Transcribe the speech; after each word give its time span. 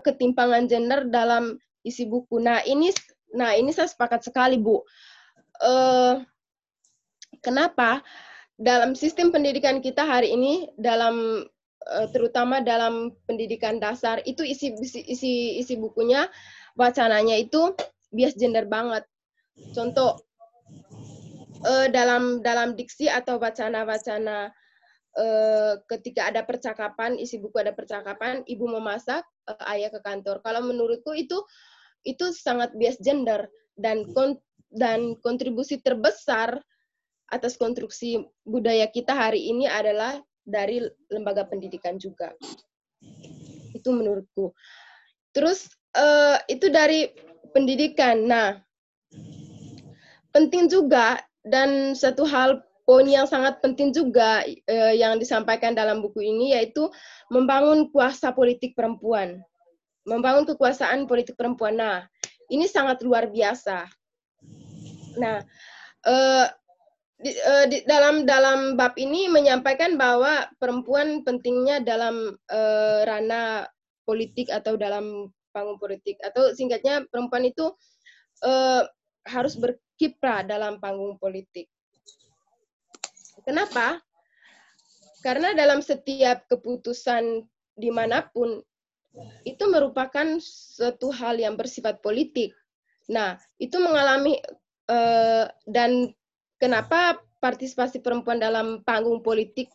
ketimpangan 0.00 0.70
gender 0.70 1.04
dalam 1.10 1.58
isi 1.82 2.06
buku. 2.06 2.38
Nah 2.38 2.62
ini, 2.64 2.94
nah 3.34 3.52
ini 3.52 3.74
saya 3.74 3.90
sepakat 3.90 4.24
sekali 4.24 4.56
bu. 4.56 4.80
Uh, 5.62 6.22
kenapa? 7.42 8.00
Dalam 8.56 8.94
sistem 8.94 9.34
pendidikan 9.34 9.82
kita 9.82 10.06
hari 10.06 10.30
ini, 10.32 10.70
dalam 10.78 11.46
uh, 11.90 12.06
terutama 12.14 12.62
dalam 12.62 13.10
pendidikan 13.26 13.82
dasar, 13.82 14.22
itu 14.22 14.46
isi 14.46 14.72
isi 15.08 15.58
isi 15.58 15.74
bukunya 15.74 16.30
wacananya 16.78 17.36
itu 17.36 17.74
bias 18.14 18.38
gender 18.38 18.68
banget. 18.70 19.02
Contoh 19.74 20.22
uh, 21.66 21.86
dalam 21.90 22.40
dalam 22.40 22.78
diksi 22.78 23.10
atau 23.10 23.40
wacana-wacana 23.40 24.52
uh, 25.18 25.74
ketika 25.90 26.30
ada 26.30 26.46
percakapan, 26.46 27.18
isi 27.18 27.40
buku 27.40 27.56
ada 27.58 27.74
percakapan, 27.74 28.44
ibu 28.46 28.68
memasak, 28.68 29.24
uh, 29.48 29.72
ayah 29.74 29.90
ke 29.90 30.00
kantor. 30.02 30.42
Kalau 30.44 30.62
menurutku 30.62 31.14
itu 31.16 31.38
itu 32.02 32.34
sangat 32.34 32.74
bias 32.74 32.98
gender 32.98 33.46
dan 33.78 34.06
kon, 34.12 34.38
dan 34.74 35.14
kontribusi 35.22 35.78
terbesar 35.78 36.58
atas 37.32 37.56
konstruksi 37.56 38.28
budaya 38.44 38.84
kita 38.92 39.16
hari 39.16 39.48
ini 39.48 39.64
adalah 39.64 40.20
dari 40.44 40.82
lembaga 41.08 41.48
pendidikan 41.48 41.96
juga. 41.96 42.34
Itu 43.72 43.94
menurutku. 43.94 44.52
Terus 45.32 45.70
uh, 45.96 46.36
itu 46.50 46.68
dari 46.68 47.08
pendidikan. 47.56 48.28
Nah, 48.28 48.60
penting 50.34 50.68
juga 50.68 51.22
dan 51.46 51.96
satu 51.96 52.28
hal 52.28 52.60
poin 52.82 53.06
yang 53.06 53.26
sangat 53.30 53.62
penting 53.62 53.94
juga 53.94 54.42
uh, 54.46 54.94
yang 54.94 55.16
disampaikan 55.16 55.72
dalam 55.72 56.02
buku 56.02 56.22
ini 56.22 56.56
yaitu 56.58 56.90
membangun 57.30 57.88
kuasa 57.94 58.34
politik 58.34 58.74
perempuan. 58.74 59.38
Membangun 60.02 60.42
kekuasaan 60.50 61.06
politik 61.06 61.38
perempuan. 61.38 61.78
Nah, 61.78 62.02
ini 62.50 62.66
sangat 62.66 63.00
luar 63.06 63.30
biasa. 63.30 63.86
Nah, 65.14 65.46
uh, 66.06 66.46
di, 67.22 67.30
uh, 67.30 67.64
di, 67.70 67.86
dalam 67.86 68.26
dalam 68.26 68.74
bab 68.74 68.98
ini 68.98 69.30
menyampaikan 69.30 69.94
bahwa 69.94 70.50
perempuan 70.58 71.22
pentingnya 71.22 71.78
dalam 71.78 72.34
uh, 72.50 73.00
ranah 73.06 73.70
politik 74.02 74.50
atau 74.50 74.74
dalam 74.74 75.30
panggung 75.54 75.78
politik 75.78 76.18
atau 76.24 76.50
singkatnya 76.50 77.06
perempuan 77.12 77.46
itu 77.46 77.70
uh, 78.42 78.82
harus 79.22 79.54
berkiprah 79.54 80.42
dalam 80.42 80.82
panggung 80.82 81.14
politik. 81.22 81.70
Kenapa? 83.42 83.98
Karena 85.22 85.54
dalam 85.54 85.78
setiap 85.82 86.50
keputusan 86.50 87.46
di 87.78 87.90
mana 87.90 88.26
pun 88.26 88.58
itu 89.44 89.64
merupakan 89.68 90.40
suatu 90.42 91.12
hal 91.12 91.36
yang 91.38 91.54
bersifat 91.54 92.00
politik. 92.00 92.56
Nah, 93.12 93.36
itu 93.60 93.76
mengalami 93.76 94.40
uh, 94.88 95.46
dan 95.68 96.10
kenapa 96.56 97.20
partisipasi 97.42 98.00
perempuan 98.00 98.40
dalam 98.40 98.80
panggung 98.86 99.20
politik 99.20 99.68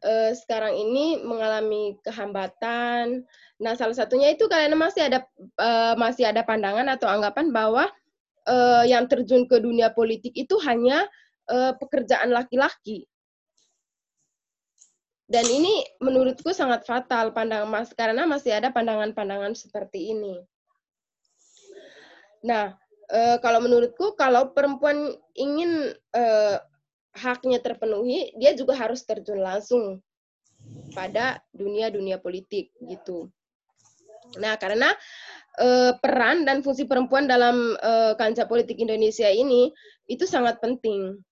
uh, 0.00 0.32
sekarang 0.32 0.74
ini 0.74 1.20
mengalami 1.20 1.98
kehambatan. 2.02 3.26
Nah, 3.60 3.72
salah 3.76 3.94
satunya 3.94 4.32
itu 4.32 4.48
karena 4.48 4.74
masih 4.74 5.12
ada 5.12 5.26
uh, 5.60 5.94
masih 6.00 6.24
ada 6.24 6.40
pandangan 6.42 6.88
atau 6.90 7.06
anggapan 7.06 7.52
bahwa 7.52 7.86
yang 8.82 9.06
terjun 9.06 9.46
ke 9.46 9.62
dunia 9.62 9.94
politik 9.94 10.34
itu 10.34 10.58
hanya 10.66 11.06
uh, 11.50 11.74
pekerjaan 11.76 12.30
laki-laki. 12.30 13.10
Dan 15.30 15.46
ini 15.46 15.86
menurutku 16.02 16.50
sangat 16.50 16.82
fatal 16.82 17.30
pandangan 17.30 17.70
mas 17.70 17.94
karena 17.94 18.26
masih 18.26 18.50
ada 18.50 18.74
pandangan-pandangan 18.74 19.54
seperti 19.54 20.10
ini. 20.10 20.42
Nah, 22.42 22.74
e, 23.06 23.38
kalau 23.38 23.62
menurutku 23.62 24.18
kalau 24.18 24.50
perempuan 24.50 25.14
ingin 25.38 25.94
e, 25.94 26.24
haknya 27.14 27.62
terpenuhi, 27.62 28.34
dia 28.42 28.58
juga 28.58 28.74
harus 28.74 29.06
terjun 29.06 29.38
langsung 29.38 30.02
pada 30.98 31.38
dunia-dunia 31.54 32.18
politik 32.18 32.74
gitu. 32.90 33.30
Nah, 34.34 34.58
karena 34.58 34.90
e, 35.62 35.94
peran 36.02 36.42
dan 36.42 36.66
fungsi 36.66 36.90
perempuan 36.90 37.30
dalam 37.30 37.78
e, 37.78 38.18
kancah 38.18 38.50
politik 38.50 38.82
Indonesia 38.82 39.30
ini 39.30 39.70
itu 40.10 40.26
sangat 40.26 40.58
penting 40.58 41.22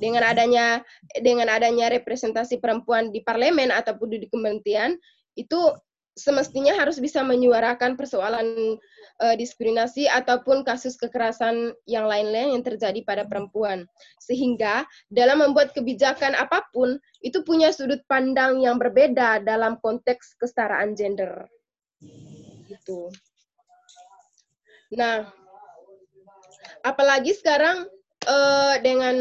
dengan 0.00 0.24
adanya 0.24 0.80
dengan 1.20 1.52
adanya 1.52 1.92
representasi 1.92 2.58
perempuan 2.62 3.12
di 3.12 3.20
parlemen 3.20 3.68
ataupun 3.68 4.08
di 4.12 4.28
kementerian 4.28 4.96
itu 5.36 5.72
semestinya 6.12 6.76
harus 6.76 7.00
bisa 7.00 7.24
menyuarakan 7.24 7.96
persoalan 7.96 8.76
uh, 9.24 9.34
diskriminasi 9.36 10.12
ataupun 10.12 10.60
kasus 10.60 11.00
kekerasan 11.00 11.72
yang 11.88 12.04
lain-lain 12.04 12.52
yang 12.52 12.64
terjadi 12.64 13.00
pada 13.00 13.24
perempuan. 13.24 13.88
Sehingga 14.20 14.84
dalam 15.08 15.40
membuat 15.40 15.72
kebijakan 15.72 16.36
apa 16.36 16.68
pun 16.76 17.00
itu 17.24 17.40
punya 17.48 17.72
sudut 17.72 18.04
pandang 18.12 18.60
yang 18.60 18.76
berbeda 18.76 19.40
dalam 19.40 19.80
konteks 19.80 20.36
kesetaraan 20.36 20.92
gender. 20.92 21.48
Gitu. 22.68 23.08
Nah 24.92 25.32
apalagi 26.84 27.32
sekarang 27.32 27.88
uh, 28.26 28.78
dengan 28.82 29.16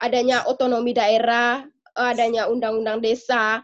adanya 0.00 0.44
otonomi 0.48 0.96
daerah, 0.96 1.64
adanya 1.94 2.48
undang-undang 2.48 3.04
desa, 3.04 3.60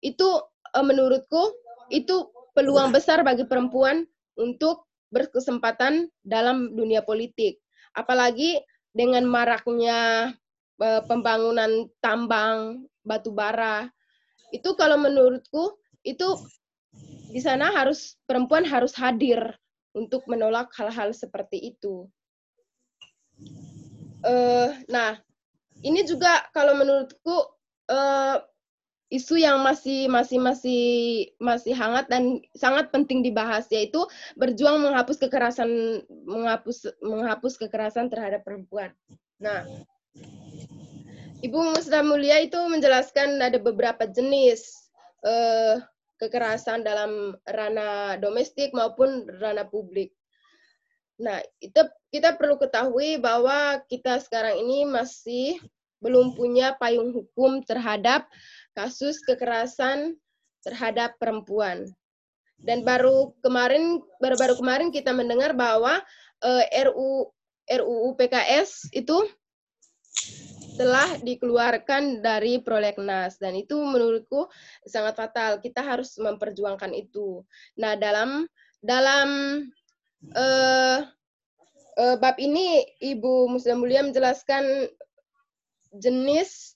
itu 0.00 0.26
uh, 0.72 0.84
menurutku 0.84 1.52
itu 1.92 2.28
peluang 2.56 2.94
besar 2.94 3.20
bagi 3.26 3.44
perempuan 3.44 4.06
untuk 4.38 4.88
berkesempatan 5.12 6.10
dalam 6.26 6.74
dunia 6.74 7.04
politik. 7.04 7.60
Apalagi 7.94 8.58
dengan 8.94 9.26
maraknya 9.26 10.32
uh, 10.78 11.02
pembangunan 11.06 11.90
tambang 11.98 12.86
batu 13.02 13.34
bara. 13.34 13.90
Itu 14.54 14.78
kalau 14.78 14.96
menurutku 14.98 15.76
itu 16.06 16.38
di 17.34 17.42
sana 17.42 17.74
harus 17.74 18.14
perempuan 18.24 18.62
harus 18.62 18.94
hadir 18.94 19.42
untuk 19.94 20.22
menolak 20.30 20.70
hal-hal 20.78 21.10
seperti 21.10 21.74
itu. 21.74 22.06
Uh, 24.24 24.72
nah, 24.88 25.20
ini 25.84 26.00
juga 26.08 26.48
kalau 26.56 26.72
menurutku 26.80 27.44
uh, 27.92 28.40
isu 29.12 29.36
yang 29.38 29.60
masih 29.60 30.08
masih 30.08 30.40
masih 30.40 30.82
masih 31.38 31.76
hangat 31.76 32.08
dan 32.08 32.40
sangat 32.56 32.88
penting 32.90 33.20
dibahas 33.20 33.68
yaitu 33.68 34.00
berjuang 34.34 34.80
menghapus 34.80 35.20
kekerasan 35.20 36.02
menghapus 36.24 36.88
menghapus 37.04 37.60
kekerasan 37.60 38.08
terhadap 38.08 38.42
perempuan. 38.42 38.90
Nah, 39.38 39.62
Ibu 41.44 41.76
Musda 41.76 42.00
Mulia 42.00 42.40
itu 42.40 42.56
menjelaskan 42.56 43.36
ada 43.36 43.60
beberapa 43.60 44.08
jenis 44.08 44.88
uh, 45.22 45.76
kekerasan 46.16 46.80
dalam 46.80 47.36
ranah 47.44 48.16
domestik 48.16 48.72
maupun 48.72 49.28
ranah 49.38 49.68
publik. 49.68 50.16
Nah, 51.20 51.44
itu 51.60 51.78
kita 52.14 52.38
perlu 52.38 52.54
ketahui 52.54 53.18
bahwa 53.18 53.82
kita 53.90 54.22
sekarang 54.22 54.62
ini 54.62 54.86
masih 54.86 55.58
belum 55.98 56.38
punya 56.38 56.78
payung 56.78 57.10
hukum 57.10 57.58
terhadap 57.66 58.30
kasus 58.70 59.18
kekerasan 59.26 60.14
terhadap 60.62 61.18
perempuan. 61.18 61.90
Dan 62.54 62.86
baru 62.86 63.34
kemarin 63.42 63.98
baru-baru 64.22 64.54
kemarin 64.62 64.88
kita 64.94 65.10
mendengar 65.10 65.58
bahwa 65.58 65.98
uh, 66.46 66.64
RU 66.86 67.34
RUU 67.66 68.08
PKS 68.14 68.94
itu 68.94 69.18
telah 70.78 71.18
dikeluarkan 71.18 72.22
dari 72.22 72.62
prolegnas 72.62 73.42
dan 73.42 73.58
itu 73.58 73.74
menurutku 73.74 74.46
sangat 74.86 75.18
fatal. 75.18 75.58
Kita 75.58 75.82
harus 75.82 76.14
memperjuangkan 76.14 76.94
itu. 76.94 77.42
Nah, 77.74 77.98
dalam 77.98 78.46
dalam 78.78 79.28
uh, 80.30 80.98
uh, 81.98 82.16
bab 82.18 82.36
ini 82.38 82.82
Ibu 83.00 83.50
Muslim 83.50 83.82
Mulia 83.82 84.02
menjelaskan 84.02 84.90
jenis 85.94 86.74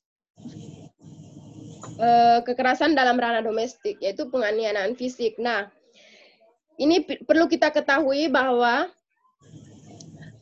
uh, 1.98 2.40
kekerasan 2.46 2.94
dalam 2.94 3.18
ranah 3.18 3.42
domestik 3.42 3.98
yaitu 3.98 4.30
penganiayaan 4.30 4.94
fisik. 4.94 5.34
Nah, 5.38 5.70
ini 6.78 7.02
perlu 7.02 7.50
kita 7.50 7.74
ketahui 7.74 8.30
bahwa 8.30 8.86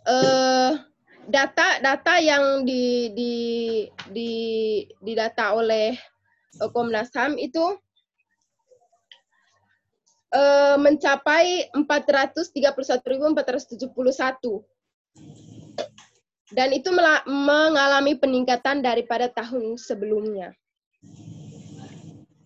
uh, 0.04 0.72
data 1.26 1.68
data 1.82 2.14
yang 2.22 2.62
di 2.62 3.10
di 3.16 3.34
di 4.12 4.32
didata 5.02 5.56
oleh 5.56 5.96
Komnas 6.72 7.12
HAM 7.12 7.36
itu 7.36 7.76
uh, 10.34 10.76
mencapai 10.80 11.70
431.471 11.74 14.64
dan 16.54 16.70
itu 16.70 16.94
mengalami 17.26 18.14
peningkatan 18.14 18.78
daripada 18.78 19.26
tahun 19.26 19.74
sebelumnya. 19.74 20.54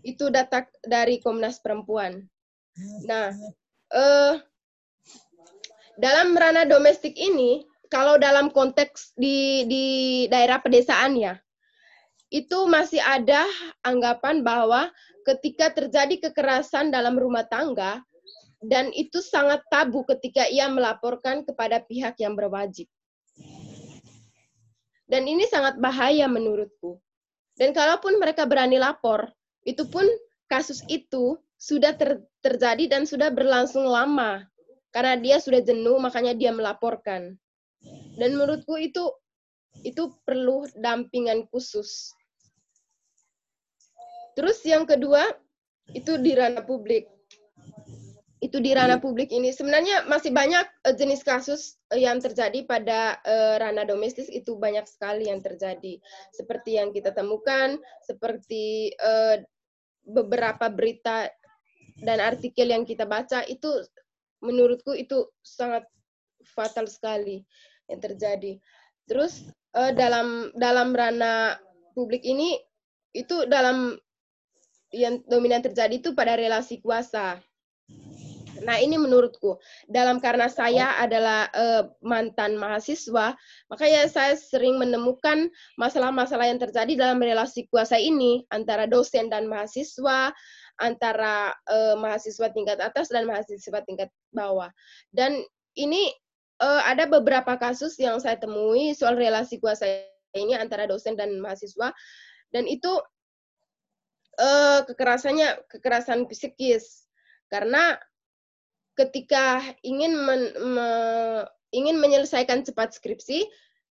Itu 0.01 0.33
data 0.33 0.65
dari 0.81 1.21
Komnas 1.21 1.61
Perempuan. 1.61 2.25
Nah, 3.05 3.29
uh, 3.93 4.41
dalam 6.01 6.33
ranah 6.33 6.65
domestik 6.65 7.13
ini, 7.21 7.61
kalau 7.93 8.17
dalam 8.17 8.49
konteks 8.49 9.13
di 9.21 9.69
di 9.69 9.85
daerah 10.33 10.65
pedesaan 10.65 11.21
ya, 11.21 11.37
itu 12.33 12.65
masih 12.73 13.05
ada 13.05 13.45
anggapan 13.85 14.41
bahwa 14.41 14.89
ketika 15.27 15.73
terjadi 15.73 16.31
kekerasan 16.31 16.89
dalam 16.89 17.17
rumah 17.17 17.45
tangga 17.47 18.01
dan 18.61 18.93
itu 18.93 19.25
sangat 19.25 19.65
tabu 19.73 20.05
ketika 20.05 20.45
ia 20.49 20.69
melaporkan 20.69 21.41
kepada 21.45 21.81
pihak 21.81 22.21
yang 22.21 22.37
berwajib. 22.37 22.87
Dan 25.11 25.27
ini 25.27 25.49
sangat 25.49 25.81
bahaya 25.83 26.31
menurutku. 26.31 27.01
Dan 27.59 27.75
kalaupun 27.75 28.21
mereka 28.23 28.47
berani 28.47 28.79
lapor, 28.79 29.27
itu 29.67 29.83
pun 29.91 30.07
kasus 30.47 30.87
itu 30.87 31.35
sudah 31.59 31.99
ter, 31.99 32.23
terjadi 32.41 32.87
dan 32.87 33.03
sudah 33.09 33.33
berlangsung 33.33 33.83
lama. 33.85 34.47
Karena 34.95 35.19
dia 35.19 35.37
sudah 35.43 35.59
jenuh, 35.61 35.99
makanya 35.99 36.37
dia 36.37 36.55
melaporkan. 36.55 37.35
Dan 38.15 38.39
menurutku 38.39 38.79
itu 38.79 39.11
itu 39.83 40.13
perlu 40.27 40.67
dampingan 40.79 41.47
khusus. 41.51 42.13
Terus 44.41 44.65
yang 44.65 44.89
kedua, 44.89 45.21
itu 45.93 46.17
di 46.17 46.33
ranah 46.33 46.65
publik. 46.65 47.05
Itu 48.41 48.57
di 48.57 48.73
ranah 48.73 48.97
iya. 48.97 49.05
publik 49.05 49.29
ini. 49.37 49.53
Sebenarnya 49.53 50.09
masih 50.09 50.33
banyak 50.33 50.65
uh, 50.89 50.97
jenis 50.97 51.21
kasus 51.21 51.77
uh, 51.93 52.01
yang 52.01 52.25
terjadi 52.25 52.65
pada 52.65 53.21
uh, 53.21 53.61
ranah 53.61 53.85
domestik 53.85 54.33
itu 54.33 54.57
banyak 54.57 54.89
sekali 54.89 55.29
yang 55.29 55.45
terjadi. 55.45 56.01
Seperti 56.33 56.81
yang 56.81 56.89
kita 56.89 57.13
temukan, 57.13 57.77
seperti 58.09 58.97
beberapa 60.09 60.73
berita 60.73 61.29
dan 62.01 62.25
artikel 62.25 62.73
yang 62.73 62.89
kita 62.89 63.05
baca 63.05 63.45
itu 63.45 63.69
menurutku 64.41 64.97
itu 64.97 65.29
sangat 65.45 65.85
fatal 66.57 66.89
sekali 66.89 67.45
yang 67.93 68.01
terjadi. 68.01 68.57
Terus 69.05 69.53
dalam 69.77 70.49
dalam 70.57 70.97
ranah 70.97 71.61
publik 71.93 72.25
ini 72.25 72.57
itu 73.13 73.45
dalam 73.45 74.01
yang 74.91 75.23
dominan 75.27 75.63
terjadi 75.63 76.03
itu 76.03 76.11
pada 76.15 76.35
relasi 76.35 76.83
kuasa. 76.83 77.39
Nah, 78.61 78.77
ini 78.77 79.01
menurutku 79.01 79.57
dalam 79.89 80.21
karena 80.21 80.45
saya 80.53 80.93
adalah 81.01 81.49
uh, 81.57 81.89
mantan 82.05 82.61
mahasiswa, 82.61 83.33
makanya 83.73 84.05
saya 84.05 84.37
sering 84.37 84.77
menemukan 84.77 85.49
masalah-masalah 85.81 86.45
yang 86.45 86.61
terjadi 86.61 86.93
dalam 86.93 87.25
relasi 87.25 87.65
kuasa 87.73 87.97
ini 87.97 88.45
antara 88.53 88.85
dosen 88.85 89.33
dan 89.33 89.49
mahasiswa, 89.49 90.29
antara 90.77 91.57
uh, 91.73 91.97
mahasiswa 91.97 92.53
tingkat 92.53 92.79
atas 92.85 93.09
dan 93.09 93.25
mahasiswa 93.25 93.81
tingkat 93.89 94.13
bawah. 94.37 94.69
Dan 95.09 95.41
ini 95.73 96.13
uh, 96.61 96.85
ada 96.85 97.09
beberapa 97.09 97.57
kasus 97.57 97.97
yang 97.97 98.21
saya 98.21 98.37
temui 98.37 98.93
soal 98.93 99.17
relasi 99.17 99.57
kuasa 99.57 99.89
ini 100.37 100.55
antara 100.55 100.87
dosen 100.87 101.17
dan 101.17 101.33
mahasiswa 101.41 101.91
dan 102.55 102.67
itu 102.67 102.91
uh, 104.41 104.81
kekerasannya 104.89 105.69
kekerasan 105.69 106.25
psikis. 106.27 107.05
Karena 107.53 108.01
ketika 108.97 109.61
ingin 109.85 110.17
men, 110.17 110.43
me, 110.65 110.89
ingin 111.77 112.01
menyelesaikan 112.01 112.65
cepat 112.65 112.97
skripsi 112.97 113.47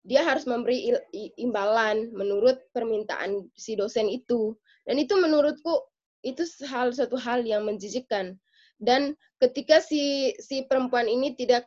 dia 0.07 0.23
harus 0.23 0.47
memberi 0.47 0.95
imbalan 1.35 2.15
menurut 2.15 2.63
permintaan 2.71 3.51
si 3.59 3.75
dosen 3.75 4.07
itu. 4.07 4.55
Dan 4.87 5.03
itu 5.03 5.19
menurutku 5.19 5.83
itu 6.23 6.47
hal 6.71 6.95
satu 6.95 7.19
hal 7.19 7.43
yang 7.43 7.67
menjijikkan. 7.67 8.39
Dan 8.79 9.19
ketika 9.43 9.83
si 9.83 10.31
si 10.39 10.63
perempuan 10.71 11.11
ini 11.11 11.35
tidak 11.35 11.67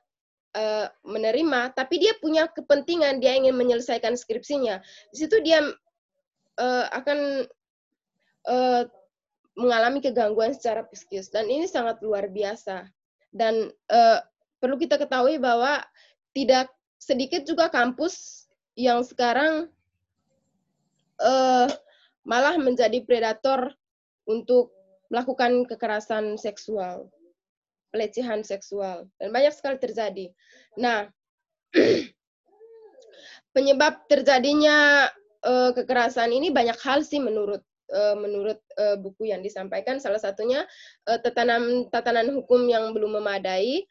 uh, 0.55 0.87
menerima 1.03 1.75
tapi 1.75 1.99
dia 2.01 2.15
punya 2.17 2.47
kepentingan 2.49 3.19
dia 3.21 3.35
ingin 3.37 3.53
menyelesaikan 3.53 4.17
skripsinya 4.17 4.81
di 5.13 5.17
situ 5.17 5.37
dia 5.45 5.61
uh, 6.57 6.85
akan 6.93 7.45
uh, 8.49 8.83
mengalami 9.53 10.01
kegangguan 10.01 10.57
secara 10.57 10.83
psikis. 10.89 11.29
Dan 11.29 11.47
ini 11.47 11.69
sangat 11.69 12.01
luar 12.01 12.27
biasa. 12.27 12.89
Dan 13.29 13.69
uh, 13.93 14.19
perlu 14.57 14.75
kita 14.81 14.97
ketahui 14.97 15.37
bahwa 15.37 15.85
tidak 16.33 16.73
sedikit 16.99 17.45
juga 17.45 17.69
kampus 17.69 18.45
yang 18.73 19.05
sekarang 19.05 19.69
uh, 21.21 21.67
malah 22.27 22.55
menjadi 22.59 23.03
predator 23.05 23.73
untuk 24.27 24.71
melakukan 25.09 25.65
kekerasan 25.65 26.37
seksual, 26.37 27.09
pelecehan 27.89 28.45
seksual, 28.45 29.09
dan 29.17 29.33
banyak 29.33 29.51
sekali 29.51 29.81
terjadi. 29.81 30.29
Nah, 30.77 31.09
penyebab 33.55 34.05
terjadinya 34.05 35.09
uh, 35.41 35.73
kekerasan 35.73 36.29
ini 36.29 36.53
banyak 36.53 36.77
hal 36.77 37.01
sih 37.01 37.17
menurut 37.17 37.65
uh, 37.93 38.15
menurut 38.17 38.59
uh, 38.77 38.95
buku 38.97 39.29
yang 39.29 39.41
disampaikan 39.41 39.97
salah 39.97 40.21
satunya 40.21 40.65
uh, 41.09 41.19
tatanan 41.19 41.89
tatanan 41.89 42.29
hukum 42.33 42.65
yang 42.69 42.93
belum 42.93 43.19
memadai. 43.21 43.85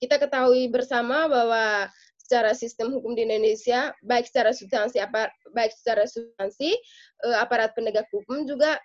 Kita 0.00 0.16
ketahui 0.16 0.72
bersama 0.72 1.28
bahwa 1.28 1.84
secara 2.16 2.56
sistem 2.56 2.96
hukum 2.96 3.12
di 3.12 3.28
Indonesia 3.28 3.92
baik 4.00 4.24
secara 4.24 4.56
substansi 4.56 4.96
apa 5.04 5.28
baik 5.52 5.68
secara 5.76 6.08
substansi 6.08 6.80
aparat 7.36 7.76
penegak 7.76 8.08
hukum 8.08 8.48
juga 8.48 8.80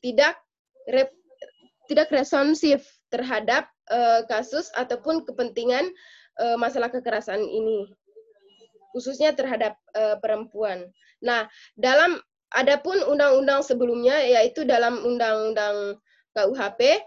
tidak 0.00 0.40
rep, 0.88 1.12
tidak 1.84 2.08
responsif 2.16 2.80
terhadap 3.12 3.68
kasus 4.24 4.72
ataupun 4.72 5.28
kepentingan 5.28 5.92
masalah 6.56 6.88
kekerasan 6.88 7.44
ini 7.44 7.92
khususnya 8.96 9.36
terhadap 9.36 9.76
perempuan. 10.24 10.88
Nah, 11.20 11.44
dalam 11.76 12.16
Adapun 12.50 12.98
undang-undang 13.06 13.62
sebelumnya 13.62 14.18
yaitu 14.26 14.66
dalam 14.66 14.98
undang-undang 15.06 16.02
KUHP, 16.34 16.98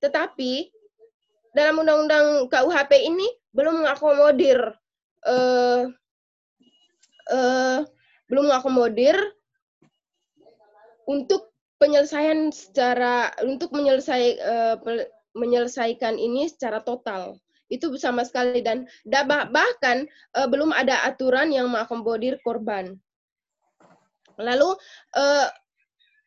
tetapi 0.00 0.72
dalam 1.52 1.84
undang-undang 1.84 2.48
KUHP 2.48 2.92
ini 3.04 3.28
belum 3.52 3.84
mengakomodir 3.84 4.72
uh, 5.28 5.86
uh, 7.30 7.78
belum 8.28 8.44
mengakomodir 8.48 9.16
untuk 11.04 11.52
penyelesaian 11.76 12.48
secara 12.48 13.36
untuk 13.44 13.68
menyelesai 13.76 14.40
uh, 14.40 14.76
menyelesaikan 15.36 16.16
ini 16.16 16.48
secara 16.48 16.80
total. 16.80 17.36
Itu 17.68 17.92
sama 18.00 18.24
sekali 18.24 18.60
dan 18.60 18.88
bahkan 19.52 20.08
uh, 20.36 20.48
belum 20.48 20.72
ada 20.72 21.04
aturan 21.04 21.52
yang 21.52 21.68
mengakomodir 21.68 22.40
korban 22.40 22.96
Lalu 24.38 24.74
uh, 25.16 25.46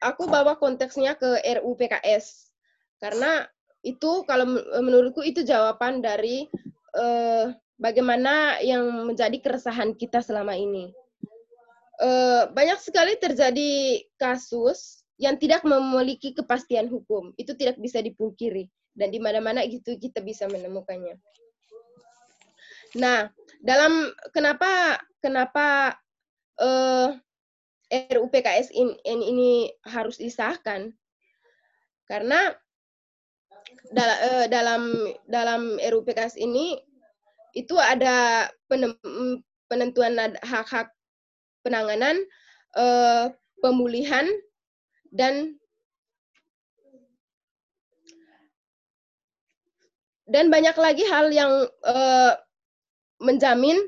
aku 0.04 0.30
bawa 0.30 0.56
konteksnya 0.60 1.18
ke 1.18 1.42
RUU 1.42 1.74
PKS 1.76 2.54
karena 3.02 3.46
itu 3.86 4.26
kalau 4.26 4.58
menurutku 4.82 5.22
itu 5.22 5.46
jawaban 5.46 6.02
dari 6.02 6.50
uh, 6.98 7.54
bagaimana 7.78 8.60
yang 8.60 8.84
menjadi 9.06 9.38
keresahan 9.40 9.94
kita 9.96 10.20
selama 10.20 10.58
ini. 10.58 10.92
Uh, 11.98 12.46
banyak 12.54 12.78
sekali 12.78 13.18
terjadi 13.18 14.06
kasus 14.22 15.02
yang 15.18 15.34
tidak 15.42 15.66
memiliki 15.66 16.34
kepastian 16.34 16.86
hukum. 16.90 17.34
Itu 17.42 17.58
tidak 17.58 17.82
bisa 17.82 18.02
dipungkiri 18.06 18.70
dan 18.98 19.14
di 19.14 19.22
mana-mana 19.22 19.62
itu 19.66 19.98
kita 19.98 20.22
bisa 20.22 20.50
menemukannya. 20.50 21.18
Nah, 22.98 23.30
dalam 23.62 24.10
kenapa 24.34 25.02
kenapa 25.22 25.98
uh, 26.62 27.14
RUU 27.88 28.28
PKS 28.28 28.72
ini, 28.76 28.96
ini 29.04 29.52
harus 29.88 30.20
disahkan 30.20 30.92
karena 32.08 32.56
eh, 33.96 34.46
dalam 34.52 34.92
dalam 35.28 35.80
RUU 35.80 36.04
PKS 36.04 36.36
ini 36.40 36.76
itu 37.56 37.74
ada 37.80 38.48
penentuan 39.68 40.14
hak-hak 40.46 40.94
penanganan 41.66 42.22
uh, 42.78 43.34
pemulihan 43.60 44.30
dan 45.10 45.58
dan 50.28 50.48
banyak 50.54 50.76
lagi 50.78 51.04
hal 51.08 51.34
yang 51.34 51.52
uh, 51.88 52.34
menjamin 53.20 53.80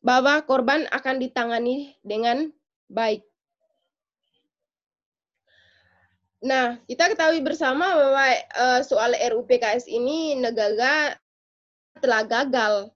bahwa 0.00 0.40
korban 0.44 0.84
akan 0.92 1.20
ditangani 1.20 1.96
dengan 2.04 2.52
baik. 2.88 3.27
Nah, 6.38 6.78
kita 6.86 7.10
ketahui 7.10 7.42
bersama 7.42 7.98
bahwa 7.98 8.26
uh, 8.54 8.80
soal 8.86 9.10
RUU 9.18 9.42
PKS 9.42 9.90
ini 9.90 10.38
negara 10.38 11.18
telah 11.98 12.22
gagal 12.22 12.94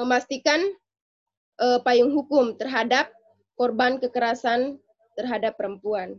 memastikan 0.00 0.64
uh, 1.60 1.82
payung 1.84 2.14
hukum 2.16 2.56
terhadap 2.56 3.12
korban 3.58 4.00
kekerasan 4.00 4.80
terhadap 5.18 5.60
perempuan. 5.60 6.16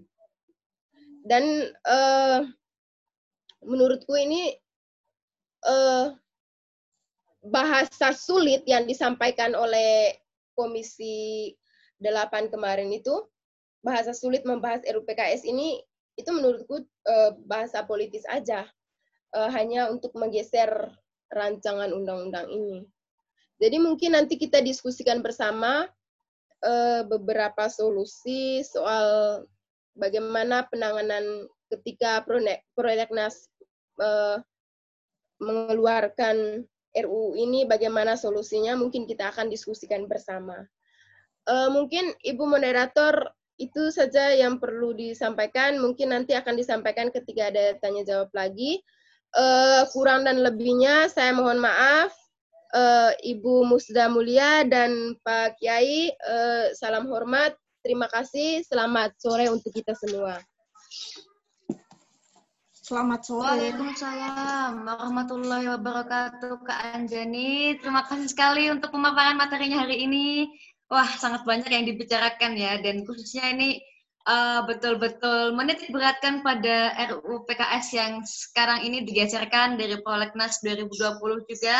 Dan 1.26 1.74
uh, 1.88 2.46
menurutku 3.66 4.14
ini 4.20 4.54
uh, 5.66 6.14
bahasa 7.42 8.12
sulit 8.12 8.68
yang 8.68 8.86
disampaikan 8.86 9.56
oleh 9.56 10.14
Komisi 10.54 11.56
8 12.04 12.52
kemarin 12.52 12.92
itu, 12.92 13.16
bahasa 13.86 14.12
sulit 14.12 14.44
membahas 14.44 14.84
RUPKS 14.86 15.48
ini, 15.48 15.80
itu 16.20 16.30
menurutku 16.32 16.84
uh, 17.08 17.32
bahasa 17.48 17.84
politis 17.88 18.28
aja. 18.28 18.68
Uh, 19.30 19.46
hanya 19.54 19.94
untuk 19.94 20.10
menggeser 20.18 20.90
rancangan 21.30 21.94
undang-undang 21.94 22.50
ini. 22.50 22.90
Jadi 23.62 23.78
mungkin 23.78 24.18
nanti 24.18 24.40
kita 24.40 24.64
diskusikan 24.64 25.22
bersama 25.22 25.86
uh, 26.66 27.02
beberapa 27.06 27.70
solusi 27.70 28.66
soal 28.66 29.44
bagaimana 29.94 30.66
penanganan 30.72 31.46
ketika 31.70 32.26
prolegnas 32.74 33.52
uh, 34.02 34.42
mengeluarkan 35.38 36.66
RUU 36.90 37.38
ini 37.38 37.70
bagaimana 37.70 38.18
solusinya 38.18 38.74
mungkin 38.74 39.06
kita 39.06 39.30
akan 39.30 39.52
diskusikan 39.54 40.10
bersama. 40.10 40.66
Uh, 41.46 41.70
mungkin 41.70 42.18
Ibu 42.26 42.44
moderator 42.50 43.30
itu 43.60 43.92
saja 43.92 44.32
yang 44.34 44.58
perlu 44.58 44.96
disampaikan. 44.96 45.78
Mungkin 45.78 46.16
nanti 46.16 46.34
akan 46.34 46.56
disampaikan 46.56 47.12
ketika 47.12 47.52
ada 47.52 47.76
tanya 47.84 48.08
jawab 48.08 48.32
lagi. 48.32 48.80
Uh, 49.36 49.86
kurang 49.94 50.26
dan 50.26 50.42
lebihnya 50.42 51.12
saya 51.12 51.36
mohon 51.36 51.60
maaf. 51.62 52.16
Uh, 52.70 53.12
Ibu 53.20 53.66
Musda 53.68 54.08
Mulia 54.08 54.62
dan 54.64 55.18
Pak 55.26 55.60
Kiai, 55.60 56.10
uh, 56.14 56.72
salam 56.74 57.12
hormat. 57.12 57.54
Terima 57.84 58.08
kasih. 58.08 58.64
Selamat 58.64 59.14
sore 59.20 59.52
untuk 59.52 59.76
kita 59.76 59.92
semua. 59.98 60.40
Selamat 62.90 63.22
sore. 63.22 63.46
Waalaikumsalam 63.46 64.82
warahmatullahi 64.82 65.70
wabarakatuh 65.78 66.66
Kak 66.66 66.80
Anjani. 66.98 67.78
Terima 67.78 68.02
kasih 68.02 68.26
sekali 68.26 68.66
untuk 68.74 68.90
pemaparan 68.90 69.38
materinya 69.38 69.86
hari 69.86 70.10
ini. 70.10 70.50
Wah, 70.90 71.10
sangat 71.22 71.46
banyak 71.46 71.70
yang 71.70 71.86
dibicarakan 71.86 72.58
ya 72.58 72.82
dan 72.82 73.06
khususnya 73.06 73.54
ini 73.54 73.78
uh, 74.26 74.66
betul-betul 74.66 75.54
menitik 75.54 75.94
beratkan 75.94 76.42
pada 76.42 76.98
RUU 77.14 77.46
PKS 77.46 77.88
yang 77.94 78.14
sekarang 78.26 78.82
ini 78.82 79.06
digeserkan 79.06 79.78
dari 79.78 80.02
Prolegnas 80.02 80.58
2020 80.66 81.46
juga. 81.46 81.78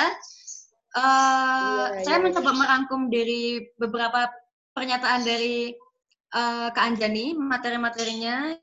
Uh, 0.94 2.02
ya, 2.02 2.06
saya 2.06 2.18
ya. 2.18 2.24
mencoba 2.26 2.52
merangkum 2.54 3.10
dari 3.10 3.66
beberapa 3.78 4.30
pernyataan 4.78 5.22
dari 5.26 5.74
uh, 6.38 6.70
Kak 6.70 6.86
Anjani, 6.94 7.34
materi-materinya. 7.34 8.58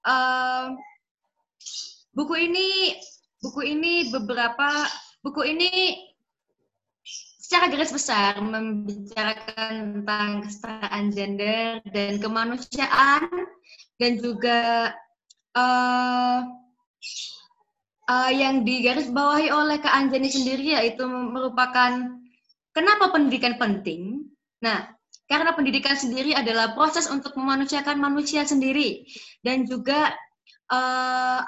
Uh, 0.00 0.72
buku 2.16 2.48
ini 2.48 2.96
buku 3.44 3.60
ini 3.64 4.08
beberapa 4.08 4.88
buku 5.20 5.44
ini 5.52 5.72
secara 7.50 7.66
garis 7.66 7.90
besar 7.90 8.38
membicarakan 8.38 10.06
tentang 10.06 10.46
kesetaraan 10.46 11.04
gender 11.10 11.82
dan 11.90 12.22
kemanusiaan 12.22 13.26
dan 13.98 14.12
juga 14.22 14.94
uh, 15.58 16.46
uh, 18.06 18.30
yang 18.30 18.62
digarisbawahi 18.62 19.50
oleh 19.50 19.82
Kak 19.82 19.90
Anjani 19.90 20.30
sendiri 20.30 20.78
yaitu 20.78 21.02
merupakan 21.10 22.22
kenapa 22.70 23.10
pendidikan 23.10 23.58
penting. 23.58 24.30
Nah, 24.62 24.86
karena 25.26 25.50
pendidikan 25.50 25.98
sendiri 25.98 26.38
adalah 26.38 26.78
proses 26.78 27.10
untuk 27.10 27.34
memanusiakan 27.34 27.98
manusia 27.98 28.46
sendiri 28.46 29.10
dan 29.42 29.66
juga 29.66 30.14
uh, 30.70 31.42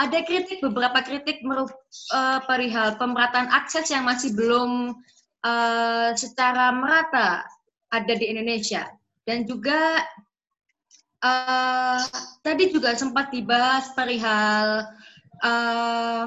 ada 0.00 0.18
kritik 0.24 0.64
beberapa 0.64 1.04
kritik 1.04 1.44
merup, 1.44 1.68
uh, 2.16 2.40
perihal 2.48 2.96
pemerataan 2.96 3.52
akses 3.52 3.92
yang 3.92 4.08
masih 4.08 4.32
belum 4.32 4.96
uh, 5.44 6.10
secara 6.14 6.72
merata 6.74 7.46
ada 7.92 8.12
di 8.16 8.26
Indonesia. 8.30 8.88
Dan 9.22 9.46
juga 9.46 10.02
uh, 11.22 12.00
tadi 12.42 12.74
juga 12.74 12.96
sempat 12.98 13.30
dibahas 13.30 13.94
perihal 13.94 14.88
uh, 15.42 16.24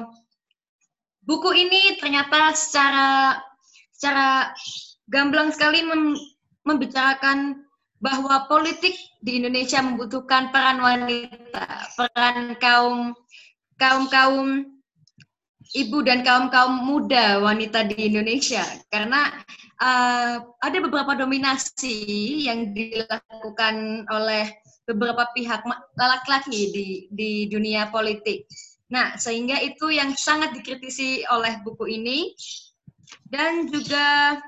buku 1.26 1.50
ini 1.52 2.00
ternyata 2.00 2.54
secara 2.56 3.36
secara 3.92 4.52
gamblang 5.10 5.52
sekali 5.52 5.84
mem, 5.84 6.16
membicarakan 6.64 7.64
bahwa 8.00 8.44
politik 8.46 8.92
di 9.24 9.40
Indonesia 9.40 9.80
membutuhkan 9.80 10.52
peran 10.52 10.78
wanita, 10.84 11.64
peran 11.96 12.54
kaum 12.60 13.16
kaum 13.80 14.04
kaum 14.12 14.75
ibu 15.76 16.00
dan 16.00 16.24
kaum 16.24 16.48
kaum 16.48 16.88
muda 16.88 17.44
wanita 17.44 17.84
di 17.84 18.08
Indonesia 18.08 18.64
karena 18.88 19.28
uh, 19.76 20.40
ada 20.64 20.78
beberapa 20.80 21.12
dominasi 21.12 22.48
yang 22.48 22.72
dilakukan 22.72 24.08
oleh 24.08 24.48
beberapa 24.88 25.28
pihak 25.36 25.66
laki-laki 25.98 26.72
di 26.72 26.86
di 27.12 27.30
dunia 27.50 27.92
politik. 27.92 28.48
Nah, 28.86 29.18
sehingga 29.18 29.58
itu 29.58 29.90
yang 29.90 30.14
sangat 30.14 30.54
dikritisi 30.54 31.26
oleh 31.26 31.58
buku 31.66 31.90
ini 31.90 32.32
dan 33.26 33.66
juga 33.66 34.38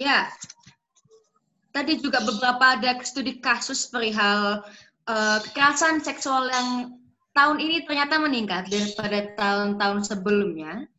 ya 0.00 0.32
tadi 1.76 2.00
juga 2.00 2.24
beberapa 2.24 2.80
ada 2.80 2.96
studi 3.04 3.38
kasus 3.38 3.92
perihal 3.92 4.64
uh, 5.06 5.38
kekerasan 5.44 6.00
seksual 6.00 6.48
yang 6.48 6.97
tahun 7.38 7.62
ini 7.62 7.86
ternyata 7.86 8.18
meningkat 8.18 8.66
daripada 8.66 9.30
tahun-tahun 9.38 10.02
sebelumnya. 10.10 10.90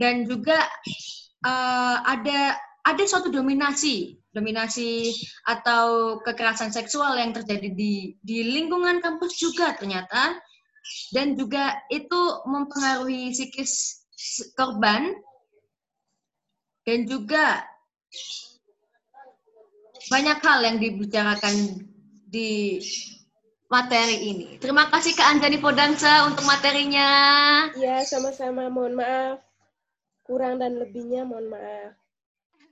Dan 0.00 0.24
juga 0.24 0.56
uh, 1.44 2.00
ada 2.08 2.56
ada 2.88 3.02
suatu 3.04 3.28
dominasi 3.28 4.16
dominasi 4.32 5.12
atau 5.44 6.16
kekerasan 6.24 6.72
seksual 6.72 7.18
yang 7.20 7.36
terjadi 7.36 7.68
di 7.68 8.16
di 8.24 8.48
lingkungan 8.48 9.04
kampus 9.04 9.36
juga 9.36 9.76
ternyata. 9.76 10.40
Dan 11.12 11.36
juga 11.36 11.76
itu 11.92 12.20
mempengaruhi 12.48 13.36
psikis 13.36 14.00
korban. 14.56 15.12
Dan 16.80 17.04
juga 17.04 17.60
banyak 20.08 20.38
hal 20.40 20.58
yang 20.64 20.76
dibicarakan 20.80 21.84
di 22.24 22.80
materi 23.70 24.18
ini. 24.34 24.58
Terima 24.58 24.90
kasih 24.90 25.14
Kak 25.14 25.38
Anjani 25.38 25.62
Podansa 25.62 26.26
untuk 26.26 26.42
materinya. 26.42 27.08
Ya, 27.78 28.02
sama-sama. 28.02 28.66
Mohon 28.66 28.98
maaf. 28.98 29.38
Kurang 30.26 30.58
dan 30.58 30.74
lebihnya 30.76 31.22
mohon 31.22 31.54
maaf. 31.54 31.94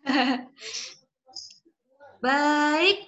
Baik. 2.26 3.06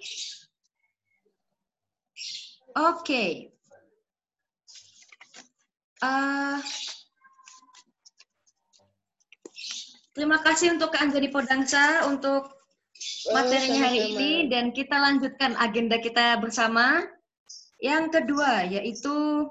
Oke. 2.79 3.03
Okay. 3.03 3.31
Uh, 6.01 6.57
terima 10.17 10.41
kasih 10.41 10.79
untuk 10.79 10.95
Kak 10.95 11.11
Anjani 11.11 11.29
Podangsa 11.29 12.07
untuk 12.09 12.49
materinya 13.35 13.91
hari 13.91 14.15
ini 14.15 14.33
dan 14.49 14.71
kita 14.71 14.95
lanjutkan 14.95 15.59
agenda 15.59 15.99
kita 15.99 16.39
bersama. 16.39 17.03
Yang 17.81 18.05
kedua 18.13 18.69
yaitu 18.69 19.49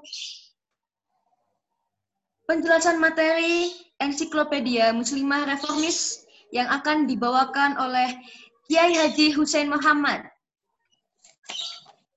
penjelasan 2.45 3.01
materi 3.01 3.74
ensiklopedia 3.98 4.93
Muslimah 4.93 5.50
Reformis 5.50 6.25
yang 6.53 6.69
akan 6.69 7.05
dibawakan 7.09 7.77
oleh 7.77 8.17
Kiai 8.69 8.93
Haji 8.93 9.33
Hussein 9.33 9.69
Muhammad. 9.69 10.25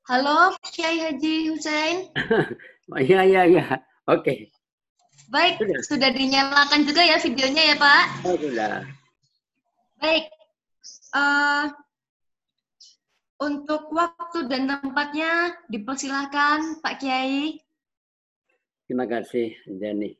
Halo, 0.09 0.53
Kiai 0.73 1.01
Haji 1.01 1.53
Hussein. 1.53 1.97
Iya, 2.93 3.25
iya, 3.25 3.43
iya. 3.49 3.65
Oke. 4.05 4.53
Baik, 5.33 5.57
sudah. 5.57 5.79
sudah 5.81 6.11
dinyalakan 6.13 6.85
juga 6.85 7.01
ya 7.01 7.17
videonya 7.17 7.73
ya, 7.73 7.77
Pak? 7.81 8.05
Oh, 8.29 8.37
sudah. 8.37 8.85
Baik, 9.97 10.29
Uh, 11.13 11.69
untuk 13.43 13.91
waktu 13.91 14.47
dan 14.47 14.71
tempatnya 14.71 15.59
dipersilahkan 15.67 16.79
Pak 16.79 16.95
Kiai. 17.03 17.59
Terima 18.87 19.11
kasih 19.11 19.51
Jenny. 19.67 20.15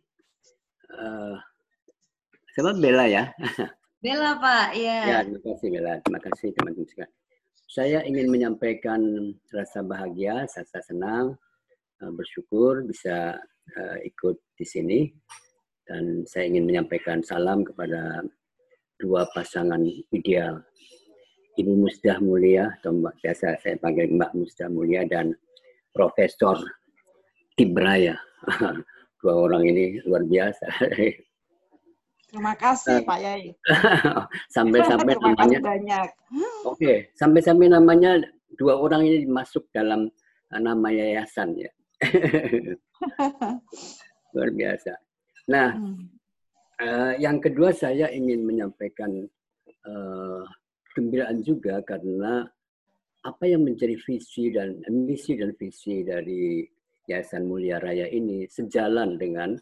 Uh, 0.91 1.39
sama 2.59 2.75
Bella 2.75 3.07
ya. 3.07 3.31
Bella 4.03 4.35
Pak, 4.35 4.75
ya. 4.75 4.99
Ya, 5.07 5.19
terima 5.23 5.41
kasih 5.47 5.69
Bella. 5.71 5.93
Terima 6.03 6.21
kasih 6.21 6.49
teman-teman 6.59 6.89
sekalian. 6.91 7.13
Saya 7.71 7.99
ingin 8.05 8.27
menyampaikan 8.29 9.01
rasa 9.55 9.81
bahagia, 9.87 10.43
rasa 10.43 10.83
senang, 10.83 11.39
uh, 12.03 12.13
bersyukur 12.13 12.83
bisa 12.83 13.39
uh, 13.79 13.97
ikut 14.03 14.37
di 14.59 14.67
sini. 14.67 15.01
Dan 15.87 16.27
saya 16.27 16.51
ingin 16.51 16.67
menyampaikan 16.67 17.23
salam 17.23 17.63
kepada 17.63 18.27
dua 18.99 19.31
pasangan 19.31 19.81
ideal. 20.11 20.59
Ibu 21.59 21.73
Musdah 21.85 22.17
Mulia, 22.23 22.73
atau 22.81 22.97
Mbak, 22.97 23.15
biasa 23.21 23.61
saya 23.61 23.77
panggil 23.77 24.09
Mbak 24.17 24.33
Musdah 24.37 24.69
Mulia, 24.73 25.05
dan 25.05 25.37
Profesor 25.93 26.57
Ibraya. 27.61 28.17
Dua 29.23 29.35
orang 29.39 29.63
ini 29.71 30.03
luar 30.03 30.27
biasa. 30.27 30.67
Terima 32.33 32.57
kasih 32.59 33.05
Pak 33.07 33.19
Yai. 33.23 33.55
Sampai-sampai 34.57 35.15
namanya 35.15 35.61
banyak. 35.61 36.09
Oke, 36.65 37.13
sampai-sampai 37.15 37.69
namanya 37.69 38.19
dua 38.57 38.81
orang 38.81 39.05
ini 39.05 39.29
masuk 39.29 39.69
dalam 39.71 40.09
uh, 40.51 40.59
nama 40.59 40.89
yayasan 40.89 41.55
ya. 41.61 41.71
Luar 44.35 44.51
biasa. 44.51 44.93
Nah, 45.53 45.77
Hmm. 45.77 46.09
uh, 46.81 47.13
yang 47.21 47.37
kedua 47.39 47.71
saya 47.77 48.09
ingin 48.11 48.43
menyampaikan 48.43 49.29
uh, 49.87 50.43
gembiraan 50.93 51.41
juga 51.41 51.81
karena 51.83 52.45
apa 53.23 53.45
yang 53.47 53.63
menjadi 53.63 53.95
visi 54.03 54.51
dan 54.51 54.83
misi 54.91 55.39
dan 55.39 55.55
visi 55.55 56.03
dari 56.03 56.67
Yayasan 57.07 57.47
Mulia 57.47 57.83
Raya 57.83 58.07
ini 58.11 58.47
sejalan 58.47 59.19
dengan 59.19 59.55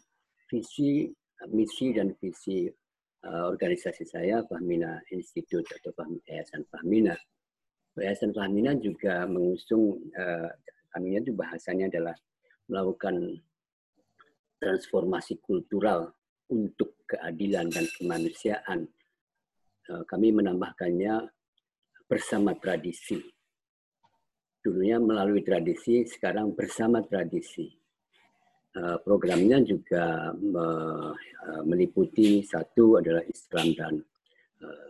visi, 0.49 1.09
misi 1.49 1.93
dan 1.93 2.13
visi 2.17 2.69
uh, 3.25 3.49
organisasi 3.49 4.05
saya 4.05 4.45
Fahmina 4.45 5.01
Institute 5.09 5.65
atau 5.81 5.93
Yayasan 6.25 6.65
Fahmina. 6.69 7.17
Yayasan 7.97 8.33
Fahmina 8.33 8.77
juga 8.77 9.25
mengusung 9.25 9.99
uh, 10.13 10.49
Fahmina 10.93 11.21
itu 11.21 11.33
bahasanya 11.33 11.89
adalah 11.89 12.15
melakukan 12.69 13.41
transformasi 14.61 15.41
kultural 15.41 16.13
untuk 16.53 17.01
keadilan 17.09 17.71
dan 17.73 17.85
kemanusiaan. 17.97 18.85
Eh, 19.91 20.03
Kami 20.07 20.31
menambahkannya 20.31 21.15
bersama 22.07 22.55
tradisi. 22.55 23.19
Dulunya 24.63 25.01
melalui 25.01 25.43
tradisi, 25.43 26.07
sekarang 26.07 26.55
bersama 26.55 27.03
tradisi. 27.03 27.67
Eh, 28.71 28.97
Programnya 29.03 29.59
juga 29.67 30.31
eh, 30.31 31.11
meliputi 31.67 32.39
satu 32.39 33.03
adalah 33.03 33.23
Islam 33.27 33.67
dan 33.75 33.93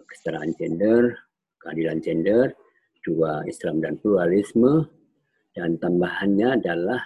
kesetaraan 0.04 0.52
gender, 0.60 1.16
keadilan 1.64 2.04
gender, 2.04 2.52
dua 3.08 3.40
Islam 3.48 3.80
dan 3.80 3.96
pluralisme, 4.04 4.84
dan 5.56 5.80
tambahannya 5.80 6.60
adalah 6.60 7.00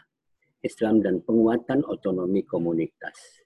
Islam 0.66 1.06
dan 1.06 1.22
penguatan 1.22 1.86
otonomi 1.86 2.42
komunitas. 2.42 3.45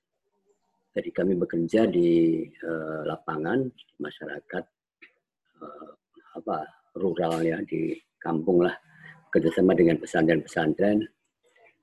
Jadi 1.00 1.16
kami 1.16 1.32
bekerja 1.40 1.88
di 1.88 2.44
eh, 2.44 3.02
lapangan 3.08 3.64
masyarakat 4.04 4.64
eh, 5.64 5.90
apa 6.36 6.68
rural 7.00 7.40
ya 7.40 7.64
di 7.64 7.96
kampung 8.20 8.68
lah 8.68 8.76
kerjasama 9.32 9.80
dengan 9.80 9.96
pesantren-pesantren 9.96 11.00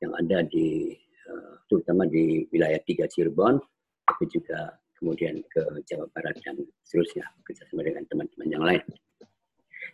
yang 0.05 0.13
ada 0.21 0.45
di 0.45 0.93
eh, 1.01 1.55
terutama 1.65 2.05
di 2.05 2.45
wilayah 2.53 2.77
tiga 2.85 3.09
Cirebon 3.09 3.57
tapi 4.05 4.29
juga 4.29 4.77
kemudian 5.01 5.41
ke 5.49 5.65
Jawa 5.89 6.13
Barat 6.13 6.37
dan 6.45 6.61
seterusnya 6.85 7.25
kerjasama 7.41 7.89
dengan 7.89 8.05
teman-teman 8.13 8.49
yang 8.53 8.65
lain. 8.69 8.85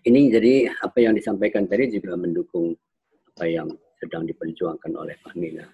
Ini 0.02 0.34
jadi 0.34 0.54
apa 0.82 0.98
yang 0.98 1.14
disampaikan 1.14 1.70
tadi 1.70 1.94
juga 1.94 2.18
mendukung 2.18 2.74
apa 3.38 3.46
yang 3.46 3.70
sedang 4.02 4.26
diperjuangkan 4.26 4.90
oleh 4.98 5.14
Fahmina. 5.22 5.70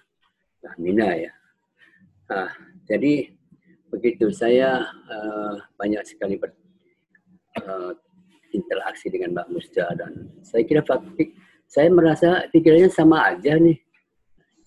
Fahmina 0.61 1.17
ya. 1.17 1.33
Nah, 2.29 2.53
jadi 2.85 3.38
begitu 3.89 4.29
saya 4.29 4.85
eh, 4.85 5.53
banyak 5.77 6.03
sekali 6.05 6.37
ber, 6.37 6.53
eh, 7.59 7.91
interaksi 8.53 9.09
dengan 9.13 9.37
Mbak 9.37 9.47
Musda 9.53 9.85
dan 9.97 10.29
saya 10.41 10.65
kira 10.65 10.81
faktik 10.81 11.37
saya 11.69 11.93
merasa 11.93 12.49
pikirannya 12.49 12.89
sama 12.89 13.29
aja 13.29 13.53
nih. 13.61 13.77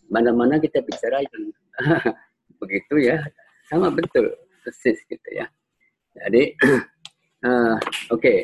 Mana-mana 0.06 0.62
kita 0.62 0.78
bicara 0.86 1.18
yang 1.18 1.44
begitu 2.62 2.94
ya, 3.10 3.18
sama 3.66 3.90
betul 3.90 4.30
persis 4.62 5.02
gitu 5.11 5.28
ya. 5.35 5.50
Jadi 6.14 6.54
eh, 7.48 7.76
oke. 8.11 8.35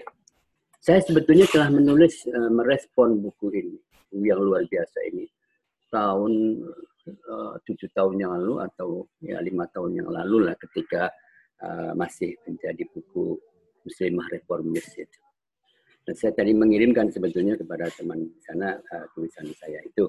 Saya 0.79 1.05
sebetulnya 1.05 1.45
telah 1.53 1.69
menulis 1.69 2.25
eh, 2.27 2.51
merespon 2.51 3.21
buku 3.21 3.47
ini 3.55 3.77
yang 4.25 4.41
luar 4.41 4.65
biasa 4.67 4.99
ini 5.13 5.29
tahun 5.93 6.65
tujuh 7.65 7.89
tahun 7.95 8.17
yang 8.21 8.33
lalu 8.39 8.65
atau 8.65 9.05
ya 9.23 9.39
lima 9.43 9.69
tahun 9.71 10.03
yang 10.03 10.09
lalu 10.09 10.51
lah 10.51 10.55
ketika 10.59 11.13
eh, 11.63 11.93
masih 11.95 12.35
menjadi 12.47 12.83
buku 12.95 13.39
Muslimah 13.87 14.27
Reformis 14.33 14.87
itu. 14.99 15.21
Dan 16.05 16.15
saya 16.17 16.33
tadi 16.33 16.57
mengirimkan 16.57 17.13
sebetulnya 17.13 17.57
kepada 17.57 17.89
teman 17.93 18.29
di 18.29 18.41
sana 18.45 18.77
eh, 18.77 19.07
tulisan 19.13 19.49
saya 19.57 19.81
itu 19.85 20.09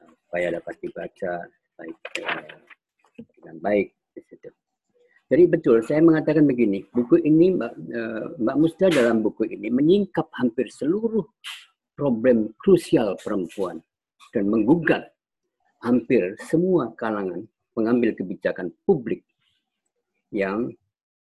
eh, 0.00 0.12
supaya 0.26 0.56
dapat 0.56 0.74
dibaca 0.80 1.32
baik 1.76 1.98
eh, 2.20 2.56
dengan 3.40 3.56
baik 3.60 3.88
di 4.16 4.22
situ. 4.26 4.50
Jadi 5.30 5.46
betul, 5.46 5.78
saya 5.86 6.02
mengatakan 6.02 6.42
begini, 6.42 6.82
buku 6.90 7.22
ini 7.22 7.54
Mbak, 7.54 7.72
eh, 7.94 8.24
Mbak 8.42 8.56
Musda 8.58 8.86
dalam 8.90 9.22
buku 9.22 9.46
ini 9.46 9.70
menyingkap 9.70 10.26
hampir 10.34 10.66
seluruh 10.74 11.22
problem 11.94 12.50
krusial 12.58 13.14
perempuan 13.20 13.78
dan 14.34 14.50
menggugat 14.50 15.12
hampir 15.80 16.36
semua 16.48 16.92
kalangan 16.96 17.44
pengambil 17.72 18.12
kebijakan 18.12 18.72
publik 18.84 19.24
yang 20.30 20.70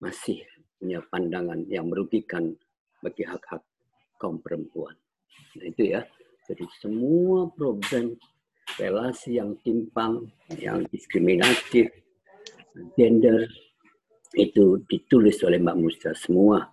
masih 0.01 0.43
punya 0.77 1.01
pandangan 1.09 1.65
yang 1.69 1.89
merugikan 1.89 2.53
bagi 3.01 3.25
hak-hak 3.25 3.63
kaum 4.21 4.41
perempuan. 4.41 4.97
Nah 5.57 5.65
itu 5.69 5.97
ya, 5.97 6.05
jadi 6.49 6.65
semua 6.81 7.49
problem 7.53 8.17
relasi 8.77 9.39
yang 9.41 9.57
timpang, 9.63 10.27
yang 10.59 10.85
diskriminatif, 10.91 11.89
gender, 12.99 13.49
itu 14.37 14.83
ditulis 14.91 15.41
oleh 15.47 15.57
Mbak 15.63 15.79
Musda 15.81 16.13
semua. 16.13 16.67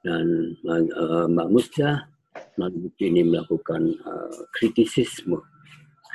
Dan 0.00 0.54
uh, 0.64 1.26
Mbak 1.26 1.48
Musda 1.50 2.06
melalui 2.56 2.92
ini 3.02 3.26
melakukan 3.26 3.90
uh, 4.06 4.40
kritisisme, 4.54 5.40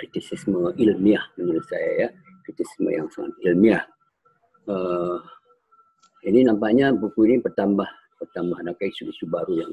kritisisme 0.01 0.73
ilmiah 0.81 1.21
menurut 1.37 1.61
saya 1.69 1.89
ya, 1.93 2.09
kritisisme 2.49 2.89
yang 2.89 3.05
sangat 3.13 3.37
ilmiah. 3.45 3.85
Uh, 4.65 5.21
ini 6.25 6.41
nampaknya 6.41 6.89
buku 6.93 7.29
ini 7.29 7.37
bertambah 7.41 7.85
bertambah 8.17 8.57
ada 8.61 8.73
isu-isu 8.81 9.25
baru 9.29 9.65
yang 9.65 9.71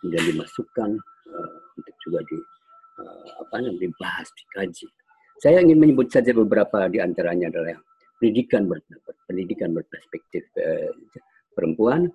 kemudian 0.00 0.24
dimasukkan 0.32 0.90
uh, 1.32 1.56
untuk 1.80 1.96
juga 2.04 2.20
di 2.28 2.38
uh, 3.00 3.28
apa 3.40 3.54
namanya 3.64 3.88
dibahas, 3.88 4.28
dikaji. 4.36 4.88
Saya 5.40 5.64
ingin 5.64 5.80
menyebut 5.80 6.12
saja 6.12 6.32
beberapa 6.36 6.86
di 6.92 7.00
antaranya 7.00 7.48
adalah 7.48 7.76
pendidikan 8.20 8.68
ber, 8.68 8.80
pendidikan 9.28 9.72
berperspektif 9.72 10.44
uh, 10.60 10.92
perempuan, 11.52 12.08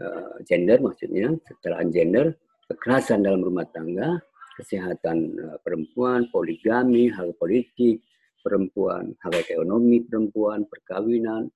uh, 0.00 0.36
gender 0.44 0.80
maksudnya, 0.80 1.32
kesetaraan 1.48 1.88
gender, 1.92 2.36
kekerasan 2.68 3.24
dalam 3.24 3.40
rumah 3.44 3.64
tangga, 3.72 4.20
kesehatan 4.54 5.34
uh, 5.38 5.58
perempuan, 5.60 6.30
poligami, 6.30 7.10
hal 7.10 7.34
politik 7.36 8.00
perempuan, 8.40 9.16
hal 9.24 9.34
ekonomi 9.34 10.04
perempuan, 10.04 10.68
perkawinan, 10.68 11.50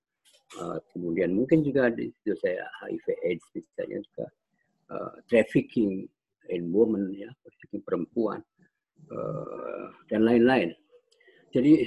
uh, 0.59 0.79
kemudian 0.93 1.37
mungkin 1.37 1.63
juga 1.63 1.93
di 1.93 2.11
situ 2.11 2.35
saya 2.41 2.67
HIV/AIDS 2.83 3.45
misalnya 3.55 3.99
juga 4.03 4.27
uh, 4.93 5.15
trafficking 5.31 6.09
in 6.51 6.73
women 6.75 7.15
ya, 7.15 7.31
trafficking 7.45 7.85
perempuan 7.85 8.43
dan 10.11 10.27
lain-lain. 10.27 10.75
Jadi 11.49 11.87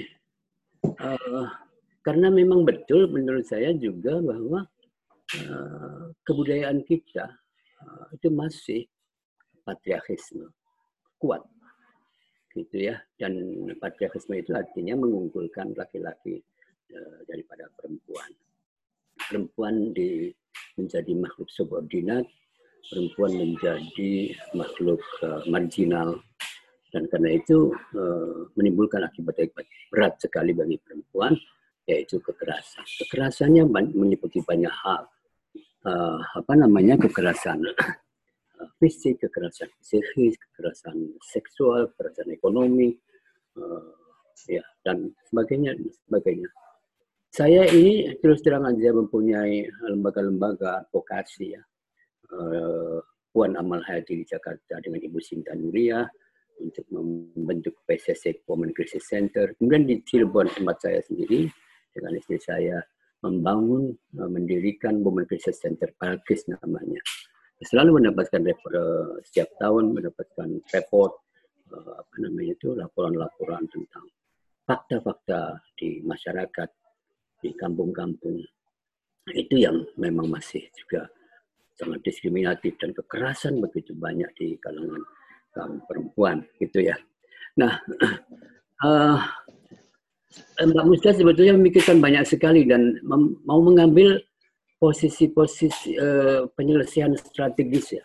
karena 2.02 2.28
memang 2.34 2.66
betul 2.66 3.06
menurut 3.14 3.46
saya 3.46 3.70
juga 3.78 4.18
bahwa 4.18 4.66
kebudayaan 6.26 6.82
kita 6.82 7.30
itu 8.16 8.26
masih 8.32 8.82
patriarkisme 9.62 10.50
kuat. 11.22 11.42
Gitu 12.50 12.90
ya. 12.90 12.98
Dan 13.14 13.38
patriarkisme 13.78 14.34
itu 14.34 14.52
artinya 14.58 14.98
mengunggulkan 14.98 15.78
laki-laki 15.78 16.42
uh, 16.90 17.18
daripada 17.30 17.70
perempuan. 17.78 18.30
Perempuan 19.30 19.94
di 19.94 20.34
menjadi 20.74 21.14
makhluk 21.14 21.46
subordinat 21.52 22.26
perempuan 22.90 23.38
menjadi 23.38 24.34
makhluk 24.58 25.00
uh, 25.22 25.46
marginal. 25.46 26.18
Dan 26.92 27.08
karena 27.08 27.38
itu 27.38 27.72
uh, 27.96 28.50
menimbulkan 28.58 29.06
akibat-akibat 29.06 29.64
berat 29.88 30.18
sekali 30.18 30.52
bagi 30.52 30.76
perempuan 30.82 31.38
yaitu 31.88 32.18
kekerasan. 32.22 32.84
Kekerasannya 33.00 33.66
meliputi 33.90 34.38
banyak 34.44 34.70
hal. 34.70 35.02
Apa 36.38 36.54
namanya? 36.54 36.94
Kekerasan 36.94 37.58
fisik, 38.78 39.22
kekerasan 39.22 39.70
psikis, 39.80 40.36
kekerasan 40.38 40.96
seksual, 41.22 41.90
kekerasan 41.94 42.30
ekonomi, 42.34 42.94
uh, 43.58 43.92
ya 44.48 44.62
dan 44.82 45.10
sebagainya, 45.30 45.76
sebagainya. 46.08 46.48
Saya 47.32 47.64
ini 47.72 48.12
terus 48.20 48.44
terang 48.44 48.68
aja 48.68 48.92
mempunyai 48.92 49.64
lembaga-lembaga 49.88 50.84
advokasi 50.84 51.56
ya. 51.56 51.62
Uh, 52.32 53.00
Puan 53.32 53.56
Amal 53.56 53.80
Hayati 53.88 54.20
di 54.20 54.24
Jakarta 54.28 54.76
dengan 54.84 55.00
Ibu 55.00 55.16
Sinta 55.16 55.56
Nuria, 55.56 56.04
untuk 56.62 56.86
membentuk 56.92 57.82
PCC 57.88 58.46
Women 58.46 58.70
Crisis 58.76 59.08
Center. 59.08 59.50
Kemudian 59.58 59.88
di 59.88 59.98
Cirebon 60.06 60.46
tempat 60.52 60.84
saya 60.84 61.00
sendiri 61.02 61.50
dengan 61.90 62.14
istri 62.16 62.38
saya 62.38 62.78
membangun, 63.22 63.90
uh, 64.18 64.30
mendirikan 64.30 65.02
Women 65.02 65.26
Crisis 65.26 65.58
Center 65.58 65.90
Palkis 65.98 66.46
namanya. 66.46 67.02
Selalu 67.62 68.02
mendapatkan 68.02 68.42
report, 68.42 68.72
uh, 68.74 69.14
setiap 69.22 69.48
tahun 69.62 69.94
mendapatkan 69.94 70.48
report 70.74 71.12
uh, 71.70 71.94
apa 72.02 72.14
namanya 72.18 72.52
itu 72.58 72.74
laporan-laporan 72.74 73.64
tentang 73.70 74.06
fakta-fakta 74.66 75.62
di 75.78 76.02
masyarakat 76.02 76.68
di 77.42 77.50
kampung-kampung 77.58 78.38
itu 79.34 79.54
yang 79.62 79.82
memang 79.98 80.26
masih 80.30 80.66
juga 80.74 81.06
sangat 81.78 82.02
diskriminatif 82.02 82.74
dan 82.78 82.90
kekerasan 82.94 83.58
begitu 83.62 83.94
banyak 83.94 84.28
di 84.38 84.54
kalangan 84.58 85.02
kaum 85.54 85.78
perempuan 85.86 86.42
gitu 86.58 86.82
ya. 86.82 86.96
Nah, 87.58 87.78
uh, 88.82 89.18
Mbak 90.72 90.86
Musta 90.88 91.12
sebetulnya 91.12 91.54
memikirkan 91.58 92.00
banyak 92.00 92.24
sekali 92.24 92.64
dan 92.64 92.96
mau 93.04 93.60
mengambil 93.60 94.16
posisi-posisi 94.82 95.94
uh, 95.94 96.50
penyelesaian 96.58 97.14
strategis 97.14 97.94
ya. 97.94 98.02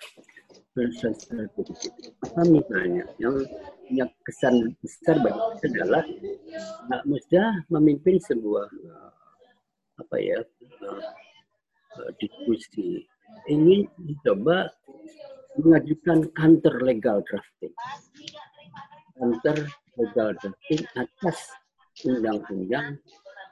Penyelesaian 0.78 1.18
strategis. 1.18 1.90
Apa 2.22 2.46
misalnya 2.46 3.10
yang 3.18 3.42
punya 3.82 4.06
kesan 4.22 4.78
besar 4.78 5.18
bagi 5.26 5.42
kita 5.58 5.66
adalah 5.82 6.06
Mbak 6.86 7.04
Musda 7.10 7.44
memimpin 7.74 8.22
sebuah 8.22 8.70
uh, 8.70 9.12
apa 9.98 10.16
ya 10.22 10.38
uh, 10.86 12.12
diskusi 12.22 13.02
ingin 13.50 13.90
mencoba 13.98 14.70
mengajukan 15.58 16.30
counter 16.38 16.78
legal 16.86 17.26
drafting. 17.26 17.74
Counter 19.18 19.66
legal 19.98 20.30
drafting 20.38 20.86
atas 20.94 21.58
undang-undang 22.06 23.02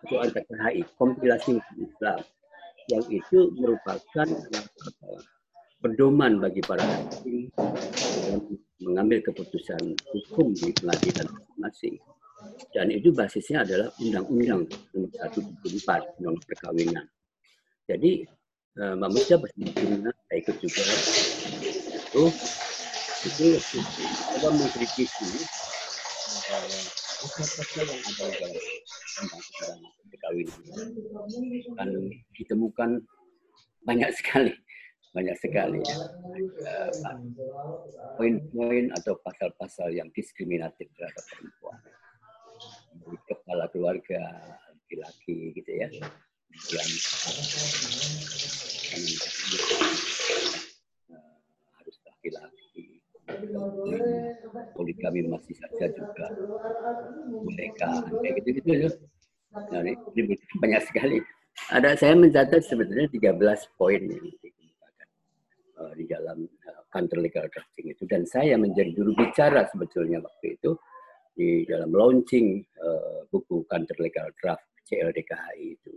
atau 0.06 0.22
RPKHI, 0.22 0.86
kompilasi 1.02 1.58
Islam, 1.82 2.22
yang 2.92 3.06
itu 3.10 3.50
merupakan 3.58 4.28
uh, 4.28 5.22
pedoman 5.82 6.42
bagi 6.42 6.62
para 6.66 6.82
hakim 6.82 7.50
dalam 7.56 8.42
mengambil 8.82 9.22
keputusan 9.26 9.96
hukum 10.14 10.54
di 10.54 10.74
pengadilan 10.76 11.28
masing-masing. 11.58 11.96
Dan 12.76 12.94
itu 12.94 13.10
basisnya 13.10 13.66
adalah 13.66 13.90
Undang-Undang 13.98 14.70
Nomor 14.94 15.10
174 15.18 16.22
Undang 16.22 16.38
Perkawinan. 16.46 17.06
Jadi 17.90 18.26
uh, 18.82 18.94
Mbak 18.98 19.10
Musya 19.14 19.36
bersama 19.42 20.12
saya 20.30 20.38
ikut 20.42 20.56
juga 20.62 20.84
itu 22.06 22.24
itu 23.26 23.48
coba 24.38 24.50
mengkritisi 24.54 25.30
pasal-pasal 27.26 27.86
yang 27.90 28.02
ada 28.06 28.26
dalam 28.38 28.54
undang-undang 29.22 29.94
perkawinan 30.12 30.60
dan 31.78 31.90
ditemukan 32.36 32.90
banyak 33.86 34.12
sekali 34.16 34.54
banyak 35.16 35.38
sekali. 35.40 35.80
Poin-poin 38.20 38.92
atau 38.92 39.16
pasal-pasal 39.24 39.96
yang 39.96 40.12
diskriminatif 40.12 40.92
terhadap 41.00 41.24
perempuan. 41.32 41.80
Dari 43.00 43.18
kepala 43.24 43.72
keluarga 43.72 44.22
laki-laki 44.76 45.56
gitu 45.56 45.72
ya. 45.72 45.88
Yang 46.68 46.90
harus 51.80 51.98
laki-laki 52.04 52.55
poligami 54.76 55.26
masih 55.26 55.56
saja 55.58 55.90
juga 55.94 56.26
mereka 57.46 57.90
kayak 58.22 58.34
gitu 58.42 58.50
gitu 58.62 58.70
ya. 58.86 58.90
Nah, 59.56 59.82
ini 59.82 60.36
banyak 60.60 60.82
sekali. 60.86 61.18
Ada 61.72 61.96
saya 61.96 62.14
mencatat 62.20 62.68
sebetulnya 62.68 63.08
13 63.08 63.80
poin 63.80 64.04
yang 64.04 64.28
dikemukakan 64.44 65.08
uh, 65.80 65.94
di 65.96 66.06
dalam 66.12 66.44
uh, 66.44 66.84
counter 66.92 67.18
legal 67.24 67.48
drafting 67.48 67.96
itu. 67.96 68.04
Dan 68.04 68.28
saya 68.28 68.60
menjadi 68.60 68.92
juru 68.92 69.16
bicara 69.16 69.64
sebetulnya 69.72 70.20
waktu 70.20 70.60
itu 70.60 70.76
di 71.36 71.64
dalam 71.64 71.96
launching 71.96 72.60
uh, 72.84 73.24
buku 73.32 73.64
counter 73.72 73.96
legal 74.04 74.28
draft 74.44 74.68
CLDKHI 74.86 75.80
itu 75.80 75.92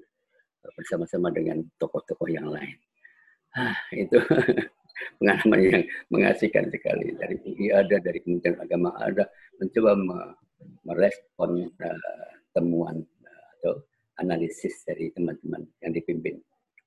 bersama-sama 0.79 1.35
dengan 1.35 1.59
tokoh-tokoh 1.83 2.31
yang 2.31 2.47
lain. 2.47 2.79
Ah, 3.59 3.75
itu 3.91 4.19
pengalaman 5.21 5.61
yang 5.63 5.85
mengasihkan 6.11 6.67
sekali 6.71 7.15
dari 7.19 7.37
UI 7.45 7.75
ada 7.75 7.97
dari 8.01 8.19
Kementerian 8.23 8.59
Agama 8.63 8.95
ada 8.99 9.27
mencoba 9.59 9.93
merespon 10.87 11.67
uh, 11.69 12.29
temuan 12.55 13.03
uh, 13.03 13.47
atau 13.59 13.73
analisis 14.19 14.83
dari 14.83 15.11
teman-teman 15.15 15.63
yang 15.83 15.95
dipimpin 15.95 16.39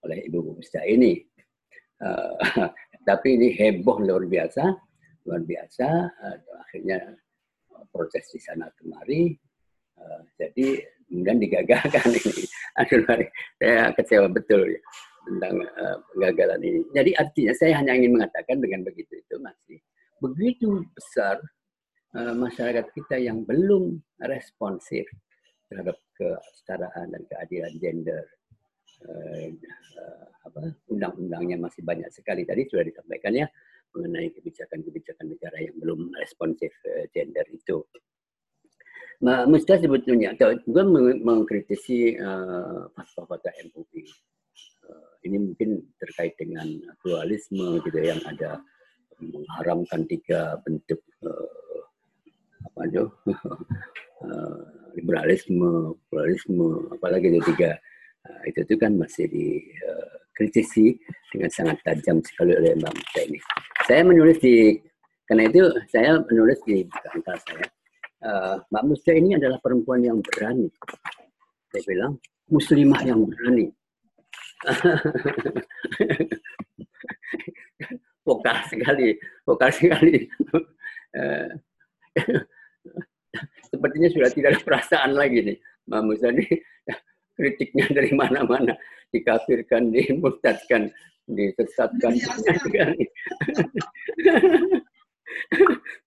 oleh 0.04 0.28
Ibu 0.28 0.58
Musta 0.58 0.84
ini. 0.84 1.22
Uh, 2.02 2.36
tapi 3.10 3.38
ini 3.38 3.54
heboh 3.56 4.02
luar 4.02 4.26
biasa, 4.26 4.64
luar 5.28 5.42
biasa. 5.46 5.88
Uh, 6.12 6.38
akhirnya 6.68 7.00
proses 7.94 8.28
di 8.32 8.40
sana 8.42 8.68
kemari. 8.76 9.32
Uh, 9.96 10.22
jadi 10.36 10.82
kemudian 11.08 11.40
digagalkan 11.40 12.10
ini. 12.20 12.46
Aduh, 12.80 13.04
saya 13.60 13.92
kecewa 13.96 14.28
betul 14.32 14.64
ya, 14.72 14.82
tentang 15.28 15.56
uh, 15.78 15.98
kegagalan 16.14 16.62
ini. 16.66 16.80
Jadi 16.94 17.12
artinya 17.18 17.54
saya 17.56 17.74
hanya 17.78 17.94
ingin 17.98 18.18
mengatakan 18.18 18.58
dengan 18.58 18.82
begitu 18.86 19.14
itu 19.22 19.36
masih 19.38 19.78
begitu 20.22 20.86
besar 20.94 21.38
uh, 22.18 22.36
masyarakat 22.38 22.86
kita 22.94 23.22
yang 23.22 23.46
belum 23.46 24.02
responsif 24.26 25.06
terhadap 25.70 25.98
kesetaraan 26.18 27.14
dan 27.14 27.24
keadilan 27.30 27.74
gender. 27.80 28.24
Uh, 29.02 29.50
uh, 29.98 30.26
apa 30.46 30.74
undang-undangnya 30.90 31.58
masih 31.58 31.82
banyak 31.82 32.10
sekali 32.14 32.46
tadi 32.46 32.70
sudah 32.70 32.86
disampaikan 32.86 33.34
ya 33.34 33.48
mengenai 33.98 34.30
kebijakan-kebijakan 34.34 35.26
negara 35.26 35.58
yang 35.58 35.76
belum 35.82 36.14
responsif 36.22 36.70
uh, 36.86 37.06
gender 37.14 37.46
itu. 37.50 37.82
Nah, 39.22 39.46
Musta 39.46 39.78
sebetulnya 39.78 40.34
juga 40.66 40.82
mengkritisi 41.22 42.18
uh, 42.18 42.90
fatwa-fatwa 42.90 43.54
MUI. 43.70 44.10
Ini 45.22 45.38
mungkin 45.38 45.70
terkait 46.02 46.34
dengan 46.38 46.66
pluralisme 47.02 47.78
gitu 47.86 48.00
yang 48.02 48.22
ada 48.26 48.58
mengharamkan 49.22 50.02
tiga 50.10 50.58
bentuk 50.66 50.98
uh, 51.22 51.82
apa 52.72 52.82
itu 52.90 53.06
uh, 54.26 54.62
liberalisme, 54.98 55.94
pluralisme, 56.10 56.90
apalagi 56.98 57.30
itu 57.30 57.42
tiga 57.54 57.78
uh, 58.26 58.42
itu 58.50 58.66
itu 58.66 58.76
kan 58.82 58.98
masih 58.98 59.30
dikritisi 59.30 60.98
uh, 60.98 60.98
dengan 61.30 61.50
sangat 61.54 61.78
tajam 61.86 62.18
sekali 62.26 62.58
oleh 62.58 62.74
Mbak 62.82 62.94
Musta 62.98 63.20
ini. 63.30 63.40
Saya 63.86 64.02
menulis 64.02 64.38
di 64.42 64.74
karena 65.30 65.48
itu 65.48 65.64
saya 65.94 66.18
menulis 66.26 66.60
di 66.66 66.84
kantor 66.90 67.38
saya 67.46 67.66
uh, 68.26 68.56
Mbak 68.70 68.84
Musta 68.86 69.12
ini 69.14 69.38
adalah 69.38 69.58
perempuan 69.62 70.02
yang 70.06 70.18
berani. 70.22 70.70
Saya 71.72 71.84
bilang, 71.88 72.14
muslimah 72.52 73.02
yang 73.06 73.24
berani. 73.26 73.72
vokal 78.28 78.58
sekali, 78.70 79.18
vokal 79.44 79.72
sekali. 79.74 80.30
Uh, 81.12 81.50
sepertinya 83.72 84.10
sudah 84.12 84.30
tidak 84.32 84.50
ada 84.56 84.62
perasaan 84.62 85.14
lagi 85.18 85.42
nih. 85.42 85.58
Mbak 85.90 86.02
Musa 86.06 86.30
ini 86.30 86.46
kritiknya 87.36 87.90
dari 87.90 88.14
mana-mana. 88.14 88.78
Dikafirkan, 89.12 89.92
dimurtadkan, 89.92 90.92
disesatkan. 91.28 92.16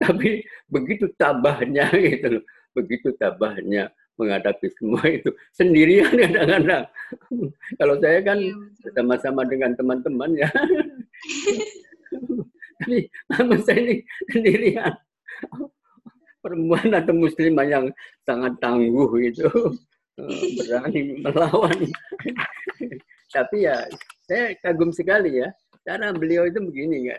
Tapi 0.00 0.44
begitu 0.68 1.08
tabahnya 1.16 1.88
gitu 1.92 2.38
loh, 2.38 2.44
begitu 2.76 3.08
tabahnya 3.16 3.88
menghadapi 4.14 4.66
semua 4.78 5.02
itu 5.10 5.30
sendirian 5.54 6.10
kadang-kadang. 6.14 6.84
Kalau 7.78 7.94
saya 7.98 8.18
kan 8.22 8.38
iya, 8.38 8.54
sama-sama 8.94 9.42
dengan 9.46 9.74
teman-teman 9.74 10.30
ya. 10.38 10.48
Tapi 13.30 13.56
saya 13.64 13.78
ini 13.80 13.94
sendirian. 14.30 14.92
Perempuan 16.44 16.92
atau 16.92 17.14
muslimah 17.16 17.66
yang 17.66 17.86
sangat 18.28 18.52
tangguh 18.60 19.08
itu 19.24 19.48
berani 20.60 21.18
melawan. 21.24 21.78
Tapi 23.32 23.66
ya 23.66 23.82
saya 24.28 24.54
kagum 24.62 24.94
sekali 24.94 25.42
ya 25.42 25.48
karena 25.84 26.14
beliau 26.14 26.48
itu 26.48 26.60
begini 26.62 27.10
ya 27.12 27.16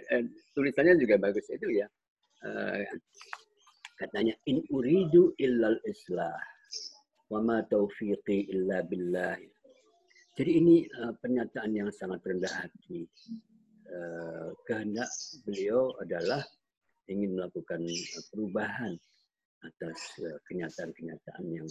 tulisannya 0.55 0.95
juga 1.01 1.19
bagus 1.19 1.45
itu 1.51 1.81
ya. 1.81 1.87
Uh, 2.45 2.85
katanya 3.97 4.37
in 4.45 4.61
uridu 4.69 5.33
illal 5.41 5.79
islah 5.89 6.35
wa 7.29 7.39
ma 7.41 7.57
taufiqi 7.65 8.51
illa 8.53 8.85
billah. 8.85 9.37
Jadi 10.35 10.51
ini 10.59 10.75
uh, 10.99 11.15
pernyataan 11.15 11.71
yang 11.71 11.89
sangat 11.95 12.19
rendah 12.27 12.51
hati. 12.51 13.07
Uh, 13.85 14.49
kehendak 14.65 15.07
beliau 15.45 15.93
adalah 16.01 16.41
ingin 17.07 17.37
melakukan 17.37 17.85
uh, 17.85 18.23
perubahan 18.33 18.93
atas 19.63 19.99
uh, 20.21 20.37
kenyataan-kenyataan 20.49 21.45
yang 21.47 21.69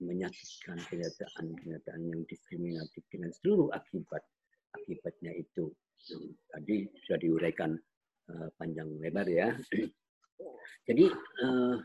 menyakitkan, 0.00 0.80
kenyataan-kenyataan 0.88 2.00
yang 2.08 2.20
diskriminatif 2.24 3.04
dengan 3.12 3.30
seluruh 3.36 3.68
akibat 3.76 4.24
akibatnya 4.72 5.36
itu. 5.36 5.68
Tadi 6.48 6.88
sudah 7.04 7.18
diuraikan 7.20 7.76
uh, 8.32 8.48
panjang 8.56 8.88
lebar 8.96 9.28
ya. 9.28 9.52
Jadi 10.88 11.04
uh, 11.44 11.76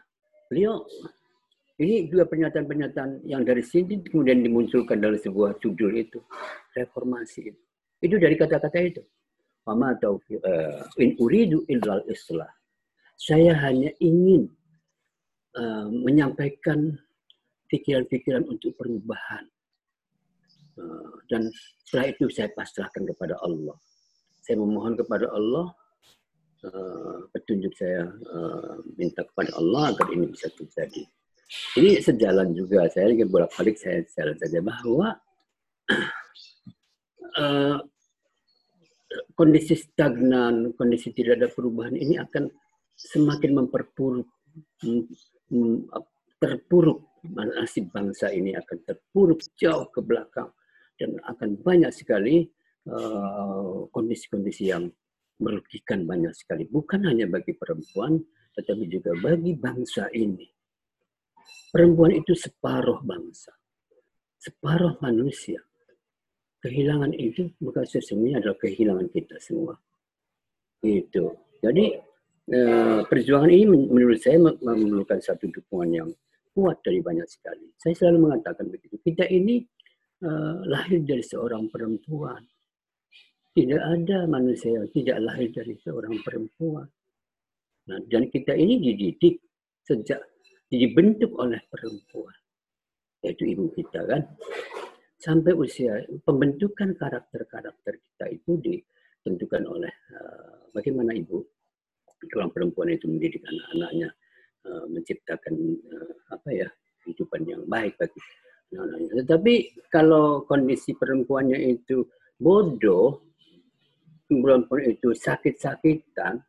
beliau 0.47 0.87
ini 1.75 2.07
juga 2.07 2.23
pernyataan-pernyataan 2.31 3.27
yang 3.27 3.43
dari 3.43 3.59
sini 3.59 3.99
kemudian 3.99 4.39
dimunculkan 4.39 4.95
dalam 4.95 5.19
sebuah 5.19 5.59
judul 5.59 5.91
itu 5.99 6.23
reformasi 6.71 7.51
itu. 7.51 7.61
Itu 7.99 8.15
dari 8.15 8.39
kata-kata 8.39 8.79
itu. 8.79 9.03
Mama 9.67 9.91
atau 9.97 10.21
uh, 10.21 10.87
in 11.03 11.19
uridu 11.19 11.67
illal 11.67 11.99
islah. 12.07 12.47
Saya 13.19 13.57
hanya 13.59 13.91
ingin 13.99 14.47
uh, 15.59 15.91
menyampaikan 15.91 16.95
pikiran-pikiran 17.67 18.47
untuk 18.47 18.71
perubahan. 18.79 19.43
Uh, 20.79 21.11
dan 21.27 21.51
setelah 21.83 22.07
itu 22.15 22.31
saya 22.31 22.47
pasrahkan 22.55 23.03
kepada 23.03 23.35
Allah. 23.43 23.75
Saya 24.39 24.63
memohon 24.63 24.95
kepada 24.95 25.27
Allah 25.33 25.75
uh, 26.71 27.17
petunjuk 27.35 27.75
saya 27.75 28.07
uh, 28.31 28.79
minta 28.95 29.27
kepada 29.27 29.51
Allah 29.59 29.91
agar 29.91 30.07
ini 30.15 30.31
bisa 30.31 30.47
terjadi. 30.55 31.03
Ini 31.45 32.01
sejalan 32.01 32.57
juga, 32.57 32.89
saya 32.89 33.13
lagi 33.13 33.21
bolak-balik 33.21 33.77
saya 33.77 34.01
jalan 34.17 34.33
saja 34.41 34.59
bahwa 34.65 35.07
uh, 37.37 37.77
kondisi 39.37 39.77
stagnan, 39.77 40.73
kondisi 40.73 41.13
tidak 41.13 41.37
ada 41.37 41.47
perubahan 41.53 41.93
ini 41.93 42.17
akan 42.17 42.49
semakin 42.97 43.51
memperpuruk, 43.61 44.29
terpuruk. 46.41 47.13
Nasib 47.25 47.89
bangsa 47.89 48.29
ini 48.29 48.53
akan 48.53 48.85
terpuruk 48.85 49.41
jauh 49.57 49.89
ke 49.89 49.97
belakang 49.97 50.53
dan 50.93 51.17
akan 51.25 51.57
banyak 51.57 51.89
sekali 51.89 52.45
uh, 52.85 53.89
kondisi-kondisi 53.89 54.69
uh, 54.69 54.77
yang 54.77 54.83
merugikan 55.41 56.05
banyak 56.05 56.33
sekali. 56.37 56.69
Bukan 56.69 57.01
hanya 57.09 57.25
bagi 57.25 57.57
perempuan 57.57 58.21
tetapi 58.53 58.87
juga 58.87 59.17
bagi 59.19 59.57
bangsa 59.57 60.05
ini 60.13 60.54
Perempuan 61.73 62.15
itu 62.15 62.31
separuh 62.31 63.03
bangsa, 63.03 63.51
separuh 64.39 64.95
manusia. 65.03 65.59
Kehilangan 66.63 67.13
itu 67.13 67.53
bukan 67.61 67.85
sesungguhnya 67.85 68.41
adalah 68.41 68.57
kehilangan 68.57 69.07
kita 69.13 69.37
semua. 69.37 69.77
Itu. 70.81 71.35
Jadi 71.61 71.93
eh, 72.49 72.99
perjuangan 73.05 73.51
ini 73.53 73.65
menurut 73.69 74.17
saya 74.17 74.41
memerlukan 74.41 75.21
satu 75.21 75.45
dukungan 75.51 75.89
yang 75.93 76.09
kuat 76.55 76.79
dari 76.81 77.03
banyak 77.03 77.27
sekali. 77.27 77.67
Saya 77.75 77.93
selalu 77.99 78.31
mengatakan 78.31 78.71
begitu. 78.71 78.95
Kita 79.03 79.27
ini 79.27 79.59
uh, 80.23 80.63
lahir 80.63 81.03
dari 81.03 81.19
seorang 81.19 81.67
perempuan. 81.67 82.39
Tidak 83.51 83.81
ada 83.83 84.23
manusia 84.27 84.79
yang 84.79 84.87
tidak 84.95 85.19
lahir 85.19 85.51
dari 85.51 85.75
seorang 85.79 86.15
perempuan. 86.23 86.87
Nah, 87.91 87.99
dan 88.07 88.31
kita 88.31 88.55
ini 88.55 88.79
dididik 88.79 89.43
sejak 89.83 90.23
dibentuk 90.69 91.31
oleh 91.37 91.61
perempuan, 91.69 92.35
yaitu 93.21 93.45
ibu 93.49 93.69
kita 93.73 94.01
kan. 94.05 94.21
Sampai 95.15 95.57
usia 95.57 96.05
pembentukan 96.21 96.93
karakter-karakter 96.93 97.97
kita 97.97 98.25
itu 98.29 98.51
ditentukan 98.61 99.63
oleh 99.65 99.93
uh, 100.13 100.69
bagaimana 100.69 101.17
ibu 101.17 101.41
seorang 102.29 102.53
perempuan 102.53 102.93
itu 102.93 103.09
mendidik 103.09 103.41
anak-anaknya, 103.45 104.09
uh, 104.69 104.85
menciptakan 104.89 105.53
uh, 105.89 106.13
apa 106.29 106.49
ya 106.53 106.67
kehidupan 107.01 107.41
yang 107.49 107.63
baik 107.65 107.97
bagi 107.97 108.21
anak-anaknya. 108.73 109.11
Tetapi 109.25 109.53
kalau 109.89 110.45
kondisi 110.45 110.93
perempuannya 110.93 111.57
itu 111.57 112.05
bodoh, 112.37 113.33
perempuan 114.29 114.89
itu 114.89 115.13
sakit-sakitan, 115.13 116.41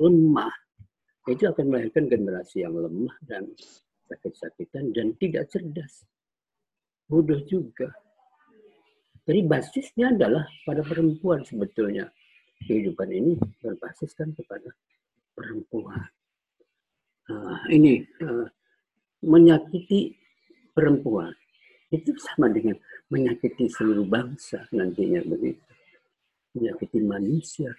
lemah, 0.00 0.52
itu 1.30 1.44
akan 1.46 1.64
melahirkan 1.70 2.10
generasi 2.10 2.66
yang 2.66 2.74
lemah 2.74 3.14
dan 3.22 3.46
sakit-sakitan 4.10 4.90
dan 4.90 5.14
tidak 5.16 5.46
cerdas. 5.46 6.02
Bodoh 7.06 7.38
juga. 7.46 7.94
Jadi 9.22 9.40
basisnya 9.46 10.10
adalah 10.10 10.42
pada 10.66 10.82
perempuan 10.82 11.46
sebetulnya. 11.46 12.10
Kehidupan 12.62 13.10
ini 13.10 13.34
berbasiskan 13.58 14.34
kepada 14.38 14.70
perempuan. 15.34 15.98
Nah, 17.30 17.62
ini 17.70 18.02
uh, 18.22 18.46
menyakiti 19.22 20.14
perempuan 20.70 21.34
itu 21.90 22.14
sama 22.18 22.48
dengan 22.48 22.78
menyakiti 23.10 23.66
seluruh 23.66 24.06
bangsa 24.06 24.62
nantinya 24.72 25.22
begitu. 25.26 25.62
Menyakiti 26.54 26.98
manusia 27.02 27.70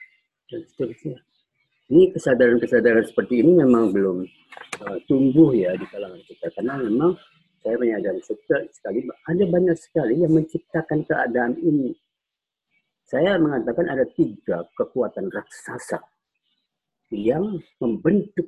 dan 0.52 0.62
seterusnya. 0.68 1.20
Ini 1.92 2.16
kesadaran-kesadaran 2.16 3.04
seperti 3.04 3.44
ini 3.44 3.60
memang 3.60 3.92
belum 3.92 4.24
uh, 4.88 4.98
tumbuh 5.04 5.52
ya 5.52 5.76
di 5.76 5.84
kalangan 5.92 6.22
kita. 6.24 6.48
Karena 6.56 6.80
memang 6.80 7.12
saya 7.60 7.76
menyadari 7.80 8.24
sekali 8.24 9.08
ada 9.08 9.44
banyak 9.48 9.78
sekali 9.80 10.24
yang 10.24 10.32
menciptakan 10.32 11.04
keadaan 11.04 11.60
ini. 11.60 11.92
Saya 13.04 13.36
mengatakan 13.36 13.92
ada 13.92 14.08
tiga 14.08 14.64
kekuatan 14.80 15.28
raksasa 15.28 16.00
yang 17.12 17.60
membentuk 17.84 18.48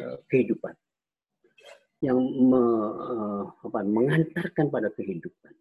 uh, 0.00 0.18
kehidupan, 0.32 0.74
yang 2.00 2.18
me, 2.18 2.62
uh, 2.96 3.44
apa, 3.68 3.84
mengantarkan 3.84 4.72
pada 4.72 4.88
kehidupan 4.96 5.54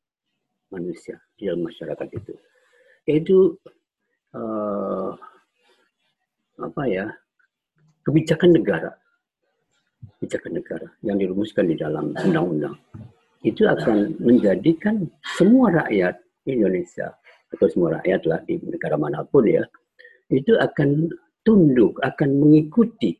manusia 0.72 1.20
di 1.38 1.52
dalam 1.52 1.68
masyarakat 1.68 2.08
itu, 2.18 2.34
yaitu 3.06 3.38
uh, 4.34 5.14
apa 6.60 6.82
ya 6.88 7.06
kebijakan 8.06 8.56
negara. 8.56 8.92
Kebijakan 10.20 10.52
negara 10.62 10.88
yang 11.02 11.18
dirumuskan 11.18 11.66
di 11.68 11.76
dalam 11.76 12.14
undang-undang. 12.14 12.78
Itu 13.46 13.70
akan 13.70 14.18
menjadikan 14.22 15.06
semua 15.38 15.86
rakyat 15.86 16.18
Indonesia 16.46 17.14
atau 17.54 17.68
semua 17.70 18.02
rakyat 18.02 18.22
lah 18.26 18.40
di 18.46 18.58
negara 18.62 18.98
mana 18.98 19.22
pun 19.26 19.46
ya 19.46 19.64
itu 20.34 20.58
akan 20.58 21.10
tunduk 21.46 22.02
akan 22.02 22.30
mengikuti 22.42 23.14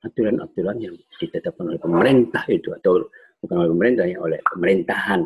aturan-aturan 0.00 0.80
yang 0.80 0.96
ditetapkan 1.20 1.68
oleh 1.68 1.80
pemerintah 1.80 2.44
itu 2.48 2.72
atau 2.80 3.04
bukan 3.44 3.56
oleh 3.60 3.70
pemerintah 3.76 4.04
ya 4.08 4.18
oleh 4.20 4.40
pemerintahan 4.48 5.20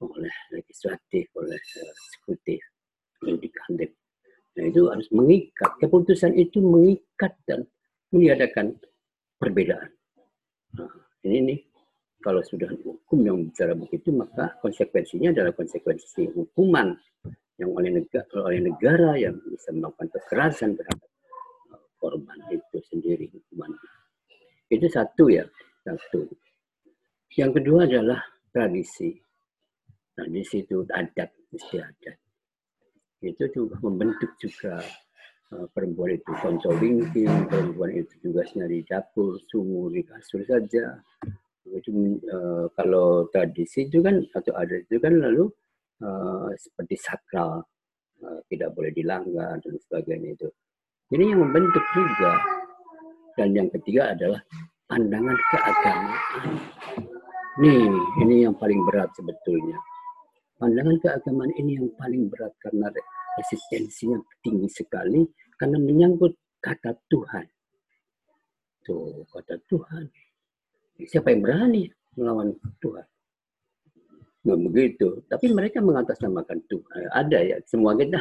oleh 0.00 0.34
legislatif 0.56 1.28
oleh 1.36 1.56
eksekutif 1.60 2.60
yudikatif 3.24 3.92
Nah, 4.54 4.64
itu 4.70 4.86
harus 4.86 5.10
mengikat. 5.10 5.70
Keputusan 5.82 6.38
itu 6.38 6.62
mengikat 6.62 7.34
dan 7.42 7.66
meniadakan 8.14 8.78
perbedaan. 9.34 9.90
Nah, 10.78 10.90
ini 11.26 11.38
nih, 11.42 11.58
kalau 12.22 12.38
sudah 12.46 12.70
hukum 12.86 13.18
yang 13.26 13.42
bicara 13.50 13.74
begitu, 13.74 14.14
maka 14.14 14.54
konsekuensinya 14.62 15.34
adalah 15.34 15.50
konsekuensi 15.58 16.30
hukuman 16.30 16.94
yang 17.58 17.74
oleh 17.74 17.98
negara, 17.98 18.38
oleh 18.46 18.62
negara 18.62 19.18
yang 19.18 19.34
bisa 19.42 19.74
melakukan 19.74 20.10
kekerasan 20.14 20.78
terhadap 20.78 21.10
uh, 21.74 21.82
korban 21.98 22.38
itu 22.54 22.78
sendiri 22.86 23.26
hukuman. 23.34 23.74
Itu 24.70 24.86
satu 24.86 25.34
ya, 25.34 25.42
satu. 25.82 26.30
Yang 27.34 27.50
kedua 27.58 27.90
adalah 27.90 28.22
tradisi. 28.54 29.10
Tradisi 30.14 30.62
itu 30.62 30.86
adat, 30.94 31.34
mesti 31.50 31.76
adat 31.82 32.23
itu 33.24 33.48
juga 33.48 33.80
membentuk 33.80 34.36
juga 34.36 34.84
uh, 35.56 35.66
perempuan 35.72 36.20
itu 36.20 36.32
konsolingking, 36.44 37.48
perempuan 37.48 37.90
itu 37.96 38.14
juga 38.20 38.44
di 38.68 38.84
dapur, 38.84 39.40
sumur 39.48 39.92
di 39.92 40.04
kasur 40.04 40.44
saja. 40.44 41.00
Itu 41.64 42.20
uh, 42.28 42.68
kalau 42.76 43.32
tradisi 43.32 43.88
itu 43.88 44.04
kan 44.04 44.20
atau 44.36 44.52
ada 44.52 44.76
itu 44.76 45.00
kan 45.00 45.16
lalu 45.16 45.48
uh, 46.04 46.52
seperti 46.54 47.00
sakral, 47.00 47.64
tidak 48.48 48.72
boleh 48.72 48.92
dilanggar 48.92 49.60
dan 49.60 49.74
sebagainya 49.88 50.32
itu. 50.32 50.48
Ini 51.12 51.34
yang 51.34 51.40
membentuk 51.44 51.84
juga. 51.92 52.32
Dan 53.34 53.50
yang 53.50 53.66
ketiga 53.66 54.14
adalah 54.14 54.38
pandangan 54.86 55.34
keagamaan. 55.50 56.16
Nih, 57.58 57.90
ini 58.22 58.46
yang 58.46 58.54
paling 58.54 58.78
berat 58.86 59.10
sebetulnya 59.18 59.74
pandangan 60.64 60.96
keagamaan 60.96 61.52
ini 61.60 61.76
yang 61.76 61.92
paling 62.00 62.32
berat 62.32 62.56
karena 62.56 62.88
resistensinya 63.36 64.16
tinggi 64.40 64.64
sekali 64.72 65.20
karena 65.60 65.76
menyangkut 65.76 66.32
kata 66.64 66.96
Tuhan. 67.12 67.44
Tuh, 68.80 69.28
kata 69.28 69.60
Tuhan. 69.68 70.08
Siapa 71.04 71.36
yang 71.36 71.44
berani 71.44 71.84
melawan 72.16 72.56
Tuhan? 72.80 73.04
Nah, 74.44 74.56
begitu. 74.56 75.20
Tapi 75.28 75.52
mereka 75.52 75.84
mengatasnamakan 75.84 76.64
Tuhan. 76.68 77.12
Ada 77.12 77.38
ya, 77.44 77.56
semua 77.68 77.92
kita. 77.96 78.20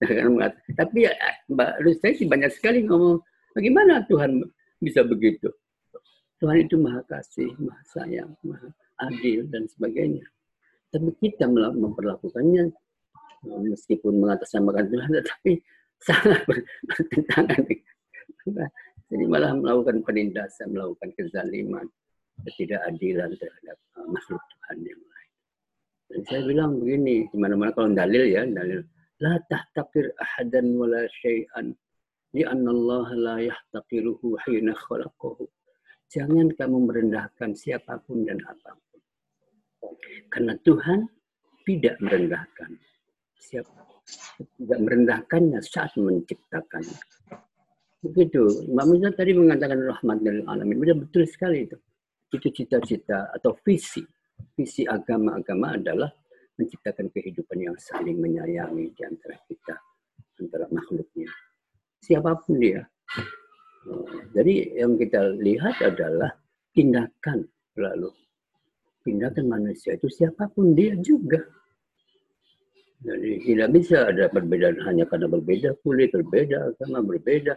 Tapi 0.80 0.98
ya, 1.04 1.12
Mbak 1.52 1.72
Rustai 1.84 2.16
sih 2.16 2.28
banyak 2.28 2.52
sekali 2.56 2.88
ngomong, 2.88 3.20
bagaimana 3.52 4.04
Tuhan 4.08 4.40
bisa 4.80 5.04
begitu? 5.04 5.52
Tuhan 6.40 6.64
itu 6.64 6.76
maha 6.80 7.04
kasih, 7.08 7.52
maha 7.56 7.82
sayang, 7.88 8.32
maha 8.44 8.68
adil, 9.00 9.48
dan 9.48 9.64
sebagainya. 9.64 10.24
Tapi 10.94 11.10
kita 11.18 11.50
memperlakukannya 11.50 12.70
meskipun 13.66 14.22
mengatasnamakan 14.22 14.86
Tuhan, 14.94 15.10
tetapi 15.10 15.52
sangat 15.98 16.40
bertentangan. 16.46 17.62
Jadi 19.10 19.24
malah 19.26 19.52
melakukan 19.58 20.06
penindasan, 20.06 20.70
melakukan 20.70 21.10
kezaliman, 21.18 21.86
ketidakadilan 22.46 23.30
terhadap 23.36 23.76
uh, 23.98 24.06
makhluk 24.06 24.38
Tuhan 24.38 24.78
yang 24.86 25.02
lain. 25.02 25.30
Dan 26.08 26.20
saya 26.30 26.40
bilang 26.46 26.70
begini, 26.78 27.26
di 27.28 27.36
mana-mana 27.36 27.74
kalau 27.74 27.90
dalil 27.92 28.24
ya, 28.30 28.46
dalil 28.46 28.80
la 29.22 29.38
tahtakir 29.46 30.10
ahadan 30.18 30.74
wala 30.74 31.06
syai'an 31.22 31.72
li'anna 32.34 32.70
Allah 32.74 33.06
la 33.14 33.36
yahtaqiruhu 33.42 34.40
hina 34.46 34.74
khalaqahu. 34.74 35.46
Jangan 36.10 36.54
kamu 36.54 36.78
merendahkan 36.90 37.54
siapa 37.54 37.98
pun 38.02 38.26
dan 38.26 38.38
apa 38.46 38.74
pun. 38.74 38.93
Karena 40.30 40.54
Tuhan 40.62 41.06
tidak 41.64 41.96
merendahkan 42.02 42.70
siapa 43.40 43.84
tidak 44.60 44.78
merendahkannya 44.84 45.60
saat 45.64 45.96
menciptakan. 45.96 46.84
Begitu. 48.04 48.68
Mbak 48.68 48.84
Musa 48.84 49.08
tadi 49.16 49.32
mengatakan 49.32 49.80
rahmat 49.80 50.18
dari 50.20 50.44
alamin. 50.44 50.76
Benar 50.76 50.96
betul 51.08 51.24
sekali 51.24 51.64
itu 51.64 51.76
itu 52.34 52.48
cita-cita 52.50 53.30
atau 53.30 53.54
visi. 53.62 54.02
Visi 54.58 54.82
agama-agama 54.82 55.78
adalah 55.78 56.10
menciptakan 56.58 57.10
kehidupan 57.10 57.58
yang 57.58 57.76
saling 57.78 58.18
menyayangi 58.18 58.90
di 58.94 59.02
antara 59.06 59.38
kita, 59.46 59.74
antara 60.42 60.66
makhluknya. 60.70 61.30
Siapa 62.02 62.34
pun 62.42 62.58
dia. 62.58 62.82
Jadi 64.34 64.74
yang 64.78 64.98
kita 64.98 65.38
lihat 65.38 65.78
adalah 65.82 66.34
tindakan 66.74 67.46
lalu. 67.78 68.10
Tindakan 69.04 69.44
manusia 69.52 69.94
itu 70.00 70.08
siapa 70.08 70.48
pun 70.48 70.72
dia 70.72 70.96
juga. 70.96 71.44
Jadi 73.04 73.44
tidak 73.44 73.68
bisa 73.76 74.08
ada 74.08 74.32
perbedaan 74.32 74.80
hanya 74.88 75.04
karena 75.04 75.28
berbeda 75.28 75.76
kulit, 75.84 76.08
berbeda 76.08 76.72
agama, 76.72 77.04
berbeda 77.04 77.52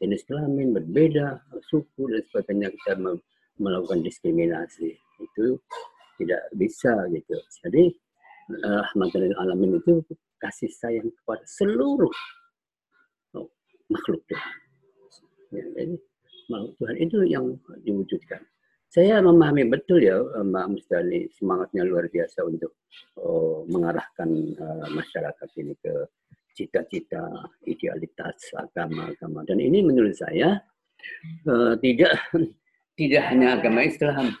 jenis 0.00 0.24
kelamin, 0.24 0.72
berbeda 0.72 1.36
suku 1.68 2.08
dan 2.08 2.24
sebagainya 2.32 2.68
kita 2.72 2.92
melakukan 3.60 4.00
diskriminasi 4.00 4.96
itu 5.20 5.60
tidak 6.16 6.42
bisa 6.56 6.92
gitu. 7.12 7.36
Jadi 7.64 7.92
uh, 8.64 9.40
alamin 9.40 9.80
itu 9.80 10.00
kasih 10.40 10.72
sayang 10.72 11.08
kepada 11.12 11.44
seluruh 11.44 12.16
oh, 13.36 13.48
makhluk 13.92 14.20
Tuhan. 14.28 14.56
Ya, 15.52 15.64
jadi 15.76 15.94
makhluk 16.48 16.72
Tuhan 16.80 16.96
itu 17.00 17.18
yang 17.28 17.44
diwujudkan. 17.84 18.40
Saya 18.96 19.20
memahami 19.20 19.68
betul 19.68 20.08
ya 20.08 20.16
Mbak 20.24 20.66
Musdali 20.72 21.28
semangatnya 21.36 21.84
luar 21.84 22.08
biasa 22.08 22.48
untuk 22.48 22.80
oh, 23.20 23.68
mengarahkan 23.68 24.56
uh, 24.56 24.88
masyarakat 24.88 25.48
ini 25.60 25.76
ke 25.76 26.08
cita-cita, 26.56 27.28
idealitas 27.68 28.56
agama-agama. 28.56 29.44
Dan 29.44 29.60
ini 29.60 29.84
menurut 29.84 30.16
saya 30.16 30.64
uh, 31.44 31.76
tidak 31.76 32.16
tidak 32.96 33.22
hanya 33.28 33.60
agama 33.60 33.84
Islam, 33.84 34.32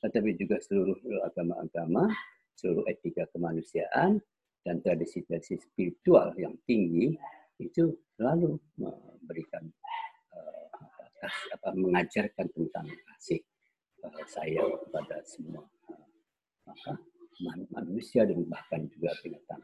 tetapi 0.00 0.40
juga 0.40 0.56
seluruh 0.64 0.96
agama-agama, 1.28 2.08
seluruh 2.56 2.88
etika 2.88 3.28
kemanusiaan, 3.36 4.24
dan 4.64 4.80
tradisi-tradisi 4.80 5.60
spiritual 5.60 6.32
yang 6.40 6.56
tinggi 6.64 7.12
itu 7.60 7.92
selalu 8.16 8.56
memberikan 8.80 9.68
uh, 10.32 10.80
apa, 11.60 11.76
mengajarkan 11.76 12.48
tentang 12.56 12.88
kasih 12.88 13.44
sayang 14.26 14.72
kepada 14.86 15.16
semua 15.22 15.62
uh, 16.66 16.98
manusia 17.74 18.22
dan 18.26 18.42
bahkan 18.46 18.86
juga 18.92 19.10
binatang 19.22 19.62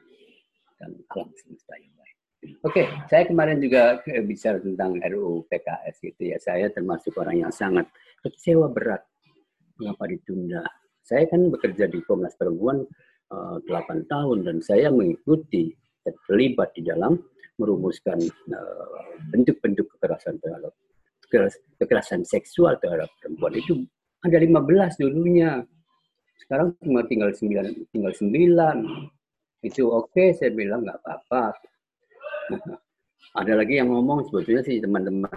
dan 0.79 0.91
alam 1.15 1.29
semesta 1.35 1.75
yang 1.79 1.95
lain. 1.99 2.17
Oke, 2.63 2.87
okay, 2.87 2.87
saya 3.11 3.27
kemarin 3.27 3.59
juga 3.59 3.99
bicara 4.23 4.63
tentang 4.63 4.95
RUU 5.03 5.43
PKS 5.51 5.97
gitu 5.99 6.23
ya. 6.23 6.39
Saya 6.39 6.71
termasuk 6.71 7.19
orang 7.19 7.43
yang 7.43 7.53
sangat 7.53 7.91
kecewa 8.23 8.71
berat 8.71 9.03
mengapa 9.79 10.07
ditunda. 10.07 10.63
Saya 11.03 11.27
kan 11.27 11.51
bekerja 11.51 11.91
di 11.91 11.99
Komnas 12.07 12.39
Perempuan 12.39 12.87
uh, 13.35 13.59
eh, 13.59 13.75
8 13.75 14.07
tahun 14.07 14.39
dan 14.47 14.57
saya 14.63 14.93
mengikuti 14.93 15.75
terlibat 16.25 16.73
di 16.79 16.87
dalam 16.89 17.21
merumuskan 17.59 18.23
eh, 18.23 19.03
bentuk-bentuk 19.35 19.85
uh, 19.85 19.91
kekerasan 19.99 20.39
terhadap 20.39 20.73
kekerasan 21.77 22.23
seksual 22.25 22.79
terhadap 22.81 23.11
perempuan 23.21 23.53
itu 23.59 23.85
ada 24.25 24.37
15 24.39 25.01
dulunya. 25.01 25.63
Sekarang 26.43 26.75
cuma 26.81 27.05
tinggal 27.07 27.31
9 27.31 27.93
tinggal 27.93 28.13
9. 28.15 29.65
Itu 29.67 29.91
oke 29.91 30.15
okay, 30.15 30.29
saya 30.35 30.55
bilang 30.55 30.87
nggak 30.87 30.99
apa-apa. 31.03 31.55
ada 33.37 33.53
lagi 33.55 33.77
yang 33.77 33.93
ngomong 33.93 34.25
sebetulnya 34.27 34.65
sih 34.65 34.81
teman-teman 34.81 35.29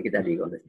kita 0.00 0.20
di 0.20 0.36
Komnas. 0.36 0.62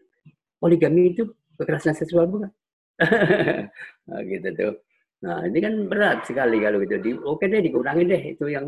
Poligami 0.59 1.11
itu 1.11 1.27
kekerasan 1.59 1.95
seksual 1.95 2.27
bukan? 2.31 2.51
nah, 4.07 4.19
gitu 4.23 4.47
tuh. 4.55 4.73
Nah, 5.23 5.47
ini 5.47 5.59
kan 5.63 5.73
berat 5.87 6.27
sekali 6.27 6.59
kalau 6.59 6.83
gitu. 6.83 6.95
Di, 6.99 7.11
oke 7.15 7.45
deh, 7.47 7.63
dikurangi 7.63 8.03
deh 8.07 8.21
itu 8.35 8.45
yang 8.51 8.67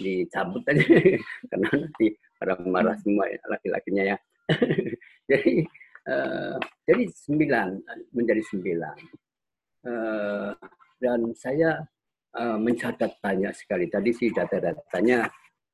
dicabut 0.00 0.64
aja. 0.68 0.80
Karena 1.50 1.68
nanti 1.76 2.06
orang 2.40 2.60
marah 2.68 2.96
hmm. 2.96 3.04
semua 3.04 3.24
ya, 3.28 3.40
laki-lakinya 3.48 4.04
ya. 4.14 4.16
jadi, 5.30 5.64
uh, 6.08 6.56
jadi 6.86 7.04
sembilan, 7.08 7.68
menjadi 8.14 8.42
sembilan. 8.46 8.98
Uh, 9.80 10.52
dan 11.00 11.32
saya 11.32 11.80
uh, 12.36 12.58
mencatat 12.60 13.20
banyak 13.24 13.52
sekali. 13.56 13.88
Tadi 13.88 14.10
sih 14.12 14.28
data-datanya 14.28 15.24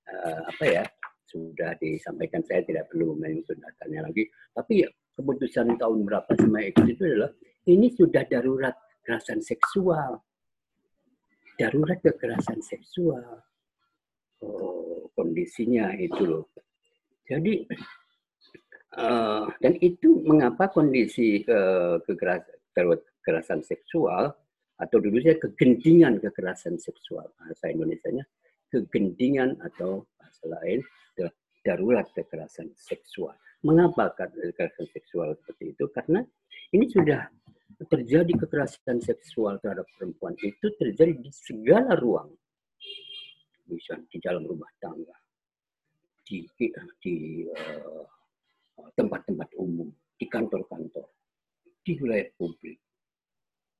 uh, 0.06 0.40
apa 0.46 0.64
ya 0.64 0.84
sudah 1.26 1.74
disampaikan. 1.82 2.40
Saya 2.46 2.62
tidak 2.62 2.86
perlu 2.90 3.18
menyusun 3.18 3.58
datanya 3.58 4.06
lagi. 4.06 4.26
Tapi 4.54 4.86
keputusan 5.18 5.74
tahun 5.76 6.06
berapa 6.06 6.30
sama 6.38 6.62
itu 6.62 7.02
adalah 7.02 7.32
ini 7.66 7.90
sudah 7.90 8.22
darurat 8.30 8.74
kekerasan 9.02 9.42
seksual. 9.42 10.22
Darurat 11.58 11.98
kekerasan 11.98 12.62
seksual. 12.62 13.42
Oh, 14.44 15.08
kondisinya 15.16 15.96
itu 15.96 16.22
loh. 16.28 16.44
Jadi 17.26 17.66
uh, 18.96 19.44
dan 19.60 19.74
itu 19.84 20.20
mengapa 20.24 20.72
kondisi 20.72 21.44
uh, 21.46 22.00
kekerasan, 22.04 23.60
seksual 23.62 24.32
atau 24.76 24.96
dulu 25.00 25.16
saya 25.24 25.40
kegentingan 25.40 26.20
kekerasan 26.20 26.76
seksual 26.76 27.28
bahasa 27.40 27.72
Indonesia-nya 27.72 28.24
kegentingan 28.68 29.56
atau 29.62 30.04
bahasa 30.20 30.44
lain 30.60 30.84
darurat 31.66 32.06
kekerasan 32.14 32.70
seksual. 32.78 33.34
Mengapa 33.66 34.14
kekerasan 34.14 34.86
seksual 34.94 35.34
seperti 35.42 35.74
itu? 35.74 35.90
Karena 35.90 36.22
ini 36.70 36.86
sudah 36.86 37.26
terjadi 37.90 38.30
kekerasan 38.46 39.02
seksual 39.02 39.58
terhadap 39.58 39.90
perempuan 39.98 40.38
itu 40.38 40.70
terjadi 40.78 41.18
di 41.18 41.30
segala 41.34 41.98
ruang. 41.98 42.30
Bisa 43.66 43.98
di 44.06 44.22
dalam 44.22 44.46
rumah 44.46 44.70
tangga, 44.78 45.18
di 46.22 46.46
di 47.02 47.42
eh, 47.42 48.04
tempat-tempat 48.96 49.48
umum, 49.56 49.88
di 50.16 50.26
kantor-kantor, 50.28 51.06
di 51.84 51.92
wilayah 52.00 52.28
publik. 52.36 52.80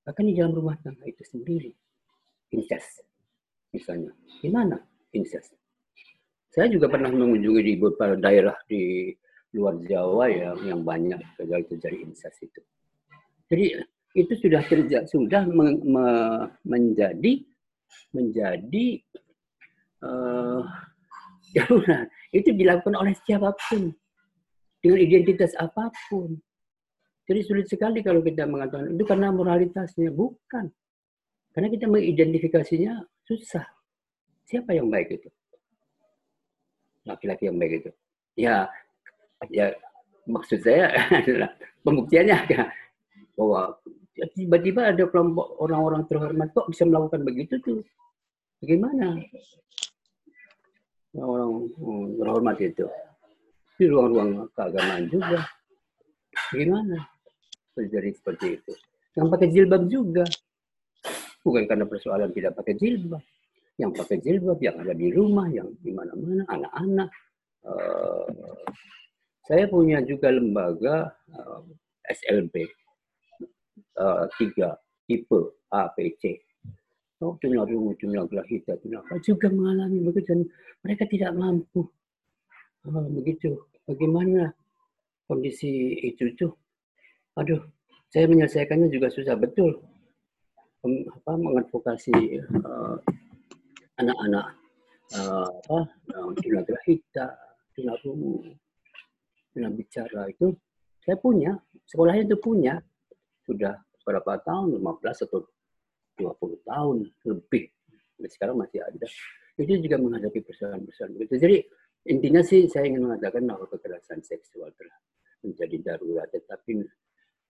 Bahkan 0.07 0.25
di 0.25 0.35
dalam 0.39 0.55
rumah 0.55 0.79
tangga 0.81 1.03
itu 1.05 1.25
sendiri. 1.27 1.73
Incest, 2.55 3.03
misalnya. 3.75 4.15
Di 4.39 4.49
mana 4.49 4.79
incest? 5.11 5.53
Saya 6.55 6.71
juga 6.73 6.89
pernah 6.89 7.11
mengunjungi 7.11 7.61
di 7.61 7.75
beberapa 7.77 8.17
daerah 8.17 8.57
di 8.65 9.13
luar 9.53 9.77
Jawa 9.85 10.25
ya 10.31 10.51
yang 10.65 10.87
banyak 10.87 11.21
terjadi 11.37 11.97
incest 12.01 12.39
itu. 12.41 12.61
Jadi 13.51 13.67
itu 14.17 14.33
sudah 14.41 14.63
terjadi 14.65 15.05
sudah 15.05 15.45
me, 15.45 15.77
me, 15.85 16.07
menjadi 16.65 17.45
menjadi 18.17 18.87
uh, 20.01 20.65
itu 22.39 22.49
dilakukan 22.57 22.97
oleh 22.97 23.13
siapa 23.25 23.53
pun 23.69 23.93
dengan 24.87 25.03
identitas 25.03 25.51
apa 25.59 25.91
pun. 26.07 26.39
Jadi 27.27 27.41
sulit 27.43 27.67
sekali 27.67 28.07
kalau 28.07 28.23
kita 28.23 28.47
mengatakan 28.47 28.95
itu 28.95 29.03
karena 29.03 29.35
moralitasnya 29.35 30.15
bukan. 30.15 30.71
Karena 31.51 31.69
kita 31.73 31.91
mengidentifikasinya 31.91 33.03
susah. 33.27 33.67
Siapa 34.47 34.79
yang 34.79 34.87
baik 34.87 35.19
itu? 35.19 35.29
Laki-laki 37.03 37.51
yang 37.51 37.59
baik 37.59 37.83
itu. 37.83 37.91
Ya 38.39 38.71
ya 39.51 39.75
maksud 40.31 40.63
saya 40.63 40.95
adalah 41.19 41.51
pembuktiannya 41.83 42.39
bahwa 43.35 43.75
tiba-tiba 44.39 44.95
ada 44.95 45.05
kelompok 45.11 45.59
orang-orang 45.59 46.07
terhormat 46.07 46.49
kok 46.55 46.71
bisa 46.71 46.87
melakukan 46.87 47.27
begitu 47.27 47.59
tuh. 47.59 47.83
Bagaimana? 48.63 49.19
Orang 51.19 51.75
terhormat 52.17 52.57
itu. 52.63 52.87
Di 53.77 53.85
ruang-ruang 53.87 54.49
keagamaan 54.57 55.05
juga. 55.13 55.45
Bagaimana? 56.53 56.97
Terjadi 57.77 58.11
seperti 58.17 58.47
itu. 58.57 58.73
Yang 59.17 59.27
pakai 59.33 59.49
jilbab 59.53 59.83
juga. 59.89 60.25
Bukan 61.45 61.65
karena 61.69 61.85
persoalan 61.85 62.33
tidak 62.33 62.57
pakai 62.57 62.75
jilbab. 62.77 63.23
Yang 63.77 63.93
pakai 64.01 64.17
jilbab, 64.25 64.59
yang 64.65 64.77
ada 64.81 64.95
di 64.97 65.09
rumah, 65.13 65.47
yang 65.53 65.69
di 65.85 65.93
mana-mana, 65.93 66.49
anak-anak. 66.49 67.11
Uh, 67.67 68.29
saya 69.47 69.69
punya 69.69 70.01
juga 70.03 70.33
lembaga 70.33 71.13
uh, 71.35 71.61
eh, 72.07 72.15
SLB 72.15 72.55
uh, 73.99 74.27
tiga 74.39 74.75
tipe 75.07 75.57
A, 75.71 75.91
B, 75.95 76.15
C. 76.19 76.41
Oh, 77.23 77.33
jumlah 77.41 77.65
rungu, 77.65 77.97
jumlah 77.97 78.29
gelahita, 78.29 78.77
jumlah 78.85 79.01
apa 79.01 79.17
juga 79.25 79.49
mengalami 79.49 80.05
begitu 80.05 80.37
dan 80.37 80.41
mereka 80.85 81.09
tidak 81.09 81.33
mampu. 81.33 81.89
Oh, 82.87 83.07
begitu. 83.11 83.67
Bagaimana 83.83 84.55
kondisi 85.27 85.99
itu 86.07 86.31
tuh? 86.39 86.55
Aduh, 87.35 87.59
saya 88.15 88.31
menyelesaikannya 88.31 88.87
juga 88.95 89.11
susah 89.11 89.35
betul. 89.35 89.83
Apa 90.87 91.35
mengadvokasi 91.35 92.15
uh, 92.63 92.97
anak-anak 93.99 94.47
uh, 95.19 95.51
apa 95.51 95.79
uh, 96.15 96.31
jumlah 96.39 96.63
gelahita, 96.63 97.35
jumlah 97.75 97.99
rungu, 98.07 98.55
jumlah 99.51 99.73
bicara 99.75 100.31
itu 100.31 100.55
saya 101.03 101.19
punya, 101.23 101.55
sekolahnya 101.87 102.27
itu 102.27 102.39
punya 102.43 102.83
sudah 103.47 103.79
berapa 104.03 104.43
tahun, 104.43 104.79
15 104.79 105.27
atau 105.27 105.47
20 106.19 106.67
tahun 106.67 106.97
lebih. 107.27 107.71
Sekarang 108.27 108.59
masih 108.59 108.83
ada. 108.83 109.07
Itu 109.55 109.71
juga 109.79 110.03
menghadapi 110.03 110.43
persoalan-persoalan 110.43 111.15
begitu. 111.15 111.35
Jadi 111.39 111.57
intinya 112.07 112.43
sih 112.43 112.71
saya 112.71 112.89
ingin 112.89 113.07
mengatakan 113.11 113.43
bahwa 113.45 113.67
kekerasan 113.69 114.23
seksual 114.23 114.71
telah 114.79 114.97
menjadi 115.43 115.77
darurat. 115.83 116.27
Tetapi 116.31 116.73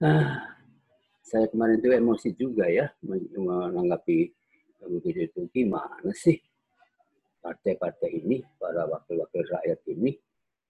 ah, 0.04 0.56
saya 1.26 1.50
kemarin 1.50 1.82
itu 1.82 1.90
emosi 1.90 2.28
juga 2.38 2.70
ya 2.70 2.86
menanggapi 3.02 4.30
begitu 4.86 5.26
itu 5.26 5.40
gimana 5.50 6.14
sih 6.14 6.38
partai-partai 7.42 8.10
ini 8.22 8.46
para 8.58 8.86
wakil-wakil 8.86 9.42
rakyat 9.42 9.80
ini 9.90 10.14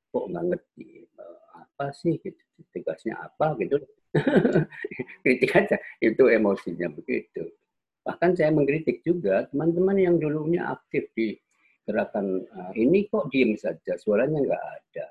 kok 0.08 0.24
nggak 0.32 0.44
ngerti 0.56 1.04
uh, 1.20 1.60
apa 1.60 1.92
sih 1.92 2.16
gitu, 2.24 2.40
tugasnya 2.72 3.20
apa 3.20 3.52
gitu 3.60 3.76
kritik 5.24 5.52
aja 5.52 5.76
itu 6.00 6.24
emosinya 6.24 6.88
begitu 6.88 7.52
bahkan 8.00 8.32
saya 8.32 8.48
mengkritik 8.48 9.04
juga 9.04 9.44
teman-teman 9.52 10.00
yang 10.00 10.16
dulunya 10.16 10.72
aktif 10.72 11.12
di 11.12 11.36
gerakan 11.86 12.42
uh, 12.50 12.72
ini 12.74 13.06
kok 13.06 13.30
diem 13.30 13.54
saja 13.54 13.94
suaranya 13.96 14.42
nggak 14.42 14.64
ada. 14.66 15.08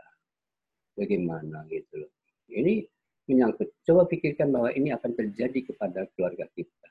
Bagaimana 0.95 1.63
gitu 1.71 2.03
loh. 2.03 2.11
Ini 2.51 2.83
menyangkut 3.25 3.81
coba 3.83 4.05
pikirkan 4.05 4.53
bahwa 4.53 4.69
ini 4.75 4.93
akan 4.93 5.11
terjadi 5.15 5.73
kepada 5.73 6.05
keluarga 6.13 6.45
kita. 6.53 6.89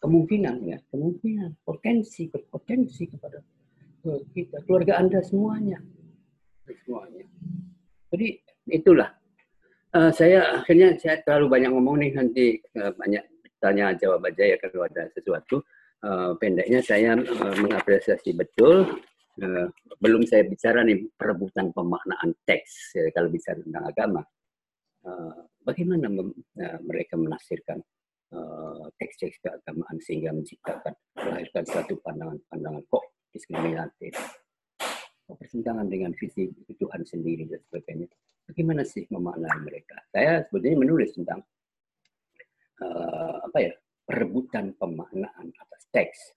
Kemungkinan 0.00 0.56
ya 0.64 0.80
kemungkinan 0.88 1.60
potensi 1.60 2.32
potensi 2.32 3.04
kepada 3.04 3.44
kita 4.32 4.64
keluarga 4.64 4.96
anda 4.96 5.20
semuanya. 5.20 5.78
Semuanya. 6.64 7.28
Jadi 8.10 8.28
itulah. 8.72 9.12
Uh, 9.90 10.14
saya 10.14 10.62
akhirnya 10.62 10.94
saya 11.02 11.18
terlalu 11.26 11.50
banyak 11.50 11.70
ngomong 11.74 11.98
nih 11.98 12.10
nanti 12.14 12.44
uh, 12.78 12.94
banyak 12.94 13.26
tanya 13.58 13.90
jawab 13.98 14.22
aja 14.22 14.54
ya 14.54 14.56
kalau 14.56 14.86
ada 14.86 15.10
sesuatu. 15.12 15.60
Uh, 16.00 16.32
pendeknya 16.40 16.80
saya 16.80 17.12
uh, 17.12 17.54
mengapresiasi 17.60 18.32
betul. 18.32 18.88
Uh, 19.36 19.68
belum 20.00 20.24
saya 20.24 20.48
bicara 20.48 20.80
nih 20.80 21.04
perebutan 21.12 21.68
pemaknaan 21.76 22.32
teks 22.48 22.96
kalau 23.12 23.28
bicara 23.28 23.60
tentang 23.60 23.84
agama. 23.88 24.22
Bagaimana 25.64 26.12
mereka 26.84 27.16
menafsirkan 27.16 27.80
teks-teks 29.00 29.40
keagamaan 29.40 29.96
sehingga 30.04 30.28
menciptakan 30.32 30.92
melahirkan 31.16 31.64
satu 31.64 31.96
pandangan-pandangan 32.04 32.84
kok 32.84 33.04
diskriminatif, 33.32 34.12
pertentangan 35.24 35.88
dengan 35.88 36.12
visi 36.12 36.52
Tuhan 36.76 37.00
sendiri 37.08 37.48
dan 37.48 37.60
sebagainya 37.64 38.12
bagaimana 38.44 38.84
sih 38.84 39.08
memaknai 39.08 39.56
mereka? 39.64 39.96
Saya 40.12 40.44
sebetulnya 40.44 40.84
menulis 40.84 41.16
tentang 41.16 41.40
apa 43.40 43.56
ya 43.56 43.72
perebutan 44.10 44.74
pemaknaan 44.74 45.54
atas 45.54 45.82
teks. 45.94 46.34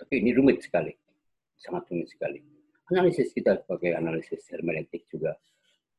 Tapi 0.00 0.24
ini 0.24 0.32
rumit 0.32 0.64
sekali, 0.64 0.96
sangat 1.60 1.84
rumit 1.92 2.08
sekali. 2.08 2.40
Analisis 2.88 3.28
kita 3.36 3.60
sebagai 3.60 3.92
analisis 3.92 4.40
hermeneutik 4.48 5.04
juga 5.12 5.36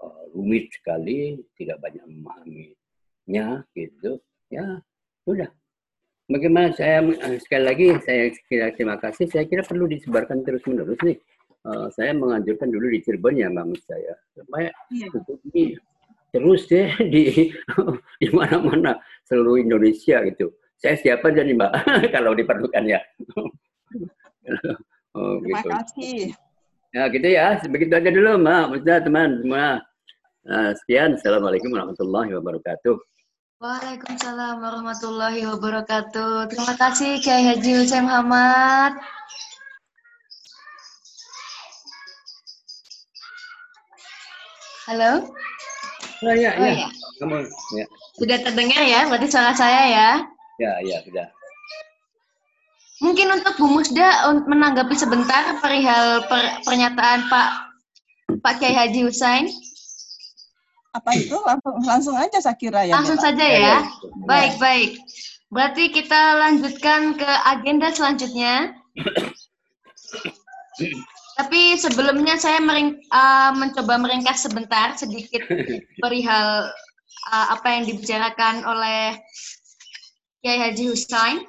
uh, 0.02 0.24
rumit 0.34 0.74
sekali, 0.74 1.38
tidak 1.54 1.78
banyak 1.78 2.06
memahaminya 2.10 3.62
gitu. 3.78 4.18
Ya, 4.50 4.82
sudah. 5.22 5.54
Bagaimana 6.26 6.74
saya 6.74 7.06
sekali 7.38 7.64
lagi 7.70 7.88
saya 8.02 8.34
kira 8.50 8.74
terima 8.74 8.98
kasih. 8.98 9.30
Saya 9.30 9.46
kira 9.46 9.62
perlu 9.62 9.86
disebarkan 9.86 10.42
terus 10.42 10.66
menerus 10.66 10.98
nih 11.06 11.22
uh, 11.66 11.88
saya 11.92 12.14
menganjurkan 12.14 12.70
dulu 12.70 12.88
di 12.94 13.00
Cirebon 13.02 13.36
ya 13.42 13.50
Mbak 13.50 13.82
saya 13.84 14.14
supaya 14.38 14.70
iya. 14.94 15.08
ini 15.52 15.64
terus 16.30 16.68
deh 16.70 16.90
di 17.10 17.50
di 18.22 18.28
mana-mana 18.30 19.00
seluruh 19.26 19.60
Indonesia 19.60 20.22
gitu. 20.28 20.54
Saya 20.80 20.96
siapa 21.00 21.32
jadi 21.32 21.56
Mbak 21.56 21.72
kalau 22.16 22.36
diperlukan 22.36 22.84
ya. 22.84 23.00
oh, 25.16 25.40
Terima 25.40 25.60
gitu. 25.64 25.70
kasih. 25.72 26.20
Ya 26.96 27.04
gitu 27.12 27.28
ya, 27.28 27.60
begitu 27.68 27.92
aja 27.92 28.10
dulu 28.12 28.32
Mbak, 28.40 28.64
Ustaz 28.80 29.00
teman 29.04 29.30
semua. 29.44 29.68
Nah, 30.46 30.72
sekian, 30.78 31.18
Assalamualaikum 31.18 31.74
warahmatullahi 31.74 32.32
wabarakatuh. 32.38 32.96
Waalaikumsalam 33.56 34.62
warahmatullahi 34.62 35.42
wabarakatuh. 35.48 36.52
Terima 36.54 36.74
kasih 36.78 37.18
Kiai 37.24 37.44
Haji 37.50 37.72
Hussein 37.82 38.06
Muhammad. 38.06 39.00
Halo? 44.86 45.26
Oh, 46.22 46.36
ya, 46.38 46.52
oh, 46.54 46.62
ya. 46.62 46.86
ya. 46.86 46.90
Kamu, 47.18 47.42
ya. 47.74 47.86
Sudah 48.22 48.38
terdengar 48.44 48.86
ya, 48.86 49.10
berarti 49.10 49.28
suara 49.34 49.52
saya 49.58 49.82
ya? 49.90 50.10
Ya, 50.56 50.80
ya, 50.84 51.04
sudah. 51.04 51.28
Mungkin 53.04 53.28
untuk 53.28 53.60
Bu 53.60 53.68
Musda 53.68 54.32
menanggapi 54.48 54.96
sebentar 54.96 55.60
perihal 55.60 56.24
per, 56.32 56.64
pernyataan 56.64 57.28
Pak 57.28 57.50
Pak 58.40 58.54
Kiai 58.64 58.72
Haji 58.72 59.04
Husain. 59.04 59.52
Apa 60.96 61.12
itu? 61.12 61.36
Langsung, 61.44 61.76
langsung 61.84 62.16
aja 62.16 62.40
saya 62.40 62.56
kira 62.56 62.88
ya. 62.88 62.96
Langsung 62.96 63.20
saja 63.20 63.44
ya. 63.44 63.60
ya. 63.60 63.78
Baik, 64.24 64.56
baik. 64.64 64.92
Berarti 65.52 65.92
kita 65.92 66.40
lanjutkan 66.40 67.20
ke 67.20 67.32
agenda 67.44 67.92
selanjutnya. 67.92 68.80
Tapi 71.36 71.76
sebelumnya 71.76 72.40
saya 72.40 72.64
mering, 72.64 72.96
uh, 73.12 73.52
mencoba 73.60 74.00
meringkas 74.00 74.48
sebentar 74.48 74.96
sedikit 74.96 75.44
perihal 76.00 76.72
uh, 77.28 77.48
apa 77.52 77.76
yang 77.76 77.84
dibicarakan 77.92 78.64
oleh 78.64 79.20
Kiai 80.46 80.62
Haji 80.62 80.94
Husain. 80.94 81.42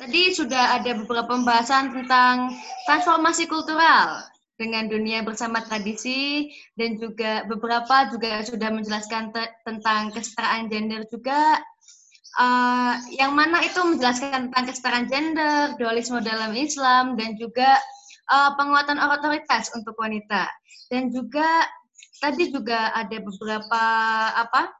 Tadi 0.00 0.32
sudah 0.32 0.80
ada 0.80 0.96
beberapa 0.96 1.36
pembahasan 1.36 1.92
tentang 1.92 2.56
transformasi 2.88 3.44
kultural 3.44 4.24
dengan 4.56 4.88
dunia 4.88 5.20
bersama 5.20 5.60
tradisi 5.60 6.48
dan 6.80 6.96
juga 6.96 7.44
beberapa 7.44 8.08
juga 8.08 8.40
sudah 8.40 8.72
menjelaskan 8.72 9.36
tentang 9.68 10.16
kesetaraan 10.16 10.72
gender 10.72 11.04
juga 11.12 11.60
uh, 12.40 12.96
yang 13.12 13.36
mana 13.36 13.60
itu 13.60 13.76
menjelaskan 13.76 14.48
tentang 14.48 14.64
kesetaraan 14.72 15.12
gender, 15.12 15.76
dualisme 15.76 16.24
dalam 16.24 16.56
Islam, 16.56 17.20
dan 17.20 17.36
juga 17.36 17.76
uh, 18.32 18.56
penguatan 18.56 18.96
otoritas 18.96 19.68
untuk 19.76 19.92
wanita. 20.00 20.48
Dan 20.88 21.12
juga 21.12 21.68
tadi 22.24 22.48
juga 22.48 22.96
ada 22.96 23.20
beberapa 23.20 23.84
apa 24.40 24.72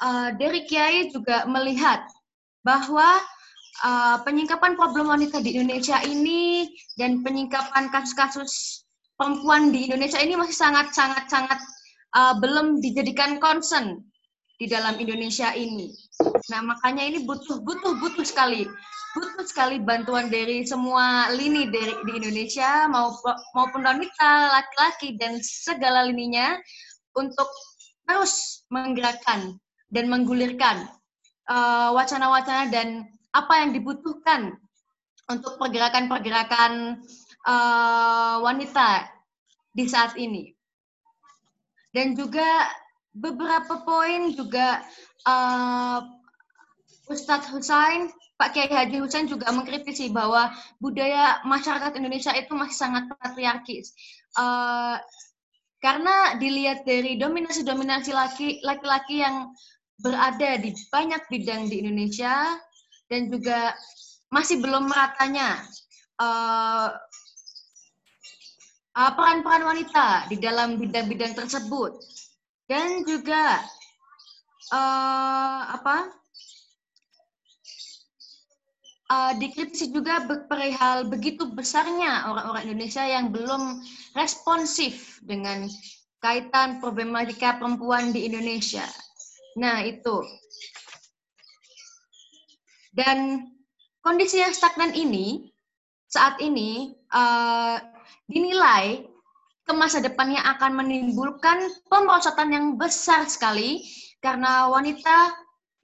uh, 0.00 0.28
dari 0.34 0.64
Kiai 0.66 1.12
juga 1.12 1.44
melihat 1.46 2.04
bahwa 2.64 3.20
uh, 3.84 4.16
penyingkapan 4.24 4.76
problem 4.76 5.08
wanita 5.08 5.40
di 5.40 5.56
Indonesia 5.56 6.00
ini 6.04 6.68
dan 6.96 7.24
penyingkapan 7.24 7.88
kasus-kasus 7.92 8.84
perempuan 9.16 9.72
di 9.72 9.88
Indonesia 9.88 10.20
ini 10.20 10.36
masih 10.36 10.56
sangat 10.56 10.92
sangat 10.96 11.28
sangat 11.28 11.60
uh, 12.16 12.36
belum 12.40 12.80
dijadikan 12.80 13.36
concern 13.40 14.00
di 14.60 14.68
dalam 14.68 15.00
Indonesia 15.00 15.56
ini. 15.56 15.88
Nah, 16.52 16.60
makanya 16.60 17.00
ini 17.08 17.24
butuh 17.24 17.64
butuh 17.64 17.96
butuh 17.96 18.24
sekali 18.28 18.68
butuh 19.10 19.42
sekali 19.42 19.82
bantuan 19.82 20.30
dari 20.30 20.62
semua 20.62 21.32
lini 21.34 21.66
dari 21.66 21.96
di 22.06 22.12
Indonesia 22.14 22.86
maupun 22.86 23.34
maupun 23.58 23.82
wanita, 23.82 24.54
laki-laki 24.54 25.18
dan 25.18 25.42
segala 25.42 26.06
lininya 26.06 26.54
untuk 27.18 27.48
terus 28.06 28.62
menggerakkan 28.70 29.58
dan 29.90 30.06
menggulirkan 30.06 30.86
uh, 31.50 31.90
wacana-wacana 31.94 32.70
dan 32.70 33.10
apa 33.34 33.62
yang 33.62 33.70
dibutuhkan 33.74 34.58
untuk 35.30 35.58
pergerakan-pergerakan 35.58 37.02
uh, 37.46 38.42
wanita 38.42 39.06
di 39.70 39.86
saat 39.86 40.18
ini. 40.18 40.50
Dan 41.90 42.14
juga 42.14 42.70
beberapa 43.14 43.82
poin 43.82 44.30
juga 44.34 44.82
uh, 45.26 46.02
Ustadz 47.10 47.50
Husain, 47.50 48.10
Pak 48.38 48.54
Kiai 48.54 48.70
Haji 48.70 49.02
Husain 49.02 49.26
juga 49.26 49.50
mengkritisi 49.50 50.14
bahwa 50.14 50.54
budaya 50.78 51.42
masyarakat 51.42 51.98
Indonesia 51.98 52.30
itu 52.38 52.54
masih 52.54 52.78
sangat 52.78 53.10
patriarkis. 53.18 53.90
Uh, 54.38 54.94
karena 55.82 56.38
dilihat 56.38 56.86
dari 56.86 57.18
dominasi-dominasi 57.18 58.14
laki-laki 58.62 59.24
yang 59.24 59.50
berada 60.00 60.56
di 60.60 60.74
banyak 60.88 61.22
bidang 61.28 61.68
di 61.68 61.84
Indonesia 61.84 62.58
dan 63.06 63.30
juga 63.30 63.76
masih 64.30 64.62
belum 64.62 64.88
meratanya 64.88 65.60
uh, 66.20 66.88
uh, 68.96 69.10
peran-peran 69.14 69.66
wanita 69.66 70.30
di 70.30 70.36
dalam 70.38 70.78
bidang-bidang 70.78 71.34
tersebut 71.34 71.98
dan 72.70 73.02
juga 73.02 73.58
uh, 74.70 75.62
apa 75.74 75.96
uh, 79.10 79.32
dikritisi 79.36 79.90
juga 79.90 80.22
perihal 80.46 81.10
begitu 81.10 81.50
besarnya 81.50 82.30
orang-orang 82.30 82.70
Indonesia 82.70 83.02
yang 83.02 83.34
belum 83.34 83.82
responsif 84.14 85.18
dengan 85.26 85.66
kaitan 86.20 86.78
problematika 86.78 87.56
perempuan 87.56 88.12
di 88.12 88.28
Indonesia. 88.28 88.84
Nah, 89.58 89.82
itu. 89.82 90.22
Dan 92.94 93.46
kondisi 94.02 94.42
yang 94.42 94.54
stagnan 94.54 94.94
ini 94.94 95.50
saat 96.10 96.42
ini 96.42 96.98
uh, 97.14 97.78
dinilai 98.26 99.06
ke 99.62 99.72
masa 99.74 100.02
depannya 100.02 100.42
akan 100.58 100.82
menimbulkan 100.82 101.70
pemerosotan 101.86 102.50
yang 102.50 102.66
besar 102.74 103.30
sekali 103.30 103.86
karena 104.18 104.66
wanita 104.66 105.30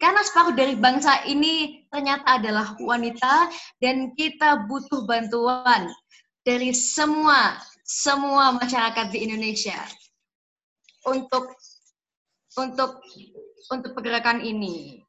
karena 0.03 0.21
separuh 0.27 0.53
dari 0.53 0.75
bangsa 0.75 1.23
ini 1.25 1.87
ternyata 1.89 2.43
adalah 2.43 2.75
wanita 2.83 3.49
dan 3.79 4.12
kita 4.19 4.67
butuh 4.67 5.07
bantuan 5.07 5.89
dari 6.43 6.75
semua 6.75 7.57
semua 7.87 8.59
masyarakat 8.59 9.14
di 9.14 9.25
Indonesia 9.25 9.79
untuk 11.07 11.55
untuk 12.59 12.99
untuk 13.73 13.95
pergerakan 13.97 14.43
ini. 14.43 15.03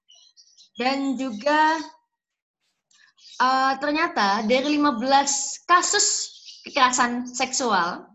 Dan 0.78 1.18
juga 1.18 1.82
uh, 3.42 3.74
ternyata 3.82 4.46
dari 4.46 4.78
15 4.78 5.66
kasus 5.66 6.06
kekerasan 6.68 7.26
seksual 7.26 8.06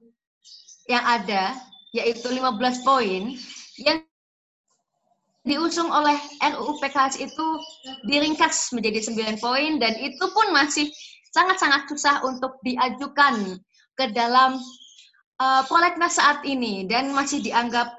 yang 0.86 1.03
ada, 1.03 1.55
yaitu 1.95 2.30
15 2.30 2.86
poin, 2.86 3.34
yang 3.80 3.99
diusung 5.43 5.90
oleh 5.90 6.14
RUU 6.38 6.78
PKS 6.78 7.18
itu 7.18 7.47
diringkas 8.07 8.70
menjadi 8.70 9.03
9 9.11 9.43
poin 9.43 9.82
dan 9.82 9.99
itu 9.99 10.22
pun 10.30 10.55
masih 10.55 10.86
sangat-sangat 11.34 11.90
susah 11.90 12.22
untuk 12.22 12.62
diajukan 12.62 13.59
ke 13.99 14.07
dalam 14.14 14.62
uh, 15.43 15.62
prolegnas 15.66 16.14
saat 16.14 16.47
ini 16.47 16.86
dan 16.86 17.11
masih 17.11 17.43
dianggap 17.43 17.90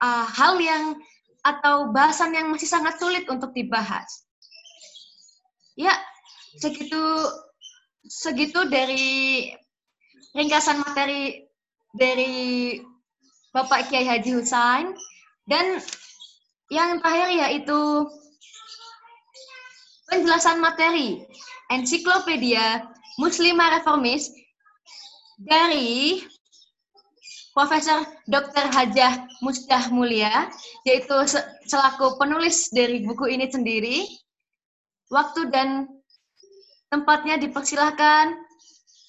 uh, 0.00 0.24
hal 0.24 0.56
yang 0.56 0.96
atau 1.40 1.92
bahasan 1.92 2.36
yang 2.36 2.52
masih 2.52 2.68
sangat 2.68 3.00
sulit 3.00 3.24
untuk 3.28 3.52
dibahas. 3.56 4.28
Ya, 5.78 5.96
segitu 6.60 7.00
segitu 8.04 8.68
dari 8.68 9.48
ringkasan 10.36 10.80
materi 10.84 11.48
dari 11.96 12.76
Bapak 13.50 13.90
Kiai 13.90 14.06
Haji 14.06 14.30
Husain 14.40 14.94
dan 15.50 15.82
yang 16.70 17.02
terakhir 17.02 17.28
yaitu 17.34 18.06
penjelasan 20.06 20.62
materi 20.62 21.26
ensiklopedia 21.70 22.86
Muslimah 23.18 23.80
Reformis 23.80 24.30
dari 25.40 26.22
Profesor 27.50 28.06
Dr. 28.30 28.70
Hajah 28.70 29.26
Mustah 29.42 29.90
Mulia, 29.90 30.48
yaitu 30.86 31.14
selaku 31.66 32.14
penulis 32.16 32.70
dari 32.70 33.02
buku 33.02 33.26
ini 33.26 33.50
sendiri. 33.50 34.06
Waktu 35.10 35.50
dan 35.50 35.90
tempatnya 36.90 37.42
dipersilahkan 37.42 38.38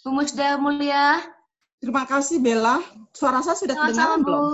Bu 0.02 0.10
Musda 0.18 0.58
Mulia. 0.58 1.22
Terima 1.78 2.10
kasih 2.10 2.42
Bella. 2.42 2.82
Suara 3.14 3.46
saya 3.46 3.58
sudah 3.58 3.78
kedengaran 3.78 4.22
Bu. 4.22 4.26
belum? 4.26 4.46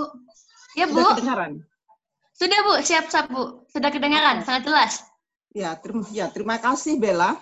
Ya 0.76 0.86
Bu. 0.88 1.00
Sudah 1.00 1.16
kedengaran. 1.16 1.52
Sudah 2.36 2.58
Bu, 2.64 2.74
siap-siap 2.84 3.26
Bu. 3.32 3.64
Sudah 3.72 3.90
kedengaran, 3.92 4.44
sangat 4.44 4.68
jelas. 4.68 4.92
Ya, 5.56 5.72
terima, 5.80 6.04
ya, 6.12 6.28
terima 6.28 6.60
kasih 6.60 7.00
Bella. 7.00 7.40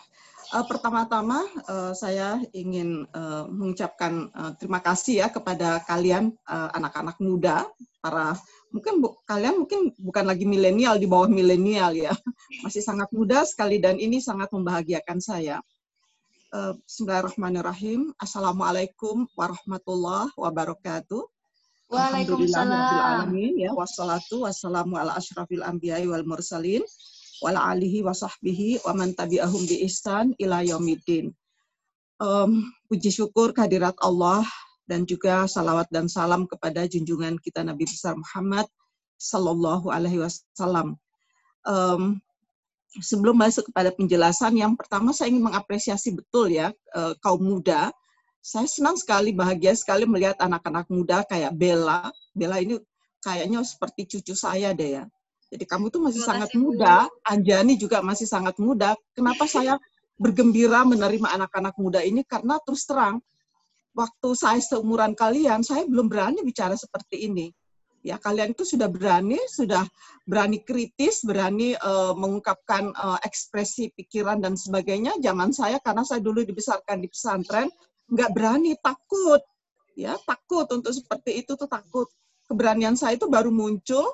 Uh, 0.55 0.64
pertama-tama 0.66 1.42
uh, 1.66 1.92
saya 1.97 2.38
ingin 2.55 3.09
uh, 3.11 3.51
mengucapkan 3.51 4.30
uh, 4.30 4.53
terima 4.55 4.78
kasih 4.78 5.26
ya 5.26 5.28
kepada 5.30 5.82
kalian 5.86 6.30
anak-anak 6.47 7.18
uh, 7.18 7.24
muda, 7.24 7.66
para 7.99 8.38
mungkin 8.70 9.03
bu, 9.03 9.18
kalian 9.26 9.66
mungkin 9.66 9.90
bukan 9.99 10.24
lagi 10.26 10.47
milenial 10.47 10.99
di 11.01 11.11
bawah 11.11 11.26
milenial 11.26 11.90
ya, 11.94 12.14
masih 12.64 12.84
sangat 12.84 13.11
muda 13.11 13.42
sekali 13.42 13.82
dan 13.82 13.99
ini 13.99 14.22
sangat 14.22 14.51
membahagiakan 14.55 15.18
saya. 15.18 15.59
Eh, 16.57 16.72
bismillahirrahmanirrahim. 16.88 18.14
Assalamualaikum 18.22 19.28
warahmatullahi 19.34 20.32
wabarakatuh. 20.38 21.26
Waalaikumsalam. 21.90 23.28
ya 23.59 23.74
wassalatu 23.74 24.47
wassalamu 24.47 24.97
ala 24.97 25.18
asyrafil 25.18 25.61
anbiya'i 25.66 26.07
wal 26.07 26.22
mursalin 26.22 26.80
wala 27.45 27.72
alihi 27.72 28.01
wa 28.07 28.16
sahbihi 28.16 28.84
wa 28.87 28.93
man 28.97 29.12
tabi'ahum 29.12 29.62
bi 29.68 29.84
ihsan 29.89 30.32
ila 30.41 30.64
yaumiddin. 30.64 31.32
Um, 32.16 32.72
puji 32.89 33.12
syukur 33.12 33.53
kehadirat 33.53 33.97
Allah 34.01 34.41
dan 34.89 35.05
juga 35.05 35.45
salawat 35.45 35.91
dan 35.93 36.09
salam 36.09 36.49
kepada 36.49 36.89
junjungan 36.89 37.37
kita 37.43 37.61
Nabi 37.61 37.84
besar 37.84 38.16
Muhammad 38.16 38.64
sallallahu 39.20 39.93
alaihi 39.93 40.24
wasallam. 40.24 40.97
Um, 41.66 42.22
sebelum 43.03 43.37
masuk 43.37 43.68
kepada 43.72 43.93
penjelasan, 43.93 44.57
yang 44.57 44.72
pertama 44.78 45.12
saya 45.12 45.32
ingin 45.32 45.45
mengapresiasi 45.45 46.16
betul 46.16 46.53
ya 46.53 46.72
eh, 46.72 47.14
kaum 47.20 47.43
muda. 47.43 47.93
Saya 48.41 48.70
senang 48.70 48.95
sekali, 48.95 49.34
bahagia 49.34 49.74
sekali 49.74 50.07
melihat 50.07 50.39
anak-anak 50.39 50.87
muda 50.87 51.26
kayak 51.26 51.51
Bella. 51.59 52.14
Bella 52.30 52.62
ini 52.62 52.78
kayaknya 53.18 53.66
seperti 53.66 54.07
cucu 54.07 54.39
saya 54.39 54.70
deh 54.70 55.03
ya. 55.03 55.05
Jadi 55.47 55.64
kamu 55.64 55.94
tuh 55.94 56.03
masih 56.03 56.22
sangat 56.26 56.51
muda, 56.59 57.07
Anjani 57.22 57.78
juga 57.78 58.03
masih 58.03 58.26
sangat 58.26 58.59
muda. 58.59 58.99
Kenapa 59.14 59.47
saya 59.47 59.78
bergembira 60.18 60.82
menerima 60.82 61.38
anak-anak 61.38 61.74
muda 61.78 62.03
ini? 62.03 62.26
Karena 62.26 62.59
terus 62.66 62.82
terang, 62.82 63.22
waktu 63.94 64.28
saya 64.34 64.59
seumuran 64.59 65.14
kalian, 65.14 65.62
saya 65.62 65.86
belum 65.86 66.11
berani 66.11 66.42
bicara 66.42 66.74
seperti 66.74 67.30
ini. 67.30 67.55
Ya 68.07 68.22
kalian 68.22 68.55
itu 68.55 68.62
sudah 68.62 68.86
berani 68.86 69.34
sudah 69.51 69.82
berani 70.22 70.62
kritis 70.62 71.26
berani 71.26 71.74
uh, 71.74 72.14
mengungkapkan 72.14 72.94
uh, 72.94 73.18
ekspresi 73.26 73.90
pikiran 73.99 74.38
dan 74.38 74.55
sebagainya. 74.55 75.18
Zaman 75.18 75.51
saya 75.51 75.82
karena 75.82 76.07
saya 76.07 76.22
dulu 76.22 76.47
dibesarkan 76.47 77.03
di 77.03 77.11
pesantren 77.11 77.66
nggak 78.07 78.30
berani 78.30 78.78
takut. 78.78 79.42
Ya 79.99 80.14
takut 80.22 80.70
untuk 80.70 80.94
seperti 80.94 81.42
itu 81.42 81.59
tuh 81.59 81.66
takut. 81.66 82.07
Keberanian 82.47 82.94
saya 82.94 83.18
itu 83.18 83.26
baru 83.26 83.51
muncul 83.51 84.07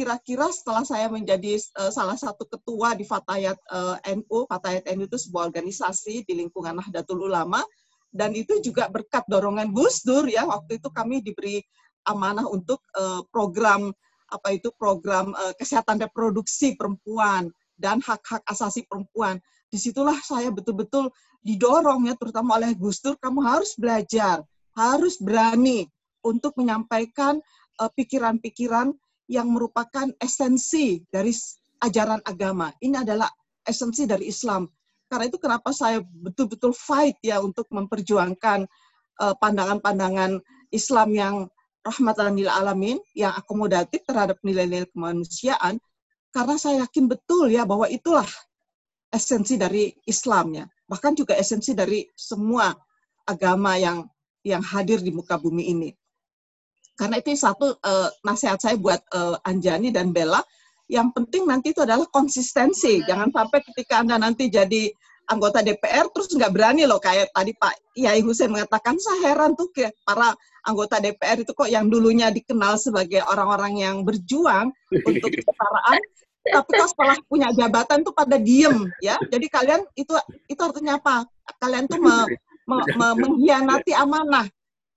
kira-kira 0.00 0.48
setelah 0.48 0.80
saya 0.80 1.12
menjadi 1.12 1.60
uh, 1.76 1.92
salah 1.92 2.16
satu 2.16 2.48
ketua 2.48 2.96
di 2.96 3.04
Fatayat 3.04 3.60
uh, 3.68 4.00
NU 4.16 4.48
Fatayat 4.48 4.88
NU 4.96 5.04
itu 5.04 5.20
sebuah 5.20 5.52
organisasi 5.52 6.24
di 6.24 6.40
lingkungan 6.40 6.80
Nahdlatul 6.80 7.28
Ulama 7.28 7.60
dan 8.08 8.32
itu 8.32 8.64
juga 8.64 8.88
berkat 8.88 9.28
dorongan 9.28 9.68
Gus 9.76 10.00
Dur 10.00 10.24
ya 10.24 10.48
waktu 10.48 10.80
itu 10.80 10.88
kami 10.88 11.20
diberi 11.20 11.60
amanah 12.08 12.48
untuk 12.48 12.80
uh, 12.96 13.20
program 13.28 13.92
apa 14.32 14.56
itu 14.56 14.72
program 14.72 15.36
uh, 15.36 15.52
kesehatan 15.60 16.00
reproduksi 16.00 16.80
perempuan 16.80 17.52
dan 17.76 18.00
hak-hak 18.00 18.40
asasi 18.48 18.88
perempuan. 18.88 19.36
Di 19.68 19.76
situlah 19.76 20.16
saya 20.24 20.48
betul-betul 20.48 21.12
didorong 21.44 22.08
ya, 22.08 22.14
terutama 22.16 22.56
oleh 22.56 22.72
Gus 22.76 23.00
Dur, 23.00 23.16
kamu 23.16 23.40
harus 23.40 23.76
belajar, 23.76 24.44
harus 24.76 25.16
berani 25.16 25.88
untuk 26.20 26.52
menyampaikan 26.60 27.40
eh, 27.80 27.90
pikiran-pikiran 27.96 28.92
uh, 28.92 29.09
yang 29.30 29.46
merupakan 29.46 30.10
esensi 30.18 31.06
dari 31.06 31.30
ajaran 31.86 32.18
agama. 32.26 32.74
Ini 32.82 33.06
adalah 33.06 33.30
esensi 33.62 34.10
dari 34.10 34.26
Islam. 34.26 34.66
Karena 35.06 35.30
itu 35.30 35.38
kenapa 35.38 35.70
saya 35.70 36.02
betul-betul 36.02 36.74
fight 36.74 37.18
ya 37.22 37.38
untuk 37.38 37.70
memperjuangkan 37.70 38.66
pandangan-pandangan 39.20 40.40
uh, 40.40 40.44
Islam 40.72 41.08
yang 41.12 41.34
rahmatan 41.84 42.36
lil 42.36 42.48
alamin 42.48 43.00
yang 43.16 43.32
akomodatif 43.36 44.04
terhadap 44.04 44.36
nilai-nilai 44.44 44.88
kemanusiaan 44.92 45.80
karena 46.30 46.56
saya 46.60 46.84
yakin 46.84 47.08
betul 47.08 47.48
ya 47.48 47.64
bahwa 47.64 47.88
itulah 47.88 48.26
esensi 49.08 49.56
dari 49.56 49.92
Islamnya 50.04 50.68
bahkan 50.84 51.16
juga 51.16 51.34
esensi 51.34 51.72
dari 51.72 52.04
semua 52.12 52.70
agama 53.24 53.80
yang 53.80 54.04
yang 54.44 54.60
hadir 54.60 55.00
di 55.00 55.08
muka 55.08 55.40
bumi 55.40 55.72
ini 55.72 55.90
karena 56.98 57.16
itu 57.20 57.32
satu 57.36 57.76
uh, 57.80 58.08
nasihat 58.26 58.60
saya 58.60 58.76
buat 58.76 59.00
uh, 59.14 59.36
Anjani 59.46 59.90
dan 59.90 60.12
Bella 60.12 60.42
yang 60.90 61.14
penting 61.14 61.46
nanti 61.46 61.70
itu 61.70 61.86
adalah 61.86 62.04
konsistensi. 62.10 62.98
Jangan 63.06 63.30
sampai 63.30 63.62
ketika 63.62 64.02
anda 64.02 64.18
nanti 64.18 64.50
jadi 64.50 64.90
anggota 65.30 65.62
DPR 65.62 66.10
terus 66.10 66.34
nggak 66.34 66.50
berani 66.50 66.82
loh 66.90 66.98
kayak 66.98 67.30
tadi 67.30 67.54
Pak 67.54 67.94
Yai 67.94 68.18
Hussein 68.26 68.50
mengatakan 68.50 68.98
saya 68.98 69.30
heran 69.30 69.54
tuh 69.54 69.70
kayak 69.70 69.94
para 70.02 70.34
anggota 70.66 70.98
DPR 70.98 71.38
itu 71.38 71.54
kok 71.54 71.70
yang 71.70 71.86
dulunya 71.86 72.34
dikenal 72.34 72.74
sebagai 72.74 73.22
orang-orang 73.22 73.78
yang 73.78 73.96
berjuang 74.02 74.74
untuk 75.08 75.30
kesetaraan 75.30 76.02
tapi 76.40 76.70
kok 76.74 76.88
setelah 76.90 77.16
punya 77.30 77.48
jabatan 77.54 78.02
tuh 78.02 78.10
pada 78.10 78.34
diem 78.34 78.90
ya. 78.98 79.14
Jadi 79.30 79.46
kalian 79.46 79.86
itu 79.94 80.10
itu 80.50 80.58
artinya 80.58 80.98
apa? 80.98 81.22
Kalian 81.62 81.86
tuh 81.86 82.02
me, 82.02 82.26
me, 82.66 82.76
me, 82.98 83.08
mengkhianati 83.14 83.94
amanah 83.94 84.50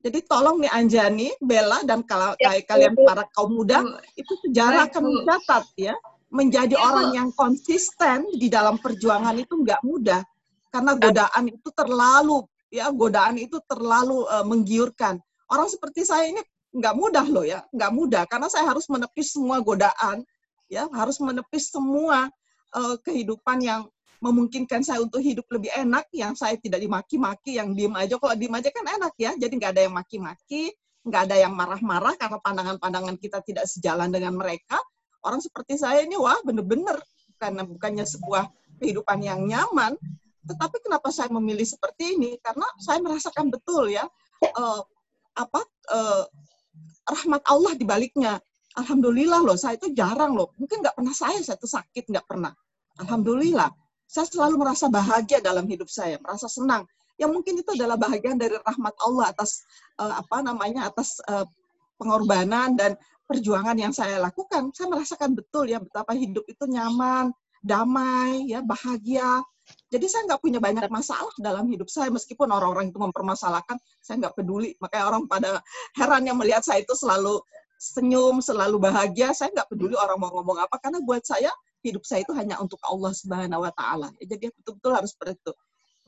jadi 0.04 0.20
tolong 0.28 0.60
nih 0.60 0.72
Anjani, 0.76 1.32
Bella 1.40 1.80
dan 1.88 2.04
kalau 2.04 2.36
ya, 2.36 2.60
kalian 2.68 2.92
para 3.08 3.24
kaum 3.32 3.56
muda 3.56 3.80
itu 4.20 4.36
sejarah 4.44 4.92
akan 4.92 5.00
mencatat 5.00 5.64
ya 5.80 5.96
menjadi 6.28 6.76
ya, 6.76 6.84
orang 6.84 7.08
yang 7.16 7.30
konsisten 7.32 8.28
di 8.36 8.52
dalam 8.52 8.76
perjuangan 8.84 9.32
itu 9.40 9.64
nggak 9.64 9.80
mudah. 9.88 10.20
Karena 10.68 11.00
godaan 11.00 11.48
itu 11.48 11.70
terlalu 11.72 12.44
ya 12.68 12.92
godaan 12.92 13.40
itu 13.40 13.64
terlalu 13.64 14.28
uh, 14.28 14.44
menggiurkan. 14.44 15.24
Orang 15.48 15.72
seperti 15.72 16.04
saya 16.04 16.28
ini 16.28 16.44
nggak 16.76 16.96
mudah 17.00 17.24
loh 17.24 17.48
ya 17.48 17.64
nggak 17.72 17.92
mudah. 17.96 18.28
Karena 18.28 18.52
saya 18.52 18.68
harus 18.68 18.92
menepis 18.92 19.32
semua 19.32 19.64
godaan 19.64 20.20
ya 20.68 20.84
harus 20.92 21.16
menepis 21.24 21.72
semua 21.72 22.28
uh, 22.76 22.96
kehidupan 23.08 23.64
yang 23.64 23.88
memungkinkan 24.24 24.88
saya 24.88 25.04
untuk 25.04 25.20
hidup 25.20 25.44
lebih 25.52 25.68
enak 25.76 26.08
yang 26.16 26.32
saya 26.32 26.56
tidak 26.56 26.80
dimaki-maki 26.80 27.60
yang 27.60 27.76
diem 27.76 27.92
aja 28.00 28.16
kalau 28.16 28.40
diem 28.40 28.56
aja 28.56 28.72
kan 28.72 28.88
enak 28.88 29.14
ya 29.20 29.36
jadi 29.36 29.52
nggak 29.52 29.72
ada 29.76 29.82
yang 29.84 29.96
maki-maki 30.00 30.72
nggak 31.04 31.22
ada 31.28 31.36
yang 31.36 31.52
marah-marah 31.52 32.16
karena 32.16 32.40
pandangan-pandangan 32.40 33.20
kita 33.20 33.44
tidak 33.44 33.68
sejalan 33.68 34.08
dengan 34.08 34.40
mereka 34.40 34.80
orang 35.28 35.44
seperti 35.44 35.76
saya 35.76 36.08
ini 36.08 36.16
wah 36.16 36.40
bener-bener 36.48 36.96
karena 37.44 37.68
bukannya 37.68 38.08
sebuah 38.08 38.48
kehidupan 38.80 39.20
yang 39.20 39.44
nyaman, 39.44 40.00
tetapi 40.44 40.80
kenapa 40.80 41.12
saya 41.12 41.28
memilih 41.32 41.68
seperti 41.68 42.20
ini? 42.20 42.40
Karena 42.40 42.64
saya 42.80 43.04
merasakan 43.04 43.52
betul 43.52 43.92
ya 43.92 44.08
uh, 44.56 44.82
apa 45.36 45.62
uh, 45.92 46.24
rahmat 47.08 47.44
Allah 47.48 47.74
di 47.76 47.84
baliknya. 47.84 48.40
Alhamdulillah 48.74 49.46
loh, 49.46 49.54
saya 49.54 49.78
itu 49.78 49.94
jarang 49.94 50.34
loh. 50.34 50.50
Mungkin 50.58 50.82
nggak 50.82 50.98
pernah 50.98 51.14
saya 51.14 51.38
saya 51.46 51.60
itu 51.60 51.70
sakit 51.70 52.10
nggak 52.10 52.26
pernah. 52.26 52.50
Alhamdulillah, 52.98 53.70
saya 54.14 54.30
selalu 54.30 54.62
merasa 54.62 54.86
bahagia 54.94 55.42
dalam 55.42 55.66
hidup 55.66 55.90
saya, 55.90 56.22
merasa 56.22 56.46
senang. 56.46 56.86
Yang 57.18 57.32
mungkin 57.34 57.54
itu 57.66 57.70
adalah 57.74 57.98
bahagian 57.98 58.38
dari 58.38 58.54
rahmat 58.62 58.94
Allah 59.02 59.34
atas 59.34 59.66
uh, 59.98 60.22
apa 60.22 60.46
namanya 60.46 60.86
atas 60.94 61.18
uh, 61.26 61.50
pengorbanan 61.98 62.78
dan 62.78 62.94
perjuangan 63.26 63.74
yang 63.74 63.90
saya 63.90 64.22
lakukan, 64.22 64.70
saya 64.70 64.94
merasakan 64.94 65.34
betul 65.34 65.66
ya 65.66 65.82
betapa 65.82 66.14
hidup 66.14 66.46
itu 66.46 66.62
nyaman, 66.70 67.34
damai, 67.66 68.46
ya 68.54 68.62
bahagia. 68.62 69.42
Jadi 69.90 70.06
saya 70.06 70.30
nggak 70.30 70.42
punya 70.44 70.60
banyak 70.62 70.86
masalah 70.94 71.34
dalam 71.42 71.66
hidup 71.72 71.90
saya, 71.90 72.14
meskipun 72.14 72.54
orang-orang 72.54 72.94
itu 72.94 73.00
mempermasalahkan, 73.02 73.82
saya 74.04 74.22
nggak 74.22 74.36
peduli. 74.38 74.78
Makanya 74.78 75.06
orang 75.10 75.24
pada 75.26 75.58
heran 75.98 76.22
yang 76.30 76.38
melihat 76.38 76.62
saya 76.62 76.86
itu 76.86 76.94
selalu 76.94 77.42
senyum, 77.82 78.44
selalu 78.44 78.78
bahagia. 78.78 79.34
Saya 79.34 79.50
nggak 79.56 79.74
peduli 79.74 79.98
orang 79.98 80.22
mau 80.22 80.30
ngomong 80.36 80.62
apa, 80.62 80.76
karena 80.78 81.02
buat 81.02 81.24
saya 81.26 81.50
hidup 81.84 82.04
saya 82.08 82.24
itu 82.24 82.32
hanya 82.34 82.58
untuk 82.64 82.80
Allah 82.88 83.12
Subhanahu 83.12 83.68
Wa 83.68 83.72
Taala. 83.76 84.10
Jadi 84.24 84.50
betul-betul 84.56 84.92
harus 84.96 85.12
seperti 85.12 85.36
itu. 85.44 85.54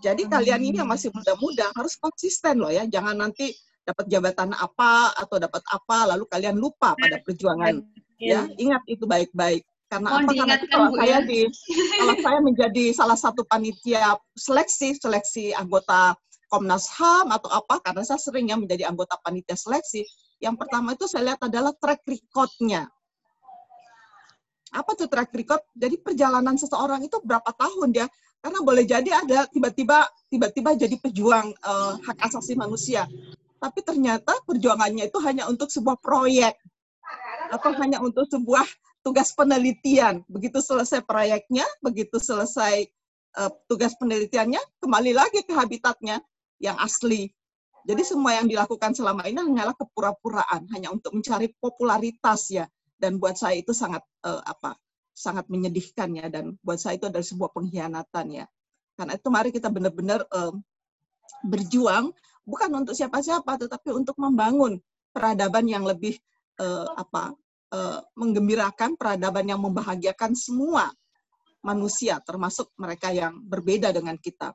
Jadi 0.04 0.22
kalian 0.28 0.62
ini 0.64 0.76
yang 0.84 0.92
masih 0.92 1.08
muda-muda 1.12 1.72
harus 1.72 1.96
konsisten 1.96 2.60
loh 2.60 2.72
ya, 2.72 2.84
jangan 2.84 3.16
nanti 3.16 3.56
dapat 3.86 4.06
jabatan 4.10 4.50
apa 4.58 5.14
atau 5.14 5.38
dapat 5.38 5.62
apa 5.70 5.98
lalu 6.10 6.26
kalian 6.26 6.58
lupa 6.58 6.98
pada 6.98 7.22
perjuangan 7.22 7.86
ya 8.18 8.50
ingat 8.58 8.82
itu 8.90 9.06
baik-baik 9.06 9.62
karena 9.86 10.10
oh, 10.10 10.18
apa 10.26 10.32
karena 10.34 10.58
kalau 10.66 10.90
saya 10.98 11.22
ya? 11.22 11.28
di 11.30 11.40
kalau 12.02 12.16
saya 12.18 12.40
menjadi 12.42 12.86
salah 12.98 13.18
satu 13.20 13.46
panitia 13.46 14.18
seleksi 14.34 14.98
seleksi 14.98 15.54
anggota 15.54 16.18
Komnas 16.50 16.90
HAM 16.98 17.30
atau 17.30 17.50
apa 17.54 17.82
karena 17.86 18.02
saya 18.02 18.18
sering 18.18 18.50
ya 18.50 18.58
menjadi 18.58 18.90
anggota 18.90 19.22
panitia 19.22 19.54
seleksi 19.54 20.02
yang 20.42 20.58
pertama 20.58 20.98
itu 20.98 21.06
saya 21.06 21.34
lihat 21.34 21.42
adalah 21.46 21.74
track 21.78 22.02
recordnya 22.10 22.90
apa 24.76 24.92
tuh 25.00 25.08
track 25.08 25.32
record 25.32 25.64
jadi 25.72 25.96
perjalanan 26.04 26.60
seseorang 26.60 27.00
itu 27.08 27.16
berapa 27.24 27.48
tahun 27.56 27.96
dia 27.96 28.08
karena 28.44 28.60
boleh 28.62 28.84
jadi 28.84 29.10
ada 29.24 29.48
tiba-tiba 29.48 30.04
tiba-tiba 30.28 30.76
jadi 30.76 30.96
pejuang 31.00 31.56
uh, 31.64 31.96
hak 32.04 32.18
asasi 32.28 32.60
manusia 32.60 33.08
tapi 33.58 33.80
ternyata 33.82 34.36
perjuangannya 34.44 35.08
itu 35.08 35.18
hanya 35.24 35.48
untuk 35.48 35.72
sebuah 35.72 35.98
proyek 36.04 36.60
atau 37.50 37.72
hanya 37.78 38.02
untuk 38.02 38.26
sebuah 38.30 38.66
tugas 39.06 39.30
penelitian. 39.38 40.26
Begitu 40.26 40.58
selesai 40.62 41.06
proyeknya, 41.06 41.66
begitu 41.82 42.18
selesai 42.18 42.90
uh, 43.38 43.54
tugas 43.70 43.94
penelitiannya, 44.02 44.60
kembali 44.82 45.12
lagi 45.14 45.46
ke 45.46 45.54
habitatnya 45.54 46.18
yang 46.58 46.74
asli. 46.82 47.30
Jadi 47.86 48.02
semua 48.02 48.42
yang 48.42 48.50
dilakukan 48.50 48.98
selama 48.98 49.30
ini 49.30 49.38
hanyalah 49.38 49.78
kepura-puraan, 49.78 50.66
hanya 50.74 50.90
untuk 50.90 51.14
mencari 51.14 51.54
popularitas 51.62 52.50
ya. 52.50 52.66
Dan 53.06 53.22
buat 53.22 53.38
saya 53.38 53.62
itu 53.62 53.70
sangat 53.78 54.02
uh, 54.26 54.42
apa? 54.42 54.74
sangat 55.16 55.48
menyedihkan 55.48 56.12
ya 56.12 56.28
dan 56.28 56.60
buat 56.60 56.76
saya 56.76 57.00
itu 57.00 57.08
adalah 57.08 57.24
sebuah 57.24 57.56
pengkhianatan 57.56 58.26
ya. 58.36 58.46
Karena 59.00 59.16
itu 59.16 59.28
mari 59.32 59.50
kita 59.56 59.72
benar-benar 59.72 60.28
uh, 60.28 60.52
berjuang 61.48 62.12
bukan 62.44 62.70
untuk 62.84 62.94
siapa-siapa 62.94 63.66
tetapi 63.66 63.96
untuk 63.96 64.20
membangun 64.20 64.78
peradaban 65.16 65.66
yang 65.66 65.88
lebih 65.88 66.20
uh, 66.60 66.92
apa 67.00 67.32
uh, 67.72 68.04
menggembirakan 68.20 69.00
peradaban 69.00 69.48
yang 69.48 69.64
membahagiakan 69.64 70.36
semua 70.36 70.92
manusia 71.64 72.20
termasuk 72.22 72.70
mereka 72.78 73.10
yang 73.10 73.40
berbeda 73.42 73.90
dengan 73.96 74.20
kita. 74.20 74.54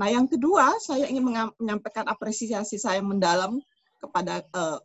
Nah, 0.00 0.08
yang 0.08 0.24
kedua, 0.24 0.72
saya 0.80 1.04
ingin 1.10 1.52
menyampaikan 1.60 2.08
apresiasi 2.08 2.80
saya 2.80 3.04
mendalam 3.04 3.60
kepada 4.00 4.40
uh, 4.56 4.80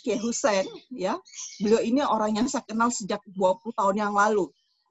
Kiai 0.00 0.20
Hussein 0.20 0.66
ya. 0.92 1.20
Beliau 1.60 1.80
ini 1.84 2.00
orang 2.00 2.40
yang 2.40 2.46
saya 2.48 2.64
kenal 2.64 2.88
sejak 2.88 3.20
20 3.28 3.76
tahun 3.76 3.96
yang 3.96 4.14
lalu 4.16 4.48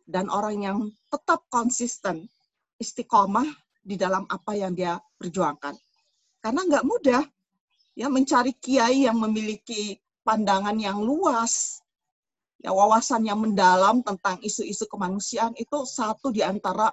dan 0.09 0.29
orang 0.29 0.57
yang 0.61 0.77
tetap 1.09 1.45
konsisten 1.53 2.25
istiqomah 2.81 3.45
di 3.83 3.97
dalam 3.97 4.25
apa 4.29 4.53
yang 4.57 4.73
dia 4.73 4.97
perjuangkan. 5.17 5.77
Karena 6.39 6.61
nggak 6.65 6.85
mudah 6.87 7.21
ya 7.93 8.07
mencari 8.07 8.55
kiai 8.55 9.05
yang 9.09 9.19
memiliki 9.19 9.99
pandangan 10.23 10.77
yang 10.79 11.01
luas, 11.03 11.83
ya 12.63 12.71
wawasan 12.71 13.27
yang 13.27 13.39
mendalam 13.39 13.99
tentang 14.03 14.39
isu-isu 14.39 14.87
kemanusiaan 14.87 15.51
itu 15.59 15.77
satu 15.83 16.31
di 16.31 16.39
antara 16.43 16.91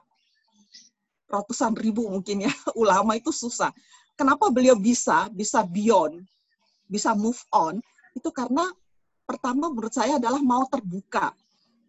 ratusan 1.26 1.74
ribu 1.74 2.06
mungkin 2.06 2.46
ya 2.46 2.52
ulama 2.82 3.14
itu 3.18 3.30
susah. 3.30 3.70
Kenapa 4.16 4.48
beliau 4.48 4.74
bisa 4.74 5.28
bisa 5.30 5.62
beyond, 5.62 6.24
bisa 6.88 7.12
move 7.12 7.38
on? 7.52 7.78
Itu 8.16 8.32
karena 8.32 8.64
pertama 9.28 9.68
menurut 9.68 9.92
saya 9.92 10.16
adalah 10.16 10.40
mau 10.40 10.64
terbuka 10.64 11.36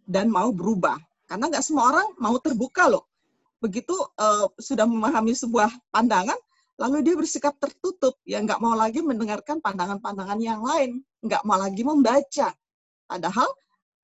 dan 0.04 0.28
mau 0.28 0.52
berubah. 0.52 1.00
Karena 1.24 1.48
nggak 1.48 1.64
semua 1.64 1.96
orang 1.96 2.08
mau 2.20 2.36
terbuka 2.44 2.92
loh. 2.92 3.08
Begitu 3.64 3.96
uh, 3.96 4.52
sudah 4.60 4.84
memahami 4.84 5.32
sebuah 5.34 5.72
pandangan, 5.90 6.38
lalu 6.78 7.02
dia 7.02 7.16
bersikap 7.18 7.58
tertutup, 7.58 8.20
ya 8.22 8.38
nggak 8.38 8.62
mau 8.62 8.78
lagi 8.78 9.02
mendengarkan 9.02 9.58
pandangan-pandangan 9.60 10.40
yang 10.40 10.62
lain, 10.62 11.02
nggak 11.26 11.42
mau 11.42 11.58
lagi 11.58 11.82
membaca. 11.82 12.54
Padahal 13.10 13.50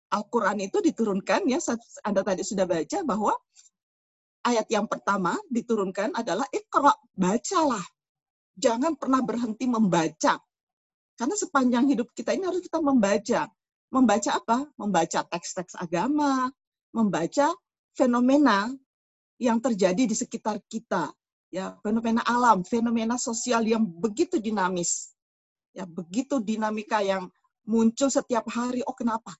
Al-Quran 0.09 0.67
itu 0.67 0.82
diturunkan, 0.82 1.45
ya 1.45 1.61
Anda 2.01 2.26
tadi 2.26 2.41
sudah 2.41 2.65
baca 2.65 2.97
bahwa 3.05 3.34
ayat 4.45 4.67
yang 4.74 4.89
pertama 4.89 5.38
diturunkan 5.53 6.17
adalah 6.17 6.45
ikra, 6.49 6.93
bacalah. 7.13 7.86
Jangan 8.53 8.97
pernah 8.97 9.21
berhenti 9.21 9.65
membaca. 9.65 10.38
Karena 11.14 11.36
sepanjang 11.38 11.86
hidup 11.93 12.09
kita 12.18 12.34
ini 12.34 12.49
harus 12.49 12.61
kita 12.66 12.82
membaca. 12.82 13.45
Membaca 13.93 14.32
apa? 14.34 14.57
Membaca 14.74 15.20
teks-teks 15.30 15.78
agama, 15.78 16.49
membaca 16.89 17.53
fenomena 17.93 18.74
yang 19.38 19.61
terjadi 19.61 20.09
di 20.09 20.16
sekitar 20.18 20.57
kita, 20.66 21.14
ya 21.53 21.78
fenomena 21.86 22.26
alam, 22.26 22.66
fenomena 22.66 23.18
sosial 23.22 23.61
yang 23.66 23.86
begitu 23.86 24.41
dinamis, 24.41 25.14
ya 25.74 25.86
begitu 25.86 26.41
dinamika 26.41 27.01
yang 27.05 27.30
muncul 27.66 28.09
setiap 28.09 28.49
hari. 28.49 28.82
Oh 28.86 28.97
kenapa? 28.97 29.34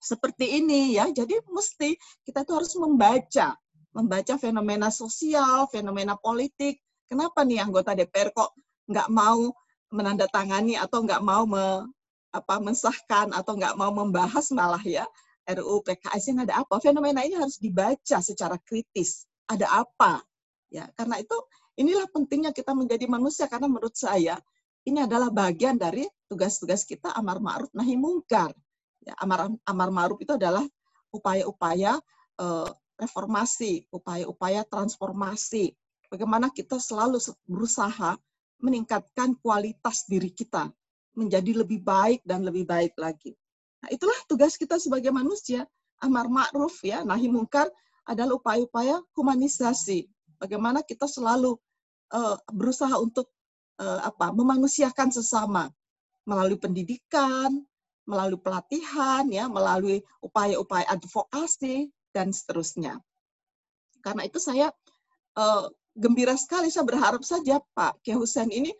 Seperti 0.00 0.62
ini 0.62 0.96
ya. 0.96 1.08
Jadi 1.12 1.40
mesti 1.48 1.94
kita 2.24 2.42
itu 2.48 2.52
harus 2.56 2.72
membaca, 2.80 3.54
membaca 3.92 4.34
fenomena 4.40 4.88
sosial, 4.88 5.68
fenomena 5.68 6.16
politik. 6.16 6.80
Kenapa 7.06 7.44
nih 7.44 7.60
anggota 7.60 7.92
DPR 7.92 8.32
kok 8.32 8.56
nggak 8.88 9.08
mau 9.12 9.52
menandatangani 9.92 10.80
atau 10.80 11.04
nggak 11.04 11.22
mau 11.22 11.44
me, 11.44 11.86
apa 12.32 12.56
mensahkan 12.58 13.30
atau 13.36 13.52
nggak 13.54 13.76
mau 13.76 13.92
membahas 13.92 14.48
malah 14.56 14.80
ya 14.80 15.04
RUU 15.46 15.84
PKS 15.84 16.32
yang 16.32 16.40
ada 16.48 16.64
apa? 16.64 16.80
Fenomena 16.80 17.20
ini 17.26 17.36
harus 17.36 17.58
dibaca 17.58 18.18
secara 18.22 18.56
kritis. 18.62 19.28
Ada 19.50 19.84
apa? 19.84 20.22
Ya 20.72 20.88
karena 20.96 21.20
itu 21.20 21.36
inilah 21.76 22.08
pentingnya 22.08 22.54
kita 22.54 22.72
menjadi 22.72 23.04
manusia. 23.10 23.50
Karena 23.50 23.68
menurut 23.68 23.92
saya 23.98 24.38
ini 24.88 25.02
adalah 25.02 25.28
bagian 25.28 25.76
dari 25.76 26.06
tugas-tugas 26.30 26.86
kita 26.88 27.12
amar 27.12 27.42
ma'ruf 27.42 27.70
nahi 27.74 27.98
mungkar. 27.98 28.54
Ya, 29.02 29.18
amar 29.18 29.50
amar 29.66 29.90
ma'ruf 29.90 30.22
itu 30.22 30.32
adalah 30.38 30.62
upaya-upaya 31.10 31.98
uh, 32.38 32.70
reformasi 33.02 33.90
upaya-upaya 33.90 34.62
transformasi. 34.62 35.74
Bagaimana 36.06 36.52
kita 36.54 36.78
selalu 36.78 37.18
berusaha 37.48 38.14
meningkatkan 38.62 39.34
kualitas 39.42 40.06
diri 40.06 40.30
kita 40.30 40.70
menjadi 41.12 41.66
lebih 41.66 41.82
baik 41.84 42.24
dan 42.24 42.46
lebih 42.46 42.64
baik 42.64 42.96
lagi. 42.96 43.36
Nah, 43.84 43.90
itulah 43.92 44.16
tugas 44.30 44.56
kita 44.56 44.78
sebagai 44.78 45.10
manusia. 45.12 45.66
Amar 46.02 46.26
ma'ruf 46.26 46.82
ya, 46.82 47.02
nahi 47.06 47.30
mungkar 47.30 47.70
adalah 48.06 48.38
upaya-upaya 48.38 48.98
humanisasi. 49.14 50.06
Bagaimana 50.38 50.82
kita 50.82 51.06
selalu 51.06 51.54
uh, 52.10 52.38
berusaha 52.50 52.94
untuk 52.98 53.30
uh, 53.78 54.02
apa? 54.02 54.34
memanusiakan 54.34 55.14
sesama 55.14 55.70
melalui 56.26 56.58
pendidikan, 56.58 57.62
melalui 58.06 58.38
pelatihan 58.38 59.26
ya, 59.30 59.46
melalui 59.46 60.02
upaya-upaya 60.22 60.86
advokasi 60.90 61.90
dan 62.10 62.34
seterusnya. 62.34 62.98
Karena 64.02 64.26
itu 64.26 64.42
saya 64.42 64.74
uh, 65.38 65.70
gembira 65.96 66.34
sekali. 66.36 66.68
Saya 66.72 66.84
berharap 66.88 67.22
saja 67.22 67.60
Pak 67.76 68.00
Kiai 68.04 68.16
Husain 68.16 68.48
ini 68.48 68.72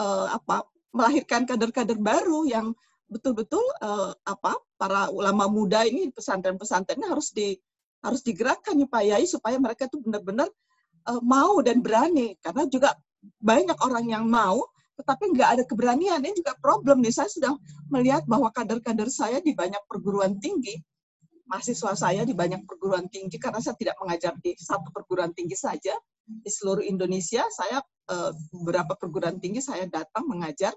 uh, 0.00 0.32
apa 0.32 0.64
melahirkan 0.90 1.46
kader-kader 1.46 1.96
baru 1.96 2.44
yang 2.46 2.74
betul-betul 3.10 3.62
uh, 3.82 4.14
apa 4.22 4.54
para 4.78 5.10
ulama 5.10 5.50
muda 5.50 5.82
ini 5.82 6.14
pesantren-pesantrennya 6.14 7.10
harus 7.10 7.34
di 7.34 7.58
harus 8.00 8.22
digerakkan 8.22 8.78
nih 8.78 8.88
Pak 8.88 9.02
Yai 9.04 9.24
supaya 9.26 9.56
mereka 9.60 9.90
itu 9.90 10.00
benar-benar 10.00 10.48
uh, 11.10 11.20
mau 11.20 11.58
dan 11.60 11.82
berani. 11.84 12.36
Karena 12.40 12.64
juga 12.68 12.96
banyak 13.40 13.76
orang 13.80 14.06
yang 14.08 14.24
mau 14.28 14.64
tetapi 15.00 15.32
nggak 15.32 15.50
ada 15.56 15.64
keberanian. 15.64 16.20
Ini 16.20 16.36
juga 16.36 16.52
problem 16.60 17.00
nih. 17.00 17.12
Saya 17.12 17.28
sudah 17.32 17.52
melihat 17.88 18.28
bahwa 18.28 18.52
kader-kader 18.52 19.08
saya 19.08 19.40
di 19.40 19.56
banyak 19.56 19.80
perguruan 19.88 20.36
tinggi 20.36 20.76
mahasiswa 21.50 21.98
saya 21.98 22.22
di 22.22 22.30
banyak 22.30 22.62
perguruan 22.62 23.10
tinggi 23.10 23.36
karena 23.42 23.58
saya 23.58 23.74
tidak 23.74 23.98
mengajar 23.98 24.38
di 24.38 24.54
satu 24.54 24.94
perguruan 24.94 25.34
tinggi 25.34 25.58
saja 25.58 25.92
di 26.30 26.46
seluruh 26.46 26.86
Indonesia 26.86 27.42
saya 27.50 27.82
uh, 28.10 28.30
beberapa 28.54 28.94
perguruan 28.94 29.42
tinggi 29.42 29.58
saya 29.58 29.90
datang 29.90 30.30
mengajar, 30.30 30.70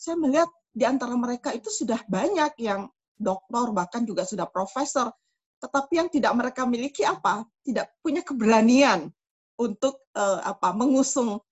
saya 0.00 0.16
melihat 0.16 0.48
di 0.72 0.88
antara 0.88 1.12
mereka 1.16 1.52
itu 1.52 1.68
sudah 1.68 2.00
banyak 2.08 2.56
yang 2.60 2.88
doktor 3.18 3.74
bahkan 3.76 4.08
juga 4.08 4.24
sudah 4.24 4.48
profesor, 4.48 5.12
tetapi 5.58 5.92
yang 5.98 6.08
tidak 6.08 6.32
mereka 6.38 6.62
miliki 6.64 7.02
apa? 7.02 7.42
Tidak 7.66 8.00
punya 8.00 8.22
keberanian 8.22 9.10
untuk 9.58 10.06
uh, 10.14 10.38
apa 10.46 10.70
mengusung 10.70 11.42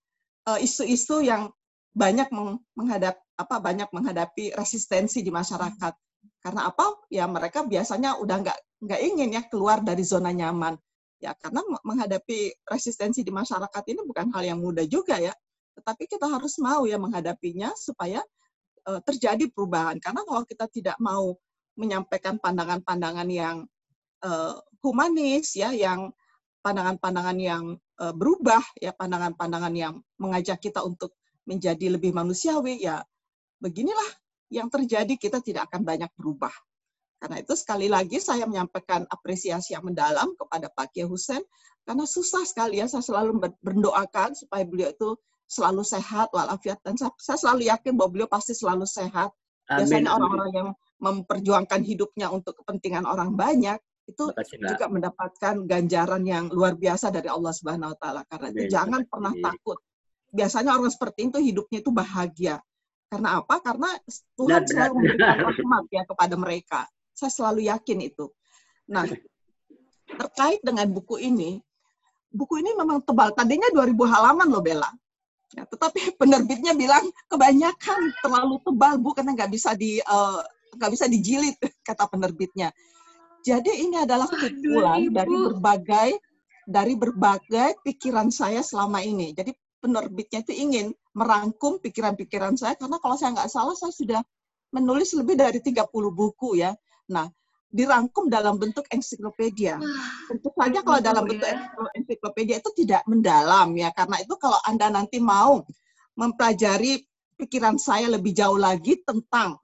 eh, 0.46 0.62
isu-isu 0.62 1.26
yang 1.26 1.50
banyak 1.90 2.30
menghadap 2.78 3.18
apa 3.34 3.56
banyak 3.58 3.90
menghadapi 3.90 4.54
resistensi 4.54 5.26
di 5.26 5.34
masyarakat. 5.34 5.90
Karena 6.40 6.70
apa? 6.70 6.86
Ya 7.12 7.24
mereka 7.26 7.64
biasanya 7.66 8.18
udah 8.20 8.36
nggak 8.42 8.58
nggak 8.86 9.00
ingin 9.02 9.28
ya 9.36 9.42
keluar 9.48 9.80
dari 9.82 10.02
zona 10.06 10.30
nyaman. 10.30 10.76
Ya 11.20 11.32
karena 11.32 11.64
menghadapi 11.80 12.68
resistensi 12.68 13.24
di 13.24 13.32
masyarakat 13.32 13.82
ini 13.88 14.04
bukan 14.04 14.30
hal 14.36 14.44
yang 14.44 14.60
mudah 14.60 14.84
juga 14.84 15.16
ya. 15.16 15.32
Tetapi 15.76 16.08
kita 16.08 16.28
harus 16.28 16.56
mau 16.60 16.84
ya 16.84 16.96
menghadapinya 17.00 17.72
supaya 17.76 18.20
uh, 18.88 19.00
terjadi 19.02 19.48
perubahan. 19.52 19.96
Karena 20.00 20.24
kalau 20.24 20.42
kita 20.44 20.68
tidak 20.68 20.96
mau 21.00 21.36
menyampaikan 21.76 22.40
pandangan-pandangan 22.40 23.28
yang 23.28 23.56
uh, 24.24 24.56
humanis 24.80 25.52
ya 25.56 25.72
yang 25.76 26.08
pandangan-pandangan 26.64 27.38
yang 27.38 27.64
uh, 28.00 28.14
berubah 28.16 28.64
ya 28.80 28.90
pandangan-pandangan 28.96 29.74
yang 29.76 29.94
mengajak 30.18 30.58
kita 30.58 30.82
untuk 30.82 31.14
menjadi 31.46 31.94
lebih 31.94 32.10
manusiawi 32.10 32.82
ya 32.82 33.04
beginilah 33.62 34.10
yang 34.52 34.70
terjadi 34.70 35.14
kita 35.18 35.42
tidak 35.42 35.70
akan 35.72 35.82
banyak 35.82 36.10
berubah 36.14 36.52
karena 37.16 37.40
itu 37.40 37.54
sekali 37.56 37.88
lagi 37.88 38.20
saya 38.20 38.44
menyampaikan 38.44 39.08
apresiasi 39.08 39.72
yang 39.72 39.82
mendalam 39.82 40.36
kepada 40.36 40.68
Pak 40.68 40.92
Kiai 40.92 41.08
Husen 41.08 41.40
karena 41.88 42.04
susah 42.04 42.44
sekali 42.44 42.82
ya 42.82 42.86
saya 42.86 43.00
selalu 43.00 43.40
berdoakan 43.64 44.36
supaya 44.36 44.66
beliau 44.68 44.92
itu 44.92 45.16
selalu 45.46 45.86
sehat 45.86 46.28
walafiat 46.34 46.82
dan 46.82 46.98
saya, 46.98 47.14
saya 47.22 47.38
selalu 47.38 47.70
yakin 47.70 47.94
bahwa 47.94 48.10
beliau 48.12 48.28
pasti 48.28 48.52
selalu 48.52 48.84
sehat. 48.84 49.30
Biasanya 49.66 50.14
orang-orang 50.14 50.50
yang 50.54 50.68
memperjuangkan 51.02 51.82
hidupnya 51.82 52.30
untuk 52.30 52.54
kepentingan 52.62 53.02
orang 53.02 53.34
banyak 53.34 53.78
itu 54.06 54.30
Makasih, 54.30 54.62
juga 54.62 54.86
mendapatkan 54.86 55.54
ganjaran 55.66 56.22
yang 56.22 56.46
luar 56.54 56.78
biasa 56.78 57.10
dari 57.10 57.26
Allah 57.26 57.50
Subhanahu 57.50 57.90
wa 57.94 57.98
taala. 57.98 58.22
Karena 58.30 58.54
itu 58.54 58.70
jangan 58.70 59.02
pernah 59.10 59.34
takut. 59.42 59.78
Biasanya 60.30 60.78
orang 60.78 60.90
seperti 60.94 61.30
itu 61.30 61.38
hidupnya 61.42 61.78
itu 61.82 61.90
bahagia. 61.90 62.62
Karena 63.06 63.38
apa? 63.38 63.62
Karena 63.62 63.90
Tuhan 64.34 64.62
selalu 64.66 64.92
memberikan 64.98 65.36
rahmat 65.46 65.84
ya 65.94 66.02
kepada 66.04 66.34
mereka. 66.34 66.80
Saya 67.14 67.32
selalu 67.32 67.70
yakin 67.70 67.98
itu. 68.02 68.26
Nah, 68.90 69.06
terkait 70.06 70.60
dengan 70.62 70.86
buku 70.90 71.22
ini, 71.22 71.62
buku 72.34 72.60
ini 72.60 72.74
memang 72.74 73.02
tebal. 73.02 73.32
Tadinya 73.32 73.70
2000 73.72 73.94
halaman 74.10 74.48
loh 74.50 74.62
Bella. 74.62 74.90
Ya, 75.54 75.62
tetapi 75.64 76.00
penerbitnya 76.20 76.74
bilang 76.74 77.06
kebanyakan 77.30 78.10
terlalu 78.22 78.58
tebal 78.66 78.98
bu 78.98 79.14
karena 79.14 79.32
nggak 79.38 79.50
bisa 79.54 79.78
di 79.78 80.02
uh, 80.02 80.42
nggak 80.74 80.90
bisa 80.92 81.06
dijilid 81.06 81.56
kata 81.88 82.10
penerbitnya. 82.10 82.74
Jadi 83.46 83.86
ini 83.86 84.02
adalah 84.02 84.26
kumpulan 84.26 85.06
dari 85.14 85.30
berbagai 85.30 86.10
dari 86.66 86.98
berbagai 86.98 87.78
pikiran 87.86 88.26
saya 88.34 88.58
selama 88.58 88.98
ini. 88.98 89.30
Jadi 89.30 89.54
penerbitnya 89.86 90.42
itu 90.42 90.50
ingin 90.50 90.90
merangkum 91.14 91.78
pikiran-pikiran 91.78 92.58
saya 92.58 92.74
karena 92.74 92.98
kalau 92.98 93.14
saya 93.14 93.38
nggak 93.38 93.50
salah 93.54 93.78
saya 93.78 93.94
sudah 93.94 94.20
menulis 94.74 95.14
lebih 95.14 95.38
dari 95.38 95.62
30 95.62 95.86
buku 96.10 96.58
ya. 96.58 96.74
Nah, 97.06 97.30
dirangkum 97.70 98.26
dalam 98.26 98.58
bentuk 98.58 98.82
ensiklopedia. 98.90 99.78
Tentu 100.26 100.50
saja 100.58 100.82
kalau 100.82 100.98
dalam 100.98 101.22
bentuk 101.22 101.46
ya. 101.46 101.70
ensiklopedia 101.94 102.56
itu 102.58 102.70
tidak 102.82 103.06
mendalam 103.06 103.70
ya, 103.78 103.94
karena 103.94 104.18
itu 104.18 104.34
kalau 104.36 104.58
Anda 104.66 104.90
nanti 104.90 105.22
mau 105.22 105.62
mempelajari 106.18 107.06
pikiran 107.38 107.78
saya 107.78 108.10
lebih 108.10 108.32
jauh 108.32 108.56
lagi 108.56 108.98
tentang 109.06 109.60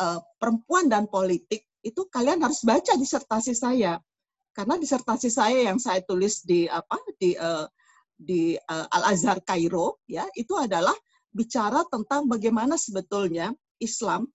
uh, 0.00 0.18
perempuan 0.40 0.88
dan 0.88 1.06
politik, 1.06 1.68
itu 1.84 2.08
kalian 2.08 2.42
harus 2.42 2.64
baca 2.66 2.98
disertasi 2.98 3.52
saya. 3.54 4.00
Karena 4.52 4.76
disertasi 4.76 5.32
saya 5.32 5.72
yang 5.72 5.80
saya 5.80 6.04
tulis 6.04 6.44
di 6.44 6.68
apa 6.68 7.00
di 7.16 7.32
uh, 7.36 7.64
di 8.16 8.54
uh, 8.56 8.86
Al 8.88 9.14
Azhar 9.14 9.42
Kairo 9.42 10.00
ya, 10.06 10.26
itu 10.38 10.54
adalah 10.58 10.94
bicara 11.32 11.82
tentang 11.88 12.28
bagaimana 12.28 12.76
sebetulnya 12.76 13.50
Islam 13.80 14.28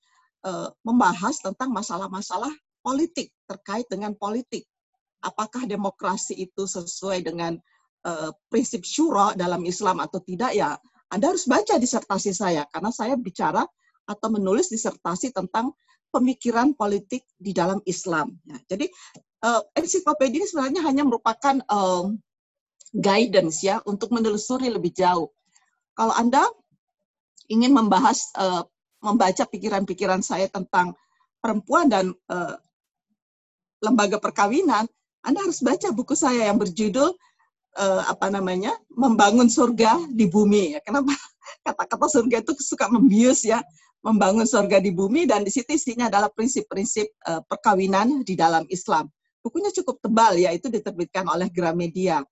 uh, 0.44 0.70
membahas 0.84 1.40
tentang 1.40 1.72
masalah-masalah 1.72 2.52
politik 2.82 3.32
terkait 3.46 3.86
dengan 3.88 4.18
politik. 4.18 4.66
Apakah 5.24 5.66
demokrasi 5.66 6.38
itu 6.38 6.66
sesuai 6.70 7.26
dengan 7.26 7.58
uh, 8.06 8.30
prinsip 8.50 8.86
syura 8.86 9.34
dalam 9.34 9.66
Islam 9.66 10.02
atau 10.04 10.22
tidak 10.22 10.54
ya? 10.54 10.78
Anda 11.08 11.32
harus 11.32 11.48
baca 11.48 11.80
disertasi 11.80 12.36
saya 12.36 12.68
karena 12.68 12.92
saya 12.92 13.16
bicara 13.16 13.64
atau 14.08 14.28
menulis 14.32 14.68
disertasi 14.72 15.32
tentang 15.32 15.72
pemikiran 16.12 16.72
politik 16.76 17.28
di 17.36 17.52
dalam 17.52 17.84
Islam. 17.84 18.36
Ya, 18.48 18.58
jadi 18.76 18.88
uh, 19.44 19.62
ensiklopedia 19.76 20.44
ini 20.44 20.48
sebenarnya 20.48 20.82
hanya 20.88 21.04
merupakan 21.04 21.60
uh, 21.68 22.12
guidance 22.94 23.64
ya 23.64 23.84
untuk 23.84 24.12
menelusuri 24.16 24.72
lebih 24.72 24.96
jauh. 24.96 25.32
Kalau 25.98 26.14
Anda 26.14 26.46
ingin 27.52 27.72
membahas 27.74 28.32
uh, 28.38 28.64
membaca 29.02 29.44
pikiran-pikiran 29.48 30.22
saya 30.24 30.48
tentang 30.52 30.94
perempuan 31.40 31.88
dan 31.88 32.12
uh, 32.32 32.56
lembaga 33.84 34.18
perkawinan, 34.18 34.90
Anda 35.24 35.40
harus 35.44 35.62
baca 35.62 35.92
buku 35.94 36.18
saya 36.18 36.50
yang 36.50 36.58
berjudul 36.58 37.14
uh, 37.78 38.02
apa 38.10 38.28
namanya 38.34 38.74
membangun 38.92 39.48
surga 39.48 40.10
di 40.12 40.28
bumi. 40.28 40.78
Ya, 40.78 40.80
kenapa 40.82 41.14
kata-kata 41.66 42.08
surga 42.10 42.42
itu 42.44 42.54
suka 42.62 42.90
membius 42.90 43.46
ya, 43.46 43.62
membangun 44.02 44.48
surga 44.48 44.82
di 44.82 44.92
bumi 44.92 45.30
dan 45.30 45.46
di 45.46 45.52
situ 45.54 45.78
isinya 45.78 46.10
adalah 46.10 46.32
prinsip-prinsip 46.34 47.08
uh, 47.28 47.42
perkawinan 47.46 48.26
di 48.26 48.34
dalam 48.34 48.66
Islam. 48.72 49.08
Bukunya 49.42 49.72
cukup 49.72 50.04
tebal 50.04 50.36
ya, 50.36 50.52
itu 50.52 50.68
diterbitkan 50.68 51.24
oleh 51.30 51.48
Gramedia 51.54 52.26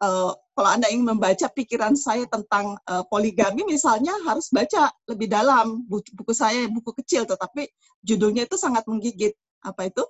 uh, 0.00 0.32
kalau 0.56 0.70
Anda 0.72 0.88
ingin 0.92 1.16
membaca 1.16 1.46
pikiran 1.52 1.94
saya 1.96 2.26
tentang 2.28 2.76
uh, 2.88 3.04
poligami, 3.06 3.64
misalnya 3.64 4.12
harus 4.26 4.52
baca 4.52 4.92
lebih 5.08 5.28
dalam 5.30 5.84
buku, 5.86 6.12
buku 6.16 6.32
saya, 6.34 6.66
buku 6.68 6.90
kecil, 7.00 7.24
tetapi 7.24 7.68
judulnya 8.04 8.48
itu 8.48 8.56
sangat 8.56 8.84
menggigit. 8.88 9.36
Apa 9.64 9.88
itu? 9.88 10.04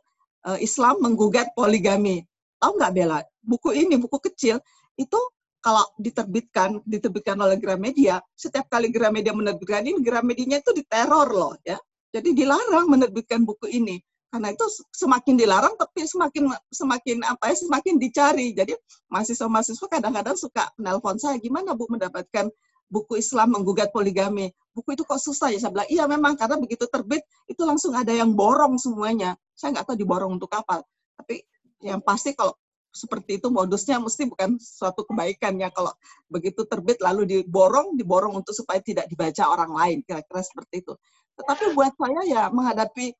Uh, 0.46 0.56
Islam 0.62 1.02
menggugat 1.02 1.52
poligami. 1.52 2.24
Tahu 2.62 2.78
nggak 2.78 2.92
Bella? 2.94 3.20
Buku 3.42 3.74
ini, 3.76 3.98
buku 3.98 4.18
kecil, 4.30 4.58
itu 4.96 5.20
kalau 5.60 5.84
diterbitkan, 6.00 6.80
diterbitkan 6.88 7.36
oleh 7.36 7.60
Gramedia, 7.60 8.24
setiap 8.32 8.72
kali 8.72 8.88
Gramedia 8.88 9.36
menerbitkan 9.36 9.84
ini, 9.84 10.00
Gramedianya 10.00 10.64
itu 10.64 10.72
diteror 10.72 11.28
loh, 11.28 11.54
ya. 11.60 11.76
Jadi 12.10 12.34
dilarang 12.34 12.90
menerbitkan 12.90 13.44
buku 13.46 13.70
ini 13.70 14.00
karena 14.30 14.54
itu 14.54 14.62
semakin 14.94 15.34
dilarang 15.34 15.74
tapi 15.74 16.06
semakin 16.06 16.54
semakin 16.70 17.26
apa 17.26 17.50
ya 17.50 17.56
semakin 17.58 17.98
dicari. 17.98 18.54
Jadi 18.54 18.78
mahasiswa-mahasiswa 19.10 19.86
kadang-kadang 19.90 20.38
suka 20.38 20.70
menelpon 20.78 21.18
saya 21.18 21.34
gimana 21.42 21.74
bu 21.74 21.90
mendapatkan 21.90 22.46
buku 22.86 23.18
Islam 23.18 23.58
menggugat 23.58 23.90
poligami? 23.90 24.54
Buku 24.70 24.94
itu 24.94 25.02
kok 25.02 25.18
susah 25.18 25.50
ya? 25.50 25.58
Saya 25.58 25.74
bilang 25.74 25.90
iya 25.90 26.04
memang 26.06 26.38
karena 26.38 26.62
begitu 26.62 26.86
terbit 26.86 27.26
itu 27.50 27.62
langsung 27.66 27.90
ada 27.98 28.14
yang 28.14 28.30
borong 28.30 28.78
semuanya. 28.78 29.34
Saya 29.58 29.74
nggak 29.74 29.90
tahu 29.90 29.96
diborong 29.98 30.38
untuk 30.38 30.54
apa 30.54 30.86
tapi 31.18 31.42
yang 31.82 31.98
pasti 32.00 32.32
kalau 32.32 32.54
seperti 32.90 33.38
itu 33.38 33.46
modusnya 33.54 34.02
mesti 34.02 34.26
bukan 34.30 34.62
suatu 34.62 35.02
kebaikan 35.10 35.58
ya. 35.58 35.74
Kalau 35.74 35.90
begitu 36.30 36.62
terbit 36.70 37.02
lalu 37.02 37.26
diborong 37.26 37.98
diborong 37.98 38.38
untuk 38.38 38.54
supaya 38.54 38.78
tidak 38.78 39.10
dibaca 39.10 39.42
orang 39.50 39.74
lain 39.74 39.98
kira-kira 40.06 40.42
seperti 40.42 40.86
itu. 40.86 40.94
Tetapi 41.34 41.74
buat 41.74 41.94
saya 41.98 42.22
ya 42.26 42.42
menghadapi 42.50 43.10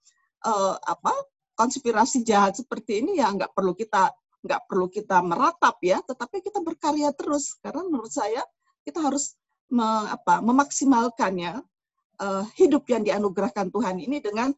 uh, 0.47 0.77
apa 0.81 1.13
konspirasi 1.57 2.25
jahat 2.25 2.57
seperti 2.57 3.05
ini 3.05 3.21
ya 3.21 3.29
nggak 3.33 3.53
perlu 3.53 3.77
kita 3.77 4.13
nggak 4.41 4.63
perlu 4.65 4.89
kita 4.89 5.21
meratap 5.21 5.77
ya, 5.85 6.01
tetapi 6.01 6.41
kita 6.41 6.65
berkarya 6.65 7.13
terus. 7.13 7.61
Karena 7.61 7.85
menurut 7.85 8.09
saya 8.09 8.41
kita 8.89 9.05
harus 9.05 9.37
me, 9.69 9.85
apa, 9.85 10.41
memaksimalkan 10.41 11.33
ya 11.37 11.55
uh, 12.25 12.45
hidup 12.57 12.89
yang 12.89 13.05
dianugerahkan 13.05 13.69
Tuhan 13.69 14.01
ini 14.01 14.25
dengan 14.25 14.49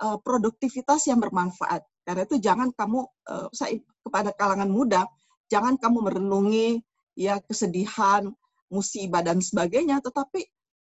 uh, 0.00 0.16
produktivitas 0.24 1.04
yang 1.12 1.20
bermanfaat. 1.20 1.84
Karena 2.00 2.24
itu 2.24 2.40
jangan 2.40 2.72
kamu 2.72 3.04
uh, 3.28 3.52
saya 3.52 3.76
kepada 4.00 4.32
kalangan 4.32 4.72
muda 4.72 5.04
jangan 5.46 5.78
kamu 5.78 6.10
merenungi 6.10 6.82
ya 7.16 7.38
kesedihan, 7.42 8.28
musibah 8.68 9.22
dan 9.22 9.38
sebagainya, 9.38 10.02
tetapi 10.02 10.42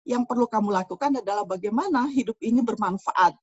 yang 0.08 0.26
perlu 0.26 0.48
kamu 0.48 0.72
lakukan 0.72 1.20
adalah 1.20 1.44
bagaimana 1.44 2.08
hidup 2.10 2.36
ini 2.40 2.64
bermanfaat 2.64 3.36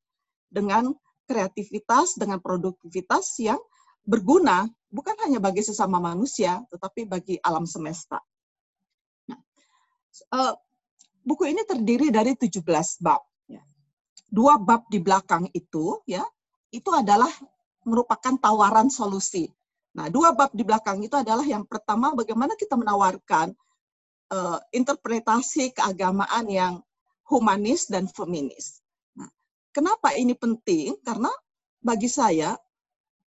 dengan 0.50 0.94
kreativitas, 1.26 2.16
dengan 2.16 2.38
produktivitas 2.40 3.38
yang 3.42 3.60
berguna 4.06 4.70
bukan 4.94 5.18
hanya 5.26 5.42
bagi 5.42 5.66
sesama 5.66 5.98
manusia, 5.98 6.62
tetapi 6.70 7.10
bagi 7.10 7.36
alam 7.42 7.66
semesta. 7.66 8.22
Nah, 9.28 9.40
uh, 10.32 10.54
buku 11.26 11.50
ini 11.50 11.66
terdiri 11.66 12.14
dari 12.14 12.38
17 12.38 12.62
bab. 13.02 13.20
Ya. 13.50 13.66
Dua 14.30 14.62
bab 14.62 14.86
di 14.88 15.02
belakang 15.02 15.50
itu, 15.52 16.00
ya, 16.06 16.24
itu 16.70 16.88
adalah 16.94 17.30
merupakan 17.84 18.38
tawaran 18.38 18.88
solusi. 18.88 19.50
Nah, 19.98 20.08
dua 20.12 20.32
bab 20.36 20.54
di 20.54 20.62
belakang 20.62 21.02
itu 21.02 21.16
adalah 21.18 21.44
yang 21.44 21.66
pertama 21.66 22.12
bagaimana 22.14 22.54
kita 22.60 22.76
menawarkan 22.78 23.56
uh, 24.32 24.60
interpretasi 24.76 25.72
keagamaan 25.72 26.46
yang 26.48 26.74
humanis 27.26 27.90
dan 27.90 28.06
feminis. 28.06 28.85
Kenapa 29.76 30.16
ini 30.16 30.32
penting? 30.32 30.96
Karena 31.04 31.28
bagi 31.84 32.08
saya 32.08 32.56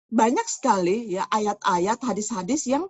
banyak 0.08 0.48
sekali 0.48 1.12
ya 1.12 1.28
ayat-ayat, 1.28 2.00
hadis-hadis 2.00 2.64
yang 2.64 2.88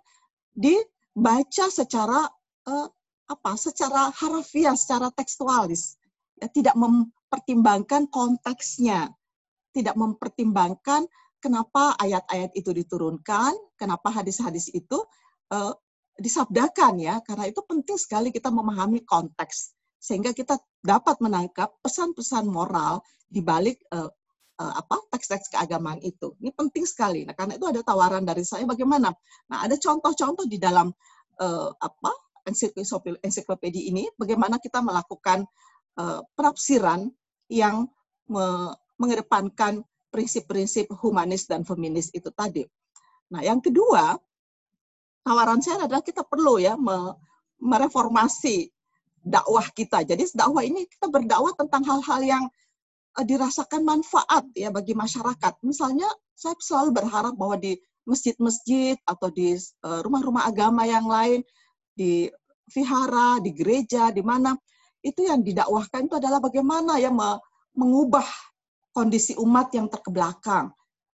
dibaca 0.55 1.67
secara 1.67 2.23
uh, 2.71 2.87
apa? 3.27 3.51
Secara 3.59 4.15
harafiah, 4.15 4.79
secara 4.79 5.11
tekstualis. 5.11 5.99
Ya, 6.39 6.47
tidak 6.47 6.79
mempertimbangkan 6.79 8.07
konteksnya, 8.07 9.11
tidak 9.75 9.99
mempertimbangkan 9.99 11.03
kenapa 11.43 11.99
ayat-ayat 11.99 12.55
itu 12.55 12.71
diturunkan, 12.71 13.51
kenapa 13.75 14.07
hadis-hadis 14.07 14.71
itu 14.71 15.03
uh, 15.51 15.75
disabdakan 16.15 16.95
ya, 17.03 17.19
karena 17.27 17.51
itu 17.51 17.59
penting 17.67 17.99
sekali 17.99 18.31
kita 18.31 18.47
memahami 18.47 19.03
konteks 19.03 19.75
sehingga 19.99 20.31
kita 20.31 20.55
dapat 20.79 21.19
menangkap 21.19 21.75
pesan-pesan 21.83 22.47
moral 22.47 23.03
di 23.27 23.43
balik 23.43 23.83
uh, 23.91 24.07
uh, 24.59 24.73
apa 24.79 25.03
teks-teks 25.11 25.51
keagamaan 25.51 25.99
itu. 26.03 26.33
Ini 26.39 26.55
penting 26.55 26.87
sekali. 26.87 27.27
Nah, 27.27 27.35
karena 27.35 27.59
itu 27.59 27.67
ada 27.67 27.83
tawaran 27.83 28.23
dari 28.23 28.47
saya 28.47 28.63
bagaimana. 28.63 29.11
Nah, 29.51 29.57
ada 29.67 29.75
contoh-contoh 29.75 30.47
di 30.47 30.59
dalam 30.59 30.91
uh, 31.39 31.69
apa 31.75 32.11
ensiklopedia 33.21 33.83
ini 33.93 34.09
bagaimana 34.17 34.57
kita 34.57 34.81
melakukan 34.81 35.45
uh, 35.99 36.25
penafsiran 36.33 37.11
yang 37.51 37.85
me 38.31 38.73
mengedepankan 38.99 39.79
prinsip-prinsip 40.11 40.91
humanis 40.99 41.47
dan 41.47 41.63
feminis 41.63 42.11
itu 42.11 42.27
tadi. 42.35 42.67
Nah, 43.31 43.39
yang 43.39 43.63
kedua, 43.63 44.17
tawaran 45.23 45.63
saya 45.63 45.87
adalah 45.87 46.03
kita 46.03 46.27
perlu 46.27 46.59
ya 46.59 46.75
me 46.75 47.15
mereformasi 47.59 48.71
dakwah 49.23 49.65
kita. 49.75 50.03
Jadi 50.03 50.31
dakwah 50.31 50.63
ini 50.63 50.87
kita 50.87 51.11
berdakwah 51.11 51.53
tentang 51.55 51.83
hal-hal 51.85 52.21
yang 52.23 52.43
uh, 53.15 53.25
dirasakan 53.25 53.83
manfaat 53.83 54.47
ya 54.55 54.71
bagi 54.71 54.95
masyarakat. 54.95 55.53
Misalnya 55.63 56.07
saya 56.35 56.55
selalu 56.59 57.03
berharap 57.03 57.33
bahwa 57.35 57.59
di 57.59 57.75
masjid-masjid 58.07 58.97
atau 59.05 59.29
di 59.29 59.53
uh, 59.85 60.01
rumah-rumah 60.01 60.49
agama 60.49 60.87
yang 60.87 61.05
lain, 61.05 61.45
di 61.93 62.31
vihara, 62.71 63.43
di 63.43 63.51
gereja, 63.53 64.09
di 64.09 64.23
mana 64.23 64.55
itu 65.03 65.27
yang 65.27 65.43
didakwahkan 65.43 66.07
itu 66.07 66.15
adalah 66.19 66.39
bagaimana 66.43 66.99
ya 66.99 67.11
mengubah 67.75 68.25
kondisi 68.91 69.35
umat 69.37 69.71
yang 69.75 69.87
terkebelakang. 69.87 70.71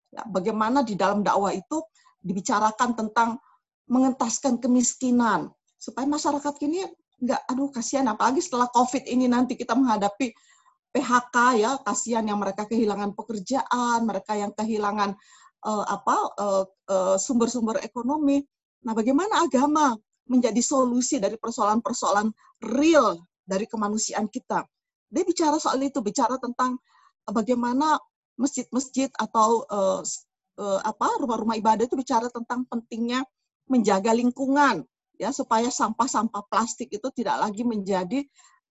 Ya, 0.10 0.24
bagaimana 0.26 0.82
di 0.82 0.96
dalam 0.96 1.22
dakwah 1.22 1.52
itu 1.52 1.84
dibicarakan 2.24 2.96
tentang 2.98 3.38
mengentaskan 3.86 4.58
kemiskinan 4.58 5.54
supaya 5.78 6.10
masyarakat 6.10 6.54
kini 6.58 6.82
nggak 7.22 7.42
aduh 7.48 7.70
kasihan. 7.72 8.08
Apalagi 8.12 8.44
setelah 8.44 8.68
covid 8.72 9.04
ini 9.08 9.26
nanti 9.30 9.56
kita 9.56 9.76
menghadapi 9.76 10.36
PHK 10.96 11.36
ya 11.60 11.72
kasihan 11.84 12.24
yang 12.24 12.40
mereka 12.40 12.64
kehilangan 12.64 13.12
pekerjaan 13.20 14.08
mereka 14.08 14.40
yang 14.40 14.56
kehilangan 14.56 15.12
uh, 15.68 15.86
apa 15.92 16.16
uh, 16.40 16.64
uh, 16.88 17.18
sumber-sumber 17.20 17.84
ekonomi. 17.84 18.40
Nah 18.88 18.96
bagaimana 18.96 19.44
agama 19.44 19.92
menjadi 20.32 20.64
solusi 20.64 21.20
dari 21.20 21.36
persoalan-persoalan 21.36 22.32
real 22.72 23.20
dari 23.44 23.68
kemanusiaan 23.68 24.32
kita? 24.32 24.64
Dia 25.12 25.24
bicara 25.28 25.60
soal 25.60 25.84
itu 25.84 26.00
bicara 26.00 26.40
tentang 26.40 26.80
bagaimana 27.28 28.00
masjid-masjid 28.40 29.12
atau 29.20 29.68
uh, 29.68 30.02
uh, 30.60 30.80
apa 30.80 31.08
rumah-rumah 31.20 31.60
ibadah 31.60 31.84
itu 31.88 32.00
bicara 32.00 32.32
tentang 32.32 32.64
pentingnya 32.72 33.24
menjaga 33.68 34.16
lingkungan 34.16 34.88
ya 35.16 35.32
supaya 35.32 35.72
sampah-sampah 35.72 36.44
plastik 36.48 36.92
itu 36.92 37.08
tidak 37.16 37.40
lagi 37.40 37.64
menjadi 37.64 38.24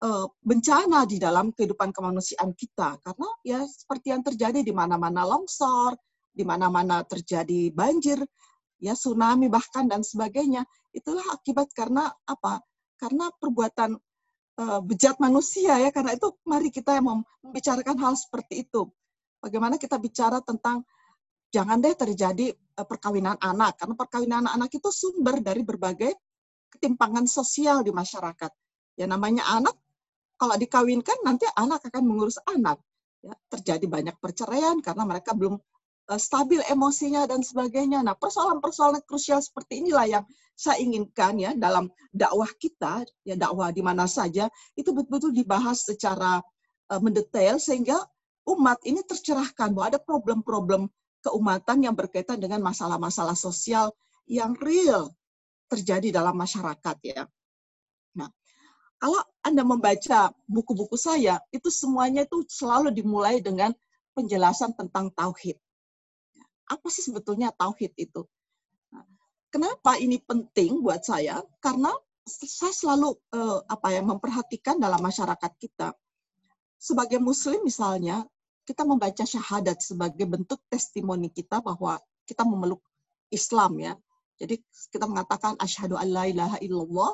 uh, 0.04 0.26
bencana 0.44 1.08
di 1.08 1.16
dalam 1.16 1.50
kehidupan 1.50 1.90
kemanusiaan 1.90 2.52
kita 2.52 3.00
karena 3.00 3.28
ya 3.46 3.60
seperti 3.64 4.12
yang 4.12 4.22
terjadi 4.24 4.60
di 4.60 4.72
mana-mana 4.72 5.24
longsor, 5.24 5.96
di 6.34 6.42
mana-mana 6.42 7.04
terjadi 7.06 7.72
banjir, 7.72 8.20
ya 8.82 8.92
tsunami 8.92 9.48
bahkan 9.48 9.88
dan 9.88 10.04
sebagainya 10.04 10.66
itulah 10.92 11.24
akibat 11.32 11.72
karena 11.72 12.10
apa? 12.28 12.60
Karena 13.00 13.32
perbuatan 13.32 13.96
uh, 14.60 14.80
bejat 14.84 15.18
manusia 15.18 15.80
ya 15.80 15.90
karena 15.90 16.14
itu 16.14 16.28
mari 16.46 16.68
kita 16.68 16.98
yang 17.00 17.24
membicarakan 17.42 17.96
hal 17.98 18.14
seperti 18.18 18.68
itu. 18.68 18.86
Bagaimana 19.40 19.76
kita 19.76 20.00
bicara 20.00 20.40
tentang 20.40 20.84
jangan 21.52 21.78
deh 21.78 21.94
terjadi 21.94 22.50
uh, 22.52 22.86
perkawinan 22.86 23.38
anak 23.38 23.78
karena 23.78 23.94
perkawinan 23.94 24.44
anak 24.50 24.70
itu 24.74 24.88
sumber 24.90 25.38
dari 25.40 25.62
berbagai 25.62 26.12
ketimpangan 26.74 27.24
sosial 27.30 27.86
di 27.86 27.94
masyarakat. 27.94 28.50
Ya 28.98 29.06
namanya 29.06 29.46
anak, 29.50 29.74
kalau 30.38 30.54
dikawinkan 30.58 31.22
nanti 31.22 31.46
anak 31.54 31.86
akan 31.86 32.02
mengurus 32.04 32.38
anak. 32.50 32.82
Ya, 33.24 33.32
terjadi 33.48 33.86
banyak 33.88 34.16
perceraian 34.20 34.84
karena 34.84 35.08
mereka 35.08 35.32
belum 35.32 35.56
uh, 36.12 36.20
stabil 36.20 36.60
emosinya 36.68 37.24
dan 37.24 37.40
sebagainya. 37.40 38.04
Nah, 38.04 38.12
persoalan-persoalan 38.18 39.00
krusial 39.08 39.40
seperti 39.40 39.80
inilah 39.80 40.20
yang 40.20 40.24
saya 40.54 40.78
inginkan 40.84 41.40
ya 41.40 41.50
dalam 41.56 41.88
dakwah 42.12 42.50
kita, 42.60 43.02
ya 43.24 43.34
dakwah 43.34 43.72
di 43.72 43.80
mana 43.80 44.04
saja 44.04 44.46
itu 44.76 44.92
betul-betul 44.92 45.32
dibahas 45.32 45.88
secara 45.88 46.44
uh, 46.92 47.00
mendetail 47.00 47.56
sehingga 47.56 47.96
umat 48.44 48.78
ini 48.84 49.00
tercerahkan 49.02 49.72
bahwa 49.72 49.96
ada 49.96 50.00
problem-problem 50.02 50.92
keumatan 51.24 51.88
yang 51.88 51.96
berkaitan 51.96 52.36
dengan 52.36 52.60
masalah-masalah 52.60 53.32
sosial 53.32 53.88
yang 54.28 54.52
real 54.60 55.08
terjadi 55.74 56.14
dalam 56.14 56.38
masyarakat 56.38 56.96
ya. 57.02 57.26
Nah, 58.14 58.30
kalau 59.02 59.20
Anda 59.42 59.66
membaca 59.66 60.30
buku-buku 60.46 60.94
saya, 60.94 61.42
itu 61.50 61.68
semuanya 61.68 62.22
itu 62.24 62.46
selalu 62.46 62.94
dimulai 62.94 63.42
dengan 63.42 63.74
penjelasan 64.14 64.72
tentang 64.78 65.10
tauhid. 65.12 65.58
Apa 66.70 66.86
sih 66.88 67.04
sebetulnya 67.04 67.50
tauhid 67.52 67.92
itu? 67.98 68.24
Nah, 68.94 69.04
kenapa 69.50 69.98
ini 69.98 70.22
penting 70.22 70.80
buat 70.80 71.02
saya? 71.02 71.42
Karena 71.60 71.92
saya 72.24 72.72
selalu 72.72 73.12
eh, 73.36 73.60
apa 73.68 73.92
ya 73.92 74.00
memperhatikan 74.00 74.80
dalam 74.80 75.02
masyarakat 75.02 75.52
kita. 75.60 75.92
Sebagai 76.80 77.20
muslim 77.20 77.64
misalnya, 77.64 78.24
kita 78.64 78.84
membaca 78.88 79.24
syahadat 79.28 79.84
sebagai 79.84 80.24
bentuk 80.24 80.60
testimoni 80.72 81.28
kita 81.28 81.60
bahwa 81.60 82.00
kita 82.24 82.44
memeluk 82.48 82.80
Islam 83.28 83.76
ya. 83.76 83.92
Jadi 84.40 84.60
kita 84.90 85.06
mengatakan 85.06 85.54
asyhadu 85.62 85.94
an 85.94 86.08
la 86.10 86.24
ilaha 86.26 86.58
illallah 86.58 87.10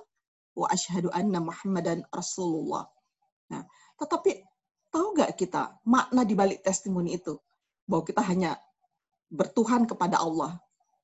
wa 0.56 0.66
asyhadu 0.72 1.12
anna 1.12 1.40
Muhammadan 1.40 2.04
Rasulullah. 2.10 2.88
Nah, 3.52 3.62
tetapi 4.00 4.40
tahu 4.88 5.06
nggak 5.14 5.36
kita 5.36 5.78
makna 5.84 6.24
di 6.24 6.34
balik 6.34 6.64
testimoni 6.64 7.16
itu? 7.16 7.36
Bahwa 7.84 8.02
kita 8.06 8.22
hanya 8.24 8.56
bertuhan 9.30 9.86
kepada 9.86 10.18
Allah 10.18 10.58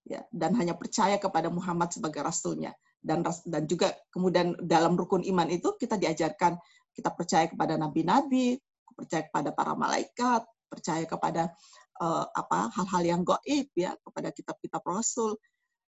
ya 0.07 0.23
dan 0.35 0.55
hanya 0.59 0.75
percaya 0.75 1.19
kepada 1.19 1.51
Muhammad 1.51 1.95
sebagai 1.95 2.23
rasulnya 2.23 2.75
dan 3.03 3.23
dan 3.47 3.62
juga 3.71 3.95
kemudian 4.11 4.55
dalam 4.59 4.99
rukun 4.99 5.23
iman 5.23 5.47
itu 5.47 5.75
kita 5.79 5.95
diajarkan 5.95 6.59
kita 6.97 7.12
percaya 7.12 7.45
kepada 7.47 7.77
nabi-nabi, 7.77 8.57
percaya 8.97 9.29
kepada 9.29 9.53
para 9.53 9.77
malaikat, 9.77 10.43
percaya 10.73 11.05
kepada 11.05 11.53
uh, 12.01 12.25
apa 12.33 12.73
hal-hal 12.73 13.03
yang 13.05 13.21
goib 13.23 13.69
ya 13.77 13.93
kepada 14.01 14.33
kitab-kitab 14.33 14.81
rasul. 14.89 15.37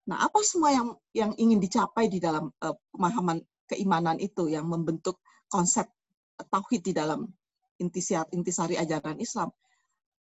Nah, 0.08 0.24
apa 0.24 0.40
semua 0.40 0.72
yang 0.72 0.88
yang 1.12 1.32
ingin 1.36 1.60
dicapai 1.60 2.08
di 2.08 2.24
dalam 2.24 2.48
uh, 2.64 2.76
pemahaman 2.96 3.44
keimanan 3.68 4.16
itu 4.24 4.48
yang 4.48 4.64
membentuk 4.64 5.20
konsep 5.52 5.88
tauhid 6.48 6.82
di 6.82 6.94
dalam 6.96 7.28
intisari, 7.78 8.32
intisari 8.32 8.76
ajaran 8.80 9.20
Islam 9.20 9.52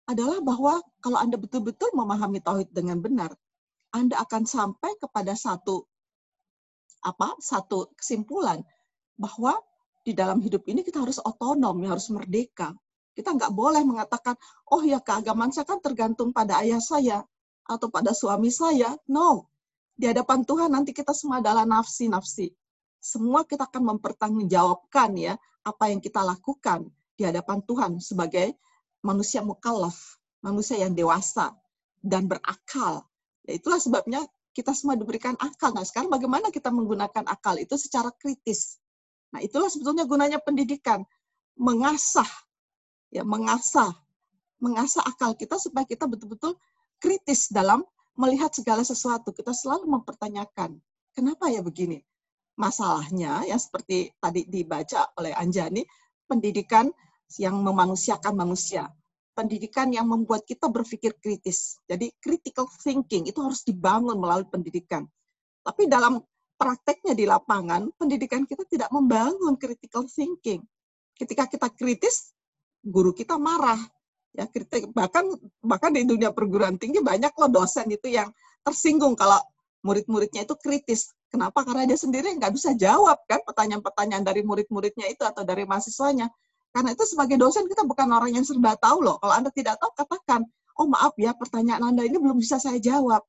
adalah 0.08 0.40
bahwa 0.42 0.80
kalau 1.04 1.20
Anda 1.20 1.38
betul-betul 1.38 1.94
memahami 1.94 2.42
tauhid 2.42 2.74
dengan 2.74 2.98
benar, 3.04 3.36
Anda 3.94 4.18
akan 4.24 4.48
sampai 4.48 4.98
kepada 4.98 5.38
satu 5.38 5.86
apa? 7.06 7.38
satu 7.38 7.94
kesimpulan 7.94 8.64
bahwa 9.20 9.54
di 10.02 10.16
dalam 10.16 10.40
hidup 10.40 10.64
ini 10.72 10.82
kita 10.82 11.04
harus 11.04 11.20
otonom, 11.20 11.84
harus 11.84 12.08
merdeka. 12.10 12.72
Kita 13.12 13.36
nggak 13.36 13.52
boleh 13.52 13.84
mengatakan, 13.84 14.40
oh 14.72 14.80
ya 14.82 15.04
keagamaan 15.04 15.52
saya 15.52 15.68
kan 15.68 15.84
tergantung 15.84 16.32
pada 16.32 16.64
ayah 16.64 16.80
saya 16.80 17.22
atau 17.68 17.92
pada 17.92 18.16
suami 18.16 18.48
saya. 18.48 18.96
No. 19.12 19.52
Di 19.98 20.06
hadapan 20.06 20.46
Tuhan 20.46 20.70
nanti 20.70 20.94
kita 20.94 21.12
semua 21.12 21.42
adalah 21.42 21.66
nafsi-nafsi. 21.66 22.54
Semua 23.02 23.42
kita 23.50 23.66
akan 23.66 23.98
mempertanggungjawabkan 23.98 25.18
ya 25.18 25.34
apa 25.66 25.90
yang 25.90 25.98
kita 25.98 26.22
lakukan 26.22 26.86
di 27.18 27.26
hadapan 27.26 27.66
Tuhan 27.66 27.92
sebagai 27.98 28.54
manusia 29.02 29.42
mukallaf, 29.42 30.22
manusia 30.46 30.78
yang 30.78 30.94
dewasa 30.94 31.58
dan 31.98 32.30
berakal. 32.30 33.10
Ya, 33.42 33.58
itulah 33.58 33.82
sebabnya 33.82 34.22
kita 34.54 34.74
semua 34.78 34.94
diberikan 34.94 35.34
akal. 35.42 35.74
Nah, 35.74 35.86
sekarang 35.86 36.14
bagaimana 36.14 36.54
kita 36.54 36.70
menggunakan 36.70 37.26
akal 37.26 37.58
itu 37.58 37.74
secara 37.78 38.14
kritis? 38.14 38.78
Nah, 39.34 39.42
itulah 39.42 39.70
sebetulnya 39.70 40.06
gunanya 40.06 40.38
pendidikan, 40.38 41.02
mengasah 41.58 42.30
ya, 43.10 43.26
mengasah 43.26 43.92
mengasah 44.58 45.06
akal 45.06 45.38
kita 45.38 45.62
supaya 45.62 45.86
kita 45.86 46.10
betul-betul 46.10 46.58
kritis 46.98 47.54
dalam 47.54 47.86
melihat 48.18 48.52
segala 48.52 48.82
sesuatu. 48.82 49.32
Kita 49.32 49.54
selalu 49.54 49.88
mempertanyakan, 49.88 50.76
kenapa 51.14 51.48
ya 51.54 51.62
begini? 51.62 52.02
Masalahnya 52.58 53.46
yang 53.46 53.62
seperti 53.62 54.12
tadi 54.18 54.50
dibaca 54.50 55.14
oleh 55.22 55.32
Anjani, 55.38 55.86
pendidikan 56.26 56.90
yang 57.38 57.62
memanusiakan 57.62 58.34
manusia. 58.34 58.90
Pendidikan 59.38 59.94
yang 59.94 60.10
membuat 60.10 60.50
kita 60.50 60.66
berpikir 60.66 61.14
kritis. 61.22 61.78
Jadi 61.86 62.10
critical 62.18 62.66
thinking 62.82 63.30
itu 63.30 63.38
harus 63.38 63.62
dibangun 63.62 64.18
melalui 64.18 64.50
pendidikan. 64.50 65.06
Tapi 65.62 65.86
dalam 65.86 66.18
prakteknya 66.58 67.14
di 67.14 67.30
lapangan, 67.30 67.94
pendidikan 68.02 68.50
kita 68.50 68.66
tidak 68.66 68.90
membangun 68.90 69.54
critical 69.62 70.10
thinking. 70.10 70.66
Ketika 71.14 71.46
kita 71.46 71.70
kritis, 71.70 72.34
guru 72.82 73.14
kita 73.14 73.38
marah. 73.38 73.78
Ya, 74.38 74.46
kritik 74.46 74.94
bahkan 74.94 75.26
bahkan 75.66 75.90
di 75.90 76.06
dunia 76.06 76.30
perguruan 76.30 76.78
tinggi 76.78 77.02
banyak 77.02 77.34
loh 77.34 77.50
dosen 77.50 77.90
itu 77.90 78.06
yang 78.06 78.30
tersinggung 78.62 79.18
kalau 79.18 79.42
murid-muridnya 79.82 80.46
itu 80.46 80.54
kritis. 80.62 81.10
Kenapa? 81.34 81.66
Karena 81.66 81.90
dia 81.90 81.98
sendiri 81.98 82.30
nggak 82.38 82.54
bisa 82.54 82.78
jawab 82.78 83.18
kan 83.26 83.42
pertanyaan-pertanyaan 83.42 84.22
dari 84.22 84.46
murid-muridnya 84.46 85.10
itu 85.10 85.26
atau 85.26 85.42
dari 85.42 85.66
mahasiswanya. 85.66 86.30
Karena 86.70 86.94
itu 86.94 87.04
sebagai 87.10 87.42
dosen 87.42 87.66
kita 87.66 87.82
bukan 87.82 88.06
orang 88.14 88.38
yang 88.38 88.46
serba 88.46 88.78
tahu 88.78 89.02
loh. 89.02 89.18
Kalau 89.18 89.34
Anda 89.34 89.50
tidak 89.50 89.82
tahu, 89.82 89.90
katakan, 89.98 90.46
oh 90.78 90.86
maaf 90.86 91.18
ya 91.18 91.34
pertanyaan 91.34 91.82
Anda 91.82 92.06
ini 92.06 92.22
belum 92.22 92.38
bisa 92.38 92.62
saya 92.62 92.78
jawab 92.78 93.26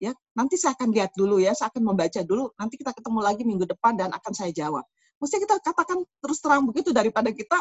ya 0.00 0.16
nanti 0.32 0.56
saya 0.56 0.72
akan 0.76 0.96
lihat 0.96 1.12
dulu 1.12 1.36
ya 1.36 1.52
saya 1.52 1.68
akan 1.68 1.92
membaca 1.92 2.20
dulu 2.24 2.52
nanti 2.56 2.80
kita 2.80 2.96
ketemu 2.96 3.20
lagi 3.20 3.42
minggu 3.44 3.68
depan 3.68 4.00
dan 4.00 4.08
akan 4.16 4.32
saya 4.32 4.48
jawab 4.48 4.84
mesti 5.20 5.36
kita 5.44 5.60
katakan 5.60 6.00
terus 6.24 6.40
terang 6.40 6.64
begitu 6.64 6.88
daripada 6.96 7.28
kita 7.28 7.60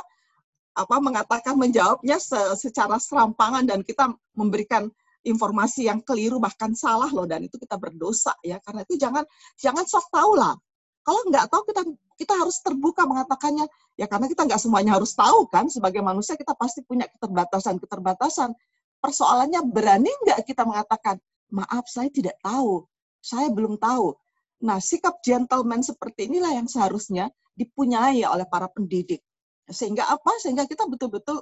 apa 0.75 0.95
mengatakan 1.01 1.57
menjawabnya 1.57 2.17
secara 2.55 2.97
serampangan 3.01 3.65
dan 3.67 3.81
kita 3.83 4.13
memberikan 4.37 4.87
informasi 5.25 5.91
yang 5.91 5.99
keliru 5.99 6.39
bahkan 6.39 6.71
salah 6.77 7.09
loh. 7.11 7.27
Dan 7.27 7.45
itu 7.47 7.59
kita 7.59 7.75
berdosa 7.75 8.33
ya 8.45 8.61
karena 8.63 8.85
itu 8.87 8.95
jangan 8.95 9.23
jangan 9.59 9.83
sok 9.83 10.07
tahu 10.11 10.39
lah. 10.39 10.55
Kalau 11.03 11.21
nggak 11.27 11.45
tahu 11.49 11.63
kita 11.67 11.81
kita 12.19 12.33
harus 12.35 12.57
terbuka 12.63 13.03
mengatakannya. 13.07 13.65
Ya 13.99 14.07
karena 14.07 14.31
kita 14.31 14.47
nggak 14.47 14.61
semuanya 14.61 14.95
harus 14.95 15.11
tahu 15.15 15.47
kan. 15.51 15.67
Sebagai 15.67 15.99
manusia 15.99 16.39
kita 16.39 16.55
pasti 16.55 16.85
punya 16.85 17.09
keterbatasan 17.11 17.79
keterbatasan 17.81 18.55
persoalannya 18.99 19.63
berani 19.67 20.11
nggak 20.27 20.43
kita 20.47 20.67
mengatakan 20.67 21.19
maaf 21.49 21.87
saya 21.89 22.11
tidak 22.13 22.37
tahu, 22.43 22.85
saya 23.19 23.49
belum 23.49 23.79
tahu. 23.81 24.13
Nah, 24.59 24.77
sikap 24.83 25.23
gentleman 25.23 25.79
seperti 25.79 26.27
inilah 26.27 26.51
yang 26.51 26.67
seharusnya 26.67 27.31
dipunyai 27.55 28.27
oleh 28.27 28.43
para 28.45 28.67
pendidik. 28.67 29.23
Sehingga 29.69 30.09
apa? 30.09 30.31
Sehingga 30.41 30.65
kita 30.65 30.89
betul-betul 30.89 31.41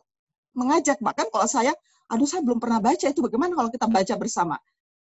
mengajak. 0.53 0.99
Bahkan 0.99 1.31
kalau 1.31 1.47
saya, 1.47 1.73
aduh 2.11 2.27
saya 2.27 2.43
belum 2.43 2.59
pernah 2.59 2.83
baca 2.83 3.07
itu, 3.07 3.19
bagaimana 3.23 3.55
kalau 3.55 3.69
kita 3.71 3.87
baca 3.87 4.13
bersama? 4.19 4.55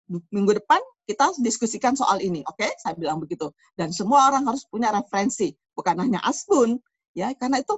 Minggu 0.07 0.63
depan 0.63 0.79
kita 1.07 1.35
diskusikan 1.43 1.99
soal 1.99 2.23
ini, 2.23 2.47
oke? 2.47 2.63
Okay? 2.63 2.71
Saya 2.79 2.95
bilang 2.95 3.19
begitu. 3.19 3.51
Dan 3.75 3.91
semua 3.91 4.31
orang 4.31 4.47
harus 4.47 4.63
punya 4.67 4.95
referensi, 4.95 5.51
bukan 5.75 5.99
hanya 5.99 6.23
asbun, 6.23 6.79
ya. 7.15 7.35
Karena 7.35 7.59
itu 7.59 7.75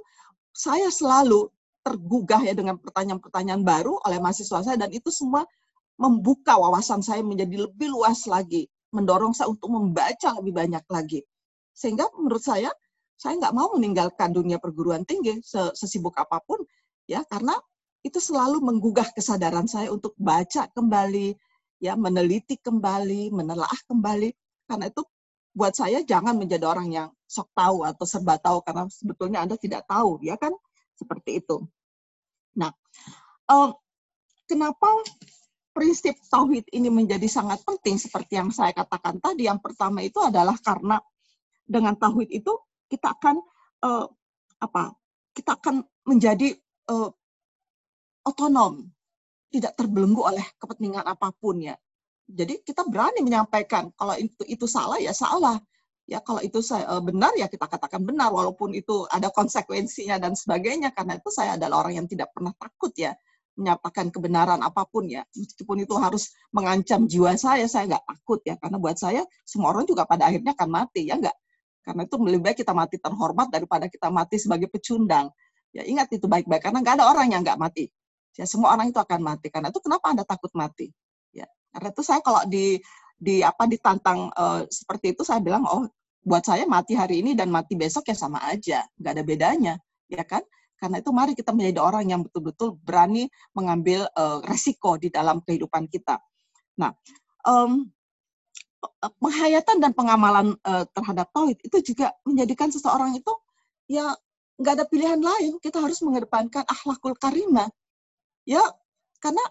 saya 0.53 0.93
selalu 0.93 1.49
tergugah 1.81 2.43
ya 2.43 2.53
dengan 2.53 2.77
pertanyaan-pertanyaan 2.77 3.63
baru 3.63 3.97
oleh 4.03 4.19
mahasiswa 4.19 4.61
saya 4.61 4.77
dan 4.77 4.91
itu 4.91 5.09
semua 5.09 5.47
membuka 5.95 6.55
wawasan 6.55 7.03
saya 7.03 7.23
menjadi 7.23 7.67
lebih 7.67 7.91
luas 7.91 8.27
lagi, 8.27 8.67
mendorong 8.95 9.35
saya 9.35 9.51
untuk 9.51 9.71
membaca 9.71 10.35
lebih 10.39 10.53
banyak 10.55 10.85
lagi. 10.87 11.19
Sehingga 11.75 12.07
menurut 12.15 12.43
saya, 12.43 12.71
saya 13.19 13.35
nggak 13.35 13.51
mau 13.51 13.75
meninggalkan 13.75 14.31
dunia 14.31 14.63
perguruan 14.63 15.03
tinggi 15.03 15.43
sesibuk 15.75 16.15
apa 16.15 16.39
pun, 16.39 16.63
ya 17.03 17.19
karena 17.27 17.51
itu 17.99 18.15
selalu 18.23 18.63
menggugah 18.63 19.11
kesadaran 19.11 19.67
saya 19.67 19.91
untuk 19.91 20.15
baca 20.15 20.71
kembali, 20.71 21.35
ya 21.83 21.99
meneliti 21.99 22.55
kembali, 22.55 23.35
menelaah 23.35 23.79
kembali. 23.91 24.31
Karena 24.63 24.87
itu 24.87 25.03
buat 25.51 25.75
saya 25.75 25.99
jangan 26.07 26.39
menjadi 26.39 26.63
orang 26.63 26.95
yang 26.95 27.07
sok 27.27 27.51
tahu 27.51 27.83
atau 27.83 28.05
serba 28.07 28.39
tahu 28.39 28.63
karena 28.63 28.87
sebetulnya 28.87 29.43
Anda 29.43 29.59
tidak 29.59 29.83
tahu, 29.83 30.23
ya 30.23 30.39
kan? 30.39 30.55
Seperti 30.95 31.43
itu. 31.43 31.67
Nah, 32.55 32.71
um, 33.51 33.75
kenapa 34.47 35.03
prinsip 35.75 36.15
tauhid 36.31 36.71
ini 36.71 36.87
menjadi 36.87 37.27
sangat 37.27 37.67
penting 37.67 37.99
seperti 37.99 38.39
yang 38.39 38.47
saya 38.55 38.71
katakan 38.71 39.19
tadi. 39.19 39.43
Yang 39.43 39.59
pertama 39.59 39.99
itu 39.99 40.23
adalah 40.23 40.55
karena 40.55 41.03
dengan 41.67 41.99
tauhid 41.99 42.31
itu 42.31 42.55
kita 42.89 43.13
akan 43.15 43.39
uh, 43.85 44.05
apa? 44.59 44.97
Kita 45.31 45.55
akan 45.55 45.85
menjadi 46.09 46.57
uh, 46.89 47.09
otonom, 48.25 48.89
tidak 49.53 49.77
terbelenggu 49.77 50.25
oleh 50.25 50.43
kepentingan 50.57 51.05
apa 51.05 51.29
pun 51.31 51.61
ya. 51.61 51.77
Jadi 52.29 52.61
kita 52.61 52.85
berani 52.85 53.25
menyampaikan 53.25 53.89
kalau 53.93 54.13
itu 54.17 54.41
itu 54.49 54.65
salah 54.65 54.97
ya 54.99 55.13
salah. 55.13 55.61
Ya 56.09 56.17
kalau 56.25 56.41
itu 56.41 56.57
saya 56.65 56.89
uh, 56.89 57.01
benar 57.05 57.37
ya 57.37 57.45
kita 57.45 57.69
katakan 57.69 58.01
benar 58.01 58.33
walaupun 58.33 58.73
itu 58.73 59.05
ada 59.13 59.29
konsekuensinya 59.29 60.17
dan 60.17 60.33
sebagainya 60.33 60.89
karena 60.89 61.21
itu 61.21 61.29
saya 61.29 61.53
adalah 61.53 61.85
orang 61.85 62.01
yang 62.01 62.07
tidak 62.09 62.33
pernah 62.33 62.49
takut 62.57 62.89
ya 62.97 63.13
menyatakan 63.59 64.07
kebenaran 64.07 64.63
apa 64.63 64.87
pun 64.87 65.11
ya, 65.11 65.27
meskipun 65.35 65.83
itu 65.83 65.91
harus 65.99 66.31
mengancam 66.55 67.03
jiwa 67.03 67.35
saya, 67.35 67.67
saya 67.67 67.91
nggak 67.91 68.05
takut 68.07 68.39
ya, 68.47 68.55
karena 68.55 68.79
buat 68.79 68.95
saya 68.95 69.27
semua 69.43 69.75
orang 69.75 69.83
juga 69.83 70.07
pada 70.07 70.31
akhirnya 70.31 70.55
akan 70.55 70.69
mati 70.71 71.11
ya 71.11 71.19
nggak, 71.19 71.35
karena 71.83 72.05
itu 72.05 72.15
lebih 72.19 72.41
baik 72.43 72.57
kita 72.61 72.73
mati 72.75 72.95
terhormat 72.99 73.47
daripada 73.49 73.85
kita 73.87 74.07
mati 74.11 74.35
sebagai 74.37 74.67
pecundang. 74.67 75.31
Ya 75.69 75.85
ingat 75.85 76.09
itu 76.13 76.25
baik-baik, 76.25 76.65
karena 76.65 76.81
nggak 76.81 76.95
ada 77.01 77.05
orang 77.09 77.29
yang 77.29 77.41
nggak 77.45 77.59
mati. 77.59 77.87
Ya 78.37 78.45
semua 78.47 78.73
orang 78.73 78.89
itu 78.89 78.99
akan 78.99 79.19
mati, 79.21 79.47
karena 79.51 79.69
itu 79.69 79.79
kenapa 79.83 80.05
anda 80.11 80.23
takut 80.25 80.49
mati? 80.57 80.89
Ya 81.33 81.45
karena 81.73 81.89
itu 81.93 82.01
saya 82.01 82.19
kalau 82.25 82.41
di 82.49 82.81
di 83.19 83.43
apa 83.43 83.67
ditantang 83.67 84.31
uh, 84.31 84.63
seperti 84.71 85.13
itu 85.13 85.27
saya 85.27 85.43
bilang 85.43 85.67
oh 85.67 85.91
buat 86.23 86.43
saya 86.43 86.67
mati 86.67 86.95
hari 86.95 87.23
ini 87.23 87.35
dan 87.35 87.47
mati 87.51 87.75
besok 87.79 88.07
ya 88.11 88.15
sama 88.15 88.43
aja, 88.47 88.83
nggak 88.99 89.11
ada 89.15 89.23
bedanya, 89.23 89.73
ya 90.11 90.23
kan? 90.27 90.43
Karena 90.79 91.03
itu 91.03 91.11
mari 91.11 91.35
kita 91.35 91.51
menjadi 91.51 91.79
orang 91.83 92.07
yang 92.07 92.21
betul-betul 92.23 92.79
berani 92.79 93.27
mengambil 93.51 94.07
uh, 94.15 94.39
resiko 94.47 94.95
di 94.95 95.11
dalam 95.11 95.43
kehidupan 95.43 95.91
kita. 95.91 96.23
Nah, 96.79 96.95
um, 97.43 97.83
penghayatan 99.19 99.77
dan 99.83 99.91
pengamalan 99.91 100.55
uh, 100.63 100.87
terhadap 100.95 101.27
tauhid 101.35 101.59
itu 101.63 101.93
juga 101.93 102.15
menjadikan 102.23 102.71
seseorang 102.71 103.15
itu 103.15 103.33
ya 103.91 104.15
nggak 104.59 104.73
ada 104.75 104.85
pilihan 104.85 105.19
lain. 105.19 105.57
Kita 105.63 105.79
harus 105.79 106.03
mengedepankan 106.03 106.67
akhlakul 106.67 107.15
karimah. 107.15 107.71
Ya, 108.43 108.61
karena 109.23 109.41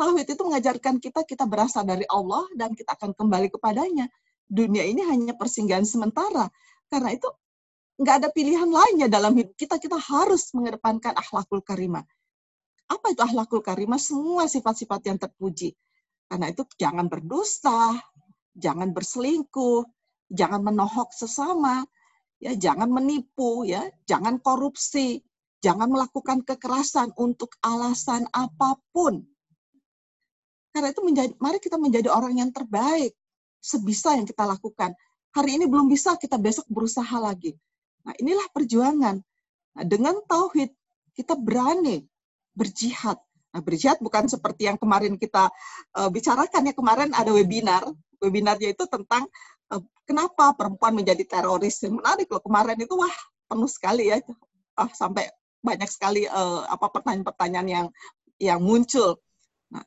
tauhid 0.00 0.26
itu 0.28 0.42
mengajarkan 0.42 0.98
kita 0.98 1.24
kita 1.28 1.44
berasal 1.44 1.84
dari 1.84 2.08
Allah 2.08 2.44
dan 2.56 2.72
kita 2.72 2.96
akan 2.96 3.12
kembali 3.12 3.52
kepadanya. 3.52 4.08
Dunia 4.48 4.84
ini 4.84 5.04
hanya 5.04 5.36
persinggahan 5.36 5.84
sementara. 5.84 6.48
Karena 6.88 7.12
itu 7.12 7.28
nggak 8.00 8.16
ada 8.24 8.28
pilihan 8.32 8.68
lainnya 8.68 9.08
dalam 9.08 9.36
hidup 9.36 9.56
kita. 9.56 9.76
Kita 9.76 10.00
harus 10.00 10.52
mengedepankan 10.56 11.12
akhlakul 11.16 11.60
karimah. 11.60 12.04
Apa 12.88 13.12
itu 13.12 13.20
akhlakul 13.20 13.64
karimah? 13.64 14.00
Semua 14.00 14.48
sifat-sifat 14.48 15.00
yang 15.08 15.16
terpuji. 15.20 15.72
Karena 16.28 16.48
itu 16.48 16.64
jangan 16.80 17.08
berdusta, 17.08 18.00
jangan 18.54 18.94
berselingkuh, 18.94 19.84
jangan 20.30 20.62
menohok 20.62 21.10
sesama, 21.12 21.84
ya 22.38 22.54
jangan 22.54 22.90
menipu, 22.90 23.66
ya 23.66 23.86
jangan 24.06 24.38
korupsi, 24.40 25.22
jangan 25.60 25.90
melakukan 25.90 26.42
kekerasan 26.46 27.12
untuk 27.18 27.54
alasan 27.62 28.26
apa 28.30 28.78
pun. 28.94 29.22
Karena 30.74 30.90
itu 30.90 31.02
menjadi, 31.06 31.32
mari 31.38 31.62
kita 31.62 31.78
menjadi 31.78 32.10
orang 32.10 32.34
yang 32.34 32.50
terbaik 32.50 33.14
sebisa 33.62 34.18
yang 34.18 34.26
kita 34.26 34.42
lakukan. 34.44 34.92
Hari 35.32 35.50
ini 35.56 35.64
belum 35.70 35.86
bisa, 35.86 36.18
kita 36.18 36.36
besok 36.36 36.66
berusaha 36.66 37.14
lagi. 37.16 37.54
Nah, 38.04 38.14
inilah 38.20 38.46
perjuangan. 38.52 39.16
Nah, 39.74 39.84
dengan 39.86 40.20
tauhid 40.28 40.70
kita 41.16 41.38
berani 41.38 42.04
berjihad. 42.52 43.16
Nah, 43.54 43.62
berjihad 43.62 44.02
bukan 44.02 44.26
seperti 44.26 44.66
yang 44.66 44.78
kemarin 44.78 45.14
kita 45.14 45.48
uh, 45.94 46.10
bicarakan 46.10 46.70
ya 46.70 46.74
kemarin 46.74 47.10
ada 47.14 47.30
webinar. 47.30 47.86
Webinarnya 48.20 48.74
itu 48.74 48.84
tentang 48.86 49.26
uh, 49.72 49.82
kenapa 50.04 50.54
perempuan 50.54 50.94
menjadi 50.94 51.24
teroris. 51.24 51.82
Menarik 51.86 52.30
loh 52.30 52.42
kemarin 52.42 52.78
itu 52.78 52.94
wah 52.94 53.16
penuh 53.48 53.70
sekali 53.70 54.10
ya. 54.10 54.18
Ah, 54.74 54.90
sampai 54.90 55.30
banyak 55.64 55.88
sekali 55.88 56.26
uh, 56.28 56.66
apa 56.68 56.90
pertanyaan-pertanyaan 56.92 57.68
yang 57.68 57.86
yang 58.42 58.60
muncul. 58.60 59.16
Nah, 59.72 59.84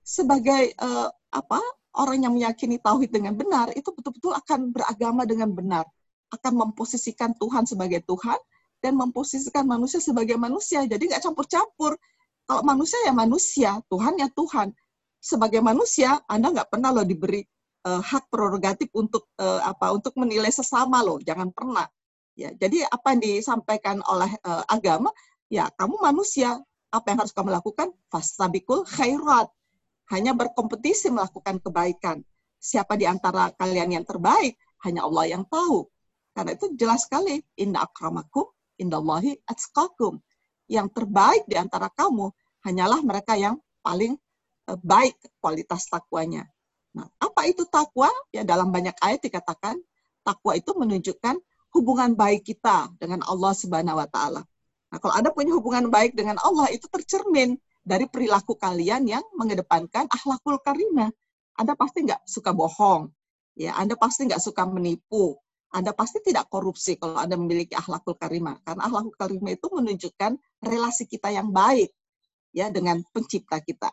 sebagai 0.00 0.72
uh, 0.78 1.10
apa 1.32 1.60
orang 1.98 2.24
yang 2.24 2.32
meyakini 2.32 2.80
tauhid 2.80 3.12
dengan 3.12 3.36
benar 3.36 3.68
itu 3.76 3.92
betul-betul 3.92 4.32
akan 4.32 4.72
beragama 4.72 5.28
dengan 5.28 5.52
benar 5.52 5.84
akan 6.32 6.52
memposisikan 6.68 7.36
Tuhan 7.36 7.68
sebagai 7.68 8.00
Tuhan 8.08 8.40
dan 8.80 8.96
memposisikan 8.96 9.68
manusia 9.68 10.00
sebagai 10.00 10.34
manusia. 10.40 10.82
Jadi 10.88 11.12
nggak 11.12 11.22
campur-campur. 11.22 11.94
Kalau 12.48 12.62
manusia 12.66 12.98
ya 13.06 13.14
manusia, 13.14 13.78
Tuhan 13.86 14.18
ya 14.18 14.28
Tuhan. 14.32 14.74
Sebagai 15.22 15.62
manusia, 15.62 16.18
Anda 16.26 16.50
nggak 16.50 16.68
pernah 16.74 16.90
loh 16.90 17.06
diberi 17.06 17.46
uh, 17.86 18.02
hak 18.02 18.26
prerogatif 18.26 18.90
untuk 18.90 19.30
uh, 19.38 19.62
apa? 19.62 19.94
Untuk 19.94 20.18
menilai 20.18 20.50
sesama 20.50 20.98
loh. 21.06 21.22
Jangan 21.22 21.54
pernah. 21.54 21.86
Ya, 22.34 22.50
jadi 22.50 22.90
apa 22.90 23.14
yang 23.14 23.22
disampaikan 23.22 24.02
oleh 24.02 24.34
uh, 24.42 24.66
agama, 24.66 25.14
ya 25.46 25.70
kamu 25.78 26.02
manusia, 26.02 26.58
apa 26.90 27.06
yang 27.14 27.18
harus 27.22 27.30
kamu 27.30 27.54
lakukan? 27.54 27.94
Fastabikul 28.10 28.82
khairat. 28.82 29.46
Hanya 30.10 30.34
berkompetisi 30.34 31.14
melakukan 31.14 31.62
kebaikan. 31.62 32.18
Siapa 32.58 32.98
di 32.98 33.06
antara 33.06 33.54
kalian 33.54 33.94
yang 33.94 34.04
terbaik? 34.04 34.58
Hanya 34.82 35.06
Allah 35.06 35.38
yang 35.38 35.46
tahu. 35.46 35.86
Karena 36.34 36.58
itu 36.58 36.74
jelas 36.74 37.06
sekali, 37.06 37.38
inna 37.62 37.86
akramakum 37.86 38.50
indallahi 38.82 39.38
atskakum. 39.46 40.18
Yang 40.66 40.88
terbaik 40.98 41.46
di 41.46 41.54
antara 41.54 41.86
kamu 41.94 42.32
hanyalah 42.66 43.00
mereka 43.06 43.38
yang 43.38 43.60
paling 43.84 44.18
baik 44.66 45.18
kualitas 45.42 45.86
takwanya. 45.90 46.46
Nah, 46.92 47.08
apa 47.18 47.48
itu 47.48 47.64
takwa? 47.66 48.08
Ya 48.30 48.44
dalam 48.44 48.68
banyak 48.68 48.94
ayat 49.00 49.20
dikatakan 49.24 49.80
takwa 50.22 50.52
itu 50.54 50.70
menunjukkan 50.76 51.40
hubungan 51.72 52.12
baik 52.12 52.44
kita 52.44 52.92
dengan 53.00 53.24
Allah 53.24 53.52
Subhanahu 53.56 53.96
wa 53.98 54.08
taala. 54.08 54.42
Nah, 54.92 54.98
kalau 55.00 55.14
Anda 55.16 55.32
punya 55.32 55.56
hubungan 55.56 55.88
baik 55.88 56.12
dengan 56.12 56.36
Allah 56.44 56.68
itu 56.68 56.84
tercermin 56.86 57.56
dari 57.82 58.06
perilaku 58.06 58.54
kalian 58.60 59.08
yang 59.08 59.24
mengedepankan 59.34 60.06
akhlakul 60.12 60.60
karimah. 60.60 61.10
Anda 61.56 61.72
pasti 61.76 62.04
nggak 62.04 62.28
suka 62.28 62.52
bohong, 62.52 63.08
ya 63.56 63.76
Anda 63.76 63.96
pasti 63.96 64.28
nggak 64.28 64.40
suka 64.40 64.68
menipu, 64.68 65.36
anda 65.72 65.96
pasti 65.96 66.20
tidak 66.20 66.52
korupsi 66.52 67.00
kalau 67.00 67.16
Anda 67.16 67.40
memiliki 67.40 67.72
akhlakul 67.72 68.20
karimah. 68.20 68.60
Karena 68.60 68.84
akhlakul 68.84 69.16
karimah 69.16 69.56
itu 69.56 69.72
menunjukkan 69.72 70.36
relasi 70.60 71.08
kita 71.08 71.32
yang 71.32 71.48
baik 71.48 71.88
ya 72.52 72.68
dengan 72.68 73.00
pencipta 73.08 73.56
kita. 73.64 73.88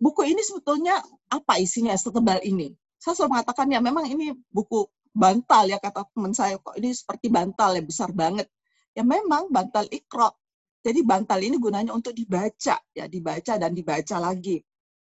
Buku 0.00 0.24
ini 0.24 0.40
sebetulnya 0.40 0.96
apa 1.28 1.60
isinya 1.60 1.92
setebal 1.92 2.40
ini? 2.40 2.72
Saya 2.96 3.16
selalu 3.16 3.36
mengatakan 3.36 3.66
ya 3.68 3.80
memang 3.84 4.08
ini 4.08 4.32
buku 4.48 4.88
bantal 5.12 5.68
ya 5.68 5.76
kata 5.76 6.08
teman 6.16 6.32
saya 6.32 6.56
kok 6.56 6.76
ini 6.80 6.88
seperti 6.92 7.28
bantal 7.28 7.76
ya 7.76 7.82
besar 7.84 8.10
banget. 8.16 8.48
Ya 8.96 9.04
memang 9.04 9.52
bantal 9.52 9.84
ikro. 9.92 10.32
Jadi 10.80 11.04
bantal 11.04 11.44
ini 11.44 11.60
gunanya 11.60 11.92
untuk 11.92 12.16
dibaca 12.16 12.80
ya 12.96 13.04
dibaca 13.04 13.60
dan 13.60 13.76
dibaca 13.76 14.16
lagi. 14.16 14.56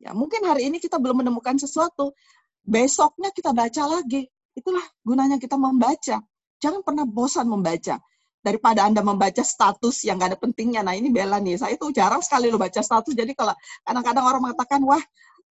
Ya 0.02 0.10
mungkin 0.10 0.42
hari 0.42 0.66
ini 0.66 0.82
kita 0.82 0.98
belum 0.98 1.22
menemukan 1.22 1.54
sesuatu, 1.62 2.10
besoknya 2.66 3.30
kita 3.30 3.54
baca 3.54 3.86
lagi 3.86 4.26
Itulah 4.52 4.84
gunanya 5.00 5.40
kita 5.40 5.56
membaca. 5.56 6.20
Jangan 6.60 6.80
pernah 6.84 7.08
bosan 7.08 7.48
membaca. 7.48 7.98
Daripada 8.42 8.82
Anda 8.82 9.06
membaca 9.06 9.40
status 9.40 10.02
yang 10.02 10.18
gak 10.18 10.34
ada 10.34 10.38
pentingnya. 10.38 10.82
Nah 10.82 10.98
ini 10.98 11.14
bela 11.14 11.38
nih, 11.38 11.62
saya 11.62 11.78
itu 11.78 11.94
jarang 11.94 12.20
sekali 12.20 12.50
lo 12.50 12.58
baca 12.58 12.82
status. 12.82 13.14
Jadi 13.14 13.38
kalau 13.38 13.54
kadang-kadang 13.86 14.24
orang 14.26 14.42
mengatakan, 14.50 14.82
wah 14.82 15.02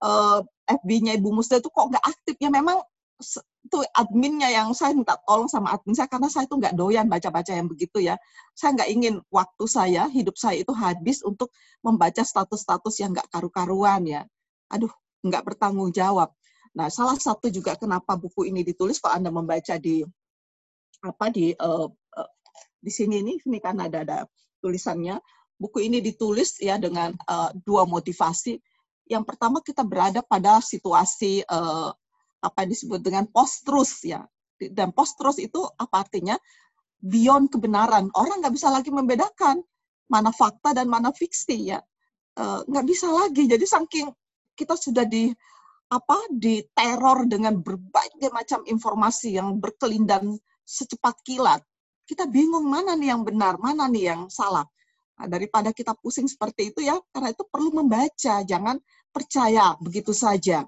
uh, 0.04 0.44
eh, 0.68 0.78
FB-nya 0.82 1.16
Ibu 1.18 1.30
Musda 1.32 1.64
itu 1.64 1.70
kok 1.72 1.88
nggak 1.88 2.06
aktif. 2.06 2.36
Ya 2.42 2.50
memang 2.52 2.84
itu 3.62 3.78
adminnya 3.94 4.50
yang 4.50 4.74
saya 4.74 4.98
minta 4.98 5.14
tolong 5.24 5.46
sama 5.46 5.78
admin 5.78 5.94
saya 5.94 6.10
karena 6.10 6.28
saya 6.28 6.50
itu 6.50 6.58
nggak 6.58 6.74
doyan 6.74 7.06
baca-baca 7.06 7.54
yang 7.54 7.70
begitu 7.70 8.02
ya. 8.02 8.18
Saya 8.58 8.76
nggak 8.76 8.90
ingin 8.90 9.14
waktu 9.30 9.66
saya, 9.70 10.10
hidup 10.10 10.36
saya 10.36 10.60
itu 10.60 10.74
habis 10.74 11.22
untuk 11.22 11.54
membaca 11.86 12.26
status-status 12.26 13.00
yang 13.00 13.14
nggak 13.14 13.30
karu-karuan 13.30 14.04
ya. 14.10 14.22
Aduh, 14.74 14.92
nggak 15.22 15.54
bertanggung 15.54 15.94
jawab. 15.94 16.34
Nah, 16.72 16.88
salah 16.88 17.20
satu 17.20 17.52
juga 17.52 17.76
kenapa 17.76 18.16
buku 18.16 18.48
ini 18.48 18.64
ditulis 18.66 18.98
kalau 18.98 19.20
Anda 19.20 19.30
membaca 19.30 19.76
di 19.78 20.02
apa 21.02 21.26
di 21.34 21.52
uh, 21.58 21.90
di 22.82 22.90
sini 22.90 23.22
ini 23.22 23.38
ini 23.38 23.60
kan 23.62 23.78
ada 23.78 24.02
ada 24.02 24.18
tulisannya. 24.60 25.22
Buku 25.62 25.86
ini 25.86 26.02
ditulis 26.02 26.58
ya 26.58 26.82
dengan 26.82 27.14
uh, 27.30 27.54
dua 27.54 27.86
motivasi. 27.86 28.58
Yang 29.06 29.24
pertama 29.30 29.62
kita 29.62 29.86
berada 29.86 30.26
pada 30.26 30.58
situasi 30.58 31.46
uh, 31.46 31.94
apa 32.42 32.58
yang 32.66 32.70
disebut 32.74 33.00
dengan 33.06 33.30
post 33.30 33.62
truth 33.62 34.02
ya. 34.02 34.26
Dan 34.58 34.90
post 34.90 35.22
truth 35.22 35.38
itu 35.38 35.62
apa 35.78 36.02
artinya? 36.02 36.34
Beyond 37.02 37.54
kebenaran. 37.54 38.10
Orang 38.18 38.42
nggak 38.42 38.54
bisa 38.58 38.74
lagi 38.74 38.90
membedakan 38.90 39.62
mana 40.10 40.34
fakta 40.34 40.74
dan 40.74 40.90
mana 40.90 41.14
fiksi 41.14 41.78
ya. 41.78 41.80
Nggak 42.42 42.86
uh, 42.86 42.90
bisa 42.90 43.08
lagi. 43.14 43.46
Jadi 43.46 43.66
saking 43.70 44.10
kita 44.58 44.74
sudah 44.74 45.06
di 45.06 45.30
apa 45.92 46.18
diteror 46.32 47.28
dengan 47.28 47.60
berbagai 47.60 48.32
macam 48.32 48.66
informasi 48.66 49.38
yang 49.38 49.62
berkelindan 49.62 50.40
secepat 50.66 51.20
kilat. 51.22 51.62
Kita 52.12 52.28
bingung 52.28 52.68
mana 52.68 52.92
nih 53.00 53.16
yang 53.16 53.24
benar, 53.24 53.56
mana 53.56 53.88
nih 53.88 54.12
yang 54.12 54.22
salah. 54.28 54.68
Nah, 55.16 55.32
daripada 55.32 55.72
kita 55.72 55.96
pusing 55.96 56.28
seperti 56.28 56.76
itu 56.76 56.84
ya, 56.84 57.00
karena 57.16 57.32
itu 57.32 57.48
perlu 57.48 57.72
membaca, 57.72 58.44
jangan 58.44 58.76
percaya 59.16 59.80
begitu 59.80 60.12
saja. 60.12 60.68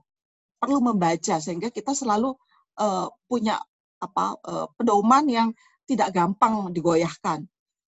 Perlu 0.55 0.79
membaca 0.79 1.43
sehingga 1.43 1.67
kita 1.67 1.91
selalu 1.91 2.31
uh, 2.79 3.11
punya 3.27 3.59
apa 3.99 4.39
uh, 4.39 4.71
pedoman 4.79 5.27
yang 5.27 5.49
tidak 5.83 6.15
gampang 6.15 6.71
digoyahkan. 6.71 7.43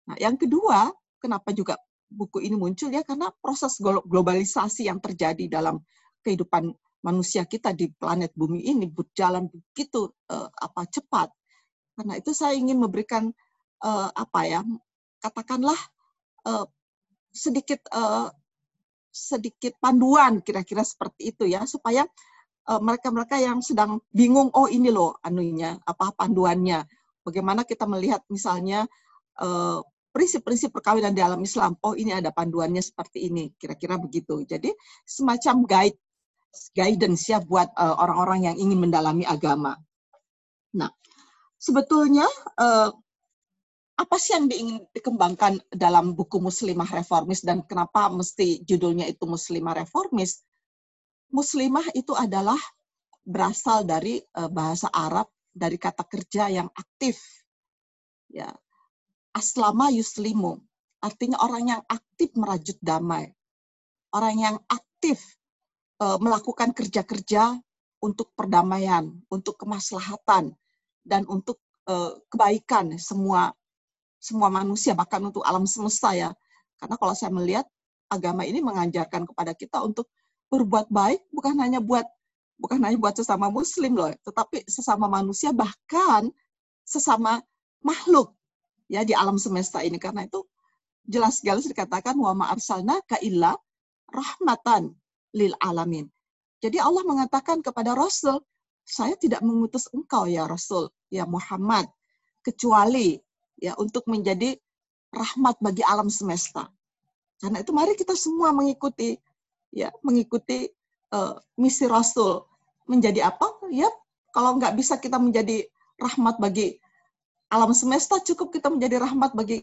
Nah, 0.07 0.15
yang 0.15 0.39
kedua, 0.39 0.88
kenapa 1.19 1.51
juga 1.51 1.76
buku 2.07 2.47
ini 2.47 2.55
muncul 2.55 2.88
ya 2.88 3.03
karena 3.03 3.35
proses 3.43 3.76
globalisasi 3.84 4.88
yang 4.88 5.03
terjadi 5.03 5.51
dalam 5.51 5.84
kehidupan 6.23 6.71
manusia 7.03 7.43
kita 7.43 7.76
di 7.76 7.91
planet 7.91 8.31
bumi 8.31 8.63
ini 8.63 8.88
berjalan 8.88 9.51
begitu 9.51 10.07
uh, 10.31 10.47
apa 10.47 10.88
cepat. 10.88 11.27
Karena 11.95 12.18
itu 12.18 12.31
saya 12.31 12.55
ingin 12.55 12.80
memberikan 12.80 13.30
uh, 13.84 14.09
apa 14.13 14.41
ya, 14.47 14.61
katakanlah 15.22 15.77
uh, 16.47 16.65
sedikit 17.31 17.84
uh, 17.91 18.31
sedikit 19.11 19.76
panduan 19.84 20.39
kira-kira 20.39 20.88
seperti 20.88 21.35
itu 21.35 21.43
ya 21.43 21.68
supaya 21.68 22.07
mereka-mereka 22.63 23.35
uh, 23.35 23.43
yang 23.43 23.59
sedang 23.59 23.99
bingung 24.07 24.47
oh 24.55 24.72
ini 24.72 24.88
loh 24.88 25.19
anunya 25.19 25.76
apa 25.84 26.15
panduannya 26.15 26.88
bagaimana 27.19 27.68
kita 27.68 27.84
melihat 27.91 28.23
misalnya 28.31 28.88
prinsip-prinsip 30.15 30.72
perkawinan 30.72 31.11
dalam 31.11 31.43
Islam 31.43 31.76
oh 31.84 31.91
ini 31.91 32.15
ada 32.15 32.31
panduannya 32.31 32.80
seperti 32.80 33.27
ini 33.27 33.51
kira-kira 33.59 33.99
begitu 33.99 34.47
jadi 34.47 34.72
semacam 35.03 35.68
guide 35.68 35.99
guidance 36.76 37.31
ya 37.31 37.39
buat 37.39 37.72
uh, 37.76 37.95
orang-orang 37.99 38.51
yang 38.51 38.55
ingin 38.59 38.80
mendalami 38.80 39.23
agama. 39.23 39.80
Nah, 40.76 40.91
sebetulnya 41.61 42.25
uh, 42.57 42.89
apa 44.01 44.15
sih 44.17 44.33
yang 44.33 44.49
ingin 44.49 44.81
dikembangkan 44.89 45.61
dalam 45.69 46.17
buku 46.17 46.41
Muslimah 46.41 46.89
Reformis 46.89 47.45
dan 47.45 47.61
kenapa 47.61 48.09
mesti 48.09 48.65
judulnya 48.65 49.05
itu 49.05 49.29
Muslimah 49.29 49.77
Reformis? 49.85 50.41
Muslimah 51.29 51.93
itu 51.93 52.17
adalah 52.17 52.57
berasal 53.21 53.85
dari 53.85 54.17
uh, 54.33 54.49
bahasa 54.49 54.89
Arab 54.89 55.29
dari 55.53 55.77
kata 55.77 56.01
kerja 56.09 56.49
yang 56.49 56.67
aktif. 56.73 57.21
Ya. 58.33 58.49
Aslama 59.31 59.93
yuslimu, 59.93 60.59
artinya 60.99 61.39
orang 61.39 61.77
yang 61.77 61.81
aktif 61.88 62.35
merajut 62.35 62.75
damai. 62.83 63.31
Orang 64.11 64.35
yang 64.43 64.57
aktif 64.67 65.23
uh, 66.03 66.19
melakukan 66.19 66.75
kerja-kerja 66.75 67.55
untuk 68.03 68.33
perdamaian, 68.35 69.07
untuk 69.31 69.55
kemaslahatan, 69.61 70.51
dan 71.02 71.26
untuk 71.26 71.60
uh, 71.90 72.18
kebaikan 72.30 72.95
semua 72.98 73.52
semua 74.22 74.53
manusia 74.53 74.94
bahkan 74.94 75.22
untuk 75.22 75.41
alam 75.41 75.65
semesta 75.65 76.14
ya. 76.14 76.30
Karena 76.78 76.95
kalau 76.98 77.14
saya 77.18 77.34
melihat 77.34 77.65
agama 78.10 78.45
ini 78.45 78.61
mengajarkan 78.61 79.26
kepada 79.26 79.57
kita 79.57 79.82
untuk 79.82 80.10
berbuat 80.53 80.91
baik 80.94 81.26
bukan 81.34 81.57
hanya 81.57 81.82
buat 81.82 82.06
bukan 82.61 82.78
hanya 82.86 83.02
buat 83.02 83.18
sesama 83.18 83.49
muslim 83.49 83.98
loh, 83.98 84.14
tetapi 84.22 84.69
sesama 84.69 85.10
manusia 85.10 85.49
bahkan 85.49 86.30
sesama 86.86 87.41
makhluk 87.82 88.38
ya 88.86 89.02
di 89.02 89.18
alam 89.18 89.41
semesta 89.41 89.82
ini 89.82 89.98
karena 89.98 90.30
itu 90.30 90.45
jelas-jelas 91.10 91.65
dikatakan 91.65 92.14
wa 92.14 92.38
ma 92.38 92.45
arsalna 92.53 93.02
ka 93.10 93.18
illa 93.26 93.57
rahmatan 94.11 94.94
lil 95.34 95.56
alamin. 95.64 96.06
Jadi 96.61 96.78
Allah 96.78 97.02
mengatakan 97.07 97.65
kepada 97.65 97.98
Rasul, 97.98 98.38
saya 98.85 99.15
tidak 99.15 99.39
mengutus 99.45 99.87
engkau 99.95 100.27
ya 100.27 100.45
Rasul, 100.49 100.91
ya 101.07 101.23
Muhammad, 101.29 101.87
kecuali 102.41 103.17
ya 103.61 103.77
untuk 103.77 104.05
menjadi 104.09 104.57
rahmat 105.13 105.61
bagi 105.61 105.83
alam 105.85 106.09
semesta. 106.09 106.67
Karena 107.37 107.61
itu 107.61 107.71
mari 107.73 107.97
kita 107.97 108.13
semua 108.13 108.53
mengikuti 108.53 109.17
ya 109.71 109.89
mengikuti 110.03 110.67
uh, 111.13 111.37
misi 111.57 111.85
Rasul 111.87 112.43
menjadi 112.85 113.31
apa? 113.31 113.65
Ya 113.71 113.87
kalau 114.35 114.57
nggak 114.57 114.75
bisa 114.77 114.97
kita 114.97 115.17
menjadi 115.17 115.65
rahmat 116.01 116.41
bagi 116.41 116.77
alam 117.51 117.75
semesta, 117.75 118.17
cukup 118.23 118.55
kita 118.55 118.71
menjadi 118.71 119.03
rahmat 119.03 119.35
bagi 119.35 119.59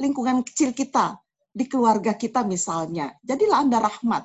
lingkungan 0.00 0.40
kecil 0.44 0.72
kita 0.72 1.20
di 1.52 1.64
keluarga 1.68 2.16
kita 2.16 2.44
misalnya. 2.44 3.12
Jadilah 3.24 3.64
anda 3.64 3.80
rahmat 3.80 4.24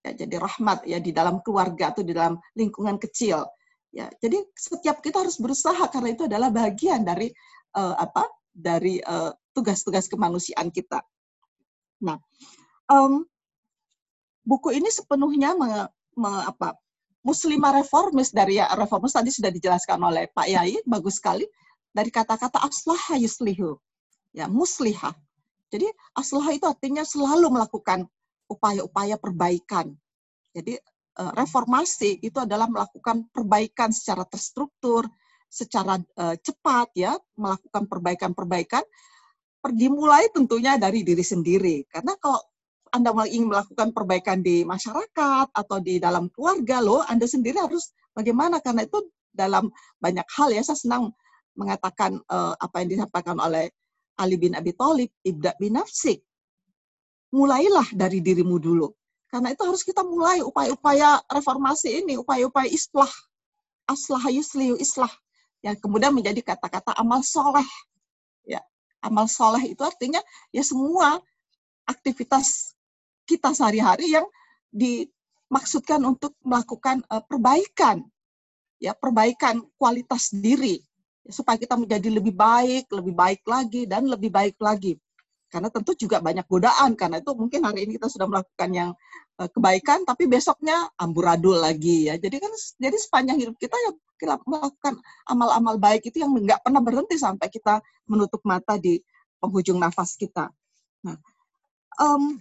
ya 0.00 0.12
jadi 0.16 0.36
rahmat 0.40 0.88
ya 0.88 0.98
di 0.98 1.12
dalam 1.12 1.44
keluarga 1.44 1.92
atau 1.92 2.00
di 2.00 2.16
dalam 2.16 2.40
lingkungan 2.56 2.96
kecil 2.96 3.44
ya 3.90 4.06
jadi 4.22 4.38
setiap 4.54 5.02
kita 5.02 5.22
harus 5.22 5.36
berusaha 5.38 5.82
karena 5.90 6.14
itu 6.14 6.24
adalah 6.30 6.48
bagian 6.50 7.02
dari 7.02 7.30
uh, 7.74 7.94
apa 7.98 8.26
dari 8.50 9.02
uh, 9.02 9.34
tugas-tugas 9.54 10.06
kemanusiaan 10.06 10.70
kita 10.70 11.02
nah 12.00 12.16
um, 12.88 13.26
buku 14.46 14.78
ini 14.78 14.88
sepenuhnya 14.88 15.52
me, 15.58 15.90
me, 16.16 16.30
apa 16.46 16.78
muslimah 17.20 17.84
reformis 17.84 18.32
dari 18.32 18.56
ya, 18.62 18.72
reformis 18.78 19.12
tadi 19.12 19.28
sudah 19.28 19.52
dijelaskan 19.52 20.00
oleh 20.00 20.30
Pak 20.32 20.46
Yai 20.48 20.80
bagus 20.88 21.20
sekali 21.20 21.44
dari 21.90 22.08
kata-kata 22.08 22.62
aslah 22.62 23.18
yuslihu 23.20 23.76
ya 24.32 24.46
muslihah 24.46 25.12
jadi 25.70 25.86
aslah 26.18 26.50
itu 26.50 26.66
artinya 26.66 27.06
selalu 27.06 27.46
melakukan 27.54 28.10
upaya-upaya 28.50 29.14
perbaikan. 29.14 29.94
Jadi 30.50 30.74
eh, 30.74 30.89
reformasi 31.36 32.20
itu 32.24 32.38
adalah 32.40 32.66
melakukan 32.70 33.28
perbaikan 33.28 33.92
secara 33.92 34.24
terstruktur, 34.24 35.04
secara 35.50 35.98
eh, 35.98 36.36
cepat 36.40 36.88
ya, 36.96 37.12
melakukan 37.36 37.84
perbaikan-perbaikan. 37.90 38.84
Pergi 39.60 39.86
mulai 39.92 40.32
tentunya 40.32 40.80
dari 40.80 41.04
diri 41.04 41.20
sendiri. 41.20 41.84
Karena 41.84 42.16
kalau 42.16 42.40
anda 42.90 43.12
ingin 43.28 43.52
melakukan 43.52 43.94
perbaikan 43.94 44.42
di 44.42 44.66
masyarakat 44.66 45.46
atau 45.52 45.78
di 45.78 46.02
dalam 46.02 46.26
keluarga 46.34 46.82
loh, 46.82 47.06
Anda 47.06 47.22
sendiri 47.30 47.54
harus 47.62 47.94
bagaimana 48.10 48.58
karena 48.58 48.82
itu 48.82 48.98
dalam 49.30 49.70
banyak 50.02 50.26
hal 50.26 50.50
ya 50.50 50.58
saya 50.66 50.74
senang 50.74 51.14
mengatakan 51.54 52.18
uh, 52.26 52.58
apa 52.58 52.82
yang 52.82 52.98
disampaikan 52.98 53.38
oleh 53.38 53.70
Ali 54.18 54.34
bin 54.42 54.58
Abi 54.58 54.74
Thalib, 54.74 55.06
ibda 55.22 55.54
bin 55.54 55.78
nafsik 55.78 56.18
mulailah 57.30 57.86
dari 57.94 58.18
dirimu 58.18 58.58
dulu. 58.58 58.90
Karena 59.30 59.54
itu 59.54 59.62
harus 59.62 59.86
kita 59.86 60.02
mulai 60.02 60.42
upaya-upaya 60.42 61.22
reformasi 61.30 62.02
ini, 62.02 62.18
upaya-upaya 62.18 62.66
islah, 62.66 63.08
aslah 63.86 64.26
yusliu 64.26 64.74
islah, 64.74 65.10
yang 65.62 65.78
kemudian 65.78 66.10
menjadi 66.10 66.42
kata-kata 66.42 66.98
amal 66.98 67.22
soleh. 67.22 67.66
Ya, 68.42 68.58
amal 68.98 69.30
soleh 69.30 69.70
itu 69.70 69.86
artinya 69.86 70.18
ya 70.50 70.66
semua 70.66 71.22
aktivitas 71.86 72.74
kita 73.22 73.54
sehari-hari 73.54 74.18
yang 74.18 74.26
dimaksudkan 74.74 76.02
untuk 76.02 76.34
melakukan 76.42 77.06
uh, 77.06 77.22
perbaikan, 77.22 78.02
ya 78.82 78.98
perbaikan 78.98 79.62
kualitas 79.78 80.34
diri. 80.34 80.82
Supaya 81.30 81.54
kita 81.54 81.78
menjadi 81.78 82.10
lebih 82.10 82.34
baik, 82.34 82.90
lebih 82.90 83.14
baik 83.14 83.46
lagi 83.46 83.86
dan 83.86 84.10
lebih 84.10 84.34
baik 84.34 84.58
lagi 84.58 84.98
karena 85.50 85.68
tentu 85.68 85.92
juga 85.98 86.22
banyak 86.22 86.46
godaan 86.46 86.94
karena 86.94 87.18
itu 87.18 87.34
mungkin 87.34 87.66
hari 87.66 87.84
ini 87.84 87.98
kita 87.98 88.06
sudah 88.06 88.30
melakukan 88.30 88.70
yang 88.70 88.90
uh, 89.42 89.50
kebaikan 89.50 90.06
tapi 90.06 90.30
besoknya 90.30 90.86
amburadul 90.94 91.58
lagi 91.58 92.06
ya. 92.06 92.14
Jadi 92.16 92.38
kan 92.38 92.52
jadi 92.78 92.96
sepanjang 92.96 93.36
hidup 93.42 93.56
kita 93.58 93.74
ya 93.74 93.90
kita 94.16 94.34
melakukan 94.46 94.94
amal-amal 95.26 95.76
baik 95.76 96.06
itu 96.06 96.22
yang 96.22 96.30
nggak 96.30 96.62
pernah 96.62 96.78
berhenti 96.78 97.18
sampai 97.18 97.50
kita 97.50 97.82
menutup 98.06 98.40
mata 98.46 98.78
di 98.78 99.02
penghujung 99.42 99.82
nafas 99.82 100.14
kita. 100.14 100.54
Nah 101.02 101.18
um, 101.98 102.38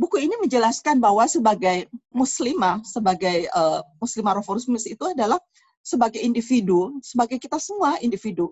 buku 0.00 0.24
ini 0.24 0.34
menjelaskan 0.40 0.96
bahwa 0.96 1.28
sebagai 1.28 1.86
muslimah 2.10 2.80
sebagai 2.88 3.46
uh, 3.52 3.84
muslimah 4.00 4.40
reformis 4.40 4.88
itu 4.88 5.04
adalah 5.04 5.38
sebagai 5.84 6.18
individu 6.18 6.96
sebagai 7.04 7.36
kita 7.36 7.60
semua 7.60 8.00
individu 8.00 8.50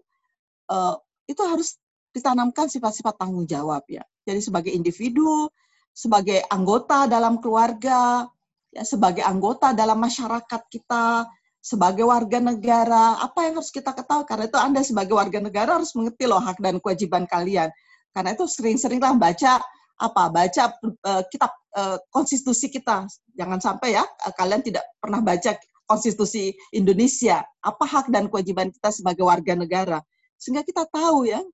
uh, 0.68 0.98
itu 1.24 1.40
harus 1.46 1.78
ditanamkan 2.10 2.66
sifat-sifat 2.66 3.18
tanggung 3.18 3.46
jawab 3.46 3.86
ya. 3.86 4.02
Jadi 4.26 4.40
sebagai 4.42 4.72
individu, 4.74 5.50
sebagai 5.94 6.42
anggota 6.50 7.06
dalam 7.06 7.38
keluarga, 7.38 8.26
ya 8.70 8.82
sebagai 8.86 9.22
anggota 9.22 9.74
dalam 9.74 9.98
masyarakat 9.98 10.62
kita, 10.70 11.26
sebagai 11.60 12.08
warga 12.08 12.40
negara, 12.40 13.20
apa 13.20 13.44
yang 13.44 13.60
harus 13.60 13.68
kita 13.68 13.92
ketahui? 13.92 14.24
Karena 14.24 14.44
itu 14.48 14.58
Anda 14.58 14.80
sebagai 14.80 15.12
warga 15.12 15.38
negara 15.44 15.76
harus 15.76 15.92
mengerti 15.92 16.24
loh 16.24 16.40
hak 16.40 16.56
dan 16.58 16.80
kewajiban 16.80 17.28
kalian. 17.28 17.68
Karena 18.10 18.34
itu 18.34 18.48
sering-seringlah 18.48 19.14
baca 19.20 19.60
apa? 20.00 20.22
Baca 20.32 20.64
uh, 20.80 21.22
kitab 21.28 21.52
uh, 21.76 22.00
konstitusi 22.08 22.72
kita. 22.72 23.04
Jangan 23.36 23.60
sampai 23.60 23.94
ya 23.94 24.04
kalian 24.34 24.64
tidak 24.64 24.88
pernah 24.98 25.20
baca 25.20 25.52
konstitusi 25.84 26.56
Indonesia. 26.72 27.44
Apa 27.60 27.84
hak 27.84 28.06
dan 28.08 28.32
kewajiban 28.32 28.72
kita 28.72 28.88
sebagai 28.90 29.28
warga 29.28 29.52
negara? 29.52 29.98
Sehingga 30.40 30.64
kita 30.64 30.88
tahu 30.88 31.28
ya 31.28 31.44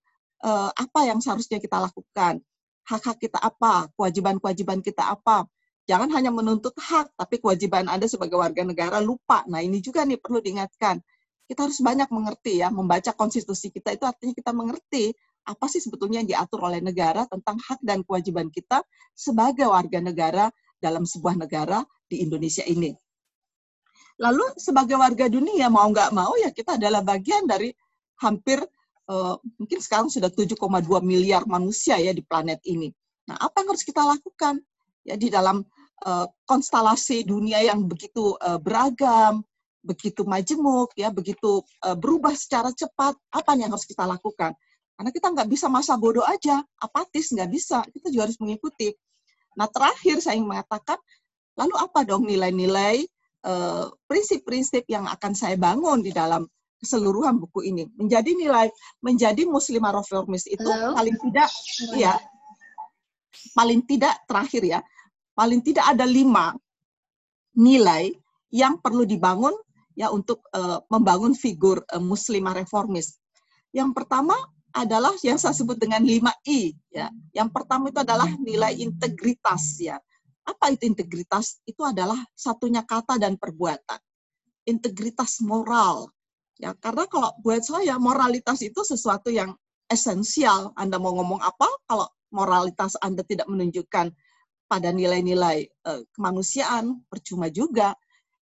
uh, 0.42 0.70
apa 0.72 1.00
yang 1.08 1.22
seharusnya 1.22 1.62
kita 1.62 1.78
lakukan, 1.78 2.42
hak-hak 2.84 3.16
kita 3.20 3.38
apa, 3.40 3.88
kewajiban-kewajiban 3.94 4.80
kita 4.84 5.14
apa. 5.14 5.48
Jangan 5.86 6.10
hanya 6.18 6.34
menuntut 6.34 6.74
hak, 6.74 7.14
tapi 7.14 7.38
kewajiban 7.38 7.86
Anda 7.86 8.10
sebagai 8.10 8.34
warga 8.34 8.66
negara 8.66 8.98
lupa. 8.98 9.46
Nah 9.46 9.62
ini 9.62 9.78
juga 9.78 10.02
nih 10.02 10.18
perlu 10.18 10.42
diingatkan. 10.42 10.98
Kita 11.46 11.62
harus 11.62 11.78
banyak 11.78 12.10
mengerti 12.10 12.58
ya, 12.58 12.74
membaca 12.74 13.14
konstitusi 13.14 13.70
kita 13.70 13.94
itu 13.94 14.02
artinya 14.02 14.34
kita 14.34 14.50
mengerti 14.50 15.14
apa 15.46 15.70
sih 15.70 15.78
sebetulnya 15.78 16.26
yang 16.26 16.28
diatur 16.34 16.66
oleh 16.66 16.82
negara 16.82 17.22
tentang 17.30 17.54
hak 17.62 17.78
dan 17.86 18.02
kewajiban 18.02 18.50
kita 18.50 18.82
sebagai 19.14 19.70
warga 19.70 20.02
negara 20.02 20.50
dalam 20.82 21.06
sebuah 21.06 21.38
negara 21.38 21.86
di 22.10 22.26
Indonesia 22.26 22.66
ini. 22.66 22.90
Lalu 24.18 24.58
sebagai 24.58 24.98
warga 24.98 25.30
dunia 25.30 25.70
mau 25.70 25.86
nggak 25.86 26.10
mau 26.10 26.34
ya 26.40 26.50
kita 26.50 26.80
adalah 26.80 27.04
bagian 27.06 27.46
dari 27.46 27.70
hampir 28.18 28.58
uh, 29.10 29.34
mungkin 29.58 29.78
sekarang 29.78 30.10
sudah 30.10 30.30
7,2 30.30 30.58
miliar 31.02 31.46
manusia 31.46 31.98
ya 31.98 32.10
di 32.10 32.22
planet 32.22 32.62
ini. 32.66 32.90
Nah, 33.26 33.38
apa 33.38 33.62
yang 33.62 33.74
harus 33.74 33.84
kita 33.86 34.02
lakukan 34.02 34.62
ya 35.06 35.14
di 35.18 35.30
dalam 35.30 35.62
uh, 36.06 36.26
konstelasi 36.46 37.26
dunia 37.26 37.62
yang 37.62 37.86
begitu 37.86 38.34
uh, 38.42 38.58
beragam, 38.58 39.42
begitu 39.82 40.26
majemuk, 40.26 40.94
ya 40.98 41.10
begitu 41.10 41.62
uh, 41.86 41.96
berubah 41.98 42.34
secara 42.34 42.70
cepat? 42.74 43.14
Apa 43.34 43.54
yang 43.58 43.70
harus 43.74 43.86
kita 43.86 44.06
lakukan? 44.06 44.54
Karena 44.96 45.10
kita 45.12 45.28
nggak 45.34 45.48
bisa 45.50 45.66
masa 45.68 45.94
bodoh 45.98 46.24
aja, 46.24 46.64
apatis 46.80 47.30
nggak 47.34 47.50
bisa. 47.50 47.84
Kita 47.90 48.08
juga 48.10 48.30
harus 48.30 48.38
mengikuti. 48.40 48.94
Nah, 49.56 49.68
terakhir 49.68 50.20
saya 50.24 50.40
ingin 50.40 50.52
mengatakan, 50.52 50.96
lalu 51.56 51.74
apa 51.80 52.04
dong 52.04 52.24
nilai-nilai 52.28 53.04
prinsip-prinsip 54.10 54.90
yang 54.90 55.06
akan 55.06 55.30
saya 55.30 55.54
bangun 55.54 56.02
di 56.02 56.10
dalam 56.10 56.50
keseluruhan 56.80 57.40
buku 57.40 57.72
ini. 57.72 57.88
Menjadi 57.96 58.32
nilai 58.36 58.68
menjadi 59.00 59.44
muslimah 59.48 59.96
reformis 59.96 60.44
itu 60.48 60.64
Hello? 60.64 60.96
paling 60.96 61.16
tidak 61.20 61.50
ya 61.96 62.14
paling 63.52 63.80
tidak 63.84 64.16
terakhir 64.24 64.62
ya 64.64 64.80
paling 65.36 65.60
tidak 65.60 65.84
ada 65.84 66.08
lima 66.08 66.56
nilai 67.56 68.12
yang 68.52 68.80
perlu 68.80 69.04
dibangun 69.04 69.52
ya 69.96 70.12
untuk 70.12 70.44
uh, 70.52 70.84
membangun 70.92 71.32
figur 71.32 71.80
uh, 71.88 72.00
muslimah 72.00 72.52
reformis. 72.52 73.16
Yang 73.72 73.96
pertama 73.96 74.36
adalah 74.76 75.16
yang 75.24 75.40
saya 75.40 75.56
sebut 75.56 75.80
dengan 75.80 76.04
5I 76.04 76.60
ya. 76.92 77.08
Yang 77.32 77.48
pertama 77.52 77.88
itu 77.88 78.00
adalah 78.04 78.28
nilai 78.36 78.76
integritas 78.76 79.80
ya. 79.80 79.96
Apa 80.44 80.70
itu 80.70 80.86
integritas? 80.86 81.58
Itu 81.64 81.82
adalah 81.82 82.20
satunya 82.36 82.84
kata 82.84 83.16
dan 83.16 83.40
perbuatan. 83.40 83.98
Integritas 84.68 85.40
moral, 85.40 86.12
Ya, 86.56 86.72
karena 86.80 87.04
kalau 87.04 87.36
buat 87.44 87.60
saya 87.60 88.00
moralitas 88.00 88.64
itu 88.64 88.80
sesuatu 88.80 89.28
yang 89.28 89.52
esensial. 89.92 90.72
Anda 90.74 90.96
mau 90.96 91.12
ngomong 91.14 91.40
apa 91.44 91.68
kalau 91.84 92.08
moralitas 92.32 92.96
Anda 93.04 93.22
tidak 93.22 93.46
menunjukkan 93.46 94.12
pada 94.66 94.88
nilai-nilai 94.90 95.68
uh, 95.86 96.02
kemanusiaan, 96.16 97.06
percuma 97.06 97.52
juga. 97.52 97.94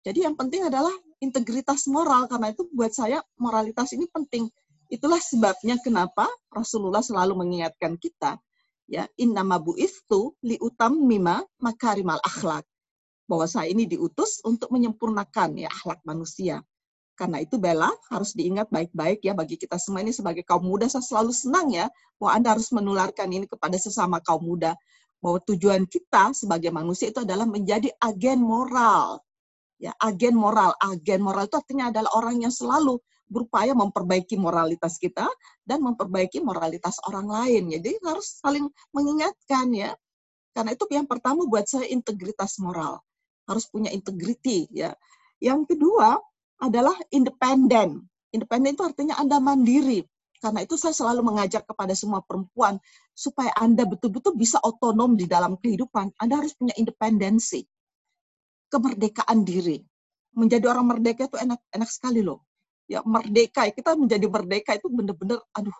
Jadi 0.05 0.25
yang 0.27 0.35
penting 0.37 0.67
adalah 0.67 0.93
integritas 1.21 1.85
moral 1.89 2.25
karena 2.29 2.53
itu 2.53 2.65
buat 2.73 2.93
saya 2.93 3.21
moralitas 3.37 3.93
ini 3.93 4.05
penting. 4.09 4.49
Itulah 4.91 5.21
sebabnya 5.23 5.79
kenapa 5.79 6.27
Rasulullah 6.51 7.01
selalu 7.01 7.37
mengingatkan 7.37 7.95
kita 7.95 8.35
ya 8.91 9.07
innama 9.15 9.55
bu'istu 9.55 10.35
li 10.43 10.59
mima 10.99 11.39
makarimal 11.63 12.19
akhlak 12.27 12.67
bahwa 13.23 13.47
saya 13.47 13.71
ini 13.71 13.87
diutus 13.87 14.43
untuk 14.43 14.67
menyempurnakan 14.67 15.55
ya 15.55 15.71
akhlak 15.71 16.03
manusia. 16.03 16.59
Karena 17.21 17.37
itu 17.37 17.61
Bella 17.61 17.93
harus 18.09 18.33
diingat 18.33 18.73
baik-baik 18.73 19.21
ya 19.21 19.37
bagi 19.37 19.53
kita 19.53 19.77
semua 19.77 20.01
ini 20.01 20.09
sebagai 20.09 20.41
kaum 20.41 20.65
muda 20.65 20.89
saya 20.89 21.05
selalu 21.05 21.29
senang 21.29 21.69
ya 21.69 21.85
bahwa 22.17 22.31
Anda 22.33 22.57
harus 22.57 22.73
menularkan 22.73 23.29
ini 23.29 23.45
kepada 23.45 23.77
sesama 23.77 24.17
kaum 24.25 24.41
muda 24.41 24.73
bahwa 25.21 25.37
tujuan 25.45 25.85
kita 25.85 26.33
sebagai 26.33 26.73
manusia 26.73 27.13
itu 27.13 27.21
adalah 27.21 27.45
menjadi 27.45 27.93
agen 28.01 28.41
moral. 28.41 29.21
Ya, 29.77 29.93
agen 30.01 30.33
moral. 30.33 30.73
Agen 30.81 31.21
moral 31.21 31.45
itu 31.45 31.61
artinya 31.61 31.93
adalah 31.93 32.09
orang 32.17 32.41
yang 32.41 32.49
selalu 32.49 32.97
berupaya 33.29 33.77
memperbaiki 33.77 34.33
moralitas 34.41 34.97
kita 34.97 35.29
dan 35.61 35.77
memperbaiki 35.85 36.41
moralitas 36.41 36.97
orang 37.05 37.29
lain. 37.29 37.69
Jadi 37.69 38.01
harus 38.01 38.41
saling 38.41 38.65
mengingatkan 38.97 39.69
ya. 39.77 39.93
Karena 40.57 40.73
itu 40.73 40.89
yang 40.89 41.05
pertama 41.05 41.45
buat 41.45 41.69
saya 41.69 41.85
integritas 41.85 42.57
moral. 42.57 42.97
Harus 43.45 43.69
punya 43.69 43.93
integriti 43.93 44.65
ya. 44.73 44.97
Yang 45.37 45.77
kedua 45.77 46.17
adalah 46.61 46.93
independen. 47.09 48.05
Independen 48.31 48.77
itu 48.77 48.85
artinya 48.85 49.17
Anda 49.17 49.41
mandiri. 49.41 50.05
Karena 50.41 50.65
itu 50.65 50.73
saya 50.77 50.93
selalu 50.93 51.21
mengajak 51.21 51.65
kepada 51.69 51.93
semua 51.93 52.21
perempuan 52.25 52.81
supaya 53.13 53.53
Anda 53.57 53.85
betul-betul 53.85 54.37
bisa 54.37 54.57
otonom 54.61 55.13
di 55.13 55.25
dalam 55.25 55.57
kehidupan. 55.57 56.17
Anda 56.17 56.41
harus 56.41 56.53
punya 56.57 56.73
independensi. 56.77 57.65
Kemerdekaan 58.71 59.43
diri. 59.43 59.81
Menjadi 60.37 60.71
orang 60.71 60.95
merdeka 60.95 61.27
itu 61.27 61.35
enak 61.35 61.59
enak 61.75 61.89
sekali 61.91 62.23
loh 62.23 62.47
ya 62.91 62.99
merdeka 63.07 63.71
kita 63.71 63.95
menjadi 63.95 64.27
merdeka 64.27 64.75
itu 64.75 64.91
benar-benar 64.91 65.39
aduh 65.55 65.75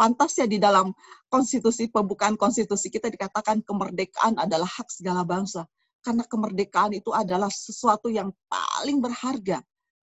pantas 0.00 0.32
ya 0.40 0.48
di 0.48 0.56
dalam 0.56 0.96
konstitusi 1.28 1.92
pembukaan 1.92 2.40
konstitusi 2.40 2.88
kita 2.88 3.12
dikatakan 3.12 3.60
kemerdekaan 3.60 4.40
adalah 4.40 4.64
hak 4.64 4.88
segala 4.88 5.28
bangsa 5.28 5.68
karena 6.00 6.24
kemerdekaan 6.24 6.96
itu 6.96 7.12
adalah 7.12 7.50
sesuatu 7.50 8.06
yang 8.06 8.30
paling 8.46 9.02
berharga. 9.02 9.60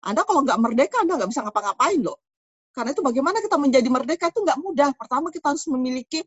Anda 0.05 0.23
kalau 0.23 0.47
nggak 0.47 0.59
merdeka 0.61 1.03
Anda 1.03 1.19
nggak 1.19 1.31
bisa 1.31 1.43
ngapa-ngapain 1.47 2.01
loh. 2.03 2.19
Karena 2.75 2.95
itu 2.95 3.03
bagaimana 3.03 3.43
kita 3.43 3.57
menjadi 3.59 3.89
merdeka 3.91 4.31
itu 4.31 4.41
nggak 4.45 4.59
mudah. 4.63 4.91
Pertama 4.95 5.35
kita 5.35 5.51
harus 5.51 5.67
memiliki 5.67 6.23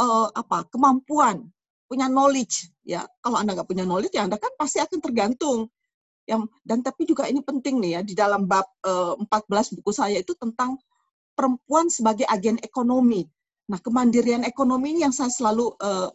uh, 0.00 0.28
apa 0.34 0.66
kemampuan, 0.70 1.46
punya 1.86 2.10
knowledge. 2.10 2.70
Ya 2.82 3.06
kalau 3.22 3.38
Anda 3.38 3.54
nggak 3.54 3.68
punya 3.70 3.86
knowledge 3.86 4.14
ya 4.16 4.26
Anda 4.26 4.36
kan 4.40 4.50
pasti 4.58 4.82
akan 4.82 4.98
tergantung 4.98 5.70
yang 6.24 6.48
dan 6.64 6.80
tapi 6.80 7.04
juga 7.04 7.28
ini 7.28 7.44
penting 7.44 7.84
nih 7.84 7.90
ya 7.90 8.00
di 8.00 8.16
dalam 8.16 8.48
bab 8.48 8.64
uh, 8.88 9.12
eh, 9.12 9.28
14 9.28 9.76
buku 9.76 9.92
saya 9.92 10.16
itu 10.24 10.32
tentang 10.32 10.80
perempuan 11.34 11.90
sebagai 11.90 12.24
agen 12.30 12.56
ekonomi. 12.62 13.26
Nah, 13.68 13.80
kemandirian 13.82 14.46
ekonomi 14.46 14.94
ini 14.96 15.00
yang 15.04 15.14
saya 15.14 15.28
selalu 15.32 15.74
uh, 15.82 16.08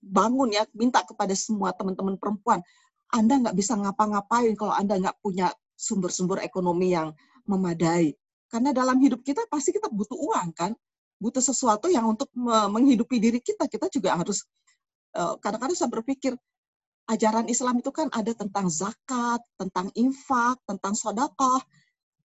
bangun 0.00 0.52
ya, 0.52 0.64
minta 0.76 1.04
kepada 1.04 1.32
semua 1.36 1.72
teman-teman 1.76 2.16
perempuan. 2.16 2.60
Anda 3.12 3.40
nggak 3.40 3.56
bisa 3.56 3.78
ngapa-ngapain 3.78 4.56
kalau 4.58 4.74
Anda 4.74 4.98
nggak 4.98 5.16
punya 5.20 5.52
sumber-sumber 5.74 6.40
ekonomi 6.42 6.94
yang 6.94 7.12
memadai. 7.44 8.14
Karena 8.48 8.70
dalam 8.70 8.98
hidup 9.02 9.26
kita 9.26 9.44
pasti 9.50 9.74
kita 9.74 9.90
butuh 9.90 10.14
uang 10.14 10.54
kan, 10.54 10.72
butuh 11.18 11.42
sesuatu 11.42 11.90
yang 11.90 12.06
untuk 12.06 12.30
menghidupi 12.38 13.18
diri 13.18 13.42
kita. 13.42 13.66
Kita 13.66 13.90
juga 13.90 14.14
harus 14.14 14.46
eh, 15.14 15.34
kadang-kadang 15.42 15.76
saya 15.76 15.90
berpikir 15.90 16.34
ajaran 17.10 17.46
Islam 17.52 17.80
itu 17.84 17.92
kan 17.92 18.08
ada 18.12 18.32
tentang 18.32 18.66
zakat, 18.72 19.40
tentang 19.60 19.92
infak, 19.98 20.56
tentang 20.64 20.96
sodakoh. 20.96 21.60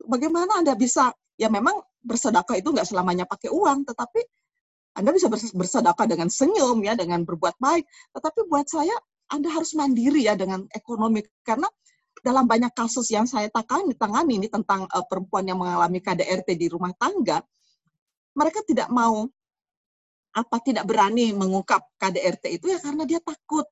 Bagaimana 0.07 0.63
Anda 0.63 0.77
bisa, 0.79 1.11
ya 1.35 1.51
memang 1.51 1.83
bersedekah 1.99 2.55
itu 2.55 2.71
nggak 2.71 2.87
selamanya 2.87 3.27
pakai 3.27 3.51
uang, 3.51 3.83
tetapi 3.83 4.21
Anda 4.95 5.11
bisa 5.11 5.27
bersedekah 5.31 6.05
dengan 6.07 6.31
senyum, 6.31 6.79
ya, 6.83 6.95
dengan 6.95 7.23
berbuat 7.27 7.59
baik. 7.59 7.83
Tetapi 8.15 8.39
buat 8.47 8.67
saya, 8.67 8.95
Anda 9.31 9.51
harus 9.51 9.75
mandiri 9.75 10.25
ya 10.27 10.39
dengan 10.39 10.65
ekonomi. 10.71 11.23
Karena 11.43 11.67
dalam 12.21 12.45
banyak 12.45 12.71
kasus 12.75 13.09
yang 13.11 13.25
saya 13.25 13.47
tangani, 13.51 13.95
tangani 13.95 14.33
ini 14.39 14.47
tentang 14.51 14.85
uh, 14.89 15.05
perempuan 15.07 15.47
yang 15.47 15.59
mengalami 15.59 15.99
KDRT 16.03 16.55
di 16.55 16.67
rumah 16.67 16.91
tangga, 16.95 17.43
mereka 18.35 18.63
tidak 18.63 18.87
mau 18.91 19.27
apa 20.29 20.57
tidak 20.61 20.85
berani 20.85 21.33
mengungkap 21.33 21.81
KDRT 21.97 22.61
itu 22.61 22.69
ya 22.69 22.77
karena 22.77 23.01
dia 23.03 23.17
takut 23.17 23.65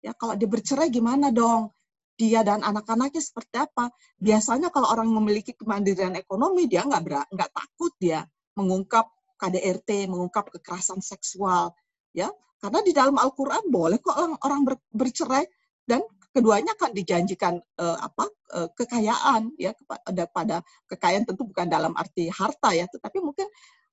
Ya, 0.00 0.16
kalau 0.16 0.32
dia 0.36 0.48
bercerai 0.48 0.88
gimana 0.88 1.28
dong? 1.28 1.72
Dia 2.16 2.44
dan 2.44 2.64
anak-anaknya 2.64 3.20
seperti 3.20 3.56
apa? 3.60 3.92
Biasanya 4.20 4.68
kalau 4.72 4.92
orang 4.92 5.08
memiliki 5.08 5.56
kemandirian 5.56 6.16
ekonomi, 6.16 6.68
dia 6.68 6.84
nggak 6.84 7.32
nggak 7.32 7.50
takut 7.52 7.92
dia 8.00 8.24
mengungkap 8.56 9.08
KDRT, 9.40 10.08
mengungkap 10.08 10.52
kekerasan 10.52 11.00
seksual, 11.00 11.72
ya. 12.12 12.28
Karena 12.60 12.84
di 12.84 12.92
dalam 12.92 13.16
Al-Qur'an 13.16 13.72
boleh 13.72 13.96
kok 14.04 14.12
orang, 14.12 14.36
orang 14.44 14.60
ber, 14.68 14.74
bercerai 14.92 15.48
dan 15.88 16.04
keduanya 16.30 16.72
akan 16.78 16.90
dijanjikan 16.94 17.58
uh, 17.78 17.98
apa 17.98 18.24
uh, 18.54 18.68
kekayaan 18.78 19.50
ya 19.58 19.74
kepada 19.74 20.22
pada 20.30 20.56
kekayaan 20.86 21.26
tentu 21.26 21.42
bukan 21.46 21.66
dalam 21.66 21.92
arti 21.98 22.30
harta 22.30 22.70
ya 22.70 22.86
tetapi 22.86 23.18
mungkin 23.18 23.50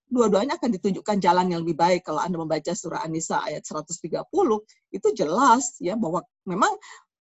dua-duanya 0.07 0.55
akan 0.55 0.71
ditunjukkan 0.79 1.19
jalan 1.19 1.51
yang 1.51 1.61
lebih 1.67 1.75
baik. 1.75 2.07
Kalau 2.07 2.23
Anda 2.23 2.39
membaca 2.39 2.71
surah 2.71 3.03
An-Nisa 3.03 3.43
ayat 3.43 3.67
130, 3.67 4.23
itu 4.95 5.07
jelas 5.11 5.75
ya 5.83 5.99
bahwa 5.99 6.23
memang 6.47 6.71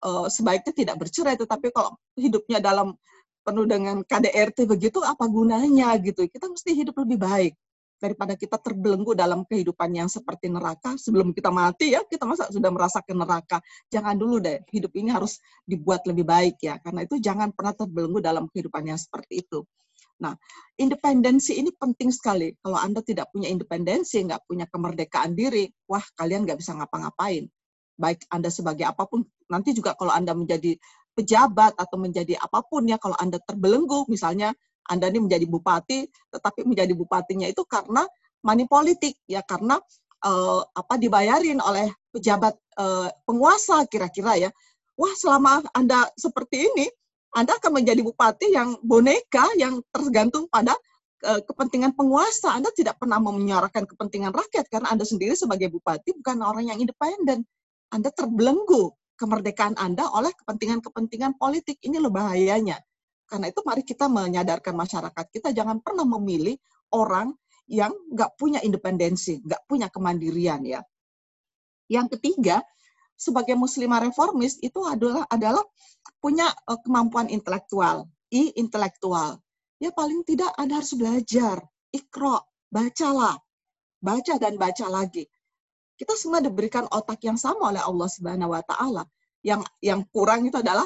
uh, 0.06 0.30
sebaiknya 0.30 0.70
tidak 0.70 0.96
bercerai, 1.02 1.34
tetapi 1.34 1.74
kalau 1.74 1.98
hidupnya 2.14 2.62
dalam 2.62 2.94
penuh 3.42 3.66
dengan 3.66 4.06
KDRT 4.06 4.70
begitu, 4.70 5.02
apa 5.02 5.26
gunanya 5.26 5.98
gitu. 5.98 6.30
Kita 6.30 6.46
mesti 6.46 6.78
hidup 6.78 6.94
lebih 7.02 7.18
baik 7.18 7.52
daripada 7.96 8.36
kita 8.36 8.60
terbelenggu 8.60 9.16
dalam 9.16 9.42
kehidupan 9.48 9.88
yang 9.92 10.08
seperti 10.08 10.52
neraka 10.52 10.94
sebelum 11.00 11.32
kita 11.32 11.48
mati 11.48 11.96
ya 11.96 12.04
kita 12.04 12.28
masa 12.28 12.48
sudah 12.52 12.68
merasakan 12.68 13.16
neraka 13.24 13.58
jangan 13.88 14.14
dulu 14.16 14.40
deh 14.40 14.60
hidup 14.68 14.92
ini 14.96 15.08
harus 15.08 15.40
dibuat 15.64 16.04
lebih 16.04 16.28
baik 16.28 16.60
ya 16.60 16.76
karena 16.80 17.08
itu 17.08 17.16
jangan 17.16 17.50
pernah 17.56 17.72
terbelenggu 17.72 18.20
dalam 18.20 18.44
kehidupan 18.52 18.92
yang 18.92 19.00
seperti 19.00 19.44
itu 19.44 19.64
Nah, 20.16 20.32
independensi 20.80 21.60
ini 21.60 21.68
penting 21.76 22.08
sekali. 22.08 22.56
Kalau 22.64 22.80
Anda 22.80 23.04
tidak 23.04 23.28
punya 23.36 23.52
independensi, 23.52 24.24
nggak 24.24 24.48
punya 24.48 24.64
kemerdekaan 24.68 25.36
diri, 25.36 25.68
wah 25.84 26.00
kalian 26.16 26.48
nggak 26.48 26.56
bisa 26.56 26.72
ngapa-ngapain. 26.72 27.44
Baik 28.00 28.24
Anda 28.32 28.48
sebagai 28.48 28.88
apa 28.88 29.04
pun, 29.04 29.24
nanti 29.52 29.76
juga 29.76 29.92
kalau 29.96 30.12
Anda 30.12 30.32
menjadi 30.32 30.76
pejabat 31.16 31.76
atau 31.76 31.96
menjadi 32.00 32.36
apa 32.40 32.64
pun 32.64 32.88
ya, 32.88 32.96
kalau 32.96 33.16
Anda 33.20 33.40
terbelenggu, 33.44 34.08
misalnya 34.08 34.56
Anda 34.86 35.10
ini 35.10 35.26
menjadi 35.26 35.46
bupati, 35.46 36.06
tetapi 36.30 36.66
menjadi 36.66 36.92
bupatinya 36.94 37.46
itu 37.50 37.62
karena 37.66 38.06
money 38.42 38.66
politik, 38.70 39.18
ya 39.26 39.42
karena 39.42 39.78
uh, 40.22 40.62
apa 40.74 40.94
dibayarin 40.96 41.58
oleh 41.58 41.90
pejabat 42.14 42.54
uh, 42.78 43.10
penguasa 43.26 43.84
kira-kira 43.90 44.38
ya. 44.38 44.50
Wah, 44.96 45.12
selama 45.12 45.60
Anda 45.76 46.08
seperti 46.16 46.64
ini, 46.72 46.86
anda 47.36 47.52
akan 47.60 47.84
menjadi 47.84 48.00
bupati 48.00 48.48
yang 48.48 48.80
boneka 48.80 49.44
yang 49.60 49.84
tergantung 49.92 50.48
pada 50.48 50.72
uh, 51.28 51.40
kepentingan 51.44 51.92
penguasa. 51.92 52.56
Anda 52.56 52.72
tidak 52.72 52.96
pernah 52.96 53.20
menyuarakan 53.20 53.84
kepentingan 53.84 54.32
rakyat 54.32 54.72
karena 54.72 54.88
Anda 54.96 55.04
sendiri 55.04 55.36
sebagai 55.36 55.68
bupati 55.68 56.16
bukan 56.16 56.40
orang 56.40 56.72
yang 56.72 56.80
independen. 56.80 57.44
Anda 57.92 58.08
terbelenggu 58.08 58.88
kemerdekaan 59.20 59.76
Anda 59.76 60.08
oleh 60.08 60.32
kepentingan-kepentingan 60.32 61.36
politik. 61.36 61.76
Ini 61.84 62.00
loh 62.00 62.08
bahayanya. 62.08 62.80
Karena 63.26 63.50
itu 63.50 63.60
mari 63.66 63.82
kita 63.82 64.06
menyadarkan 64.06 64.74
masyarakat 64.74 65.24
kita 65.34 65.50
jangan 65.50 65.82
pernah 65.82 66.06
memilih 66.06 66.54
orang 66.94 67.34
yang 67.66 67.90
nggak 68.14 68.38
punya 68.38 68.62
independensi, 68.62 69.42
nggak 69.42 69.66
punya 69.66 69.90
kemandirian 69.90 70.62
ya. 70.62 70.80
Yang 71.90 72.18
ketiga, 72.18 72.62
sebagai 73.18 73.58
muslimah 73.58 74.06
reformis 74.06 74.58
itu 74.62 74.78
adalah 74.86 75.26
adalah 75.26 75.64
punya 76.22 76.46
uh, 76.70 76.78
kemampuan 76.82 77.26
intelektual, 77.26 78.06
i 78.30 78.54
intelektual. 78.54 79.42
Ya 79.82 79.90
paling 79.92 80.22
tidak 80.24 80.54
Anda 80.56 80.80
harus 80.80 80.94
belajar, 80.96 81.60
ikro, 81.92 82.40
bacalah, 82.70 83.36
baca 84.00 84.34
dan 84.38 84.56
baca 84.56 84.86
lagi. 84.88 85.26
Kita 85.96 86.12
semua 86.14 86.44
diberikan 86.44 86.84
otak 86.92 87.24
yang 87.24 87.40
sama 87.40 87.72
oleh 87.72 87.82
Allah 87.82 88.08
Subhanahu 88.08 88.52
wa 88.52 88.62
taala. 88.62 89.04
Yang 89.40 89.64
yang 89.80 90.00
kurang 90.12 90.44
itu 90.44 90.58
adalah 90.60 90.84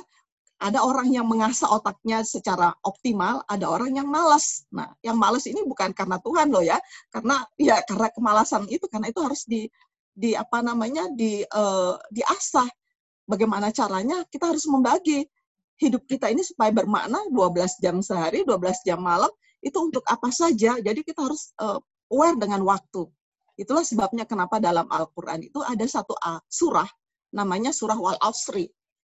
ada 0.60 0.84
orang 0.84 1.08
yang 1.08 1.24
mengasah 1.24 1.72
otaknya 1.72 2.20
secara 2.20 2.76
optimal, 2.84 3.40
ada 3.48 3.64
orang 3.64 3.96
yang 3.96 4.04
malas. 4.04 4.68
Nah, 4.68 4.92
yang 5.00 5.16
malas 5.16 5.48
ini 5.48 5.64
bukan 5.64 5.96
karena 5.96 6.20
Tuhan 6.20 6.52
loh 6.52 6.60
ya, 6.60 6.76
karena 7.08 7.40
ya 7.56 7.80
karena 7.88 8.12
kemalasan 8.12 8.68
itu, 8.68 8.84
karena 8.92 9.08
itu 9.08 9.20
harus 9.24 9.48
di 9.48 9.64
di 10.12 10.36
apa 10.36 10.60
namanya 10.60 11.08
di 11.16 11.40
uh, 11.48 11.96
diasah. 12.12 12.68
Bagaimana 13.24 13.72
caranya? 13.72 14.26
Kita 14.28 14.52
harus 14.52 14.68
membagi 14.68 15.24
hidup 15.80 16.04
kita 16.04 16.28
ini 16.28 16.44
supaya 16.44 16.68
bermakna 16.74 17.24
12 17.32 17.80
jam 17.80 17.96
sehari, 18.04 18.44
12 18.44 18.84
jam 18.84 19.00
malam 19.00 19.32
itu 19.64 19.78
untuk 19.80 20.04
apa 20.04 20.28
saja. 20.28 20.76
Jadi 20.76 21.00
kita 21.00 21.24
harus 21.24 21.56
uh, 21.56 21.80
aware 22.12 22.36
dengan 22.36 22.60
waktu. 22.68 23.08
Itulah 23.56 23.84
sebabnya 23.84 24.28
kenapa 24.28 24.60
dalam 24.60 24.84
Al-Qur'an 24.92 25.40
itu 25.40 25.60
ada 25.64 25.84
satu 25.88 26.16
surah 26.48 26.88
namanya 27.32 27.70
surah 27.70 27.96
Wal 27.96 28.18
Asri. 28.20 28.68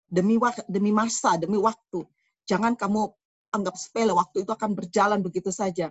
Demi 0.06 0.38
demi 0.70 0.90
masa, 0.94 1.34
demi 1.36 1.58
waktu. 1.58 2.06
Jangan 2.46 2.78
kamu 2.78 3.10
anggap 3.54 3.74
sepele 3.74 4.14
waktu 4.14 4.46
itu 4.46 4.50
akan 4.52 4.76
berjalan 4.76 5.20
begitu 5.22 5.50
saja. 5.50 5.90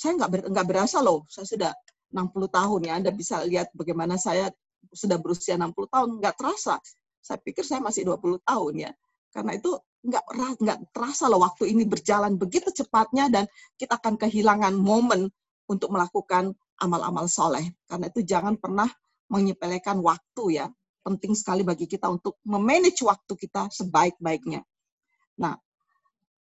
saya 0.00 0.16
nggak 0.16 0.30
ber, 0.32 0.40
nggak 0.48 0.66
berasa 0.66 1.04
loh, 1.04 1.28
saya 1.28 1.44
sudah 1.44 1.72
60 2.08 2.48
tahun 2.48 2.80
ya. 2.88 2.92
Anda 2.96 3.10
bisa 3.12 3.44
lihat 3.44 3.68
bagaimana 3.76 4.16
saya 4.16 4.48
sudah 4.96 5.20
berusia 5.20 5.60
60 5.60 5.76
tahun, 5.92 6.08
nggak 6.24 6.34
terasa. 6.40 6.80
Saya 7.20 7.36
pikir 7.36 7.62
saya 7.68 7.84
masih 7.84 8.08
20 8.08 8.40
tahun 8.40 8.72
ya. 8.88 8.90
Karena 9.28 9.60
itu 9.60 9.76
nggak 10.00 10.24
nggak 10.56 10.78
terasa 10.96 11.28
loh 11.28 11.44
waktu 11.44 11.76
ini 11.76 11.84
berjalan 11.84 12.40
begitu 12.40 12.72
cepatnya 12.72 13.28
dan 13.28 13.44
kita 13.76 14.00
akan 14.00 14.16
kehilangan 14.16 14.72
momen 14.72 15.28
untuk 15.68 15.92
melakukan 15.92 16.56
amal-amal 16.80 17.28
soleh. 17.28 17.70
Karena 17.84 18.08
itu 18.08 18.24
jangan 18.24 18.56
pernah 18.56 18.88
menyepelekan 19.30 20.00
waktu 20.00 20.64
ya. 20.64 20.66
Penting 21.00 21.32
sekali 21.32 21.64
bagi 21.64 21.88
kita 21.88 22.06
untuk 22.12 22.36
memanage 22.44 23.00
waktu 23.04 23.32
kita 23.36 23.72
sebaik-baiknya. 23.72 24.60
Nah, 25.40 25.56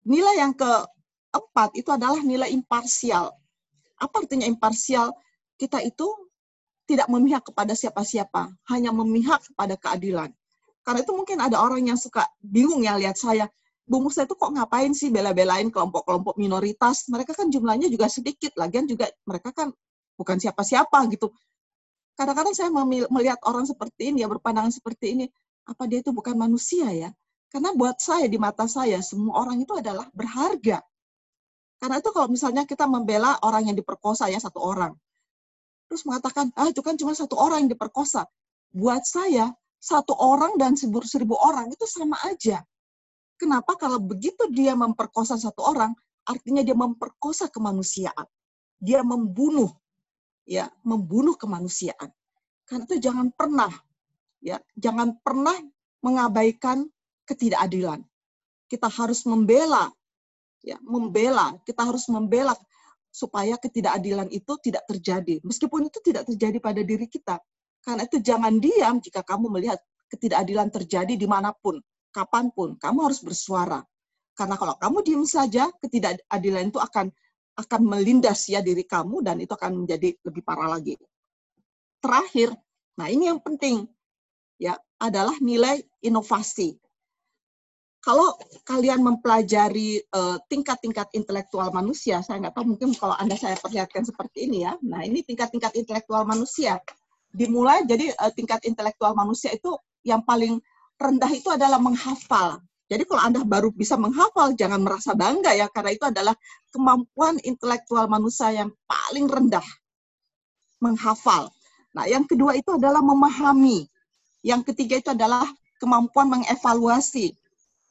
nilai 0.08 0.40
yang 0.40 0.56
keempat 0.56 1.76
itu 1.76 1.90
adalah 1.92 2.20
nilai 2.24 2.48
imparsial. 2.48 3.32
Apa 4.00 4.24
artinya 4.24 4.48
imparsial? 4.48 5.12
Kita 5.56 5.80
itu 5.84 6.08
tidak 6.86 7.10
memihak 7.10 7.42
kepada 7.42 7.74
siapa-siapa, 7.74 8.54
hanya 8.72 8.94
memihak 8.94 9.42
kepada 9.52 9.74
keadilan. 9.76 10.30
Karena 10.86 11.02
itu 11.02 11.12
mungkin 11.12 11.42
ada 11.42 11.58
orang 11.58 11.82
yang 11.82 11.98
suka 11.98 12.22
bingung 12.38 12.86
ya 12.86 12.94
lihat 12.94 13.18
saya, 13.18 13.50
Bu 13.86 14.02
Musa 14.02 14.22
itu 14.26 14.38
kok 14.38 14.50
ngapain 14.54 14.94
sih 14.94 15.10
bela-belain 15.10 15.70
kelompok-kelompok 15.70 16.38
minoritas? 16.38 17.10
Mereka 17.10 17.34
kan 17.34 17.50
jumlahnya 17.50 17.90
juga 17.90 18.06
sedikit, 18.06 18.54
lagian 18.54 18.86
juga 18.86 19.10
mereka 19.26 19.50
kan 19.50 19.74
bukan 20.14 20.38
siapa-siapa 20.38 21.06
gitu. 21.10 21.30
Kadang-kadang 22.16 22.56
saya 22.56 22.72
melihat 23.12 23.36
orang 23.44 23.68
seperti 23.68 24.10
ini, 24.10 24.24
ya 24.24 24.28
berpandangan 24.32 24.72
seperti 24.72 25.12
ini, 25.12 25.24
apa 25.68 25.84
dia 25.84 26.00
itu 26.00 26.16
bukan 26.16 26.32
manusia 26.32 26.88
ya? 26.88 27.12
Karena 27.52 27.76
buat 27.76 28.00
saya, 28.00 28.26
di 28.26 28.40
mata 28.40 28.64
saya, 28.64 28.98
semua 29.04 29.44
orang 29.44 29.60
itu 29.60 29.76
adalah 29.76 30.08
berharga. 30.16 30.80
Karena 31.76 32.00
itu 32.00 32.08
kalau 32.10 32.32
misalnya 32.32 32.64
kita 32.64 32.88
membela 32.88 33.36
orang 33.44 33.68
yang 33.68 33.76
diperkosa 33.76 34.32
ya 34.32 34.40
satu 34.40 34.64
orang, 34.64 34.96
terus 35.86 36.08
mengatakan, 36.08 36.48
ah 36.56 36.72
itu 36.72 36.80
kan 36.80 36.96
cuma 36.96 37.12
satu 37.12 37.36
orang 37.36 37.68
yang 37.68 37.76
diperkosa. 37.76 38.24
Buat 38.72 39.04
saya, 39.04 39.52
satu 39.76 40.16
orang 40.16 40.56
dan 40.56 40.72
seribu, 40.74 41.04
seribu 41.04 41.36
orang 41.36 41.68
itu 41.68 41.84
sama 41.84 42.16
aja. 42.24 42.64
Kenapa 43.36 43.76
kalau 43.76 44.00
begitu 44.00 44.48
dia 44.48 44.72
memperkosa 44.72 45.36
satu 45.36 45.60
orang, 45.62 45.92
artinya 46.24 46.64
dia 46.64 46.72
memperkosa 46.72 47.52
kemanusiaan. 47.52 48.24
Dia 48.80 49.04
membunuh, 49.04 49.68
ya, 50.46 50.70
membunuh 50.86 51.34
kemanusiaan. 51.34 52.08
Karena 52.64 52.86
itu 52.86 52.96
jangan 53.02 53.28
pernah, 53.34 53.70
ya, 54.40 54.62
jangan 54.78 55.18
pernah 55.20 55.58
mengabaikan 56.00 56.86
ketidakadilan. 57.26 58.00
Kita 58.66 58.90
harus 58.90 59.26
membela 59.26 59.90
ya, 60.66 60.78
membela, 60.82 61.54
kita 61.62 61.86
harus 61.86 62.10
membela 62.10 62.54
supaya 63.14 63.54
ketidakadilan 63.56 64.26
itu 64.34 64.52
tidak 64.62 64.82
terjadi. 64.90 65.38
Meskipun 65.46 65.86
itu 65.88 65.98
tidak 66.02 66.26
terjadi 66.26 66.58
pada 66.58 66.82
diri 66.82 67.06
kita. 67.06 67.38
Karena 67.80 68.02
itu 68.02 68.18
jangan 68.18 68.58
diam 68.58 68.98
jika 68.98 69.22
kamu 69.22 69.46
melihat 69.46 69.78
ketidakadilan 70.10 70.74
terjadi 70.74 71.14
di 71.14 71.26
mana 71.30 71.54
pun, 71.54 71.78
kapan 72.10 72.50
pun. 72.50 72.74
Kamu 72.74 72.98
harus 73.06 73.22
bersuara. 73.22 73.80
Karena 74.36 74.58
kalau 74.58 74.74
kamu 74.76 74.98
diam 75.06 75.24
saja, 75.24 75.70
ketidakadilan 75.80 76.68
itu 76.68 76.82
akan 76.82 77.08
akan 77.56 77.80
melindas 77.88 78.46
ya 78.52 78.60
diri 78.60 78.84
kamu 78.84 79.24
dan 79.24 79.40
itu 79.40 79.52
akan 79.52 79.84
menjadi 79.84 80.12
lebih 80.22 80.42
parah 80.44 80.76
lagi. 80.76 80.94
Terakhir, 82.00 82.52
nah 83.00 83.08
ini 83.08 83.32
yang 83.32 83.40
penting 83.40 83.88
ya 84.60 84.76
adalah 85.00 85.36
nilai 85.40 85.80
inovasi 86.04 86.76
kalau 88.06 88.38
kalian 88.62 89.02
mempelajari 89.02 89.98
uh, 90.14 90.38
tingkat-tingkat 90.46 91.10
intelektual 91.18 91.74
manusia, 91.74 92.22
saya 92.22 92.38
nggak 92.38 92.54
tahu 92.54 92.78
mungkin 92.78 92.94
kalau 92.94 93.18
Anda 93.18 93.34
saya 93.34 93.58
perlihatkan 93.58 94.06
seperti 94.06 94.46
ini 94.46 94.62
ya. 94.62 94.78
Nah, 94.86 95.02
ini 95.02 95.26
tingkat-tingkat 95.26 95.74
intelektual 95.74 96.22
manusia. 96.22 96.78
Dimulai 97.34 97.82
jadi 97.82 98.14
uh, 98.14 98.30
tingkat 98.30 98.62
intelektual 98.62 99.10
manusia 99.18 99.50
itu 99.50 99.74
yang 100.06 100.22
paling 100.22 100.62
rendah 100.94 101.34
itu 101.34 101.50
adalah 101.50 101.82
menghafal. 101.82 102.62
Jadi 102.86 103.02
kalau 103.02 103.22
Anda 103.22 103.42
baru 103.42 103.74
bisa 103.74 103.98
menghafal, 103.98 104.54
jangan 104.54 104.78
merasa 104.78 105.10
bangga 105.18 105.50
ya, 105.58 105.66
karena 105.66 105.90
itu 105.90 106.06
adalah 106.06 106.34
kemampuan 106.70 107.34
intelektual 107.42 108.06
manusia 108.06 108.54
yang 108.54 108.70
paling 108.86 109.26
rendah. 109.26 109.66
Menghafal. 110.78 111.50
Nah, 111.90 112.06
yang 112.06 112.22
kedua 112.28 112.54
itu 112.54 112.78
adalah 112.78 113.02
memahami. 113.02 113.90
Yang 114.46 114.70
ketiga 114.70 115.02
itu 115.02 115.10
adalah 115.10 115.50
kemampuan 115.82 116.30
mengevaluasi. 116.30 117.34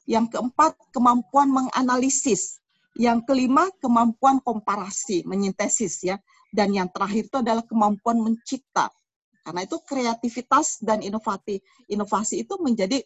Yang 0.08 0.32
keempat, 0.32 0.72
kemampuan 0.96 1.52
menganalisis. 1.52 2.64
Yang 2.96 3.28
kelima, 3.28 3.68
kemampuan 3.84 4.40
komparasi, 4.40 5.28
menyintesis 5.28 6.08
ya. 6.08 6.16
Dan 6.48 6.72
yang 6.72 6.88
terakhir 6.88 7.28
itu 7.28 7.36
adalah 7.44 7.66
kemampuan 7.68 8.16
mencipta. 8.16 8.88
Karena 9.44 9.62
itu 9.62 9.76
kreativitas 9.84 10.82
dan 10.82 11.04
inovasi 11.04 11.62
inovasi 11.86 12.42
itu 12.42 12.58
menjadi 12.58 12.98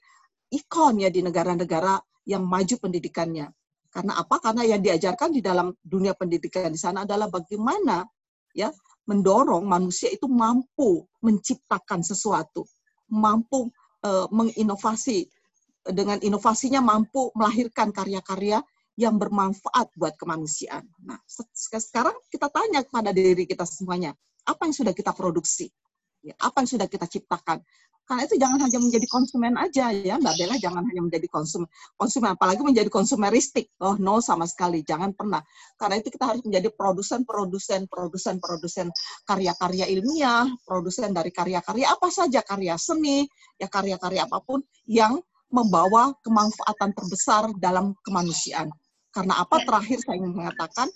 ikon 0.50 1.02
ya 1.02 1.08
di 1.08 1.22
negara-negara 1.22 1.98
yang 2.26 2.44
maju 2.44 2.76
pendidikannya. 2.78 3.48
Karena 3.90 4.22
apa? 4.22 4.38
Karena 4.38 4.62
yang 4.62 4.82
diajarkan 4.82 5.34
di 5.34 5.42
dalam 5.42 5.74
dunia 5.82 6.14
pendidikan 6.14 6.70
di 6.70 6.78
sana 6.78 7.02
adalah 7.02 7.26
bagaimana 7.26 8.06
ya 8.54 8.70
mendorong 9.06 9.66
manusia 9.66 10.10
itu 10.10 10.30
mampu 10.30 11.02
menciptakan 11.22 12.06
sesuatu, 12.06 12.62
mampu 13.10 13.66
uh, 14.06 14.26
menginovasi 14.30 15.26
dengan 15.82 16.22
inovasinya 16.22 16.78
mampu 16.78 17.34
melahirkan 17.34 17.90
karya-karya 17.90 18.62
yang 19.00 19.16
bermanfaat 19.16 19.90
buat 19.96 20.14
kemanusiaan. 20.20 20.84
Nah, 21.02 21.18
sekarang 21.56 22.14
kita 22.28 22.52
tanya 22.52 22.84
kepada 22.84 23.10
diri 23.16 23.48
kita 23.48 23.64
semuanya, 23.64 24.12
apa 24.44 24.68
yang 24.68 24.76
sudah 24.76 24.92
kita 24.92 25.16
produksi? 25.16 25.72
Ya, 26.20 26.36
apa 26.36 26.60
yang 26.60 26.68
sudah 26.68 26.84
kita 26.84 27.08
ciptakan? 27.08 27.64
Karena 28.08 28.26
itu 28.26 28.36
jangan 28.42 28.58
hanya 28.66 28.78
menjadi 28.82 29.06
konsumen 29.06 29.54
aja 29.54 29.94
ya, 29.94 30.18
Mbak 30.18 30.34
Bella 30.34 30.56
jangan 30.58 30.82
hanya 30.82 31.02
menjadi 31.06 31.26
konsumen, 31.30 31.70
konsumen 31.94 32.34
apalagi 32.34 32.62
menjadi 32.66 32.90
konsumeristik. 32.90 33.70
Oh 33.78 33.94
no 33.94 34.18
sama 34.18 34.50
sekali, 34.50 34.82
jangan 34.82 35.14
pernah. 35.14 35.38
Karena 35.78 36.02
itu 36.02 36.10
kita 36.10 36.26
harus 36.26 36.42
menjadi 36.42 36.74
produsen-produsen, 36.74 37.86
produsen-produsen 37.86 38.90
karya-karya 39.30 39.86
ilmiah, 39.94 40.50
produsen 40.66 41.14
dari 41.14 41.30
karya-karya 41.30 41.86
apa 41.86 42.10
saja, 42.10 42.42
karya 42.42 42.74
seni, 42.74 43.30
ya 43.62 43.70
karya-karya 43.70 44.26
apa 44.26 44.42
pun 44.42 44.58
yang 44.90 45.22
membawa 45.50 46.14
kemanfaatan 46.22 46.90
terbesar 46.94 47.50
dalam 47.58 47.94
kemanusiaan. 48.06 48.70
Karena 49.10 49.42
apa? 49.42 49.58
Terakhir 49.66 49.98
saya 50.06 50.22
ingin 50.22 50.34
mengatakan, 50.34 50.86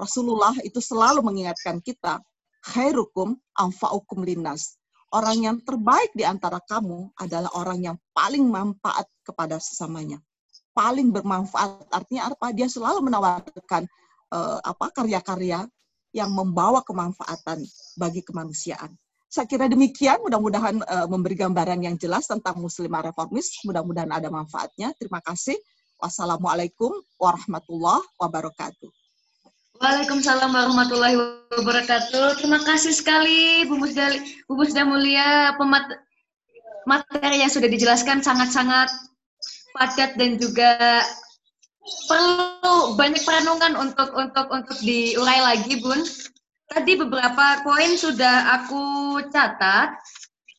Rasulullah 0.00 0.56
itu 0.64 0.80
selalu 0.80 1.20
mengingatkan 1.20 1.84
kita, 1.84 2.18
khairukum 2.64 3.36
amfa'ukum 3.54 4.24
linas. 4.24 4.80
Orang 5.08 5.40
yang 5.40 5.56
terbaik 5.64 6.12
di 6.12 6.20
antara 6.20 6.60
kamu 6.60 7.16
adalah 7.16 7.48
orang 7.56 7.80
yang 7.80 7.96
paling 8.12 8.44
manfaat 8.44 9.08
kepada 9.24 9.56
sesamanya. 9.56 10.20
Paling 10.76 11.08
bermanfaat 11.08 11.88
artinya 11.88 12.28
apa? 12.28 12.52
Dia 12.52 12.68
selalu 12.68 13.08
menawarkan 13.08 13.88
uh, 14.36 14.60
apa 14.60 14.92
karya-karya 14.92 15.64
yang 16.12 16.30
membawa 16.32 16.84
kemanfaatan 16.84 17.64
bagi 17.96 18.20
kemanusiaan. 18.20 18.92
Saya 19.28 19.44
kira 19.44 19.68
demikian, 19.68 20.20
mudah-mudahan 20.24 20.80
uh, 20.84 21.08
memberi 21.08 21.36
gambaran 21.36 21.84
yang 21.84 21.96
jelas 22.00 22.28
tentang 22.28 22.60
muslimah 22.60 23.12
reformis, 23.12 23.60
mudah-mudahan 23.64 24.08
ada 24.08 24.28
manfaatnya. 24.28 24.92
Terima 24.96 25.20
kasih. 25.24 25.56
Wassalamualaikum 26.00 26.92
warahmatullahi 27.16 28.04
wabarakatuh. 28.20 29.07
Waalaikumsalam 29.78 30.50
warahmatullahi 30.50 31.14
wabarakatuh. 31.54 32.42
Terima 32.42 32.58
kasih 32.66 32.90
sekali 32.90 33.62
Bu 33.70 33.78
Musda, 33.78 34.10
Bu 34.50 34.58
Musda 34.58 34.82
Mulia 34.82 35.54
pemat 35.54 36.02
materi 36.82 37.46
yang 37.46 37.52
sudah 37.52 37.70
dijelaskan 37.70 38.18
sangat-sangat 38.18 38.90
padat 39.78 40.18
dan 40.18 40.34
juga 40.34 41.06
perlu 42.10 42.98
banyak 42.98 43.22
perenungan 43.22 43.78
untuk 43.78 44.10
untuk 44.18 44.50
untuk 44.50 44.78
diurai 44.82 45.54
lagi, 45.54 45.78
Bun. 45.78 46.02
Tadi 46.74 46.98
beberapa 46.98 47.62
poin 47.62 47.94
sudah 47.94 48.58
aku 48.58 48.82
catat 49.30 49.94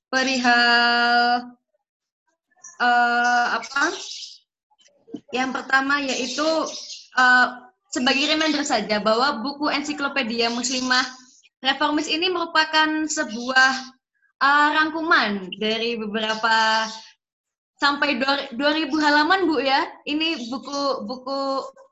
perihal 0.08 1.44
uh, 2.80 3.46
apa? 3.52 3.84
Yang 5.36 5.50
pertama 5.60 6.00
yaitu 6.08 6.48
uh, 7.20 7.69
sebagai 7.90 8.30
reminder 8.30 8.62
saja 8.62 9.02
bahwa 9.02 9.42
buku 9.42 9.70
ensiklopedia 9.74 10.50
Muslimah 10.54 11.06
Reformis 11.60 12.08
ini 12.08 12.32
merupakan 12.32 12.88
sebuah 13.10 13.72
uh, 14.40 14.70
rangkuman 14.80 15.52
dari 15.60 16.00
beberapa 16.00 16.88
sampai 17.80 18.20
2000 18.56 18.56
halaman 18.96 19.44
Bu 19.44 19.60
ya. 19.60 19.84
Ini 20.08 20.48
buku 20.48 21.04
buku 21.04 21.40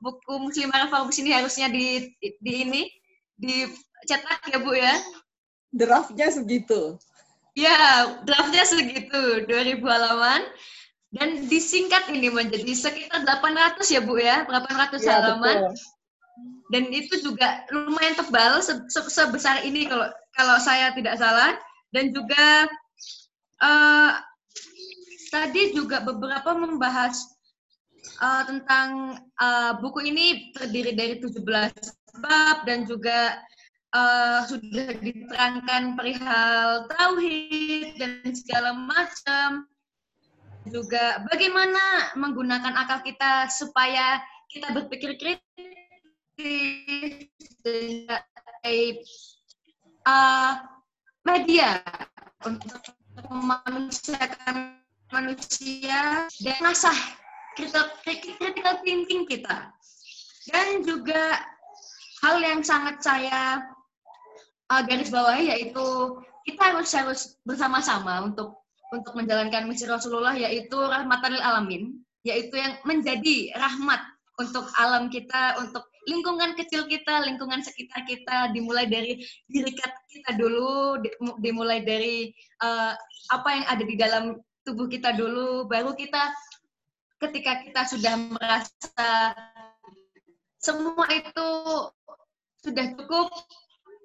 buku 0.00 0.32
Muslimah 0.48 0.88
Reformis 0.88 1.20
ini 1.20 1.36
harusnya 1.36 1.68
di 1.68 2.08
di 2.40 2.52
ini 2.64 2.82
di 3.36 3.68
cetak 4.08 4.48
ya 4.48 4.58
Bu 4.62 4.72
ya? 4.72 4.96
Draftnya 5.68 6.32
segitu. 6.32 6.96
Ya, 7.58 7.74
draftnya 8.22 8.62
segitu, 8.62 9.44
2000 9.50 9.82
halaman. 9.82 10.46
Dan 11.08 11.48
disingkat 11.48 12.12
ini 12.12 12.28
menjadi 12.28 12.68
sekitar 12.76 13.24
800 13.24 13.80
ya 13.88 14.00
Bu 14.04 14.20
ya, 14.20 14.44
800 14.44 15.00
ya, 15.00 15.12
halaman. 15.18 15.72
Betul. 15.72 15.96
dan 16.68 16.84
itu 16.92 17.14
juga 17.24 17.64
lumayan 17.72 18.12
tebal 18.12 18.60
se 18.60 18.76
se 18.92 19.00
sebesar 19.08 19.64
ini 19.64 19.88
kalau 19.88 20.06
kalau 20.36 20.56
saya 20.60 20.92
tidak 20.92 21.16
salah 21.16 21.56
dan 21.96 22.12
juga 22.12 22.68
uh, 23.64 24.20
tadi 25.32 25.72
juga 25.72 26.04
beberapa 26.04 26.52
membahas 26.52 27.16
uh, 28.20 28.44
tentang 28.44 29.16
uh, 29.40 29.80
buku 29.80 30.12
ini 30.12 30.52
terdiri 30.56 30.92
dari 30.92 31.14
17 31.20 31.40
bab 32.20 32.56
dan 32.68 32.84
juga 32.84 33.40
uh, 33.96 34.44
sudah 34.44 34.92
diterangkan 35.00 35.96
perihal 35.96 36.88
tauhid 36.92 37.96
dan 37.96 38.28
segala 38.36 38.76
macam 38.76 39.64
juga 40.68 41.24
bagaimana 41.28 42.12
menggunakan 42.14 42.76
akal 42.76 43.00
kita 43.02 43.48
supaya 43.50 44.22
kita 44.48 44.72
berpikir 44.72 45.18
kritis 45.20 45.36
uh, 50.06 50.62
media 51.26 51.82
untuk 52.46 52.80
memanusiakan 53.28 54.78
manusia 55.10 56.30
dan 56.40 56.56
mengasah 56.62 56.96
critical 57.58 58.78
thinking 58.86 59.26
kita. 59.26 59.74
Dan 60.48 60.80
juga 60.86 61.44
hal 62.24 62.40
yang 62.40 62.64
sangat 62.64 63.04
saya 63.04 63.60
uh, 64.72 64.80
garis 64.86 65.12
bawahi 65.12 65.52
yaitu 65.52 65.84
kita 66.48 66.72
harus 66.72 66.88
harus 66.96 67.36
bersama-sama 67.44 68.24
untuk 68.24 68.56
untuk 68.94 69.12
menjalankan 69.16 69.68
misi 69.68 69.84
Rasulullah 69.84 70.34
yaitu 70.36 70.76
rahmatan 70.76 71.36
lil 71.36 71.44
alamin, 71.44 71.82
yaitu 72.24 72.56
yang 72.56 72.76
menjadi 72.88 73.52
rahmat 73.56 74.00
untuk 74.38 74.70
alam 74.78 75.10
kita, 75.10 75.58
untuk 75.60 75.84
lingkungan 76.08 76.56
kecil 76.56 76.88
kita, 76.88 77.26
lingkungan 77.26 77.60
sekitar 77.60 78.06
kita, 78.08 78.54
dimulai 78.54 78.88
dari 78.88 79.20
diri 79.50 79.72
kita 80.08 80.30
dulu, 80.38 81.02
dimulai 81.42 81.84
dari 81.84 82.32
uh, 82.64 82.96
apa 83.34 83.48
yang 83.52 83.66
ada 83.68 83.84
di 83.84 83.96
dalam 83.98 84.24
tubuh 84.64 84.88
kita 84.88 85.12
dulu, 85.12 85.68
baru 85.68 85.92
kita 85.92 86.32
ketika 87.18 87.66
kita 87.66 87.82
sudah 87.84 88.14
merasa 88.14 89.08
semua 90.58 91.06
itu 91.10 91.48
sudah 92.62 92.86
cukup, 92.94 93.30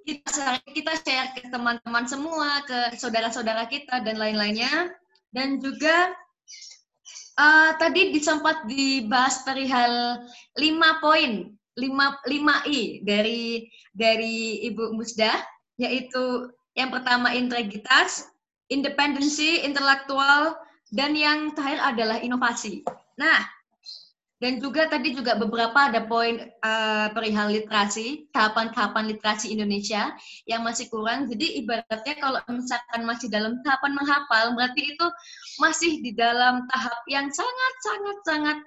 kita 0.04 0.28
share, 0.30 0.60
kita 0.72 0.94
share 1.00 1.30
ke 1.36 1.48
teman-teman 1.50 2.06
semua, 2.06 2.62
ke 2.68 2.96
saudara-saudara 3.00 3.68
kita 3.72 4.04
dan 4.04 4.20
lain-lainnya, 4.20 4.92
dan 5.32 5.58
juga 5.64 6.14
uh, 7.40 7.72
tadi 7.80 8.14
disempat 8.14 8.68
dibahas 8.70 9.42
perihal 9.48 10.24
lima 10.60 11.02
poin 11.02 11.50
lima 11.74 12.22
lima 12.30 12.62
i 12.70 13.02
dari 13.02 13.66
dari 13.98 14.62
Ibu 14.70 14.94
Musda 14.94 15.34
yaitu 15.82 16.54
yang 16.78 16.94
pertama 16.94 17.34
integritas, 17.34 18.30
independensi 18.70 19.66
intelektual 19.66 20.54
dan 20.94 21.18
yang 21.18 21.54
terakhir 21.58 21.82
adalah 21.82 22.18
inovasi. 22.22 22.86
Nah, 23.18 23.42
dan 24.44 24.60
juga 24.60 24.92
tadi 24.92 25.16
juga 25.16 25.40
beberapa 25.40 25.88
ada 25.88 26.04
poin 26.04 26.36
uh, 26.68 27.08
perihal 27.16 27.48
literasi, 27.48 28.28
tahapan-tahapan 28.36 29.16
literasi 29.16 29.56
Indonesia 29.56 30.12
yang 30.44 30.68
masih 30.68 30.92
kurang. 30.92 31.32
Jadi 31.32 31.64
ibaratnya 31.64 32.20
kalau 32.20 32.44
misalkan 32.52 33.08
masih 33.08 33.32
dalam 33.32 33.64
tahapan 33.64 33.96
menghafal, 33.96 34.52
berarti 34.52 35.00
itu 35.00 35.08
masih 35.64 36.04
di 36.04 36.12
dalam 36.12 36.68
tahap 36.68 37.00
yang 37.08 37.32
sangat-sangat-sangat 37.32 38.58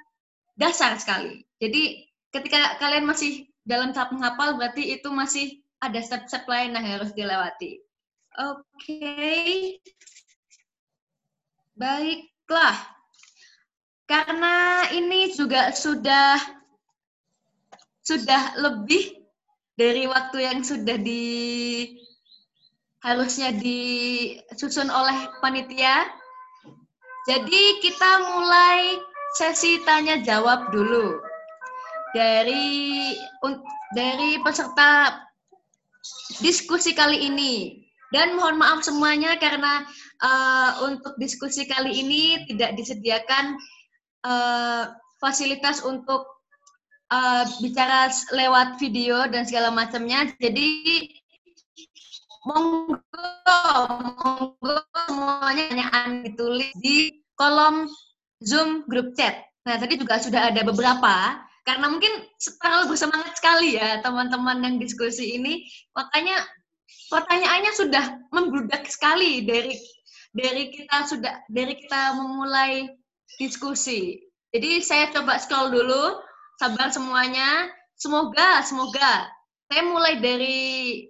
dasar 0.56 0.96
sekali. 0.96 1.44
Jadi 1.60 2.08
ketika 2.32 2.80
kalian 2.80 3.04
masih 3.04 3.44
dalam 3.68 3.92
tahap 3.92 4.16
menghafal 4.16 4.56
berarti 4.56 4.96
itu 4.96 5.12
masih 5.12 5.60
ada 5.84 6.00
step-step 6.00 6.48
lain 6.48 6.72
yang 6.72 6.88
harus 6.88 7.12
dilewati. 7.12 7.84
Oke. 8.40 8.64
Okay. 8.80 9.52
Baiklah. 11.76 12.95
Karena 14.06 14.86
ini 14.94 15.34
juga 15.34 15.74
sudah 15.74 16.38
sudah 18.06 18.54
lebih 18.62 19.18
dari 19.74 20.06
waktu 20.06 20.46
yang 20.46 20.62
sudah 20.62 20.94
di 20.94 21.26
harusnya 23.02 23.50
disusun 23.54 24.88
oleh 24.90 25.30
panitia. 25.42 26.06
Jadi 27.26 27.82
kita 27.82 28.10
mulai 28.30 29.02
sesi 29.34 29.82
tanya 29.82 30.22
jawab 30.22 30.70
dulu 30.70 31.18
dari 32.14 33.12
dari 33.92 34.38
peserta 34.40 35.22
diskusi 36.38 36.94
kali 36.94 37.26
ini. 37.26 37.82
Dan 38.14 38.38
mohon 38.38 38.62
maaf 38.62 38.86
semuanya 38.86 39.34
karena 39.34 39.82
uh, 40.22 40.86
untuk 40.86 41.18
diskusi 41.18 41.66
kali 41.66 41.90
ini 41.90 42.46
tidak 42.46 42.78
disediakan 42.78 43.58
uh, 44.26 44.90
fasilitas 45.22 45.86
untuk 45.86 46.26
uh, 47.14 47.46
bicara 47.62 48.10
lewat 48.34 48.82
video 48.82 49.30
dan 49.30 49.46
segala 49.46 49.70
macamnya. 49.70 50.26
Jadi 50.42 51.06
monggo 52.46 52.98
monggo 54.18 54.76
semuanya 55.06 55.86
hanya 55.90 56.26
ditulis 56.26 56.70
di 56.82 57.22
kolom 57.38 57.86
Zoom 58.42 58.84
grup 58.90 59.14
chat. 59.14 59.46
Nah, 59.66 59.78
tadi 59.80 59.98
juga 59.98 60.22
sudah 60.22 60.52
ada 60.54 60.62
beberapa 60.62 61.42
karena 61.66 61.90
mungkin 61.90 62.30
terlalu 62.62 62.94
bersemangat 62.94 63.34
sekali 63.34 63.74
ya 63.74 63.98
teman-teman 63.98 64.62
yang 64.62 64.76
diskusi 64.78 65.34
ini 65.34 65.66
makanya 65.98 66.46
pertanyaannya 67.10 67.72
sudah 67.74 68.04
membludak 68.30 68.86
sekali 68.86 69.42
dari 69.42 69.74
dari 70.30 70.70
kita 70.70 71.10
sudah 71.10 71.42
dari 71.50 71.74
kita 71.74 72.14
memulai 72.14 72.86
diskusi 73.38 74.22
jadi 74.54 74.80
saya 74.80 75.10
coba 75.10 75.36
scroll 75.42 75.74
dulu 75.74 76.22
sabar 76.56 76.88
semuanya 76.88 77.68
semoga 77.98 78.62
semoga 78.62 79.28
saya 79.66 79.82
mulai 79.82 80.22
dari 80.22 81.02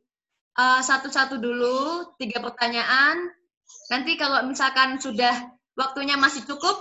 uh, 0.56 0.80
satu-satu 0.80 1.36
dulu 1.38 2.12
tiga 2.16 2.40
pertanyaan 2.40 3.30
nanti 3.92 4.16
kalau 4.16 4.42
misalkan 4.48 4.96
sudah 4.96 5.52
waktunya 5.76 6.16
masih 6.16 6.42
cukup 6.48 6.74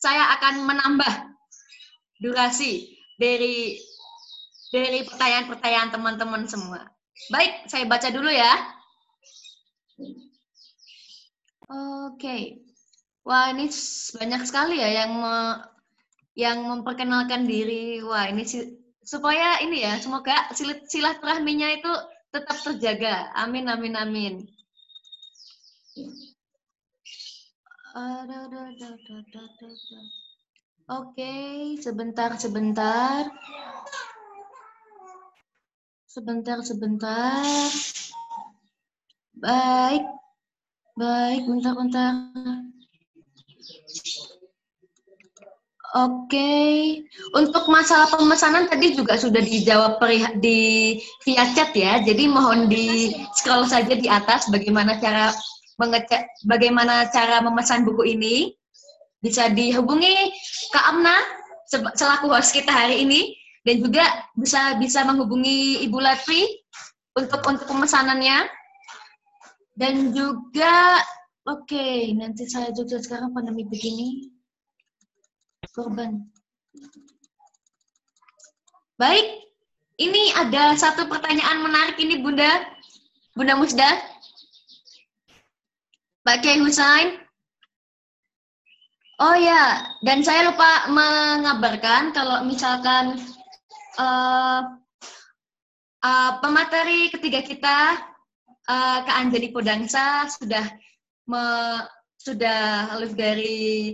saya 0.00 0.34
akan 0.36 0.64
menambah 0.64 1.30
durasi 2.20 2.96
dari 3.20 3.76
dari 4.70 5.02
pertanyaan-pertanyaan 5.02 5.90
teman-teman 5.90 6.46
semua. 6.46 6.86
Baik, 7.28 7.66
saya 7.66 7.84
baca 7.84 8.08
dulu 8.08 8.30
ya. 8.30 8.52
Oke. 12.06 12.69
Wah, 13.20 13.52
ini 13.52 13.68
banyak 14.16 14.42
sekali 14.48 14.80
ya 14.80 14.88
yang 15.04 15.12
me, 15.20 15.36
yang 16.34 16.58
memperkenalkan 16.64 17.44
diri. 17.44 18.00
Wah, 18.00 18.26
ini 18.32 18.42
supaya 19.04 19.60
ini 19.60 19.84
ya, 19.84 20.00
semoga 20.00 20.48
silaturahminya 20.88 21.68
itu 21.80 21.92
tetap 22.30 22.56
terjaga. 22.62 23.34
Amin 23.36 23.66
amin 23.68 23.94
amin. 23.98 24.34
Oke, 30.90 31.34
sebentar, 31.82 32.30
sebentar. 32.38 33.26
Sebentar, 36.06 36.58
sebentar. 36.62 37.70
Baik. 39.34 40.02
Baik, 40.94 41.42
bentar, 41.46 41.74
bentar. 41.74 42.69
Oke, 45.90 47.02
untuk 47.34 47.66
masalah 47.66 48.06
pemesanan 48.14 48.70
tadi 48.70 48.94
juga 48.94 49.18
sudah 49.18 49.42
dijawab 49.42 49.98
di 50.38 50.94
via 51.26 51.42
chat 51.50 51.74
ya. 51.74 51.98
Jadi 51.98 52.30
mohon 52.30 52.70
di 52.70 53.10
scroll 53.34 53.66
saja 53.66 53.98
di 53.98 54.06
atas 54.06 54.46
bagaimana 54.54 55.02
cara 55.02 55.34
mengecek 55.82 56.30
bagaimana 56.46 57.10
cara 57.10 57.42
memesan 57.42 57.82
buku 57.82 58.06
ini. 58.06 58.54
Bisa 59.18 59.50
dihubungi 59.50 60.30
Kak 60.70 60.94
Amna 60.94 61.18
selaku 61.98 62.30
host 62.38 62.54
kita 62.54 62.70
hari 62.70 63.02
ini. 63.02 63.34
Dan 63.66 63.82
juga 63.82 64.06
bisa 64.38 64.78
bisa 64.78 65.02
menghubungi 65.02 65.82
Ibu 65.90 65.98
Latri 65.98 66.46
untuk 67.18 67.42
untuk 67.50 67.66
pemesanannya. 67.66 68.46
Dan 69.74 70.14
juga 70.14 71.02
oke 71.50 71.66
okay, 71.66 72.14
nanti 72.14 72.46
saya 72.46 72.70
juga 72.70 73.02
sekarang 73.02 73.34
pandemi 73.34 73.66
begini 73.66 74.38
korban. 75.74 76.26
Baik 79.00 79.26
ini 80.00 80.32
ada 80.36 80.76
satu 80.76 81.08
pertanyaan 81.08 81.64
menarik 81.64 81.96
ini 82.00 82.20
Bunda. 82.20 82.64
Bunda 83.36 83.56
Musda. 83.56 83.90
Pak 86.20 86.44
Kiai 86.44 86.60
Husain. 86.60 87.16
Oh 89.20 89.36
ya, 89.36 89.84
dan 90.00 90.24
saya 90.24 90.48
lupa 90.48 90.88
mengabarkan 90.88 92.16
kalau 92.16 92.40
misalkan 92.48 93.20
uh, 94.00 94.64
uh, 96.00 96.30
pemateri 96.40 97.12
ketiga 97.12 97.44
kita 97.44 98.00
uh, 98.64 98.98
Kak 99.04 99.16
Anjani 99.20 99.52
Podangsa 99.52 100.24
sudah 100.32 100.64
me, 101.28 101.44
sudah 102.16 102.96
live 102.96 103.12
dari 103.12 103.92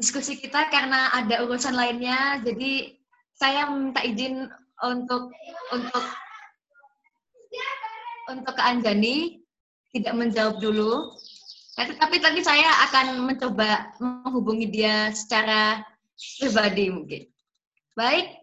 diskusi 0.00 0.40
kita 0.40 0.72
karena 0.72 1.12
ada 1.12 1.44
urusan 1.44 1.76
lainnya. 1.76 2.40
Jadi 2.40 2.96
saya 3.36 3.68
minta 3.68 4.00
izin 4.00 4.48
untuk 4.80 5.28
untuk 5.76 6.04
untuk 8.32 8.54
Kak 8.56 8.64
Anjani 8.64 9.44
tidak 9.92 10.16
menjawab 10.16 10.56
dulu. 10.56 11.12
Nah, 11.76 11.86
tapi 12.00 12.16
tadi 12.20 12.40
saya 12.40 12.88
akan 12.88 13.28
mencoba 13.28 13.92
menghubungi 14.00 14.72
dia 14.72 15.12
secara 15.12 15.84
pribadi 16.40 16.88
mungkin. 16.88 17.22
Baik, 17.96 18.36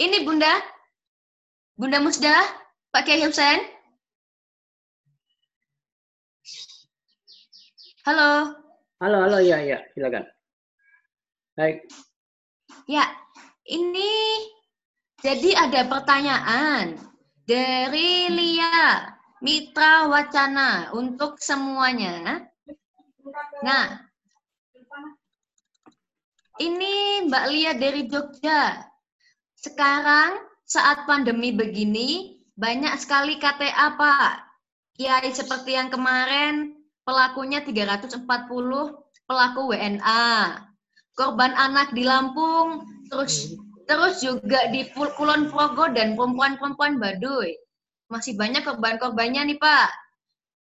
ini 0.00 0.24
Bunda, 0.24 0.60
Bunda 1.76 2.00
Musda, 2.00 2.36
Pak 2.92 3.04
Kiai 3.08 3.24
Husain. 3.24 3.60
Halo. 8.04 8.52
Halo, 9.00 9.18
halo, 9.24 9.38
ya, 9.40 9.64
ya, 9.64 9.80
silakan. 9.96 10.33
Baik. 11.54 11.86
Ya, 12.90 13.06
ini 13.70 14.10
jadi 15.22 15.54
ada 15.54 15.86
pertanyaan 15.86 16.98
dari 17.46 18.26
Lia 18.26 19.06
Mitra 19.38 20.10
Wacana 20.10 20.90
untuk 20.90 21.38
semuanya. 21.38 22.42
Nah, 23.62 24.02
ini 26.58 27.22
Mbak 27.30 27.44
Lia 27.54 27.72
dari 27.78 28.10
Jogja. 28.10 28.90
Sekarang 29.54 30.34
saat 30.66 31.06
pandemi 31.06 31.54
begini, 31.54 32.42
banyak 32.58 32.98
sekali 32.98 33.38
KTA, 33.38 33.94
Pak. 33.94 34.32
Kiai 34.98 35.30
seperti 35.30 35.78
yang 35.78 35.86
kemarin, 35.86 36.74
pelakunya 37.06 37.62
340 37.62 38.26
pelaku 39.26 39.60
WNA. 39.70 40.73
Korban 41.14 41.54
anak 41.54 41.94
di 41.94 42.02
Lampung, 42.02 42.82
terus 43.06 43.54
terus 43.86 44.18
juga 44.18 44.66
di 44.74 44.88
Kulon 44.90 45.46
Progo 45.46 45.86
dan 45.94 46.18
perempuan-perempuan 46.18 46.98
Baduy. 46.98 47.54
Masih 48.10 48.34
banyak 48.34 48.66
korban-korbannya 48.66 49.54
nih, 49.54 49.58
Pak. 49.62 49.90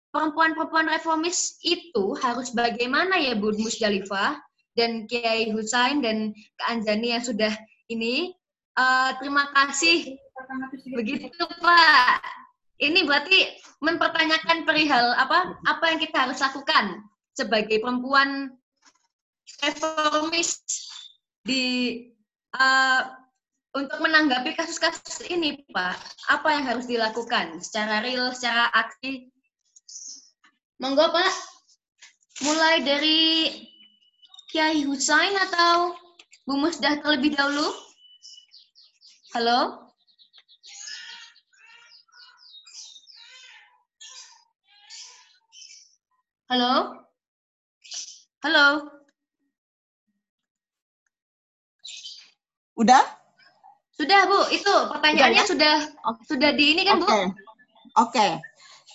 Perempuan-perempuan 0.09 0.89
reformis 0.89 1.61
itu 1.61 2.17
harus 2.17 2.49
bagaimana 2.55 3.21
ya 3.21 3.37
Bu 3.37 3.53
Musdalifah 3.53 4.41
dan 4.73 5.05
Kiai 5.05 5.53
Husain 5.53 6.01
dan 6.01 6.33
Kak 6.57 6.67
Anjani 6.73 7.13
yang 7.13 7.21
sudah 7.21 7.53
ini? 7.91 8.33
Uh, 8.73 9.13
terima 9.21 9.51
kasih. 9.53 10.17
Begitu 10.95 11.45
Pak. 11.61 12.23
Ini 12.79 13.03
berarti 13.03 13.59
mempertanyakan 13.83 14.63
perihal 14.63 15.11
apa 15.19 15.59
apa 15.67 15.83
yang 15.91 15.99
kita 15.99 16.25
harus 16.25 16.39
lakukan 16.39 17.03
sebagai 17.35 17.83
perempuan 17.83 18.55
reformis 19.63 20.61
di 21.45 21.65
uh, 22.57 23.01
untuk 23.73 24.01
menanggapi 24.01 24.57
kasus-kasus 24.57 25.30
ini 25.30 25.61
Pak 25.69 25.97
apa 26.30 26.47
yang 26.57 26.65
harus 26.65 26.89
dilakukan 26.89 27.61
secara 27.61 28.01
real 28.01 28.34
secara 28.34 28.69
aktif 28.73 29.30
Monggo 30.80 31.11
Pak, 31.11 31.34
mulai 32.47 32.80
dari 32.80 33.51
Kiai 34.47 34.88
Husain 34.88 35.35
atau 35.35 35.91
Bu 36.47 36.55
Musdah 36.55 37.03
terlebih 37.03 37.35
dahulu? 37.35 37.67
Halo? 39.35 39.91
Halo? 46.47 47.03
Halo? 48.39 48.98
Udah? 52.80 53.03
Sudah, 53.91 54.19
Bu. 54.31 54.39
Itu 54.56 54.72
pertanyaannya 54.88 55.43
sudah 55.43 55.76
ya? 55.76 55.91
sudah, 55.91 56.23
sudah 56.23 56.49
di 56.56 56.65
ini 56.80 56.88
kan, 56.88 57.03
okay. 57.03 57.03
Bu? 57.03 57.11
Oke. 57.11 57.27
Okay. 58.15 58.31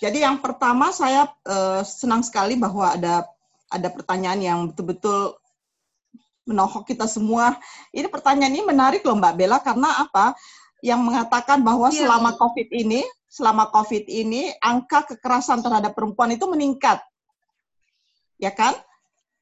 Jadi 0.00 0.18
yang 0.24 0.40
pertama 0.40 0.90
saya 0.90 1.28
uh, 1.46 1.84
senang 1.84 2.24
sekali 2.24 2.58
bahwa 2.58 2.96
ada 2.96 3.28
ada 3.70 3.88
pertanyaan 3.88 4.40
yang 4.40 4.58
betul-betul 4.72 5.38
menohok 6.44 6.88
kita 6.88 7.08
semua. 7.08 7.56
Ini 7.92 8.08
pertanyaan 8.08 8.52
ini 8.52 8.64
menarik 8.64 9.04
loh 9.04 9.16
Mbak 9.16 9.34
Bella 9.36 9.58
karena 9.60 10.04
apa? 10.04 10.36
Yang 10.84 11.00
mengatakan 11.00 11.64
bahwa 11.64 11.88
ya. 11.88 12.04
selama 12.04 12.36
COVID 12.36 12.68
ini, 12.74 13.00
selama 13.28 13.72
COVID 13.72 14.04
ini 14.08 14.52
angka 14.60 15.08
kekerasan 15.14 15.64
terhadap 15.64 15.96
perempuan 15.96 16.36
itu 16.36 16.44
meningkat. 16.44 17.00
Ya 18.36 18.52
kan? 18.52 18.76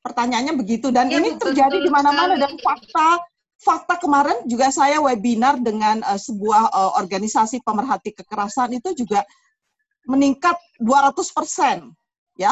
Pertanyaannya 0.02 0.54
begitu 0.58 0.90
dan 0.94 1.10
ya, 1.10 1.18
ini 1.18 1.34
betul, 1.34 1.54
terjadi 1.54 1.78
di 1.78 1.90
mana-mana 1.90 2.34
dan 2.38 2.54
fakta 2.58 3.22
fakta 3.62 3.94
kemarin 4.02 4.42
juga 4.50 4.74
saya 4.74 4.98
webinar 4.98 5.56
dengan 5.62 6.02
uh, 6.02 6.18
sebuah 6.18 6.74
uh, 6.74 6.92
organisasi 6.98 7.62
pemerhati 7.62 8.10
kekerasan 8.10 8.74
itu 8.74 8.90
juga 8.98 9.22
meningkat 10.10 10.58
200 10.82 11.14
persen 11.30 11.94
ya. 12.34 12.50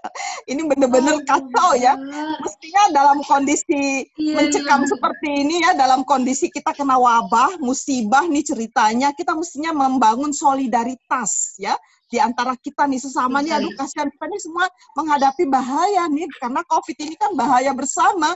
Ini 0.50 0.64
benar-benar 0.64 1.20
oh, 1.20 1.24
kacau 1.24 1.70
ya. 1.78 1.94
mestinya 2.42 2.90
dalam 2.90 3.22
kondisi 3.22 4.08
iya, 4.16 4.34
mencekam 4.34 4.82
iya. 4.82 4.88
seperti 4.88 5.28
ini 5.44 5.60
ya 5.60 5.76
dalam 5.76 6.00
kondisi 6.08 6.48
kita 6.48 6.72
kena 6.72 6.96
wabah 6.96 7.60
musibah 7.60 8.24
nih 8.24 8.40
ceritanya 8.40 9.12
kita 9.12 9.36
mestinya 9.36 9.76
membangun 9.76 10.32
solidaritas 10.32 11.60
ya 11.60 11.76
di 12.08 12.16
antara 12.16 12.56
kita 12.56 12.88
nih 12.88 12.96
sesama 12.96 13.44
nih 13.44 13.60
aduh 13.60 13.72
kasihan 13.76 14.08
kita 14.08 14.24
nih 14.24 14.40
semua 14.40 14.64
menghadapi 14.96 15.44
bahaya 15.44 16.08
nih 16.08 16.24
karena 16.40 16.64
covid 16.64 16.96
ini 16.96 17.14
kan 17.20 17.36
bahaya 17.36 17.76
bersama 17.76 18.32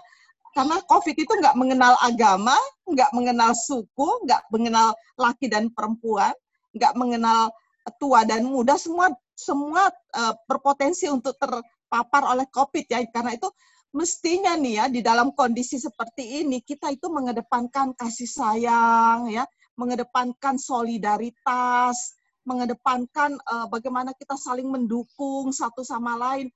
karena 0.53 0.77
covid 0.85 1.17
itu 1.17 1.33
nggak 1.33 1.57
mengenal 1.57 1.97
agama 2.05 2.57
nggak 2.85 3.11
mengenal 3.17 3.53
suku 3.57 4.09
nggak 4.29 4.43
mengenal 4.53 4.93
laki 5.17 5.49
dan 5.49 5.73
perempuan 5.73 6.33
nggak 6.73 6.93
mengenal 6.97 7.53
tua 7.99 8.23
dan 8.23 8.47
muda 8.47 8.79
semua 8.79 9.11
semua 9.35 9.91
uh, 10.15 10.35
berpotensi 10.47 11.11
untuk 11.11 11.35
terpapar 11.35 12.23
oleh 12.31 12.47
COVID 12.47 12.87
ya. 12.87 13.03
Karena 13.11 13.35
itu 13.35 13.51
mestinya 13.91 14.55
nih 14.55 14.75
ya 14.79 14.85
di 14.89 15.01
dalam 15.03 15.35
kondisi 15.35 15.77
seperti 15.77 16.45
ini 16.45 16.63
kita 16.63 16.89
itu 16.95 17.13
mengedepankan 17.13 17.93
kasih 17.93 18.25
sayang 18.25 19.29
ya 19.29 19.45
mengedepankan 19.77 20.57
solidaritas 20.57 22.17
mengedepankan 22.43 23.39
uh, 23.47 23.69
bagaimana 23.69 24.17
kita 24.17 24.35
saling 24.35 24.67
mendukung 24.67 25.51
satu 25.51 25.83
sama 25.83 26.15
lain. 26.19 26.51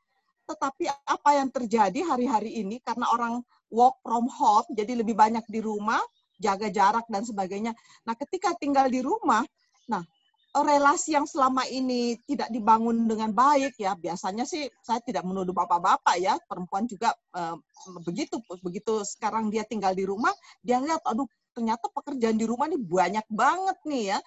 Tetapi 0.47 0.87
apa 1.11 1.31
yang 1.35 1.51
terjadi 1.51 2.07
hari-hari 2.07 2.63
ini 2.63 2.79
karena 2.79 3.11
orang 3.11 3.43
work 3.77 4.01
from 4.01 4.25
home 4.33 4.65
jadi 4.73 4.97
lebih 4.97 5.13
banyak 5.13 5.45
di 5.53 5.61
rumah 5.61 6.01
jaga 6.41 6.73
jarak 6.73 7.05
dan 7.13 7.23
sebagainya 7.29 7.77
nah 8.09 8.17
ketika 8.17 8.57
tinggal 8.57 8.89
di 8.89 9.05
rumah 9.05 9.45
nah 9.85 10.01
relasi 10.57 11.13
yang 11.13 11.29
selama 11.29 11.69
ini 11.69 12.17
tidak 12.25 12.49
dibangun 12.49 13.05
dengan 13.05 13.29
baik 13.37 13.77
ya 13.77 13.93
biasanya 13.93 14.49
sih 14.49 14.65
saya 14.81 15.05
tidak 15.05 15.21
menuduh 15.29 15.53
bapak-bapak 15.53 16.17
ya 16.17 16.41
perempuan 16.49 16.89
juga 16.89 17.13
uh, 17.37 17.61
begitu 18.09 18.41
begitu 18.65 19.05
sekarang 19.05 19.53
dia 19.53 19.69
tinggal 19.69 19.93
di 19.93 20.09
rumah 20.09 20.33
dia 20.65 20.81
lihat 20.81 21.05
aduh 21.05 21.29
ternyata 21.57 21.89
pekerjaan 21.89 22.37
di 22.37 22.45
rumah 22.45 22.69
ini 22.69 22.77
banyak 22.77 23.25
banget 23.33 23.79
nih 23.89 24.05
ya 24.13 24.19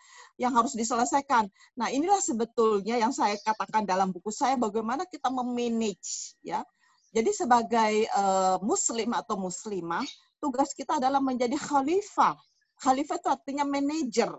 yang 0.41 0.57
harus 0.57 0.73
diselesaikan. 0.73 1.45
Nah, 1.77 1.93
inilah 1.93 2.17
sebetulnya 2.17 2.97
yang 2.97 3.13
saya 3.13 3.37
katakan 3.45 3.85
dalam 3.85 4.09
buku 4.09 4.33
saya 4.33 4.57
bagaimana 4.57 5.05
kita 5.05 5.29
memanage 5.29 6.33
ya. 6.41 6.65
Jadi 7.09 7.31
sebagai 7.33 7.93
uh, 8.13 8.57
muslim 8.61 9.17
atau 9.17 9.35
muslimah, 9.37 10.05
tugas 10.37 10.71
kita 10.77 11.01
adalah 11.01 11.17
menjadi 11.17 11.57
khalifah. 11.57 12.37
Khalifah 12.79 13.17
itu 13.17 13.29
artinya 13.29 13.65
manajer 13.65 14.29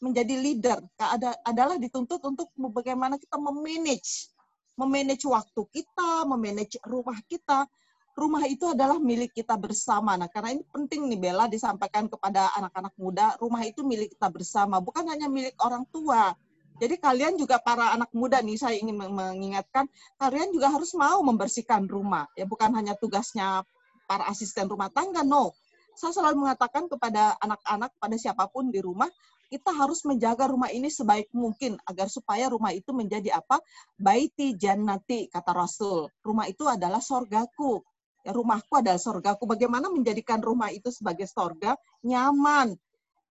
menjadi 0.00 0.34
leader 0.36 0.78
ada, 0.96 1.36
adalah 1.44 1.76
dituntut 1.76 2.24
untuk 2.24 2.48
bagaimana 2.56 3.20
kita 3.20 3.36
memanage 3.36 4.32
memanage 4.80 5.28
waktu 5.28 5.62
kita, 5.68 6.24
memanage 6.24 6.80
rumah 6.88 7.20
kita. 7.28 7.68
Rumah 8.16 8.44
itu 8.48 8.64
adalah 8.72 8.96
milik 8.96 9.32
kita 9.36 9.54
bersama. 9.60 10.16
Nah, 10.16 10.28
karena 10.28 10.56
ini 10.56 10.64
penting 10.72 11.08
nih 11.08 11.20
Bella 11.20 11.46
disampaikan 11.46 12.08
kepada 12.08 12.52
anak-anak 12.56 12.94
muda, 12.96 13.36
rumah 13.38 13.62
itu 13.64 13.84
milik 13.84 14.16
kita 14.16 14.28
bersama, 14.32 14.80
bukan 14.80 15.04
hanya 15.08 15.28
milik 15.28 15.56
orang 15.60 15.84
tua. 15.88 16.32
Jadi 16.80 16.96
kalian 16.96 17.36
juga 17.36 17.60
para 17.60 17.92
anak 17.92 18.08
muda 18.16 18.40
nih 18.40 18.56
saya 18.56 18.80
ingin 18.80 18.96
mengingatkan 18.96 19.84
kalian 20.16 20.48
juga 20.48 20.72
harus 20.72 20.96
mau 20.96 21.20
membersihkan 21.20 21.84
rumah 21.84 22.24
ya 22.32 22.48
bukan 22.48 22.72
hanya 22.72 22.96
tugasnya 22.96 23.60
para 24.08 24.24
asisten 24.32 24.64
rumah 24.66 24.88
tangga 24.88 25.20
no. 25.20 25.52
Saya 25.92 26.16
selalu 26.16 26.48
mengatakan 26.48 26.88
kepada 26.88 27.36
anak-anak 27.44 27.92
pada 28.00 28.16
siapa 28.16 28.48
pun 28.48 28.72
di 28.72 28.80
rumah 28.80 29.12
kita 29.50 29.74
harus 29.74 30.06
menjaga 30.06 30.46
rumah 30.46 30.70
ini 30.70 30.86
sebaik 30.86 31.28
mungkin 31.34 31.74
agar 31.82 32.06
supaya 32.06 32.46
rumah 32.46 32.70
itu 32.70 32.94
menjadi 32.94 33.34
apa? 33.34 33.58
Baiti 33.98 34.54
jannati 34.54 35.26
kata 35.26 35.50
Rasul. 35.50 36.06
Rumah 36.22 36.46
itu 36.46 36.70
adalah 36.70 37.02
sorgaku. 37.02 37.82
Ya, 38.22 38.30
rumahku 38.30 38.78
adalah 38.78 39.02
sorgaku. 39.02 39.50
Bagaimana 39.50 39.90
menjadikan 39.90 40.38
rumah 40.38 40.70
itu 40.70 40.94
sebagai 40.94 41.26
sorga 41.26 41.74
nyaman? 42.06 42.78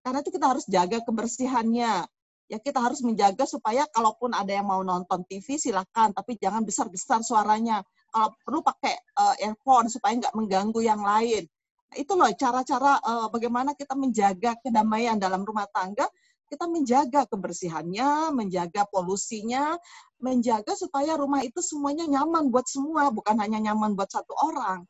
Karena 0.04 0.20
itu 0.20 0.28
kita 0.28 0.46
harus 0.52 0.68
jaga 0.68 1.00
kebersihannya. 1.00 2.04
Ya 2.50 2.58
kita 2.58 2.82
harus 2.82 2.98
menjaga 3.06 3.46
supaya 3.46 3.86
kalaupun 3.94 4.34
ada 4.34 4.50
yang 4.50 4.66
mau 4.66 4.82
nonton 4.82 5.22
TV 5.30 5.54
silakan. 5.54 6.10
Tapi 6.10 6.34
jangan 6.42 6.66
besar-besar 6.66 7.22
suaranya. 7.22 7.78
Kalau 8.10 8.34
perlu 8.42 8.60
pakai 8.66 8.98
uh, 9.14 9.34
earphone 9.38 9.86
supaya 9.86 10.18
nggak 10.18 10.34
mengganggu 10.34 10.82
yang 10.82 10.98
lain. 10.98 11.46
Nah, 11.90 11.96
itu 11.98 12.12
loh 12.18 12.26
cara-cara 12.34 12.98
uh, 13.06 13.30
bagaimana 13.30 13.78
kita 13.78 13.94
menjaga 13.94 14.58
kedamaian 14.58 15.14
dalam 15.14 15.46
rumah 15.46 15.70
tangga. 15.70 16.10
Kita 16.50 16.66
menjaga 16.66 17.30
kebersihannya, 17.30 18.34
menjaga 18.34 18.82
polusinya, 18.90 19.78
menjaga 20.18 20.74
supaya 20.74 21.14
rumah 21.14 21.46
itu 21.46 21.62
semuanya 21.62 22.10
nyaman 22.10 22.50
buat 22.50 22.66
semua, 22.66 23.14
bukan 23.14 23.38
hanya 23.38 23.70
nyaman 23.70 23.94
buat 23.94 24.10
satu 24.10 24.34
orang. 24.50 24.82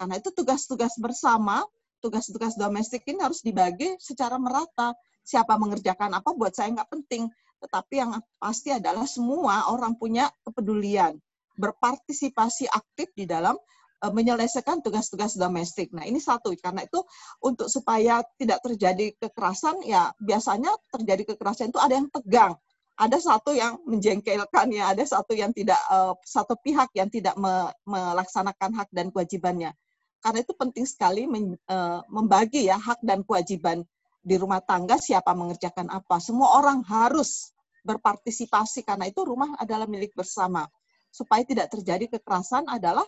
Karena 0.00 0.16
itu 0.16 0.32
tugas-tugas 0.32 0.96
bersama, 0.96 1.68
tugas-tugas 2.02 2.58
domestik 2.58 3.06
ini 3.06 3.22
harus 3.22 3.40
dibagi 3.46 3.94
secara 4.02 4.34
merata 4.36 4.98
siapa 5.22 5.54
mengerjakan 5.54 6.18
apa 6.18 6.34
buat 6.34 6.52
saya 6.52 6.74
nggak 6.74 6.90
penting. 6.90 7.30
Tetapi 7.62 7.94
yang 7.94 8.18
pasti 8.42 8.74
adalah 8.74 9.06
semua 9.06 9.70
orang 9.70 9.94
punya 9.94 10.26
kepedulian, 10.42 11.14
berpartisipasi 11.54 12.66
aktif 12.66 13.14
di 13.14 13.22
dalam 13.22 13.54
e, 14.02 14.06
menyelesaikan 14.10 14.82
tugas-tugas 14.82 15.38
domestik. 15.38 15.94
Nah, 15.94 16.02
ini 16.02 16.18
satu. 16.18 16.50
Karena 16.58 16.82
itu 16.82 16.98
untuk 17.38 17.70
supaya 17.70 18.26
tidak 18.34 18.66
terjadi 18.66 19.14
kekerasan, 19.14 19.86
ya 19.86 20.10
biasanya 20.18 20.74
terjadi 20.90 21.34
kekerasan 21.34 21.70
itu 21.70 21.78
ada 21.78 21.94
yang 21.94 22.10
tegang. 22.10 22.58
Ada 22.98 23.18
satu 23.22 23.54
yang 23.54 23.78
menjengkelkan 23.86 24.68
ya, 24.74 24.92
ada 24.92 25.06
satu 25.06 25.32
yang 25.38 25.54
tidak 25.54 25.78
e, 25.86 25.98
satu 26.26 26.58
pihak 26.58 26.90
yang 26.98 27.06
tidak 27.14 27.38
melaksanakan 27.86 28.74
hak 28.74 28.90
dan 28.90 29.14
kewajibannya. 29.14 29.70
Karena 30.22 30.38
itu 30.38 30.54
penting 30.54 30.86
sekali 30.86 31.26
e, 31.26 31.76
membagi 32.06 32.70
ya 32.70 32.78
hak 32.78 33.02
dan 33.02 33.26
kewajiban 33.26 33.82
di 34.22 34.38
rumah 34.38 34.62
tangga 34.62 34.94
siapa 35.02 35.34
mengerjakan 35.34 35.90
apa. 35.90 36.22
Semua 36.22 36.62
orang 36.62 36.86
harus 36.86 37.50
berpartisipasi 37.82 38.86
karena 38.86 39.10
itu 39.10 39.26
rumah 39.26 39.58
adalah 39.58 39.90
milik 39.90 40.14
bersama. 40.14 40.70
Supaya 41.10 41.42
tidak 41.42 41.74
terjadi 41.74 42.06
kekerasan 42.06 42.70
adalah 42.70 43.04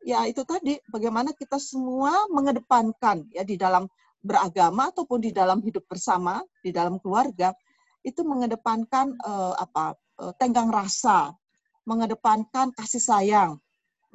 ya 0.00 0.24
itu 0.24 0.42
tadi 0.48 0.80
bagaimana 0.88 1.36
kita 1.36 1.60
semua 1.60 2.24
mengedepankan 2.32 3.28
ya 3.36 3.44
di 3.44 3.60
dalam 3.60 3.84
beragama 4.24 4.88
ataupun 4.90 5.20
di 5.20 5.30
dalam 5.36 5.60
hidup 5.60 5.84
bersama, 5.84 6.40
di 6.64 6.72
dalam 6.72 6.96
keluarga 6.98 7.52
itu 8.00 8.24
mengedepankan 8.24 9.12
uh, 9.22 9.54
apa? 9.60 9.92
Uh, 10.16 10.32
tenggang 10.40 10.72
rasa, 10.72 11.36
mengedepankan 11.84 12.72
kasih 12.72 13.04
sayang, 13.04 13.60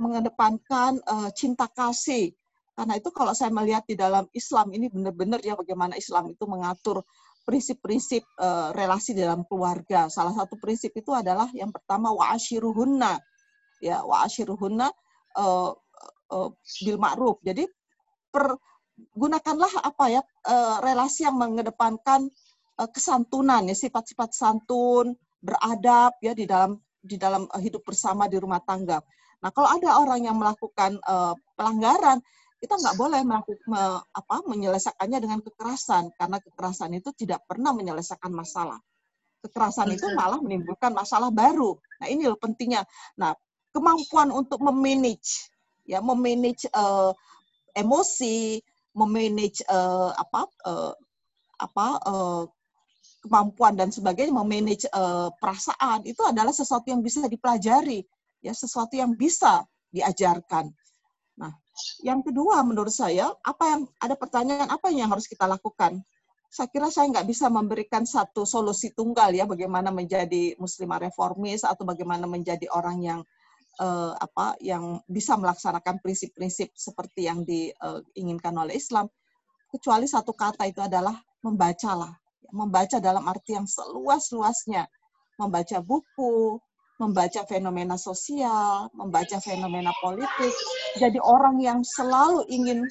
mengedepankan 0.01 0.97
uh, 1.05 1.29
cinta 1.37 1.69
kasih, 1.69 2.33
karena 2.73 2.97
itu 2.97 3.13
kalau 3.13 3.37
saya 3.37 3.53
melihat 3.53 3.85
di 3.85 3.93
dalam 3.93 4.25
Islam 4.33 4.73
ini 4.73 4.89
benar-benar 4.89 5.45
ya 5.45 5.53
bagaimana 5.53 5.93
Islam 5.93 6.33
itu 6.33 6.49
mengatur 6.49 7.05
prinsip-prinsip 7.45 8.25
uh, 8.41 8.73
relasi 8.73 9.13
dalam 9.13 9.45
keluarga. 9.45 10.09
Salah 10.09 10.33
satu 10.33 10.57
prinsip 10.57 10.89
itu 10.97 11.13
adalah 11.13 11.45
yang 11.53 11.69
pertama 11.69 12.09
wa'ashiruhunna. 12.09 13.21
Ya, 13.81 14.01
wa'ashiruhunna 14.01 14.89
uh, 15.37 15.71
uh, 16.33 16.49
bil 16.81 16.97
ma'ruf. 16.97 17.37
Jadi 17.45 17.69
pergunakanlah 18.33 19.85
apa 19.85 20.05
ya 20.09 20.21
relasi 20.81 21.25
yang 21.27 21.37
mengedepankan 21.37 22.29
kesantunan 22.89 23.65
ya 23.67 23.75
sifat-sifat 23.77 24.33
santun, 24.33 25.13
beradab 25.41 26.17
ya 26.21 26.33
di 26.33 26.45
dalam 26.45 26.77
di 27.01 27.17
dalam 27.17 27.49
hidup 27.57 27.81
bersama 27.85 28.29
di 28.29 28.37
rumah 28.37 28.61
tangga. 28.61 29.01
Nah, 29.41 29.49
kalau 29.49 29.69
ada 29.69 29.97
orang 29.97 30.21
yang 30.21 30.37
melakukan 30.37 31.01
uh, 31.05 31.33
pelanggaran, 31.57 32.21
kita 32.61 32.77
nggak 32.77 32.95
boleh 32.97 33.21
melakukan 33.25 33.65
me, 33.65 33.81
apa, 34.13 34.35
menyelesaikannya 34.45 35.17
dengan 35.17 35.39
kekerasan 35.41 36.13
karena 36.13 36.37
kekerasan 36.37 36.93
itu 36.93 37.09
tidak 37.17 37.41
pernah 37.49 37.73
menyelesaikan 37.73 38.29
masalah. 38.29 38.77
Kekerasan 39.41 39.89
itu 39.97 40.05
malah 40.13 40.37
menimbulkan 40.37 40.93
masalah 40.93 41.33
baru. 41.33 41.73
Nah 41.97 42.05
ini 42.05 42.29
loh 42.29 42.37
pentingnya. 42.37 42.85
Nah 43.17 43.33
kemampuan 43.73 44.29
untuk 44.29 44.61
memanage 44.61 45.49
ya 45.89 45.97
memanage 46.05 46.69
uh, 46.77 47.09
emosi, 47.73 48.61
memanage 48.93 49.65
uh, 49.65 50.13
apa 50.13 50.45
uh, 50.67 50.93
apa 51.57 51.87
uh, 52.05 52.43
kemampuan 53.25 53.73
dan 53.73 53.89
sebagainya, 53.89 54.33
memanage 54.33 54.85
uh, 54.93 55.33
perasaan 55.41 56.05
itu 56.05 56.21
adalah 56.25 56.53
sesuatu 56.53 56.89
yang 56.89 57.01
bisa 57.01 57.25
dipelajari, 57.25 58.05
ya 58.41 58.53
sesuatu 58.53 58.97
yang 58.97 59.13
bisa 59.15 59.63
diajarkan. 59.93 60.73
Nah, 61.37 61.53
yang 62.01 62.25
kedua 62.25 62.61
menurut 62.65 62.91
saya, 62.91 63.31
apa 63.45 63.63
yang 63.69 63.81
ada 64.01 64.15
pertanyaan 64.17 64.69
apa 64.69 64.89
yang 64.91 65.09
harus 65.09 65.29
kita 65.29 65.45
lakukan? 65.47 66.01
Saya 66.51 66.67
kira 66.67 66.91
saya 66.91 67.07
nggak 67.07 67.27
bisa 67.31 67.47
memberikan 67.47 68.03
satu 68.03 68.43
solusi 68.43 68.91
tunggal 68.91 69.31
ya 69.31 69.47
bagaimana 69.47 69.87
menjadi 69.87 70.59
muslimah 70.59 70.99
reformis 71.07 71.63
atau 71.63 71.87
bagaimana 71.87 72.27
menjadi 72.27 72.67
orang 72.75 72.99
yang 72.99 73.19
uh, 73.79 74.11
apa 74.19 74.59
yang 74.59 74.99
bisa 75.07 75.39
melaksanakan 75.39 76.03
prinsip-prinsip 76.03 76.75
seperti 76.75 77.31
yang 77.31 77.47
diinginkan 77.47 78.51
oleh 78.59 78.75
Islam. 78.75 79.07
Kecuali 79.71 80.03
satu 80.03 80.35
kata 80.35 80.67
itu 80.67 80.83
adalah 80.83 81.15
membacalah, 81.39 82.11
membaca 82.51 82.99
dalam 82.99 83.23
arti 83.31 83.55
yang 83.55 83.63
seluas-luasnya, 83.63 84.83
membaca 85.39 85.77
buku, 85.79 86.59
membaca 87.01 87.41
fenomena 87.49 87.97
sosial, 87.97 88.93
membaca 88.93 89.41
fenomena 89.41 89.89
politik. 89.97 90.53
Jadi 91.01 91.17
orang 91.17 91.57
yang 91.57 91.81
selalu 91.81 92.45
ingin 92.45 92.85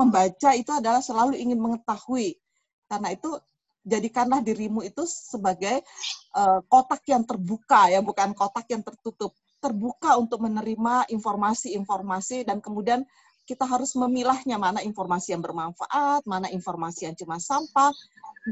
membaca 0.00 0.56
itu 0.56 0.72
adalah 0.72 1.04
selalu 1.04 1.36
ingin 1.36 1.60
mengetahui. 1.60 2.40
Karena 2.88 3.12
itu 3.12 3.36
jadikanlah 3.84 4.40
dirimu 4.40 4.80
itu 4.80 5.04
sebagai 5.04 5.84
uh, 6.32 6.64
kotak 6.64 7.04
yang 7.04 7.28
terbuka 7.28 7.92
ya, 7.92 8.00
bukan 8.00 8.32
kotak 8.32 8.64
yang 8.72 8.80
tertutup. 8.80 9.36
Terbuka 9.60 10.16
untuk 10.16 10.40
menerima 10.48 11.12
informasi-informasi 11.12 12.48
dan 12.48 12.64
kemudian 12.64 13.04
kita 13.48 13.64
harus 13.64 13.96
memilahnya 13.96 14.60
mana 14.60 14.84
informasi 14.84 15.32
yang 15.32 15.40
bermanfaat, 15.40 16.28
mana 16.28 16.52
informasi 16.52 17.08
yang 17.08 17.16
cuma 17.16 17.40
sampah, 17.40 17.96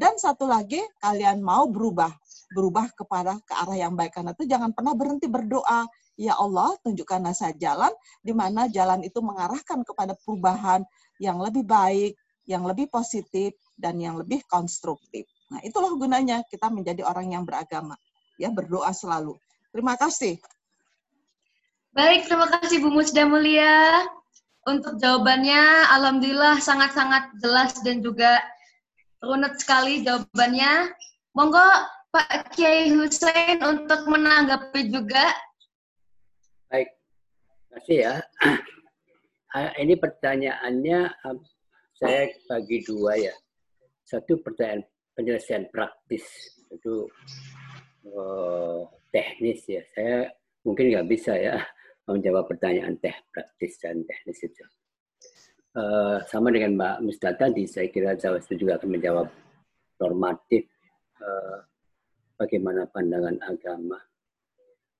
dan 0.01 0.16
satu 0.16 0.48
lagi 0.48 0.81
kalian 1.05 1.44
mau 1.44 1.68
berubah 1.68 2.16
berubah 2.55 2.86
kepada 2.94 3.39
ke 3.43 3.52
arah 3.52 3.77
yang 3.77 3.94
baik. 3.98 4.14
Karena 4.14 4.31
itu 4.32 4.47
jangan 4.47 4.70
pernah 4.70 4.94
berhenti 4.94 5.27
berdoa. 5.27 5.86
Ya 6.16 6.39
Allah, 6.39 6.73
tunjukkanlah 6.81 7.36
saya 7.36 7.52
jalan 7.59 7.93
di 8.24 8.32
mana 8.32 8.70
jalan 8.73 9.05
itu 9.05 9.20
mengarahkan 9.20 9.85
kepada 9.85 10.16
perubahan 10.16 10.81
yang 11.20 11.36
lebih 11.43 11.66
baik, 11.66 12.16
yang 12.48 12.64
lebih 12.64 12.89
positif, 12.89 13.52
dan 13.77 14.01
yang 14.01 14.16
lebih 14.16 14.40
konstruktif. 14.48 15.28
Nah, 15.52 15.60
itulah 15.60 15.93
gunanya 15.93 16.40
kita 16.48 16.73
menjadi 16.73 17.05
orang 17.05 17.36
yang 17.36 17.44
beragama. 17.44 18.01
Ya, 18.40 18.48
berdoa 18.48 18.89
selalu. 18.97 19.36
Terima 19.73 19.97
kasih. 20.01 20.40
Baik, 21.93 22.28
terima 22.28 22.48
kasih 22.48 22.81
Bu 22.81 22.93
Musda 22.93 23.24
Mulia. 23.28 24.05
Untuk 24.66 24.98
jawabannya, 24.98 25.94
Alhamdulillah 25.94 26.59
sangat-sangat 26.59 27.38
jelas 27.38 27.70
dan 27.86 28.02
juga 28.02 28.43
runut 29.22 29.55
sekali 29.62 30.02
jawabannya. 30.02 30.90
Monggo 31.38 31.62
Pak 32.10 32.51
Kiai 32.51 32.90
Hussein 32.90 33.62
untuk 33.62 34.10
menanggapi 34.10 34.90
juga. 34.90 35.30
Baik, 36.66 36.90
terima 36.90 37.70
kasih 37.78 37.98
ya. 38.02 38.14
Ah, 39.55 39.70
ini 39.78 39.94
pertanyaannya 39.94 41.14
saya 41.94 42.26
bagi 42.51 42.82
dua 42.82 43.16
ya. 43.22 43.34
Satu 44.02 44.43
pertanyaan 44.43 44.82
penyelesaian 45.14 45.70
praktis 45.70 46.26
itu 46.74 47.06
oh, 48.10 48.90
teknis 49.14 49.62
ya. 49.70 49.86
Saya 49.94 50.34
mungkin 50.66 50.90
nggak 50.90 51.06
bisa 51.06 51.38
ya 51.38 51.62
menjawab 52.06 52.46
pertanyaan 52.46 52.94
teh 53.02 53.14
praktis 53.34 53.78
dan 53.82 54.06
teknis 54.06 54.40
itu. 54.46 54.64
Uh, 55.76 56.24
sama 56.30 56.48
dengan 56.48 56.78
Mbak 56.78 56.96
Musta 57.04 57.36
tadi, 57.36 57.68
saya 57.68 57.92
kira 57.92 58.16
Jawa 58.16 58.40
juga 58.48 58.80
akan 58.80 58.90
menjawab 58.96 59.28
normatif 60.00 60.64
uh, 61.20 61.60
bagaimana 62.40 62.88
pandangan 62.88 63.36
agama 63.44 64.00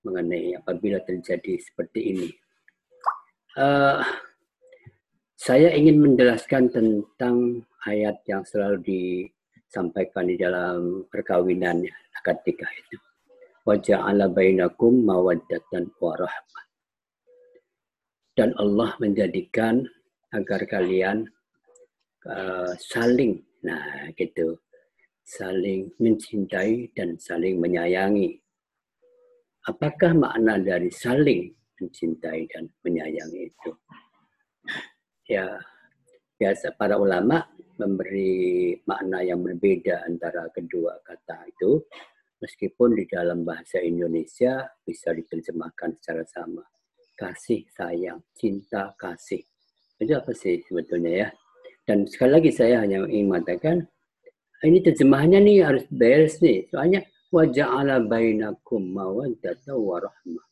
mengenai 0.05 0.53
apabila 0.61 1.01
terjadi 1.01 1.57
seperti 1.57 2.01
ini. 2.13 2.29
Uh, 3.57 4.05
saya 5.37 5.73
ingin 5.73 6.03
menjelaskan 6.03 6.69
tentang 6.69 7.65
ayat 7.89 8.21
yang 8.29 8.45
selalu 8.45 8.83
disampaikan 8.85 10.29
di 10.29 10.37
dalam 10.37 11.09
perkawinan 11.09 11.89
akad 12.21 12.37
nikah 12.45 12.69
itu. 12.69 13.01
Waja'ala 13.65 14.29
bainakum 14.29 15.09
mawaddatan 15.09 15.89
warahmah. 15.99 16.66
Dan 18.37 18.53
Allah 18.61 18.93
menjadikan 19.01 19.81
agar 20.37 20.69
kalian 20.69 21.25
uh, 22.29 22.77
saling, 22.77 23.41
nah 23.65 24.13
gitu, 24.13 24.61
saling 25.25 25.89
mencintai 25.97 26.93
dan 26.93 27.17
saling 27.17 27.57
menyayangi. 27.57 28.37
Apakah 29.65 30.13
makna 30.13 30.61
dari 30.61 30.93
saling 30.93 31.49
mencintai 31.81 32.45
dan 32.53 32.69
menyayangi 32.85 33.49
itu? 33.49 33.73
Ya, 35.33 35.57
biasa 36.37 36.77
para 36.77 37.01
ulama 37.01 37.41
memberi 37.81 38.77
makna 38.85 39.25
yang 39.25 39.41
berbeda 39.41 40.05
antara 40.05 40.45
kedua 40.53 41.01
kata 41.09 41.41
itu, 41.57 41.81
meskipun 42.45 43.01
di 43.01 43.09
dalam 43.09 43.49
bahasa 43.49 43.81
Indonesia 43.81 44.61
bisa 44.85 45.17
diterjemahkan 45.17 45.97
secara 45.97 46.23
sama. 46.29 46.76
Kasih, 47.17 47.65
sayang, 47.73 48.21
cinta, 48.37 48.93
kasih. 49.01 49.41
Itu 49.97 50.13
apa 50.21 50.37
sih 50.37 50.61
sebetulnya 50.69 51.13
ya? 51.25 51.29
Dan 51.89 52.05
sekali 52.05 52.37
lagi 52.37 52.51
saya 52.53 52.85
hanya 52.85 53.09
ingin 53.09 53.33
mengatakan, 53.33 53.89
ini 54.61 54.85
terjemahannya 54.85 55.41
nih 55.41 55.57
harus 55.65 55.85
beres 55.89 56.37
nih. 56.45 56.69
Soalnya 56.69 57.01
waja'ala 57.33 58.05
bainakum 58.05 58.93
mawaddata 58.93 59.73
wa 59.73 59.97
rahmah. 60.05 60.47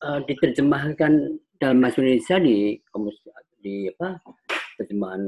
Uh, 0.00 0.18
diterjemahkan 0.26 1.38
dalam 1.60 1.78
bahasa 1.84 2.00
Indonesia 2.00 2.40
di 2.40 2.80
di 3.60 3.84
apa 3.92 4.16
terjemahan 4.80 5.22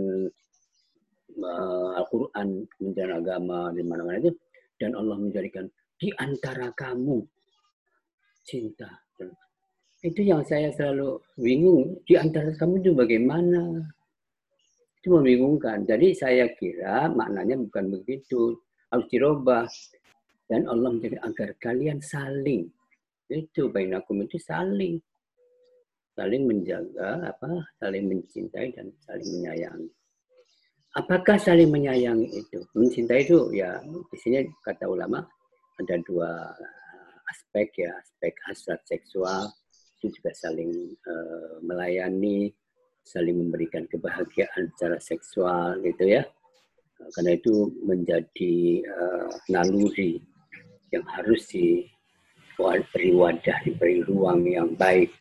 uh, 1.36 1.90
Al-Quran, 2.00 2.64
kementerian 2.72 3.20
agama 3.20 3.68
di 3.76 3.84
mana-mana 3.84 4.16
itu, 4.16 4.32
dan 4.80 4.96
Allah 4.96 5.20
menjadikan 5.20 5.68
di 6.00 6.08
antara 6.16 6.72
kamu 6.72 7.20
cinta. 8.48 8.88
Itu 10.02 10.20
yang 10.26 10.42
saya 10.42 10.74
selalu 10.74 11.22
bingung, 11.38 11.94
di 12.02 12.18
antara 12.18 12.50
kamu 12.58 12.82
itu 12.82 12.90
bagaimana? 12.90 13.86
Itu 14.98 15.14
membingungkan. 15.14 15.86
Jadi 15.86 16.10
saya 16.14 16.50
kira 16.58 17.06
maknanya 17.10 17.58
bukan 17.62 17.94
begitu, 17.94 18.58
harus 18.90 19.06
dirubah. 19.08 19.66
Dan 20.50 20.66
Allah 20.66 20.90
menjadi 20.90 21.22
agar 21.22 21.54
kalian 21.62 22.02
saling. 22.02 22.66
Itu 23.30 23.70
bainakum 23.70 24.26
itu 24.26 24.36
saling 24.42 24.98
saling 26.12 26.44
menjaga, 26.44 27.24
apa, 27.24 27.64
saling 27.80 28.04
mencintai 28.08 28.68
dan 28.76 28.92
saling 29.04 29.28
menyayangi. 29.40 29.90
Apakah 30.92 31.40
saling 31.40 31.72
menyayangi 31.72 32.28
itu? 32.28 32.60
Mencintai 32.76 33.24
itu 33.24 33.48
ya 33.56 33.80
di 33.80 34.16
sini 34.20 34.44
kata 34.60 34.84
ulama 34.84 35.24
ada 35.80 35.96
dua 36.04 36.52
aspek 37.32 37.88
ya, 37.88 37.96
aspek 37.96 38.36
hasrat 38.44 38.80
seksual 38.84 39.48
itu 40.02 40.18
juga 40.18 40.34
saling 40.34 40.98
uh, 41.06 41.62
melayani, 41.62 42.50
saling 43.06 43.38
memberikan 43.38 43.86
kebahagiaan 43.86 44.66
secara 44.74 44.98
seksual 44.98 45.78
gitu 45.86 46.18
ya. 46.18 46.26
Karena 47.14 47.38
itu 47.38 47.70
menjadi 47.86 48.82
uh, 48.82 49.30
naluri 49.46 50.18
yang 50.90 51.06
harus 51.06 51.46
diberi 51.54 53.14
wadah, 53.14 53.58
diberi 53.62 54.02
ruang 54.02 54.42
yang 54.42 54.74
baik 54.74 55.14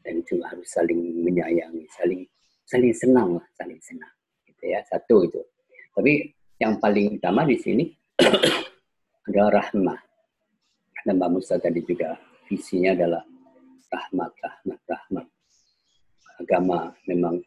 dan 0.00 0.24
juga 0.24 0.56
harus 0.56 0.72
saling 0.72 1.20
menyayangi, 1.20 1.84
saling 1.92 2.24
saling 2.64 2.96
senang 2.96 3.36
lah, 3.36 3.46
saling 3.60 3.80
senang. 3.84 4.14
Gitu 4.48 4.72
ya, 4.72 4.80
satu 4.88 5.28
itu. 5.28 5.40
Tapi 5.92 6.32
yang 6.64 6.80
paling 6.80 7.20
utama 7.20 7.44
di 7.44 7.60
sini 7.60 7.84
adalah 9.28 9.60
rahmah. 9.60 10.00
Dan 11.04 11.20
Mbak 11.20 11.30
Musa 11.36 11.60
tadi 11.60 11.84
juga 11.84 12.16
visinya 12.48 12.96
adalah 12.96 13.20
rahmat, 13.94 14.32
rahmat, 14.42 14.80
rahmat. 14.90 15.26
Agama 16.42 16.90
memang 17.06 17.38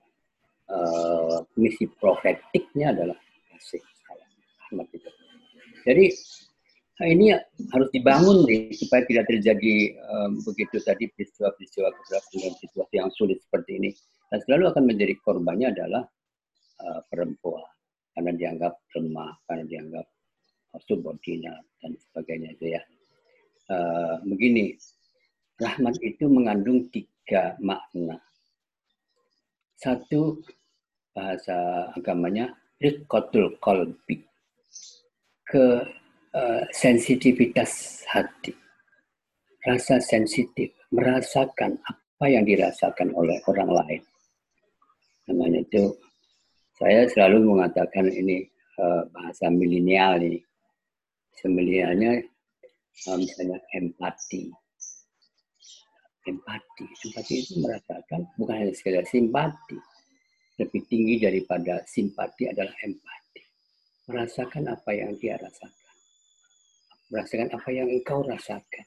uh, 0.72 1.44
misi 1.60 1.92
profetiknya 2.00 2.96
adalah 2.96 3.20
kasih 3.52 3.84
rahmat 4.72 4.88
itu. 4.96 5.10
Jadi 5.84 6.06
Nah, 6.98 7.08
ini 7.14 7.30
harus 7.70 7.90
dibangun 7.94 8.42
nih 8.50 8.74
supaya 8.74 9.06
tidak 9.06 9.30
terjadi 9.30 9.94
um, 10.02 10.42
begitu 10.42 10.82
tadi 10.82 11.06
peristiwa-peristiwa 11.14 11.94
kekerasan 11.94 12.58
situasi 12.58 12.94
yang 12.98 13.14
sulit 13.14 13.38
seperti 13.46 13.78
ini. 13.78 13.90
Dan 14.34 14.42
selalu 14.50 14.74
akan 14.74 14.84
menjadi 14.90 15.14
korbannya 15.22 15.78
adalah 15.78 16.02
uh, 16.82 17.02
perempuan 17.06 17.70
karena 18.18 18.34
dianggap 18.34 18.74
lemah, 18.98 19.30
karena 19.46 19.64
dianggap 19.70 20.06
subordinat 20.90 21.62
dan 21.86 21.94
sebagainya 22.10 22.50
itu 22.58 22.66
ya. 22.74 22.82
Uh, 23.70 24.18
begini, 24.26 24.74
rahmat 25.58 25.96
itu 26.02 26.26
mengandung 26.30 26.86
tiga 26.94 27.58
makna. 27.62 28.18
Satu 29.78 30.42
bahasa 31.14 31.90
agamanya 31.98 32.54
rikotul 32.78 33.58
kolbi 33.62 34.22
ke 35.46 35.82
Eh, 36.38 36.64
sensitivitas 36.70 38.04
hati, 38.14 38.54
rasa 39.66 39.98
sensitif, 39.98 40.70
merasakan 40.94 41.82
apa 41.82 42.26
yang 42.30 42.46
dirasakan 42.46 43.10
oleh 43.18 43.42
orang 43.50 43.74
lain. 43.74 44.02
Namanya 45.26 45.66
itu, 45.66 45.98
saya 46.78 47.10
selalu 47.10 47.58
mengatakan 47.58 48.06
ini 48.12 48.46
uh, 48.78 49.08
bahasa 49.10 49.50
milenial 49.50 50.22
ini. 50.22 50.38
Milenialnya 51.48 52.22
uh, 53.10 53.18
misalnya 53.18 53.58
empati. 53.74 54.54
Empati, 56.28 56.86
empati 57.08 57.34
itu 57.40 57.54
merasakan 57.64 58.28
bukan 58.36 58.56
hanya 58.60 58.74
sekedar 58.76 59.08
simpati, 59.08 59.80
lebih 60.60 60.84
tinggi 60.92 61.24
daripada 61.24 61.80
simpati 61.88 62.52
adalah 62.52 62.76
empati. 62.84 63.42
Merasakan 64.12 64.64
apa 64.76 64.92
yang 64.92 65.16
dia 65.16 65.40
rasakan 65.40 65.88
merasakan 67.12 67.50
apa 67.56 67.70
yang 67.72 67.88
engkau 67.88 68.24
rasakan. 68.24 68.86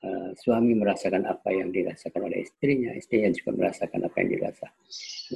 Uh, 0.00 0.32
suami 0.40 0.72
merasakan 0.72 1.28
apa 1.28 1.52
yang 1.52 1.68
dirasakan 1.68 2.32
oleh 2.32 2.40
istrinya, 2.40 2.96
istrinya 2.96 3.28
juga 3.36 3.52
merasakan 3.52 4.00
apa 4.08 4.16
yang 4.24 4.30
dirasakan 4.32 4.84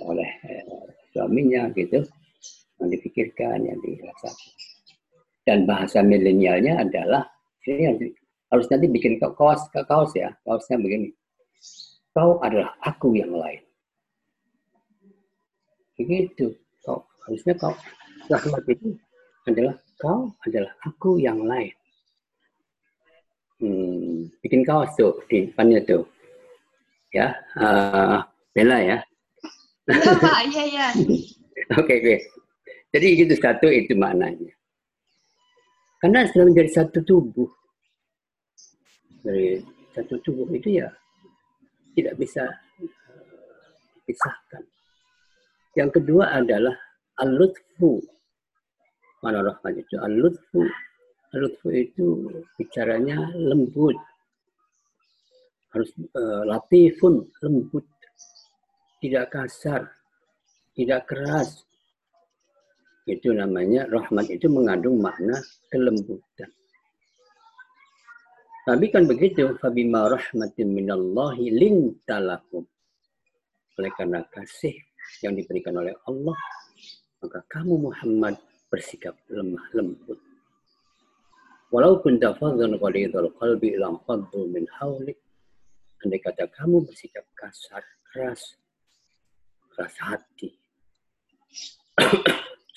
oleh 0.09 0.31
uh, 0.49 0.89
suaminya, 1.13 1.69
gitu. 1.77 2.01
Yang 2.81 2.89
dipikirkan, 3.01 3.61
yang 3.61 3.77
dirasakan. 3.85 4.53
Dan 5.45 5.69
bahasa 5.69 6.01
milenialnya 6.01 6.81
adalah 6.81 7.29
ini 7.69 7.83
yang 7.85 7.97
harus 8.55 8.71
nanti 8.71 8.87
bikin 8.87 9.19
kaos 9.19 9.67
kaos 9.75 10.15
ya, 10.15 10.31
kaosnya 10.47 10.79
begini. 10.79 11.11
Kau 12.15 12.39
adalah 12.39 12.71
aku 12.87 13.19
yang 13.19 13.35
lain. 13.35 13.59
Begitu. 15.99 16.55
Kau 16.87 17.03
harusnya 17.27 17.59
kau 17.59 17.75
rahmat 18.31 18.63
itu 18.71 18.95
adalah 19.51 19.75
kau 19.99 20.31
adalah 20.47 20.71
aku 20.87 21.19
yang 21.19 21.43
lain. 21.43 21.75
Hmm, 23.59 24.31
bikin 24.39 24.63
kaos 24.63 24.95
tuh 24.95 25.19
di 25.27 25.51
depannya 25.51 25.83
tuh. 25.83 26.07
Ya, 27.11 27.35
uh, 27.59 28.23
Bella 28.55 28.79
ya. 28.79 28.99
Iya 29.91 30.13
Pak, 30.23 30.39
iya 30.51 30.63
iya. 30.71 30.87
Oke, 31.79 31.95
oke. 32.03 32.17
Jadi 32.95 33.07
itu 33.19 33.35
satu 33.39 33.67
itu 33.71 33.93
maknanya. 33.99 34.55
Karena 35.99 36.27
sudah 36.31 36.47
menjadi 36.47 36.71
satu 36.83 37.03
tubuh. 37.03 37.51
Dari 39.25 39.57
satu 39.97 40.21
tubuh 40.21 40.45
itu 40.53 40.85
ya 40.85 40.89
tidak 41.97 42.21
bisa 42.21 42.45
dipisahkan. 44.05 44.63
Yang 45.75 45.91
kedua 46.01 46.37
adalah 46.37 46.77
al-lutfu. 47.25 48.05
Mana 49.25 49.41
rahmat 49.41 49.81
itu 49.81 49.97
al-lutfu. 49.97 50.61
Al-lutfu 51.33 51.69
itu 51.73 52.29
bicaranya 52.61 53.33
lembut. 53.33 53.97
Harus 55.73 55.91
uh, 56.15 56.45
latifun 56.45 57.25
lembut. 57.41 57.89
Tidak 59.01 59.27
kasar 59.33 59.89
tidak 60.75 61.07
keras. 61.09 61.63
Itu 63.07 63.37
namanya 63.37 63.87
rahmat 63.89 64.27
itu 64.33 64.49
mengandung 64.51 64.99
makna 64.99 65.39
kelembutan 65.71 66.51
tapi 68.65 68.89
kan 68.89 69.05
begitu 69.05 69.53
fabima 69.61 70.09
rahmatin 70.09 70.73
minallahi 70.73 71.53
lintalakum 71.53 72.65
oleh 73.77 73.93
karena 73.97 74.25
kasih 74.33 74.75
yang 75.21 75.37
diberikan 75.37 75.77
oleh 75.77 75.93
Allah 76.09 76.39
maka 77.25 77.41
kamu 77.49 77.89
Muhammad 77.89 78.37
bersikap 78.69 79.17
lemah 79.33 79.65
lembut. 79.73 80.21
Walaupun 81.73 82.21
tafadzun 82.21 82.77
qalidul 82.77 83.33
qalbi 83.41 83.79
ilang 83.79 83.97
faddu 84.05 84.45
min 84.51 84.69
hawlik. 84.77 85.17
Andai 86.05 86.21
kata 86.21 86.45
kamu 86.53 86.85
bersikap 86.85 87.25
kasar, 87.33 87.81
keras, 88.13 88.61
keras 89.73 89.97
hati, 90.05 90.53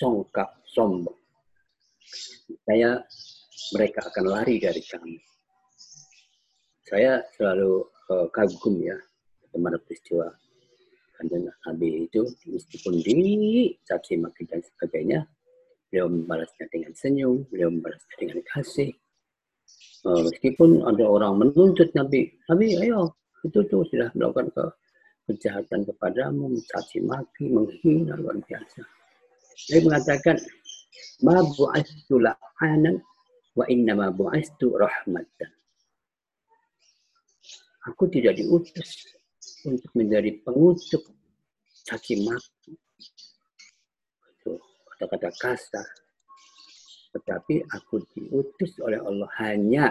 congkak, 0.00 0.48
sombong. 0.72 1.18
Saya 2.64 3.04
mereka 3.76 4.08
akan 4.08 4.24
lari 4.32 4.56
dari 4.56 4.80
kamu. 4.80 5.20
Saya 6.88 7.20
selalu 7.36 7.84
uh, 8.08 8.26
kagum 8.32 8.80
ya 8.80 8.96
kepada 9.52 9.76
peristiwa 9.84 10.32
kanjeng 11.20 11.44
Nabi 11.68 12.08
itu 12.08 12.24
meskipun 12.48 13.04
dicaci 13.04 14.16
maki 14.16 14.48
dan 14.48 14.64
sebagainya 14.64 15.28
beliau 15.88 16.08
membalasnya 16.08 16.64
dengan 16.72 16.92
senyum, 16.96 17.44
beliau 17.52 17.68
membalasnya 17.68 18.16
dengan 18.16 18.40
kasih. 18.48 18.92
Uh, 20.06 20.24
meskipun 20.32 20.80
ada 20.88 21.04
orang 21.04 21.36
menuntut 21.44 21.92
Nabi, 21.92 22.32
Nabi 22.48 22.80
ayo, 22.80 23.12
itu 23.44 23.60
tuh 23.68 23.84
sudah 23.92 24.08
melakukan 24.16 24.48
ke 24.56 24.64
kejahatan 25.28 25.84
kepadamu, 25.84 26.56
mencaci 26.56 27.04
maki, 27.04 27.52
menghina 27.52 28.16
luar 28.16 28.40
biasa. 28.48 28.80
Dia 29.68 29.84
mengatakan, 29.84 30.40
Ma 31.20 31.42
bu'astu 31.42 32.16
la'anan 32.22 32.96
wa 33.58 33.64
inna 33.66 33.92
ma 33.92 34.08
bu'astu 34.08 34.72
rahmatan. 34.72 35.57
Aku 37.88 38.04
tidak 38.12 38.36
diutus 38.36 39.08
untuk 39.64 39.88
menjadi 39.96 40.36
pengutuk 40.44 41.08
caci 41.88 42.20
maki. 42.20 42.76
Kata-kata 44.98 45.30
kasar. 45.40 45.88
Tetapi 47.16 47.64
aku 47.72 48.04
diutus 48.12 48.76
oleh 48.84 49.00
Allah 49.00 49.30
hanya 49.40 49.86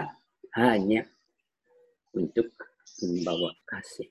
hanya 0.54 1.02
untuk 2.14 2.46
membawa 3.02 3.50
kasih. 3.66 4.06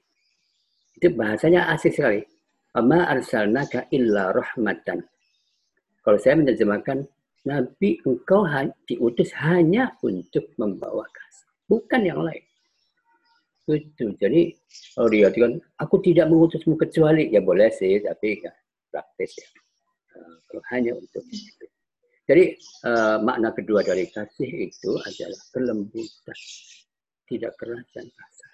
Itu 0.99 1.13
bahasanya 1.15 1.71
asik 1.71 1.95
sekali. 1.95 2.21
Amma 2.75 3.07
arsalnaka 3.07 3.87
illa 3.93 4.35
rahmatan. 4.35 5.05
Kalau 6.03 6.17
saya 6.19 6.39
menerjemahkan, 6.39 7.07
Nabi 7.47 8.03
engkau 8.03 8.43
diutus 8.83 9.31
hanya 9.39 9.95
untuk 10.03 10.51
membawa 10.59 11.07
kasih. 11.07 11.47
Bukan 11.67 12.01
yang 12.03 12.21
lain. 12.25 12.46
Itu. 13.67 14.15
Jadi 14.15 14.55
kalau 14.95 15.11
diartikan, 15.11 15.59
aku 15.75 15.99
tidak 15.99 16.31
mengutusmu 16.31 16.79
kecuali, 16.79 17.27
ya 17.27 17.43
boleh 17.43 17.67
sih, 17.67 17.99
tapi 17.99 18.39
ya, 18.39 18.51
praktis 18.87 19.35
ya. 19.35 19.47
Uh, 20.15 20.63
hanya 20.71 20.95
untuk. 20.95 21.19
Jadi 22.27 22.55
uh, 22.87 23.19
makna 23.19 23.51
kedua 23.51 23.83
dari 23.83 24.07
kasih 24.07 24.71
itu 24.71 24.91
adalah 25.03 25.41
kelembutan, 25.51 26.39
tidak 27.27 27.59
keras 27.59 27.83
dan 27.91 28.07
kasar. 28.07 28.53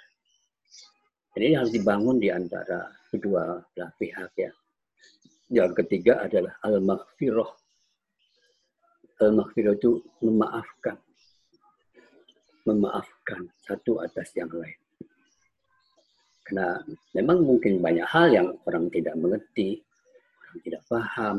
Jadi 1.34 1.44
ini 1.46 1.56
harus 1.58 1.74
dibangun 1.74 2.18
di 2.22 2.30
antara 2.30 2.90
kedua 3.10 3.62
belah 3.74 3.92
pihak 3.98 4.34
ya. 4.38 4.52
Yang 5.54 5.72
ketiga 5.86 6.26
adalah 6.26 6.58
al-maghfirah. 6.66 7.50
Al-maghfirah 9.22 9.74
itu 9.78 10.02
memaafkan. 10.26 10.98
Memaafkan 12.66 13.42
satu 13.62 14.02
atas 14.02 14.34
yang 14.38 14.50
lain. 14.54 14.83
Karena 16.44 16.76
memang 17.16 17.48
mungkin 17.48 17.80
banyak 17.80 18.08
hal 18.08 18.28
yang 18.32 18.48
orang 18.68 18.92
tidak 18.92 19.16
mengerti, 19.16 19.80
orang 20.44 20.60
tidak 20.64 20.82
paham, 20.92 21.36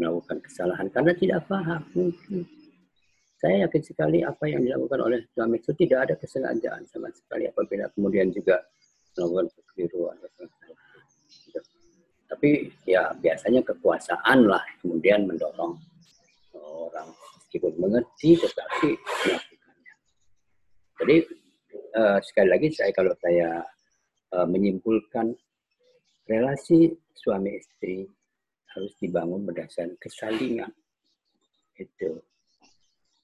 melakukan 0.00 0.38
kesalahan 0.40 0.86
karena 0.92 1.12
tidak 1.16 1.40
paham. 1.44 1.80
Mungkin 1.92 2.44
saya 3.36 3.68
yakin 3.68 3.82
sekali 3.84 4.24
apa 4.24 4.48
yang 4.48 4.64
dilakukan 4.64 5.00
oleh 5.04 5.20
suami 5.36 5.60
itu 5.60 5.72
tidak 5.76 6.08
ada 6.08 6.14
kesengajaan 6.16 6.88
sama 6.88 7.12
sekali 7.12 7.44
apabila 7.44 7.84
kemudian 7.92 8.32
juga 8.32 8.64
melakukan 9.16 9.52
kekeliruan. 9.52 10.16
Tapi 12.26 12.68
ya 12.88 13.12
biasanya 13.16 13.60
kekuasaan 13.62 14.50
lah 14.50 14.64
kemudian 14.82 15.28
mendorong 15.28 15.78
orang 16.56 17.08
meskipun 17.38 17.72
mengerti 17.76 18.40
tetapi 18.40 18.88
melakukannya. 18.96 19.94
Jadi 21.00 21.16
uh, 21.96 22.18
sekali 22.24 22.48
lagi 22.50 22.68
saya 22.72 22.90
kalau 22.92 23.12
saya 23.20 23.62
menyimpulkan 24.32 25.34
relasi 26.26 26.90
suami 27.14 27.54
istri 27.56 28.06
harus 28.74 28.92
dibangun 29.00 29.46
berdasarkan 29.46 29.96
kesalingan. 29.96 30.72
Itu 31.76 32.20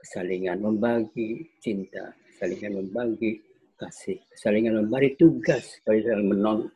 kesalingan 0.00 0.62
membagi 0.62 1.46
cinta, 1.60 2.14
kesalingan 2.32 2.82
membagi 2.82 3.38
kasih, 3.76 4.18
kesalingan 4.30 4.86
membagi 4.86 5.18
tugas, 5.18 5.78
saling 5.82 6.28
menon 6.30 6.70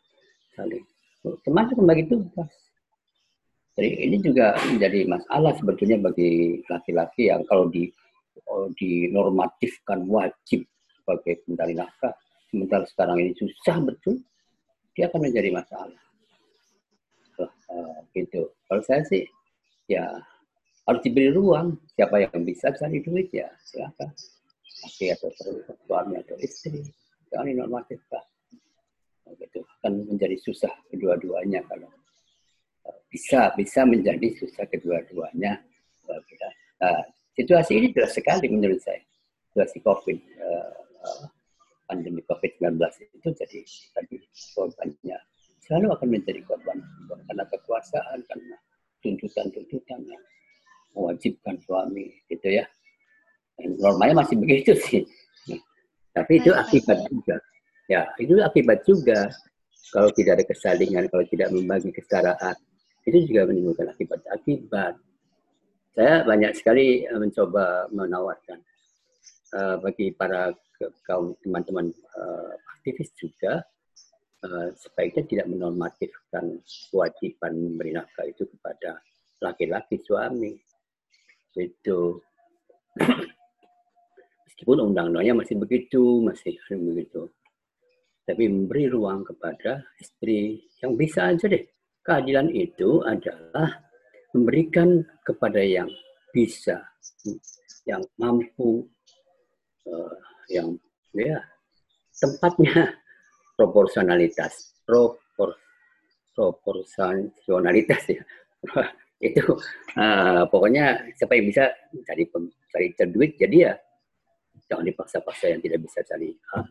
saling. 0.54 0.84
Termasuk 1.22 1.76
membagi 1.78 2.06
tugas. 2.10 2.52
Jadi 3.76 4.08
ini 4.08 4.16
juga 4.24 4.56
menjadi 4.72 5.04
masalah 5.04 5.52
sebetulnya 5.52 6.00
bagi 6.00 6.64
laki-laki 6.64 7.28
yang 7.28 7.44
kalau 7.44 7.68
di 7.68 7.92
dinormatifkan 8.76 10.06
wajib 10.08 10.64
sebagai 10.92 11.44
pencari 11.44 11.74
nafkah, 11.76 12.14
sementara 12.50 12.84
sekarang 12.88 13.16
ini 13.20 13.32
susah 13.36 13.78
betul, 13.82 14.22
dia 14.96 15.12
akan 15.12 15.20
menjadi 15.28 15.50
masalah. 15.52 16.00
Uh, 17.66 18.00
gitu. 18.16 18.48
Kalau 18.64 18.82
saya 18.86 19.04
sih 19.04 19.28
ya 19.90 20.08
harus 20.88 21.00
diberi 21.04 21.34
ruang. 21.34 21.76
Siapa 21.92 22.24
yang 22.24 22.42
bisa 22.46 22.72
cari 22.72 23.04
duit 23.04 23.28
ya 23.34 23.50
silakan. 23.68 24.08
Laki 24.86 25.12
atau 25.12 25.28
suami 25.84 26.16
atau 26.16 26.36
istri. 26.40 26.80
Jangan 27.28 27.46
dinormatifkan. 27.52 28.24
Gitu. 29.36 29.60
Akan 29.82 30.06
menjadi 30.06 30.38
susah 30.40 30.72
kedua-duanya 30.88 31.60
kalau 31.68 31.90
uh, 32.88 32.98
bisa 33.12 33.52
bisa 33.52 33.84
menjadi 33.84 34.32
susah 34.38 34.64
kedua-duanya. 34.70 35.60
Nah, 36.76 37.02
situasi 37.34 37.72
ini 37.76 37.86
jelas 37.92 38.14
sekali 38.14 38.48
menurut 38.48 38.80
saya. 38.80 39.02
Situasi 39.52 39.82
COVID. 39.84 40.18
Uh, 40.40 40.72
uh, 41.04 41.24
pandemi 41.86 42.20
COVID-19 42.26 42.82
itu 43.16 43.28
jadi 43.32 43.60
tadi 43.94 44.16
korbannya 44.54 45.18
selalu 45.66 45.86
akan 45.98 46.08
menjadi 46.14 46.40
korban 46.46 46.78
karena 47.26 47.44
kekuasaan, 47.50 48.18
karena 48.30 48.56
tuntutan-tuntutan 49.02 50.00
yang 50.06 50.22
mewajibkan 50.94 51.58
suami, 51.66 52.14
gitu 52.30 52.62
ya. 52.62 52.64
Dan 53.58 53.74
normalnya 53.82 54.22
masih 54.22 54.38
begitu 54.38 54.72
sih. 54.78 55.02
Tapi 56.14 56.40
itu 56.40 56.54
akibat 56.54 57.02
juga. 57.10 57.36
Ya, 57.90 58.08
itu 58.16 58.38
akibat 58.40 58.86
juga. 58.86 59.28
Kalau 59.90 60.10
tidak 60.14 60.40
ada 60.40 60.44
kesalingan, 60.46 61.06
kalau 61.10 61.24
tidak 61.28 61.50
membagi 61.50 61.90
kesetaraan, 61.92 62.56
itu 63.06 63.30
juga 63.30 63.46
menimbulkan 63.50 63.90
akibat-akibat. 63.90 64.94
Saya 65.94 66.14
banyak 66.26 66.52
sekali 66.56 67.06
eh, 67.06 67.18
mencoba 67.18 67.88
menawarkan 67.94 68.58
uh, 69.54 69.76
bagi 69.78 70.10
para 70.16 70.50
kaum 71.06 71.36
teman-teman 71.44 71.92
uh, 72.18 72.52
aktivis 72.76 73.12
juga 73.14 73.62
uh, 74.42 74.68
sebaiknya 74.74 75.24
tidak 75.26 75.46
menormatifkan 75.50 76.60
kewajiban 76.90 77.52
memberi 77.54 77.94
nafkah 77.94 78.26
itu 78.26 78.44
kepada 78.56 79.00
laki-laki 79.42 80.00
suami. 80.02 80.54
Itu. 81.56 82.20
Meskipun 84.46 84.88
undang-undangnya 84.92 85.36
masih 85.36 85.56
begitu 85.60 86.24
masih 86.24 86.56
begitu. 86.72 87.28
Tapi 88.26 88.48
memberi 88.48 88.88
ruang 88.90 89.22
kepada 89.22 89.84
istri 90.00 90.64
yang 90.80 90.96
bisa 90.96 91.30
aja 91.30 91.46
deh. 91.46 91.62
Keadilan 92.02 92.48
itu 92.54 93.02
adalah 93.04 93.82
memberikan 94.32 95.04
kepada 95.26 95.60
yang 95.60 95.90
bisa 96.32 96.82
yang 97.86 98.02
mampu 98.18 98.84
uh, 99.88 100.14
yang 100.50 100.74
ya 101.16 101.38
tempatnya 102.16 102.92
proporsionalitas 103.58 104.76
propor 104.84 105.56
proporsionalitas 106.36 108.02
ya. 108.12 108.22
Itu 109.16 109.56
uh, 109.96 110.44
pokoknya 110.52 111.08
siapa 111.16 111.40
yang 111.40 111.48
bisa 111.48 111.72
cari 112.04 112.28
cari 112.68 112.86
duit 113.08 113.32
jadi 113.40 113.72
ya 113.72 113.74
jangan 114.68 114.84
dipaksa-paksa 114.84 115.56
yang 115.56 115.60
tidak 115.64 115.80
bisa 115.88 116.00
cari. 116.04 116.36
Ah, 116.52 116.64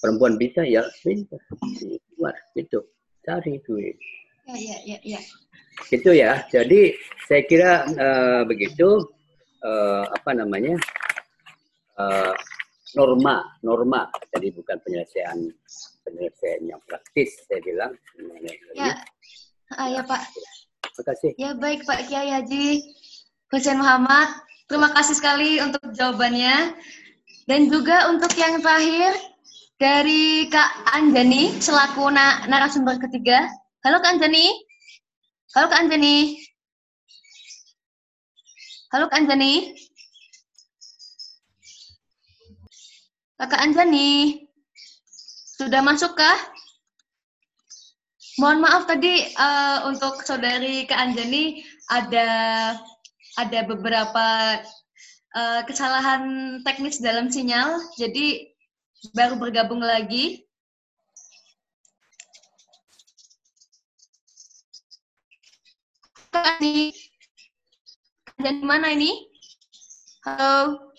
perempuan 0.00 0.40
bisa 0.40 0.64
ya 0.64 0.80
bisa 1.04 1.36
keluar 2.14 2.34
gitu. 2.56 2.80
Cari 3.24 3.60
duit. 3.64 3.96
Ya 4.48 4.56
ya 4.56 4.76
ya 4.96 4.98
ya. 5.04 5.20
Itu 5.92 6.10
ya. 6.16 6.40
Jadi 6.48 6.96
saya 7.28 7.42
kira 7.44 7.84
uh, 7.84 8.42
begitu. 8.48 9.04
Uh, 9.58 10.06
apa 10.14 10.38
namanya 10.38 10.78
uh, 11.98 12.34
norma 12.96 13.44
norma. 13.60 14.08
Jadi 14.32 14.54
bukan 14.54 14.78
penyelesaian 14.86 15.38
penyelesaian 16.06 16.62
yang 16.64 16.80
praktis 16.86 17.36
saya 17.44 17.60
bilang. 17.60 17.92
Ya. 18.72 18.96
Ah, 19.76 19.90
ya 19.92 20.00
pak. 20.06 20.22
Terima 20.80 21.02
kasih. 21.12 21.30
Ya 21.36 21.50
baik 21.52 21.84
pak 21.84 22.08
Kiai 22.08 22.32
Haji 22.32 22.80
Hussein 23.52 23.76
Muhammad. 23.76 24.32
Terima 24.68 24.88
kasih 24.96 25.14
sekali 25.16 25.60
untuk 25.60 25.82
jawabannya. 25.92 26.76
Dan 27.48 27.72
juga 27.72 28.12
untuk 28.12 28.28
yang 28.36 28.60
terakhir 28.60 29.16
dari 29.80 30.52
Kak 30.52 30.92
Anjani 30.92 31.56
selaku 31.56 32.12
na 32.12 32.44
narasumber 32.44 33.00
ketiga. 33.00 33.48
Halo 33.80 34.04
Kak 34.04 34.20
Anjani. 34.20 34.52
Halo 35.56 35.72
Kak 35.72 35.80
Anjani. 35.80 36.36
Halo 38.92 39.08
Kak 39.08 39.16
Anjani 39.16 39.72
Kakak 43.38 43.70
Anjani, 43.70 44.50
sudah 45.62 45.78
masukkah? 45.78 46.34
Mohon 48.42 48.66
maaf 48.66 48.82
tadi 48.90 49.30
uh, 49.38 49.86
untuk 49.86 50.26
saudari 50.26 50.90
Kak 50.90 50.98
Anjani 50.98 51.62
ada 51.86 52.26
ada 53.38 53.60
beberapa 53.62 54.58
uh, 55.38 55.62
kesalahan 55.70 56.58
teknis 56.66 56.98
dalam 56.98 57.30
sinyal, 57.30 57.78
jadi 57.94 58.50
baru 59.14 59.38
bergabung 59.38 59.86
lagi. 59.86 60.42
Kak 66.34 66.58
Anjani, 66.58 66.90
Anjani 68.34 68.62
mana 68.66 68.98
ini? 68.98 69.30
Halo. 70.26 70.90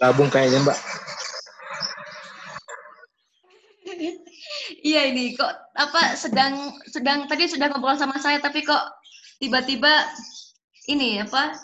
Gabung 0.00 0.28
kayaknya 0.28 0.60
Mbak. 0.64 0.78
Iya 4.82 5.00
ini 5.10 5.34
kok 5.38 5.50
apa 5.78 6.14
sedang 6.18 6.74
sedang 6.90 7.26
tadi 7.30 7.46
sudah 7.46 7.70
ngobrol 7.70 7.96
sama 7.98 8.18
saya 8.18 8.42
tapi 8.42 8.62
kok 8.66 8.82
tiba-tiba 9.38 10.10
ini 10.90 11.22
apa 11.22 11.54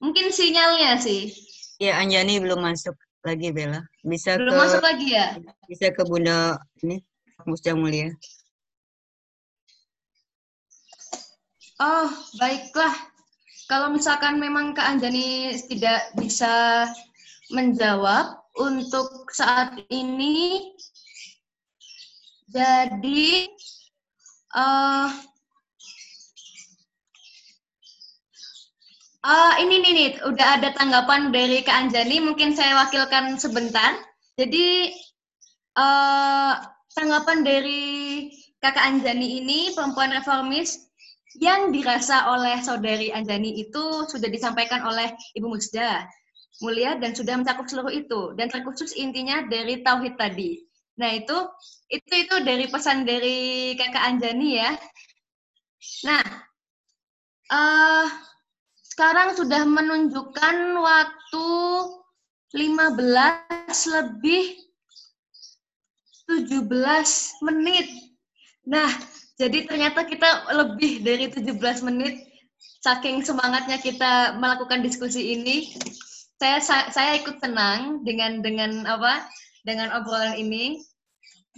mungkin 0.00 0.28
sinyalnya 0.32 1.00
sih 1.00 1.32
Ya, 1.80 1.96
Anjani 1.96 2.36
belum 2.44 2.60
masuk 2.60 2.92
lagi, 3.24 3.56
Bella. 3.56 3.80
Bisa 4.04 4.36
belum 4.36 4.52
ke 4.52 4.60
masuk 4.60 4.84
lagi 4.84 5.16
ya. 5.16 5.32
bisa 5.64 5.88
ke 5.88 6.04
Bunda 6.04 6.60
ini 6.84 7.00
Musda 7.48 7.72
Mulia. 7.72 8.12
Oh 11.80 12.12
baiklah 12.36 12.92
kalau 13.64 13.88
misalkan 13.88 14.36
memang 14.36 14.76
Kak 14.76 14.92
Anjani 14.92 15.56
tidak 15.72 16.12
bisa 16.20 16.84
menjawab 17.50 18.38
untuk 18.58 19.30
saat 19.30 19.78
ini 19.90 20.74
jadi 22.50 23.46
eh 24.58 25.08
Ah, 29.20 29.60
ini 29.60 29.84
nih, 29.84 29.92
nih, 29.92 30.10
udah 30.32 30.56
ada 30.56 30.72
tanggapan 30.72 31.28
dari 31.28 31.60
Kak 31.60 31.76
Anjani, 31.76 32.24
mungkin 32.24 32.56
saya 32.56 32.72
wakilkan 32.80 33.36
sebentar. 33.36 33.92
Jadi, 34.40 34.96
eh 35.76 36.52
tanggapan 36.96 37.44
dari 37.44 37.84
Kakak 38.64 38.80
Anjani 38.80 39.44
ini, 39.44 39.76
perempuan 39.76 40.16
reformis, 40.16 40.88
yang 41.36 41.68
dirasa 41.68 42.32
oleh 42.32 42.64
saudari 42.64 43.12
Anjani 43.12 43.60
itu 43.60 44.08
sudah 44.08 44.26
disampaikan 44.32 44.82
oleh 44.88 45.12
Ibu 45.36 45.52
Musda 45.52 46.08
Mulia 46.60 46.96
dan 47.00 47.16
sudah 47.16 47.40
mencakup 47.40 47.66
seluruh 47.66 47.92
itu. 47.92 48.36
Dan 48.36 48.52
terkhusus 48.52 48.92
intinya 48.96 49.44
dari 49.48 49.80
Tauhid 49.80 50.14
tadi. 50.20 50.60
Nah, 51.00 51.16
itu 51.16 51.36
itu 51.88 52.12
itu 52.12 52.36
dari 52.44 52.68
pesan 52.68 53.08
dari 53.08 53.72
Kakak 53.74 54.04
Anjani 54.04 54.48
ya. 54.60 54.70
Nah, 56.04 56.24
eh 57.50 58.08
sekarang 58.84 59.32
sudah 59.32 59.64
menunjukkan 59.64 60.56
waktu 60.76 61.48
15 62.52 63.94
lebih 63.96 64.60
17 66.28 66.60
menit. 67.48 67.88
Nah, 68.68 68.92
jadi 69.40 69.64
ternyata 69.64 70.04
kita 70.04 70.52
lebih 70.52 71.00
dari 71.00 71.32
17 71.32 71.80
menit 71.80 72.28
saking 72.84 73.24
semangatnya 73.24 73.80
kita 73.80 74.36
melakukan 74.36 74.84
diskusi 74.84 75.32
ini. 75.32 75.72
Saya 76.40 76.56
saya 76.64 77.20
ikut 77.20 77.36
senang 77.36 78.00
dengan 78.00 78.40
dengan 78.40 78.88
apa? 78.88 79.28
Dengan 79.60 79.92
obrolan 79.92 80.40
ini 80.40 80.80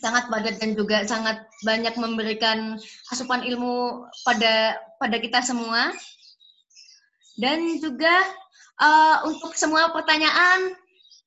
sangat 0.03 0.27
padat 0.27 0.59
dan 0.59 0.75
juga 0.75 1.07
sangat 1.07 1.47
banyak 1.63 1.95
memberikan 1.95 2.75
asupan 3.15 3.47
ilmu 3.47 4.03
pada 4.27 4.75
pada 4.99 5.17
kita 5.23 5.39
semua. 5.39 5.95
Dan 7.39 7.79
juga 7.79 8.11
uh, 8.83 9.23
untuk 9.31 9.55
semua 9.55 9.95
pertanyaan, 9.95 10.75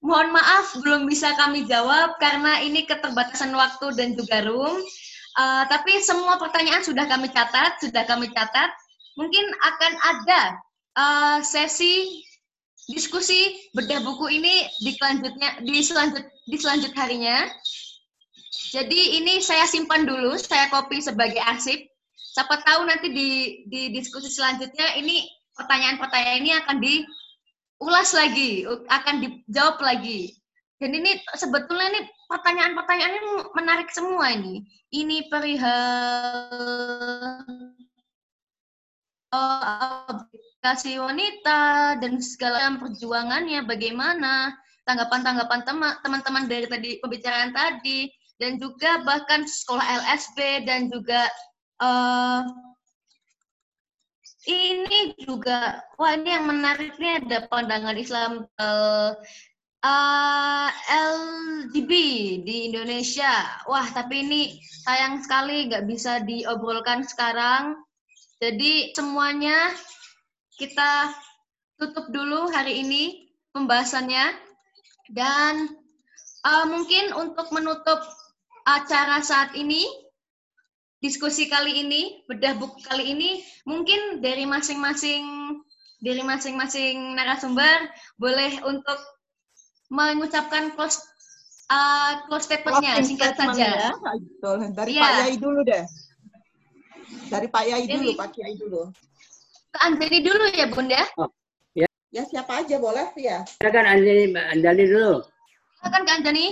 mohon 0.04 0.36
maaf 0.36 0.76
belum 0.84 1.08
bisa 1.08 1.32
kami 1.40 1.64
jawab 1.64 2.20
karena 2.20 2.60
ini 2.60 2.84
keterbatasan 2.84 3.56
waktu 3.56 3.96
dan 3.96 4.20
juga 4.20 4.44
room. 4.44 4.84
Uh, 5.40 5.64
tapi 5.72 6.00
semua 6.04 6.36
pertanyaan 6.36 6.84
sudah 6.84 7.08
kami 7.08 7.32
catat, 7.32 7.80
sudah 7.80 8.04
kami 8.04 8.28
catat. 8.36 8.68
Mungkin 9.16 9.48
akan 9.64 9.94
ada 10.04 10.42
uh, 11.00 11.38
sesi 11.40 12.20
diskusi 12.86 13.70
bedah 13.74 14.02
buku 14.06 14.30
ini 14.38 14.70
di 14.82 14.94
selanjutnya 14.94 15.58
di 15.66 15.82
selanjut 15.82 16.24
di 16.46 16.58
selanjut 16.58 16.94
harinya. 16.94 17.50
Jadi 18.76 19.20
ini 19.22 19.40
saya 19.40 19.66
simpan 19.66 20.04
dulu, 20.06 20.36
saya 20.38 20.68
copy 20.70 21.00
sebagai 21.02 21.40
arsip. 21.42 21.80
Siapa 22.36 22.62
tahu 22.68 22.86
nanti 22.86 23.08
di 23.10 23.30
di 23.72 23.82
diskusi 23.96 24.28
selanjutnya 24.28 25.00
ini 25.00 25.24
pertanyaan-pertanyaan 25.56 26.40
ini 26.44 26.52
akan 26.60 26.78
diulas 26.84 28.12
lagi, 28.12 28.68
akan 28.68 29.16
dijawab 29.24 29.80
lagi. 29.80 30.36
Dan 30.76 30.92
ini 30.92 31.24
sebetulnya 31.40 31.88
ini 31.96 32.02
pertanyaan-pertanyaan 32.28 33.16
ini 33.16 33.30
menarik 33.56 33.88
semua 33.96 34.36
ini. 34.36 34.68
Ini 34.92 35.32
perihal 35.32 36.52
aplikasi 40.66 40.98
wanita 40.98 41.94
dan 42.02 42.18
segala 42.18 42.74
perjuangannya 42.82 43.70
bagaimana 43.70 44.50
tanggapan-tanggapan 44.90 45.62
teman-teman 46.02 46.50
dari 46.50 46.66
tadi 46.66 46.98
pembicaraan 47.06 47.54
tadi 47.54 48.10
dan 48.42 48.58
juga 48.58 49.06
bahkan 49.06 49.46
sekolah 49.46 49.86
LSB 49.86 50.66
dan 50.66 50.90
juga 50.90 51.30
uh, 51.86 52.50
ini 54.50 55.14
juga 55.22 55.86
wah 56.02 56.18
ini 56.18 56.34
yang 56.34 56.50
menariknya 56.50 57.22
ada 57.22 57.46
pandangan 57.46 57.94
Islam 58.02 58.50
uh, 58.58 59.14
uh, 59.86 60.70
LGB 60.90 61.92
di 62.42 62.74
Indonesia. 62.74 63.62
Wah, 63.70 63.86
tapi 63.94 64.26
ini 64.26 64.58
sayang 64.82 65.22
sekali 65.22 65.70
nggak 65.70 65.86
bisa 65.86 66.26
diobrolkan 66.26 67.06
sekarang. 67.06 67.78
Jadi 68.42 68.98
semuanya 68.98 69.70
kita 70.56 71.12
tutup 71.76 72.08
dulu 72.12 72.48
hari 72.52 72.84
ini 72.84 73.28
pembahasannya 73.52 74.36
dan 75.12 75.76
uh, 76.48 76.66
mungkin 76.68 77.12
untuk 77.16 77.52
menutup 77.52 78.00
acara 78.66 79.22
saat 79.22 79.54
ini 79.54 79.86
diskusi 81.06 81.46
kali 81.46 81.86
ini, 81.86 82.26
bedah 82.26 82.58
buku 82.58 82.82
kali 82.82 83.14
ini, 83.14 83.46
mungkin 83.70 84.26
dari 84.26 84.50
masing-masing 84.50 85.54
dari 86.02 86.22
masing-masing 86.26 87.14
narasumber 87.14 87.90
boleh 88.18 88.58
untuk 88.66 88.98
mengucapkan 89.94 90.74
close 90.74 90.98
uh, 91.70 92.26
close 92.26 92.50
statement-nya 92.50 93.06
singkat 93.06 93.38
statement 93.38 93.54
saja. 93.54 93.94
Ya. 93.94 94.70
Dari 94.74 94.92
Ya. 94.98 95.02
Pak 95.02 95.12
Yai 95.22 95.36
dulu 95.38 95.62
deh. 95.62 95.86
Dari 97.30 97.48
Pak 97.54 97.64
Yai 97.70 97.84
dulu, 97.86 98.10
Pak 98.18 98.30
Kiai 98.34 98.54
dulu. 98.58 98.90
Ke 99.76 99.92
Anjani 99.92 100.24
dulu 100.24 100.46
ya, 100.56 100.72
Bunda. 100.72 101.04
Ya 102.16 102.24
siapa 102.32 102.64
aja 102.64 102.80
boleh 102.80 103.12
ya. 103.20 103.44
Silakan 103.60 103.84
Anjali, 103.84 104.32
Anjali 104.32 104.88
dulu. 104.88 105.20
Silakan 105.84 106.02
Kak 106.08 106.16
Anjani. 106.24 106.48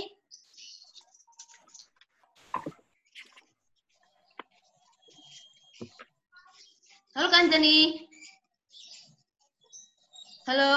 Halo 7.16 7.26
Kak 7.32 7.40
Anjani. 7.48 7.76
Halo. 10.44 10.72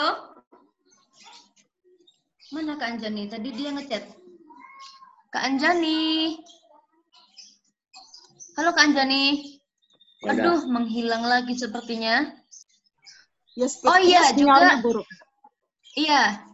Mana 2.55 2.79
Kak 2.79 2.95
Anjani? 2.95 3.27
Tadi 3.27 3.49
dia 3.51 3.75
ngechat. 3.75 4.07
Kak 5.35 5.43
Anjani. 5.51 6.39
Halo 8.55 8.71
Kak 8.71 8.87
Anjani. 8.87 9.56
Ya. 10.27 10.43
Aduh, 10.43 10.67
menghilang 10.67 11.23
lagi 11.23 11.55
sepertinya. 11.55 12.27
Ya, 13.57 13.67
Oh 13.87 13.97
iya, 13.97 14.21
juga- 14.35 14.83
buruk. 14.83 15.07
Iya. 15.97 16.45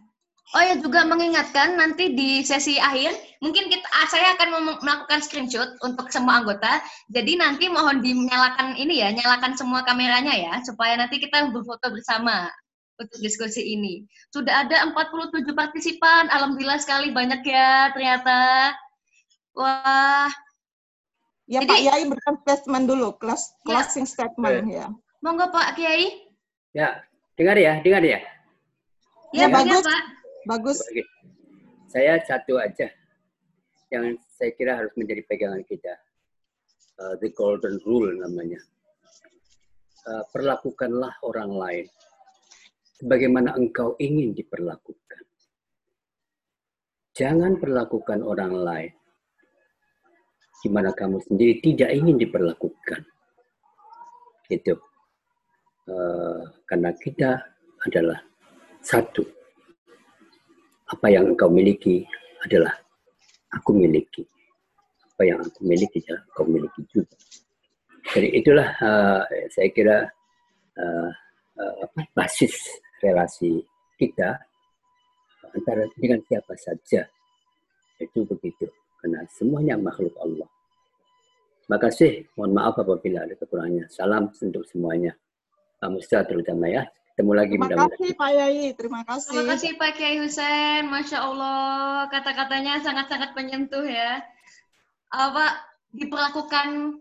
Oh 0.54 0.62
ya 0.62 0.78
juga 0.78 1.02
mengingatkan 1.02 1.74
nanti 1.74 2.14
di 2.14 2.46
sesi 2.46 2.78
akhir 2.78 3.10
mungkin 3.42 3.66
kita 3.66 3.82
ah, 3.90 4.06
saya 4.06 4.38
akan 4.38 4.78
melakukan 4.78 5.18
screenshot 5.18 5.66
untuk 5.82 6.08
semua 6.14 6.38
anggota. 6.40 6.78
Jadi 7.10 7.34
nanti 7.34 7.66
mohon 7.66 7.98
dinyalakan 7.98 8.78
ini 8.78 9.02
ya, 9.02 9.10
nyalakan 9.10 9.58
semua 9.58 9.82
kameranya 9.82 10.30
ya 10.30 10.54
supaya 10.62 10.94
nanti 10.94 11.18
kita 11.18 11.50
berfoto 11.50 11.90
bersama 11.90 12.46
untuk 12.94 13.18
diskusi 13.18 13.66
ini. 13.74 14.06
Sudah 14.30 14.62
ada 14.62 14.86
47 14.94 15.50
partisipan. 15.58 16.30
Alhamdulillah 16.30 16.78
sekali 16.78 17.10
banyak 17.10 17.42
ya 17.42 17.90
ternyata. 17.90 18.70
Wah, 19.58 20.30
Ya 21.44 21.60
Jadi- 21.60 21.68
Pak 21.68 21.80
Yai 21.84 22.02
berikan 22.08 22.36
statement 22.40 22.84
dulu, 22.88 23.08
kelas 23.20 23.52
Ya. 23.52 23.56
closing 23.68 24.06
statement 24.08 24.64
ya. 24.72 24.86
monggo 25.20 25.48
Pak 25.52 25.76
Kiai. 25.76 26.24
Ya, 26.76 27.00
dengar 27.36 27.56
ya, 27.56 27.80
dengar 27.84 28.00
ya. 28.04 28.20
Ya, 29.32 29.44
Ya, 29.44 29.46
bagus. 29.48 29.80
Pak. 29.84 30.02
Bagus. 30.44 30.78
Oke. 30.84 31.04
Saya 31.88 32.20
satu 32.24 32.60
aja 32.60 32.88
yang 33.88 34.16
saya 34.36 34.50
kira 34.52 34.76
harus 34.76 34.92
menjadi 35.00 35.24
pegangan 35.24 35.64
kita. 35.64 35.94
Uh, 37.00 37.16
the 37.24 37.32
golden 37.32 37.80
rule 37.88 38.08
namanya. 38.20 38.60
Uh, 40.04 40.20
perlakukanlah 40.36 41.16
orang 41.24 41.50
lain 41.56 41.86
sebagaimana 43.00 43.56
engkau 43.56 43.96
ingin 43.96 44.36
diperlakukan. 44.36 45.24
Jangan 47.16 47.56
perlakukan 47.56 48.20
orang 48.20 48.52
lain 48.52 48.92
di 50.64 50.72
mana 50.72 50.96
kamu 50.96 51.20
sendiri 51.28 51.60
tidak 51.60 51.92
ingin 51.92 52.16
diperlakukan. 52.16 53.04
Gitu. 54.48 54.72
Eh, 55.84 56.40
karena 56.64 56.88
kita 56.96 57.36
adalah 57.84 58.16
satu. 58.80 59.20
Apa 60.88 61.12
yang 61.12 61.36
engkau 61.36 61.52
miliki 61.52 62.08
adalah 62.40 62.72
aku 63.52 63.76
miliki. 63.76 64.24
Apa 65.12 65.28
yang 65.28 65.44
aku 65.44 65.60
miliki 65.68 66.00
adalah 66.08 66.24
kau 66.32 66.48
miliki 66.48 66.80
juga. 66.88 67.12
Jadi 68.04 68.28
itulah 68.36 68.68
uh, 68.84 69.24
saya 69.48 69.68
kira 69.72 70.04
uh, 70.76 71.10
uh, 71.56 72.04
basis 72.12 72.52
relasi 73.00 73.64
kita 73.96 74.36
antara 75.56 75.88
dengan 75.96 76.20
siapa 76.28 76.52
saja 76.60 77.08
itu 77.96 78.28
begitu 78.28 78.68
karena 79.00 79.24
semuanya 79.32 79.80
makhluk 79.80 80.12
Allah. 80.20 80.48
Makasih, 81.64 82.28
mohon 82.36 82.52
maaf 82.52 82.76
apabila 82.76 83.24
ada 83.24 83.34
kekurangannya. 83.40 83.88
Salam 83.88 84.28
untuk 84.28 84.68
semuanya. 84.68 85.16
Pak 85.80 85.88
Musta 85.88 86.20
terutama 86.24 86.68
ya. 86.68 86.84
Ketemu 87.14 87.32
lagi 87.32 87.54
Terima 87.54 87.70
kasih 87.78 88.10
Pak 88.18 88.30
Yai, 88.34 88.58
terima 88.74 89.00
kasih. 89.06 89.30
Terima 89.30 89.44
kasih 89.54 89.70
Pak 89.78 89.90
Kiai 89.94 90.16
Husen, 90.18 90.82
Masya 90.90 91.18
Allah, 91.22 92.10
kata-katanya 92.10 92.82
sangat-sangat 92.82 93.32
menyentuh 93.38 93.86
ya. 93.86 94.18
Apa, 95.14 95.62
diperlakukan, 95.94 96.98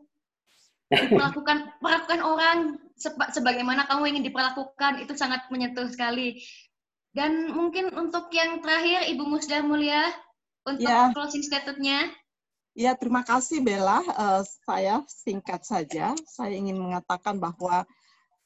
diperlakukan, 0.94 1.58
perlakukan 1.84 2.20
orang 2.22 2.58
seba- 2.94 3.34
sebagaimana 3.34 3.90
kamu 3.90 4.16
ingin 4.16 4.24
diperlakukan, 4.30 5.02
itu 5.02 5.18
sangat 5.18 5.50
menyentuh 5.50 5.90
sekali. 5.90 6.38
Dan 7.10 7.50
mungkin 7.50 7.90
untuk 7.92 8.30
yang 8.30 8.62
terakhir, 8.62 9.10
Ibu 9.10 9.24
Musda 9.26 9.66
Mulia, 9.66 10.14
untuk 10.64 10.88
Ya. 10.88 11.10
closing 11.12 11.42
statement-nya. 11.42 12.14
Ya, 12.74 12.98
terima 12.98 13.22
kasih 13.22 13.62
Bella. 13.62 14.02
Eh, 14.02 14.42
saya 14.66 15.06
singkat 15.06 15.62
saja, 15.62 16.18
saya 16.26 16.58
ingin 16.58 16.82
mengatakan 16.82 17.38
bahwa 17.38 17.86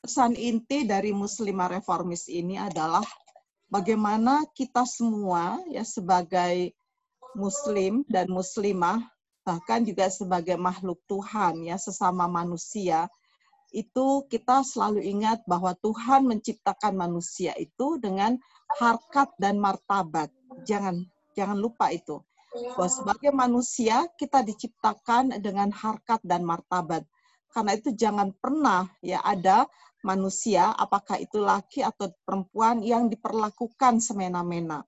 pesan 0.03 0.35
inti 0.35 0.83
dari 0.83 1.15
Muslimah 1.15 1.79
Reformis 1.79 2.27
ini 2.27 2.59
adalah 2.59 3.07
bagaimana 3.71 4.43
kita 4.51 4.83
semua 4.83 5.63
ya 5.71 5.87
sebagai 5.87 6.75
Muslim 7.39 8.03
dan 8.11 8.27
Muslimah 8.27 8.99
bahkan 9.47 9.87
juga 9.87 10.11
sebagai 10.11 10.59
makhluk 10.59 10.99
Tuhan 11.07 11.63
ya 11.63 11.79
sesama 11.79 12.27
manusia 12.27 13.07
itu 13.71 14.27
kita 14.27 14.59
selalu 14.67 15.07
ingat 15.07 15.39
bahwa 15.47 15.71
Tuhan 15.79 16.27
menciptakan 16.27 16.99
manusia 16.99 17.55
itu 17.55 17.95
dengan 17.95 18.35
harkat 18.75 19.31
dan 19.39 19.55
martabat. 19.55 20.27
Jangan 20.67 20.99
jangan 21.31 21.55
lupa 21.55 21.95
itu 21.95 22.26
bahwa 22.53 22.87
sebagai 22.87 23.31
manusia 23.35 24.07
kita 24.15 24.41
diciptakan 24.41 25.37
dengan 25.43 25.69
harkat 25.73 26.21
dan 26.23 26.47
martabat. 26.47 27.03
Karena 27.51 27.73
itu 27.73 27.89
jangan 27.95 28.31
pernah 28.37 28.85
ya 29.01 29.23
ada 29.23 29.65
manusia, 30.05 30.71
apakah 30.77 31.17
itu 31.17 31.41
laki 31.41 31.81
atau 31.81 32.11
perempuan 32.23 32.83
yang 32.83 33.09
diperlakukan 33.09 33.99
semena-mena. 33.99 34.85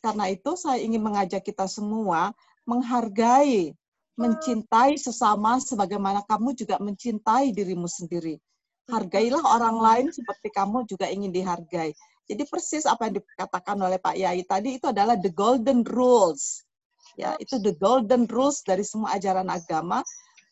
Karena 0.00 0.30
itu 0.30 0.54
saya 0.54 0.78
ingin 0.78 1.02
mengajak 1.02 1.42
kita 1.42 1.66
semua 1.66 2.34
menghargai, 2.68 3.74
mencintai 4.14 4.94
sesama 5.00 5.58
sebagaimana 5.58 6.22
kamu 6.28 6.54
juga 6.54 6.78
mencintai 6.78 7.50
dirimu 7.50 7.88
sendiri. 7.90 8.38
Hargailah 8.86 9.42
orang 9.42 9.76
lain 9.78 10.06
seperti 10.10 10.50
kamu 10.52 10.84
juga 10.86 11.08
ingin 11.08 11.30
dihargai. 11.30 11.94
Jadi 12.26 12.42
persis 12.46 12.86
apa 12.86 13.10
yang 13.10 13.18
dikatakan 13.18 13.76
oleh 13.82 13.98
Pak 13.98 14.14
Yai 14.14 14.42
tadi 14.46 14.78
itu 14.78 14.86
adalah 14.88 15.18
the 15.18 15.30
golden 15.34 15.82
rules. 15.82 16.62
Ya 17.18 17.36
itu 17.36 17.60
the 17.60 17.74
golden 17.76 18.24
rules 18.30 18.62
dari 18.62 18.86
semua 18.86 19.18
ajaran 19.18 19.50
agama. 19.50 20.00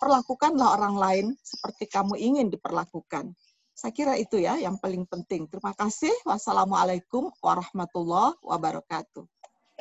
Perlakukanlah 0.00 0.80
orang 0.80 0.96
lain 0.96 1.26
seperti 1.44 1.88
kamu 1.88 2.16
ingin 2.16 2.46
diperlakukan. 2.48 3.36
Saya 3.76 3.92
kira 3.96 4.16
itu 4.20 4.36
ya 4.36 4.60
yang 4.60 4.76
paling 4.76 5.08
penting. 5.08 5.48
Terima 5.48 5.72
kasih. 5.72 6.12
Wassalamualaikum 6.28 7.32
warahmatullahi 7.40 8.36
wabarakatuh. 8.44 9.24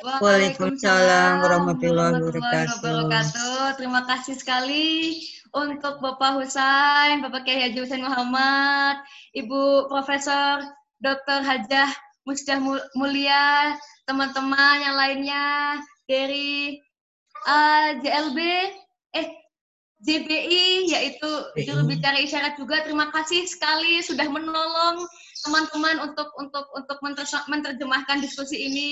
Waalaikumsalam 0.00 1.44
warahmatullahi 1.44 2.16
wabarakatuh. 2.16 3.76
Terima 3.76 4.00
kasih 4.08 4.40
sekali 4.40 5.20
untuk 5.52 6.00
Bapak 6.00 6.40
Husain, 6.40 7.20
Bapak 7.20 7.44
Kiai 7.44 7.68
Haji 7.68 7.84
Husain 7.84 8.00
Muhammad, 8.00 9.04
Ibu 9.36 9.92
Profesor 9.92 10.64
Dr. 11.00 11.40
Hajah 11.40 11.90
Musdah 12.28 12.60
Mul- 12.60 12.88
Mulia, 12.94 13.74
teman-teman 14.04 14.76
yang 14.84 14.96
lainnya 14.96 15.46
dari 16.04 16.76
uh, 17.48 17.96
JLB, 18.04 18.38
eh 19.16 19.28
JBI, 20.00 20.88
yaitu 20.88 21.30
juru 21.64 21.84
bicara 21.84 22.16
isyarat 22.20 22.56
juga. 22.56 22.84
Terima 22.84 23.12
kasih 23.12 23.44
sekali 23.44 24.00
sudah 24.00 24.28
menolong 24.28 25.04
teman-teman 25.44 26.08
untuk 26.08 26.28
untuk 26.40 26.64
untuk 26.76 26.96
menerjemahkan 27.48 28.20
diskusi 28.20 28.56
ini 28.60 28.88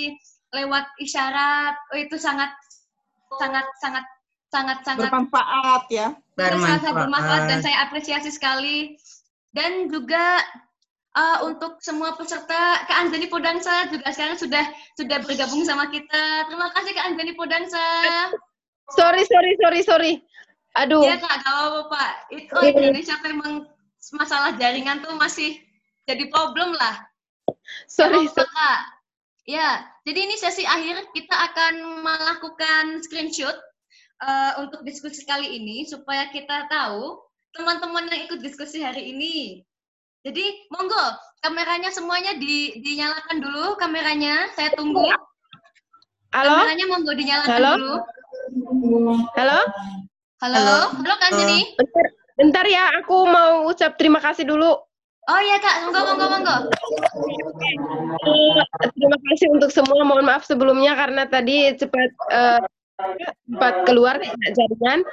lewat 0.52 0.84
isyarat. 1.00 1.76
Oh, 1.92 1.98
itu 2.00 2.16
sangat 2.20 2.52
sangat 3.40 3.64
sangat 3.80 4.04
sangat 4.48 4.78
sangat 4.84 5.12
bermanfaat 5.12 5.84
ya 5.92 6.16
itu 6.40 6.56
sangat 6.64 6.92
bermanfaat 6.96 7.42
dan 7.44 7.60
Bermanfaat. 7.60 7.64
saya 7.64 7.76
apresiasi 7.84 8.30
sekali. 8.32 8.96
Dan 9.48 9.88
juga 9.88 10.44
uh, 11.18 11.38
untuk 11.50 11.82
semua 11.82 12.14
peserta 12.14 12.86
Kak 12.86 12.98
Anjani 13.08 13.26
Podangsa 13.26 13.90
juga 13.90 14.14
sekarang 14.14 14.38
sudah 14.38 14.64
sudah 14.94 15.18
bergabung 15.26 15.66
sama 15.66 15.90
kita. 15.90 16.46
Terima 16.46 16.70
kasih 16.70 16.92
Kak 16.94 17.06
Anjani 17.10 17.34
Podangsa. 17.34 17.86
Sorry, 18.94 19.26
sorry, 19.26 19.52
sorry, 19.58 19.80
sorry. 19.84 20.12
Aduh, 20.78 21.02
Iya 21.02 21.18
Kak, 21.18 21.42
gak 21.42 21.52
apa-apa 21.52 21.82
Pak. 21.90 22.12
Itu 22.30 22.54
oh, 22.54 22.62
Indonesia 22.62 23.16
memang 23.26 23.66
masalah 24.14 24.54
jaringan 24.56 25.02
tuh 25.02 25.12
masih 25.18 25.58
jadi 26.06 26.30
problem 26.30 26.72
lah. 26.78 27.02
sorry, 27.90 28.24
Gak 28.30 28.38
apa-apa, 28.38 28.44
Kak. 28.54 28.80
Ya, 29.48 29.80
jadi 30.04 30.28
ini 30.28 30.36
sesi 30.36 30.68
akhir 30.68 31.08
kita 31.16 31.32
akan 31.32 32.04
melakukan 32.04 33.00
screenshot 33.00 33.56
eh, 34.20 34.52
untuk 34.60 34.84
diskusi 34.84 35.24
kali 35.24 35.56
ini 35.56 35.88
supaya 35.88 36.28
kita 36.28 36.68
tahu 36.68 37.16
teman-teman 37.56 38.12
yang 38.12 38.28
ikut 38.28 38.44
diskusi 38.44 38.84
hari 38.84 39.16
ini. 39.16 39.64
Jadi 40.26 40.66
monggo 40.74 41.04
kameranya 41.38 41.94
semuanya 41.94 42.34
di, 42.34 42.82
dinyalakan 42.82 43.38
dulu 43.38 43.78
kameranya. 43.78 44.50
Saya 44.58 44.74
tunggu. 44.74 45.06
Halo? 46.34 46.66
Kameranya 46.66 46.86
monggo 46.90 47.12
dinyalakan 47.14 47.54
Halo? 47.54 47.72
dulu. 47.78 47.94
Halo? 49.38 49.60
Halo, 50.38 50.58
Halo. 50.58 50.78
halo 51.02 51.14
Kak 51.18 51.28
Anjani. 51.34 51.60
Bentar, 51.74 52.06
bentar 52.38 52.64
ya, 52.66 52.94
aku 52.98 53.26
mau 53.26 53.66
ucap 53.70 53.94
terima 53.98 54.18
kasih 54.18 54.46
dulu. 54.46 54.74
Oh 55.28 55.40
iya 55.44 55.60
Kak, 55.62 55.86
monggo 55.86 56.00
monggo 56.02 56.26
monggo. 56.34 56.56
Eh, 58.26 58.52
Terima 58.96 59.18
kasih 59.28 59.46
untuk 59.54 59.70
semua. 59.70 60.02
Mohon 60.02 60.24
maaf 60.34 60.42
sebelumnya 60.48 60.98
karena 60.98 61.28
tadi 61.30 61.74
cepat 61.78 62.10
eh, 62.32 62.60
cepat 63.54 63.74
keluar 63.86 64.18
jaringan. 64.56 65.06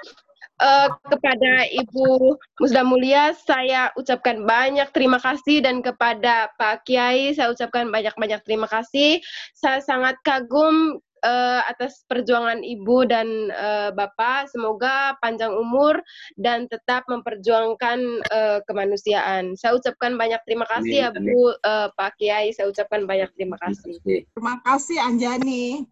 Eh, 0.55 0.89
kepada 1.11 1.67
Ibu 1.67 2.39
Musda 2.63 2.87
Mulia, 2.87 3.35
saya 3.35 3.91
ucapkan 3.99 4.47
banyak 4.47 4.87
terima 4.95 5.19
kasih 5.19 5.59
dan 5.59 5.83
kepada 5.83 6.47
Pak 6.55 6.87
Kiai, 6.87 7.35
saya 7.35 7.51
ucapkan 7.51 7.91
banyak-banyak 7.91 8.39
terima 8.47 8.63
kasih. 8.71 9.19
Saya 9.51 9.83
sangat 9.83 10.15
kagum 10.23 11.03
eh, 11.27 11.61
atas 11.67 12.07
perjuangan 12.07 12.63
Ibu 12.63 13.03
dan 13.03 13.51
eh, 13.51 13.91
Bapak. 13.91 14.47
Semoga 14.47 15.19
panjang 15.19 15.51
umur 15.51 15.99
dan 16.39 16.71
tetap 16.71 17.03
memperjuangkan 17.11 17.99
eh, 18.23 18.59
kemanusiaan. 18.63 19.59
Saya 19.59 19.75
ucapkan 19.75 20.15
banyak 20.15 20.39
terima 20.47 20.63
kasih 20.71 21.03
ya 21.03 21.09
Amin, 21.11 21.35
Bu, 21.35 21.51
eh, 21.51 21.87
Pak 21.99 22.15
Kiai. 22.15 22.55
Saya 22.55 22.71
ucapkan 22.71 23.03
banyak 23.03 23.27
terima 23.35 23.59
kasih. 23.59 23.99
terima 24.07 24.55
kasih 24.63 25.03
Anjani 25.03 25.83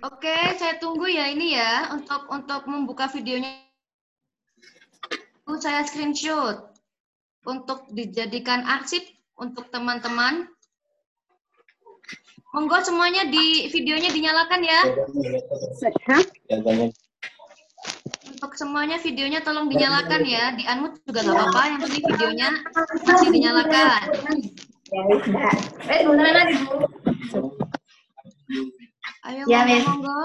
Oke, 0.00 0.56
saya 0.56 0.80
tunggu 0.80 1.04
ya 1.12 1.28
ini 1.28 1.52
ya 1.52 1.92
untuk 1.92 2.24
untuk 2.32 2.64
membuka 2.64 3.04
videonya. 3.12 3.68
Saya 5.60 5.84
screenshot 5.84 6.72
untuk 7.44 7.84
dijadikan 7.92 8.64
arsip 8.64 9.04
untuk 9.36 9.68
teman-teman. 9.68 10.48
Monggo 12.56 12.80
semuanya 12.80 13.28
di 13.28 13.68
videonya 13.68 14.08
dinyalakan 14.08 14.60
ya. 14.64 14.80
Untuk 18.32 18.52
semuanya 18.56 18.96
videonya 19.04 19.44
tolong 19.44 19.68
dinyalakan 19.68 20.24
ya. 20.24 20.56
Di 20.56 20.64
unmute 20.64 20.96
juga 21.04 21.28
nggak 21.28 21.36
apa-apa, 21.36 21.62
yang 21.68 21.80
penting 21.84 22.04
videonya 22.08 22.48
masih 23.04 23.28
dinyalakan. 23.28 24.00
Ayo 29.20 29.44
Ya, 29.46 29.62
monggo, 29.62 29.68
Miss. 29.68 29.84
monggo. 29.86 30.20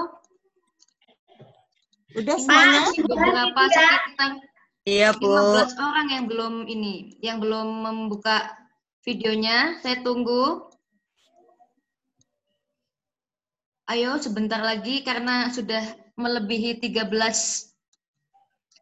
udah 2.16 2.36
semuanya 2.40 2.80
masih 2.88 3.02
beberapa 3.04 3.60
sekitar 3.68 4.30
Iya, 4.86 5.08
Bu. 5.18 5.26
15 5.26 5.74
orang 5.82 6.06
yang 6.14 6.24
belum 6.30 6.54
ini, 6.70 7.18
yang 7.18 7.42
belum 7.42 7.82
membuka 7.84 8.54
videonya. 9.02 9.82
Saya 9.82 9.98
tunggu. 10.00 10.70
Ayo 13.90 14.14
sebentar 14.22 14.62
lagi 14.62 15.02
karena 15.02 15.50
sudah 15.50 15.82
melebihi 16.14 16.78
13 16.78 17.10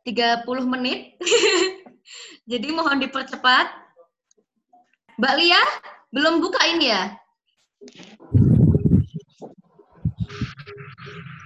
30 0.05 0.45
menit. 0.69 1.17
Jadi 2.53 2.69
mohon 2.71 3.01
dipercepat. 3.01 3.73
Mbak 5.17 5.35
Lia, 5.41 5.63
belum 6.13 6.45
buka 6.45 6.61
ini 6.69 6.93
ya? 6.93 7.17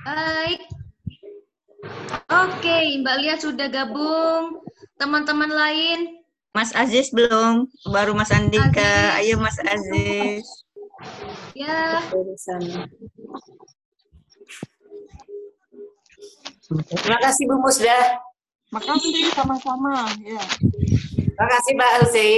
Baik. 0.09 0.61
Oke, 2.33 2.77
Mbak 3.05 3.17
Lia 3.21 3.37
sudah 3.37 3.69
gabung. 3.69 4.65
Teman-teman 4.97 5.53
lain, 5.53 6.19
Mas 6.57 6.75
Aziz 6.75 7.13
belum, 7.15 7.71
baru 7.87 8.17
Mas 8.19 8.33
Andika. 8.35 9.15
Aziz. 9.15 9.21
Ayo 9.21 9.35
Mas 9.39 9.59
Aziz. 9.63 10.43
ya. 11.55 12.03
Terima 16.99 17.19
kasih 17.23 17.45
Bu 17.47 17.57
Musda. 17.63 18.01
Makasih 18.75 19.31
sama-sama. 19.37 20.09
Ya, 20.25 20.43
Terima 21.15 21.47
kasih 21.47 21.73
Mbak 21.79 21.93
kasih. 22.01 22.35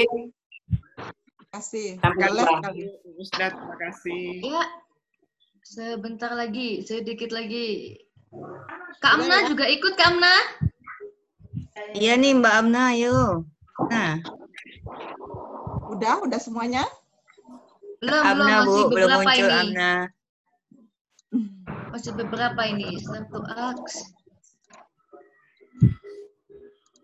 Sampai 1.99 2.29
Boleh 2.31 2.45
jumpa. 2.47 2.61
kali. 2.71 2.85
Ustaz, 3.19 3.51
terima 3.57 3.77
kasih. 3.79 4.23
Ya, 4.45 4.63
sebentar 5.71 6.35
lagi, 6.35 6.83
sedikit 6.83 7.31
lagi. 7.31 7.95
Kak 8.99 9.23
Amna 9.23 9.47
juga 9.47 9.71
ikut, 9.71 9.95
Kak 9.95 10.19
Amna? 10.19 10.35
Iya 11.95 12.19
nih 12.19 12.35
Mbak 12.43 12.55
Amna, 12.59 12.91
ayo. 12.91 13.47
Nah, 13.87 14.19
Udah, 15.91 16.23
udah 16.27 16.41
semuanya? 16.43 16.83
Belum, 18.03 18.23
Amna 18.25 18.65
belum, 18.65 18.67
Bu, 18.67 18.71
masih 18.71 18.85
belum 18.91 19.09
beberapa 19.11 19.23
muncul 19.23 19.47
ini. 19.47 19.61
Amna. 19.63 19.93
Masih 21.91 22.13
beberapa 22.19 22.61
ini. 22.67 22.89
Satu 22.99 23.39
aks. 23.47 23.95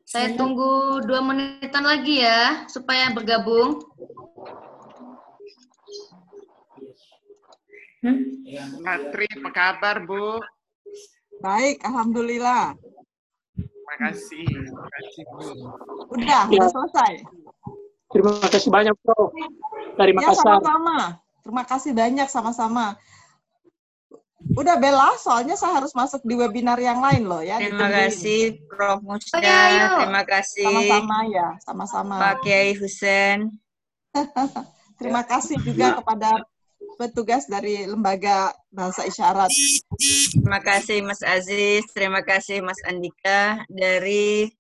Saya 0.07 0.39
tunggu 0.39 1.03
dua 1.03 1.19
menitan 1.23 1.83
lagi 1.83 2.23
ya, 2.23 2.67
supaya 2.71 3.11
bergabung. 3.11 3.83
Matri, 8.81 9.27
apa 9.31 9.51
kabar 9.51 9.97
Bu? 10.05 10.39
Baik, 11.39 11.83
Alhamdulillah. 11.83 12.73
Terima 13.57 13.95
kasih. 14.01 14.47
Terima 14.47 14.89
kasih 14.91 15.23
Bu. 15.31 15.39
Udah, 16.17 16.43
udah 16.49 16.69
selesai. 16.71 17.13
Terima 18.07 18.31
kasih 18.41 18.71
banyak, 18.71 18.95
Bro. 19.03 19.35
Dari 19.97 20.13
Ya, 20.13 20.17
Makassar. 20.17 20.45
sama-sama. 20.63 20.99
Terima 21.43 21.63
kasih 21.63 21.93
banyak 21.93 22.29
sama-sama. 22.29 22.87
Udah 24.55 24.79
Bella, 24.79 25.11
soalnya 25.19 25.59
saya 25.59 25.83
harus 25.83 25.91
masuk 25.91 26.23
di 26.23 26.39
webinar 26.39 26.79
yang 26.79 27.03
lain 27.03 27.27
loh 27.27 27.43
ya. 27.43 27.59
Terima 27.59 27.91
ditungguin. 27.91 27.99
kasih 28.07 28.41
Prof. 28.71 28.99
Musda. 29.03 29.37
Oke, 29.37 29.51
ayo. 29.51 29.91
Terima 30.07 30.23
kasih 30.23 30.65
Sama-sama 30.71 31.19
ya, 31.27 31.49
sama-sama. 31.67 32.15
Pak 32.23 32.35
Kiai 32.47 32.73
Husen. 32.79 33.39
Terima 35.03 35.23
kasih 35.27 35.59
juga 35.61 35.99
kepada 35.99 36.41
petugas 36.97 37.45
dari 37.47 37.85
Lembaga 37.85 38.53
Bahasa 38.73 39.05
Isyarat. 39.05 39.53
Terima 40.33 40.61
kasih 40.65 41.05
Mas 41.05 41.21
Aziz. 41.21 41.85
Terima 41.93 42.25
kasih 42.25 42.65
Mas 42.65 42.81
Andika 42.89 43.65
dari 43.69 44.51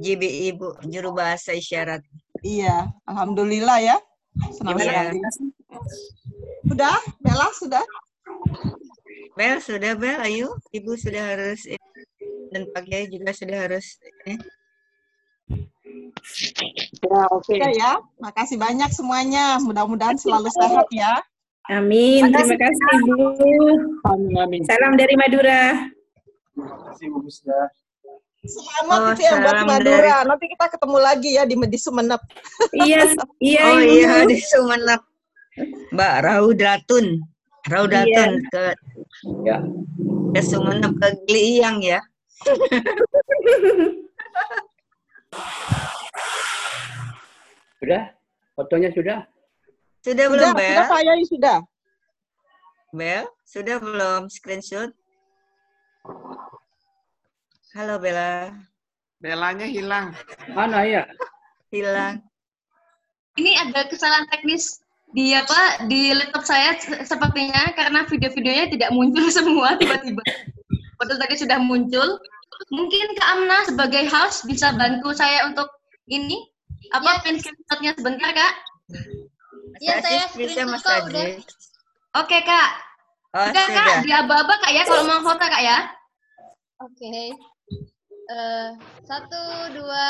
GBI 0.00 0.56
Bu, 0.56 0.78
Juru 0.88 1.12
Bahasa 1.12 1.52
Isyarat. 1.52 2.00
Iya, 2.40 2.88
Alhamdulillah 3.04 3.78
ya. 3.84 3.96
Senang 4.54 4.78
sekali. 4.80 5.20
Sudah, 6.64 6.96
Bella 7.20 7.48
sudah? 7.58 7.84
Bel, 9.36 9.58
sudah 9.60 9.92
Bel, 9.98 10.18
ayo. 10.24 10.56
Ibu 10.72 10.96
sudah 10.96 11.36
harus 11.36 11.66
dan 12.50 12.66
Pak 12.74 12.82
Kiai 12.86 13.06
juga 13.06 13.30
sudah 13.30 13.58
harus 13.66 13.98
ini. 14.26 14.34
Ya, 17.06 17.22
oke. 17.30 17.46
Sudah 17.46 17.70
ya. 17.70 17.92
Makasih 18.18 18.58
banyak 18.58 18.90
semuanya. 18.90 19.58
Mudah-mudahan 19.62 20.18
selalu 20.18 20.50
sehat 20.50 20.86
ya. 20.90 21.22
Amin. 21.68 22.32
Terima 22.32 22.56
kasih, 22.56 22.96
Bu. 23.04 23.36
Amin, 24.08 24.32
amin. 24.40 24.60
Salam 24.64 24.96
dari 24.96 25.12
Madura. 25.14 25.84
Terima 26.56 26.76
kasih 26.88 27.06
Bu 27.12 27.18
Musda. 27.20 27.60
Selamat 28.40 28.96
Oh, 28.96 29.12
itu 29.12 29.20
ya 29.20 29.36
buat 29.36 29.68
Madura. 29.68 30.24
Nanti 30.24 30.48
kita 30.48 30.72
ketemu 30.72 30.96
lagi 30.96 31.30
ya 31.36 31.44
di, 31.44 31.54
di 31.60 31.76
Sumenep. 31.78 32.20
Iya, 32.72 33.04
iya, 33.44 33.64
Oh 33.68 33.76
Ibu. 33.76 33.92
iya 33.92 34.24
di 34.24 34.36
Sumenep. 34.40 35.00
Mbak 35.92 36.14
Raudatun. 36.24 37.20
Raudatun 37.68 38.30
ke 38.48 38.64
Ya, 39.44 39.60
ke 40.32 40.40
Sumenep 40.40 40.96
ke 40.96 41.08
Gliang 41.28 41.84
ya. 41.84 42.00
sudah? 47.80 48.02
Fotonya 48.56 48.90
sudah? 48.92 49.18
Sudah 50.00 50.26
belum 50.32 50.50
Bel? 50.56 50.64
sudah 50.72 50.84
Pak 50.88 51.00
Yai 51.04 51.22
sudah. 51.28 51.58
Bel, 52.90 53.24
sudah 53.46 53.76
belum 53.78 54.20
screenshot? 54.26 54.90
Halo 57.70 58.02
Bella, 58.02 58.50
Belanya 59.22 59.68
hilang. 59.68 60.10
Mana 60.50 60.82
ya? 60.82 61.04
hilang. 61.70 62.18
Ini 63.38 63.54
ada 63.62 63.86
kesalahan 63.86 64.26
teknis 64.26 64.82
di 65.14 65.36
apa 65.38 65.86
di 65.86 66.10
laptop 66.10 66.42
saya 66.42 66.74
se- 66.82 67.06
sepertinya 67.06 67.70
karena 67.78 68.02
video-videonya 68.10 68.74
tidak 68.74 68.90
muncul 68.90 69.22
semua 69.38 69.78
tiba-tiba. 69.78 70.22
Padahal 70.98 71.20
tadi 71.22 71.34
sudah 71.38 71.62
muncul. 71.62 72.18
Mungkin 72.74 73.16
Kak 73.16 73.28
Amna 73.38 73.58
sebagai 73.64 74.04
host 74.10 74.44
bisa 74.44 74.74
bantu 74.74 75.14
saya 75.14 75.46
untuk 75.46 75.70
ini 76.10 76.42
apa 76.90 77.22
pin 77.22 77.38
screenshotnya 77.38 77.94
sebentar 77.94 78.30
Kak? 78.34 78.52
Iya, 79.80 79.94
saya 80.04 80.24
bisa 80.36 80.68
Mas. 80.68 80.84
Aziz. 80.84 81.40
Oke 82.12 82.38
Kak. 82.44 82.70
Oh 83.32 83.46
Udah 83.48 83.66
Kak, 83.70 84.04
di 84.04 84.10
aba-aba 84.12 84.54
Kak 84.60 84.72
ya 84.76 84.82
kalau 84.84 85.08
mau 85.08 85.24
foto 85.24 85.40
Kak 85.40 85.62
ya. 85.64 85.88
Oke. 86.84 87.32
Eh, 88.30 88.68
satu, 89.08 89.42
dua, 89.74 90.08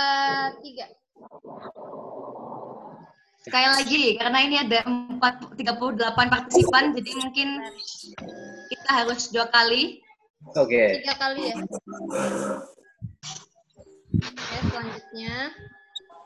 tiga. 0.61 0.91
Sekali 3.41 3.67
lagi 3.73 4.05
karena 4.21 4.39
ini 4.45 4.57
ada 4.61 4.85
4, 4.85 5.57
38 5.57 6.29
partisipan 6.29 6.93
jadi 6.93 7.11
mungkin 7.17 7.49
kita 8.69 8.91
harus 8.91 9.33
dua 9.33 9.49
kali. 9.49 10.03
Oke. 10.53 11.01
Tiga 11.01 11.15
kali 11.17 11.49
ya. 11.49 11.57
Oke, 14.21 14.57
selanjutnya. 14.69 15.37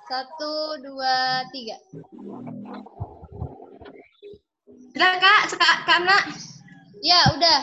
Satu, 0.04 0.52
dua, 0.84 1.46
tiga. 1.54 1.78
Udah 4.94 5.10
Kak, 5.18 5.42
Kak, 5.58 5.76
Kak 5.90 5.96
Amna. 5.98 6.18
Ya, 7.02 7.20
udah. 7.34 7.60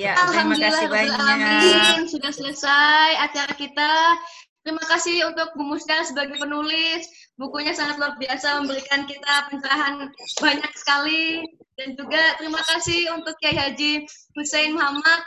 Ya, 0.00 0.16
terima 0.16 0.56
kasih 0.56 0.88
Alhamdulillah, 0.88 0.88
banyak. 0.88 1.18
Amin. 1.20 2.00
Sudah 2.08 2.32
selesai 2.32 3.20
acara 3.20 3.52
kita. 3.52 4.16
Terima 4.64 4.80
kasih 4.88 5.28
untuk 5.28 5.52
Bu 5.52 5.68
Musda 5.68 6.00
sebagai 6.08 6.40
penulis. 6.40 7.04
Bukunya 7.36 7.76
sangat 7.76 8.00
luar 8.00 8.16
biasa 8.16 8.64
memberikan 8.64 9.04
kita 9.04 9.52
pencerahan 9.52 10.08
banyak 10.40 10.72
sekali. 10.72 11.44
Dan 11.76 12.00
juga 12.00 12.40
terima 12.40 12.64
kasih 12.64 13.12
untuk 13.12 13.36
Kiai 13.36 13.52
Haji 13.52 14.08
Hussein 14.32 14.72
Muhammad. 14.72 15.20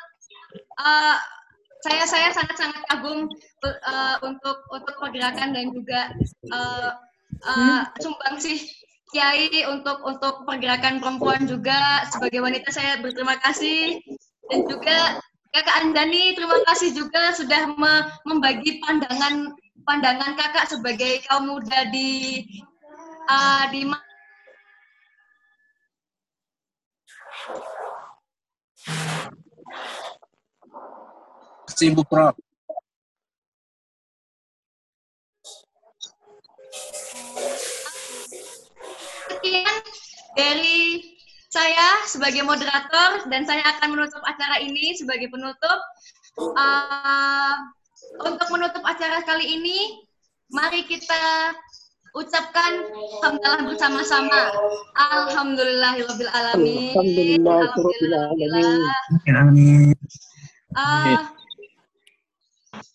Eh, 0.58 1.18
saya 1.86 2.04
saya 2.10 2.30
sangat-sangat 2.34 2.82
kagum 2.90 3.30
eh, 3.62 4.18
untuk 4.26 4.58
untuk 4.74 4.96
pergerakan 4.98 5.54
dan 5.54 5.70
juga 5.70 6.10
eh, 6.50 6.92
eh, 7.46 7.82
sumbangsih 8.02 8.58
Kiai 9.14 9.64
untuk 9.70 10.02
untuk 10.02 10.44
pergerakan 10.50 10.98
perempuan 10.98 11.46
juga 11.46 12.04
sebagai 12.10 12.42
wanita 12.42 12.74
saya 12.74 12.98
berterima 13.00 13.38
kasih 13.38 14.02
dan 14.50 14.66
juga 14.66 15.22
kakak 15.54 15.78
Andani 15.86 16.34
terima 16.34 16.58
kasih 16.66 16.92
juga 16.92 17.32
sudah 17.38 17.70
me- 17.78 18.06
membagi 18.26 18.82
pandangan 18.82 19.54
pandangan 19.86 20.34
kakak 20.34 20.66
sebagai 20.68 21.22
kaum 21.30 21.48
muda 21.54 21.86
di 21.94 22.44
uh, 23.30 23.70
di 23.70 23.86
Bu 31.92 32.04
Prof. 32.08 32.45
sekian 39.46 39.78
dari 40.34 40.82
saya 41.54 42.02
sebagai 42.10 42.42
moderator 42.42 43.30
dan 43.30 43.46
saya 43.46 43.62
akan 43.78 43.94
menutup 43.94 44.20
acara 44.26 44.58
ini 44.60 44.98
sebagai 44.98 45.30
penutup. 45.30 45.80
Uh, 46.36 47.56
untuk 48.26 48.50
menutup 48.52 48.84
acara 48.84 49.24
kali 49.24 49.56
ini, 49.56 50.04
mari 50.52 50.84
kita 50.84 51.54
ucapkan 52.18 52.90
hamdalah 53.24 53.64
bersama-sama. 53.70 54.52
Alhamdulillahirabbil 54.98 56.32
alamin. 56.34 56.92
Alhamdulillah, 56.92 58.26
Rabbil 58.34 58.52
Alamin. 58.52 59.96
Amin. 60.76 61.20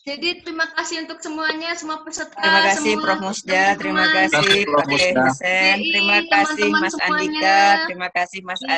Jadi 0.07 0.29
terima 0.47 0.67
kasih 0.73 1.05
untuk 1.05 1.19
semuanya, 1.21 1.71
semua 1.77 2.01
peserta. 2.07 2.39
Terima 2.39 2.61
kasih 2.71 2.93
semua 2.95 3.05
Prof. 3.05 3.19
Musda, 3.21 3.63
terima 3.77 4.05
kasih. 4.09 4.59
Pak. 4.65 4.85
Hussein, 5.29 5.77
terima 5.83 6.19
kasih 6.31 6.69
Mas 6.73 6.93
semuanya. 6.97 7.11
Andika, 7.11 7.59
terima 7.91 8.09
kasih 8.15 8.41
Mas 8.47 8.61
Iya. 8.61 8.77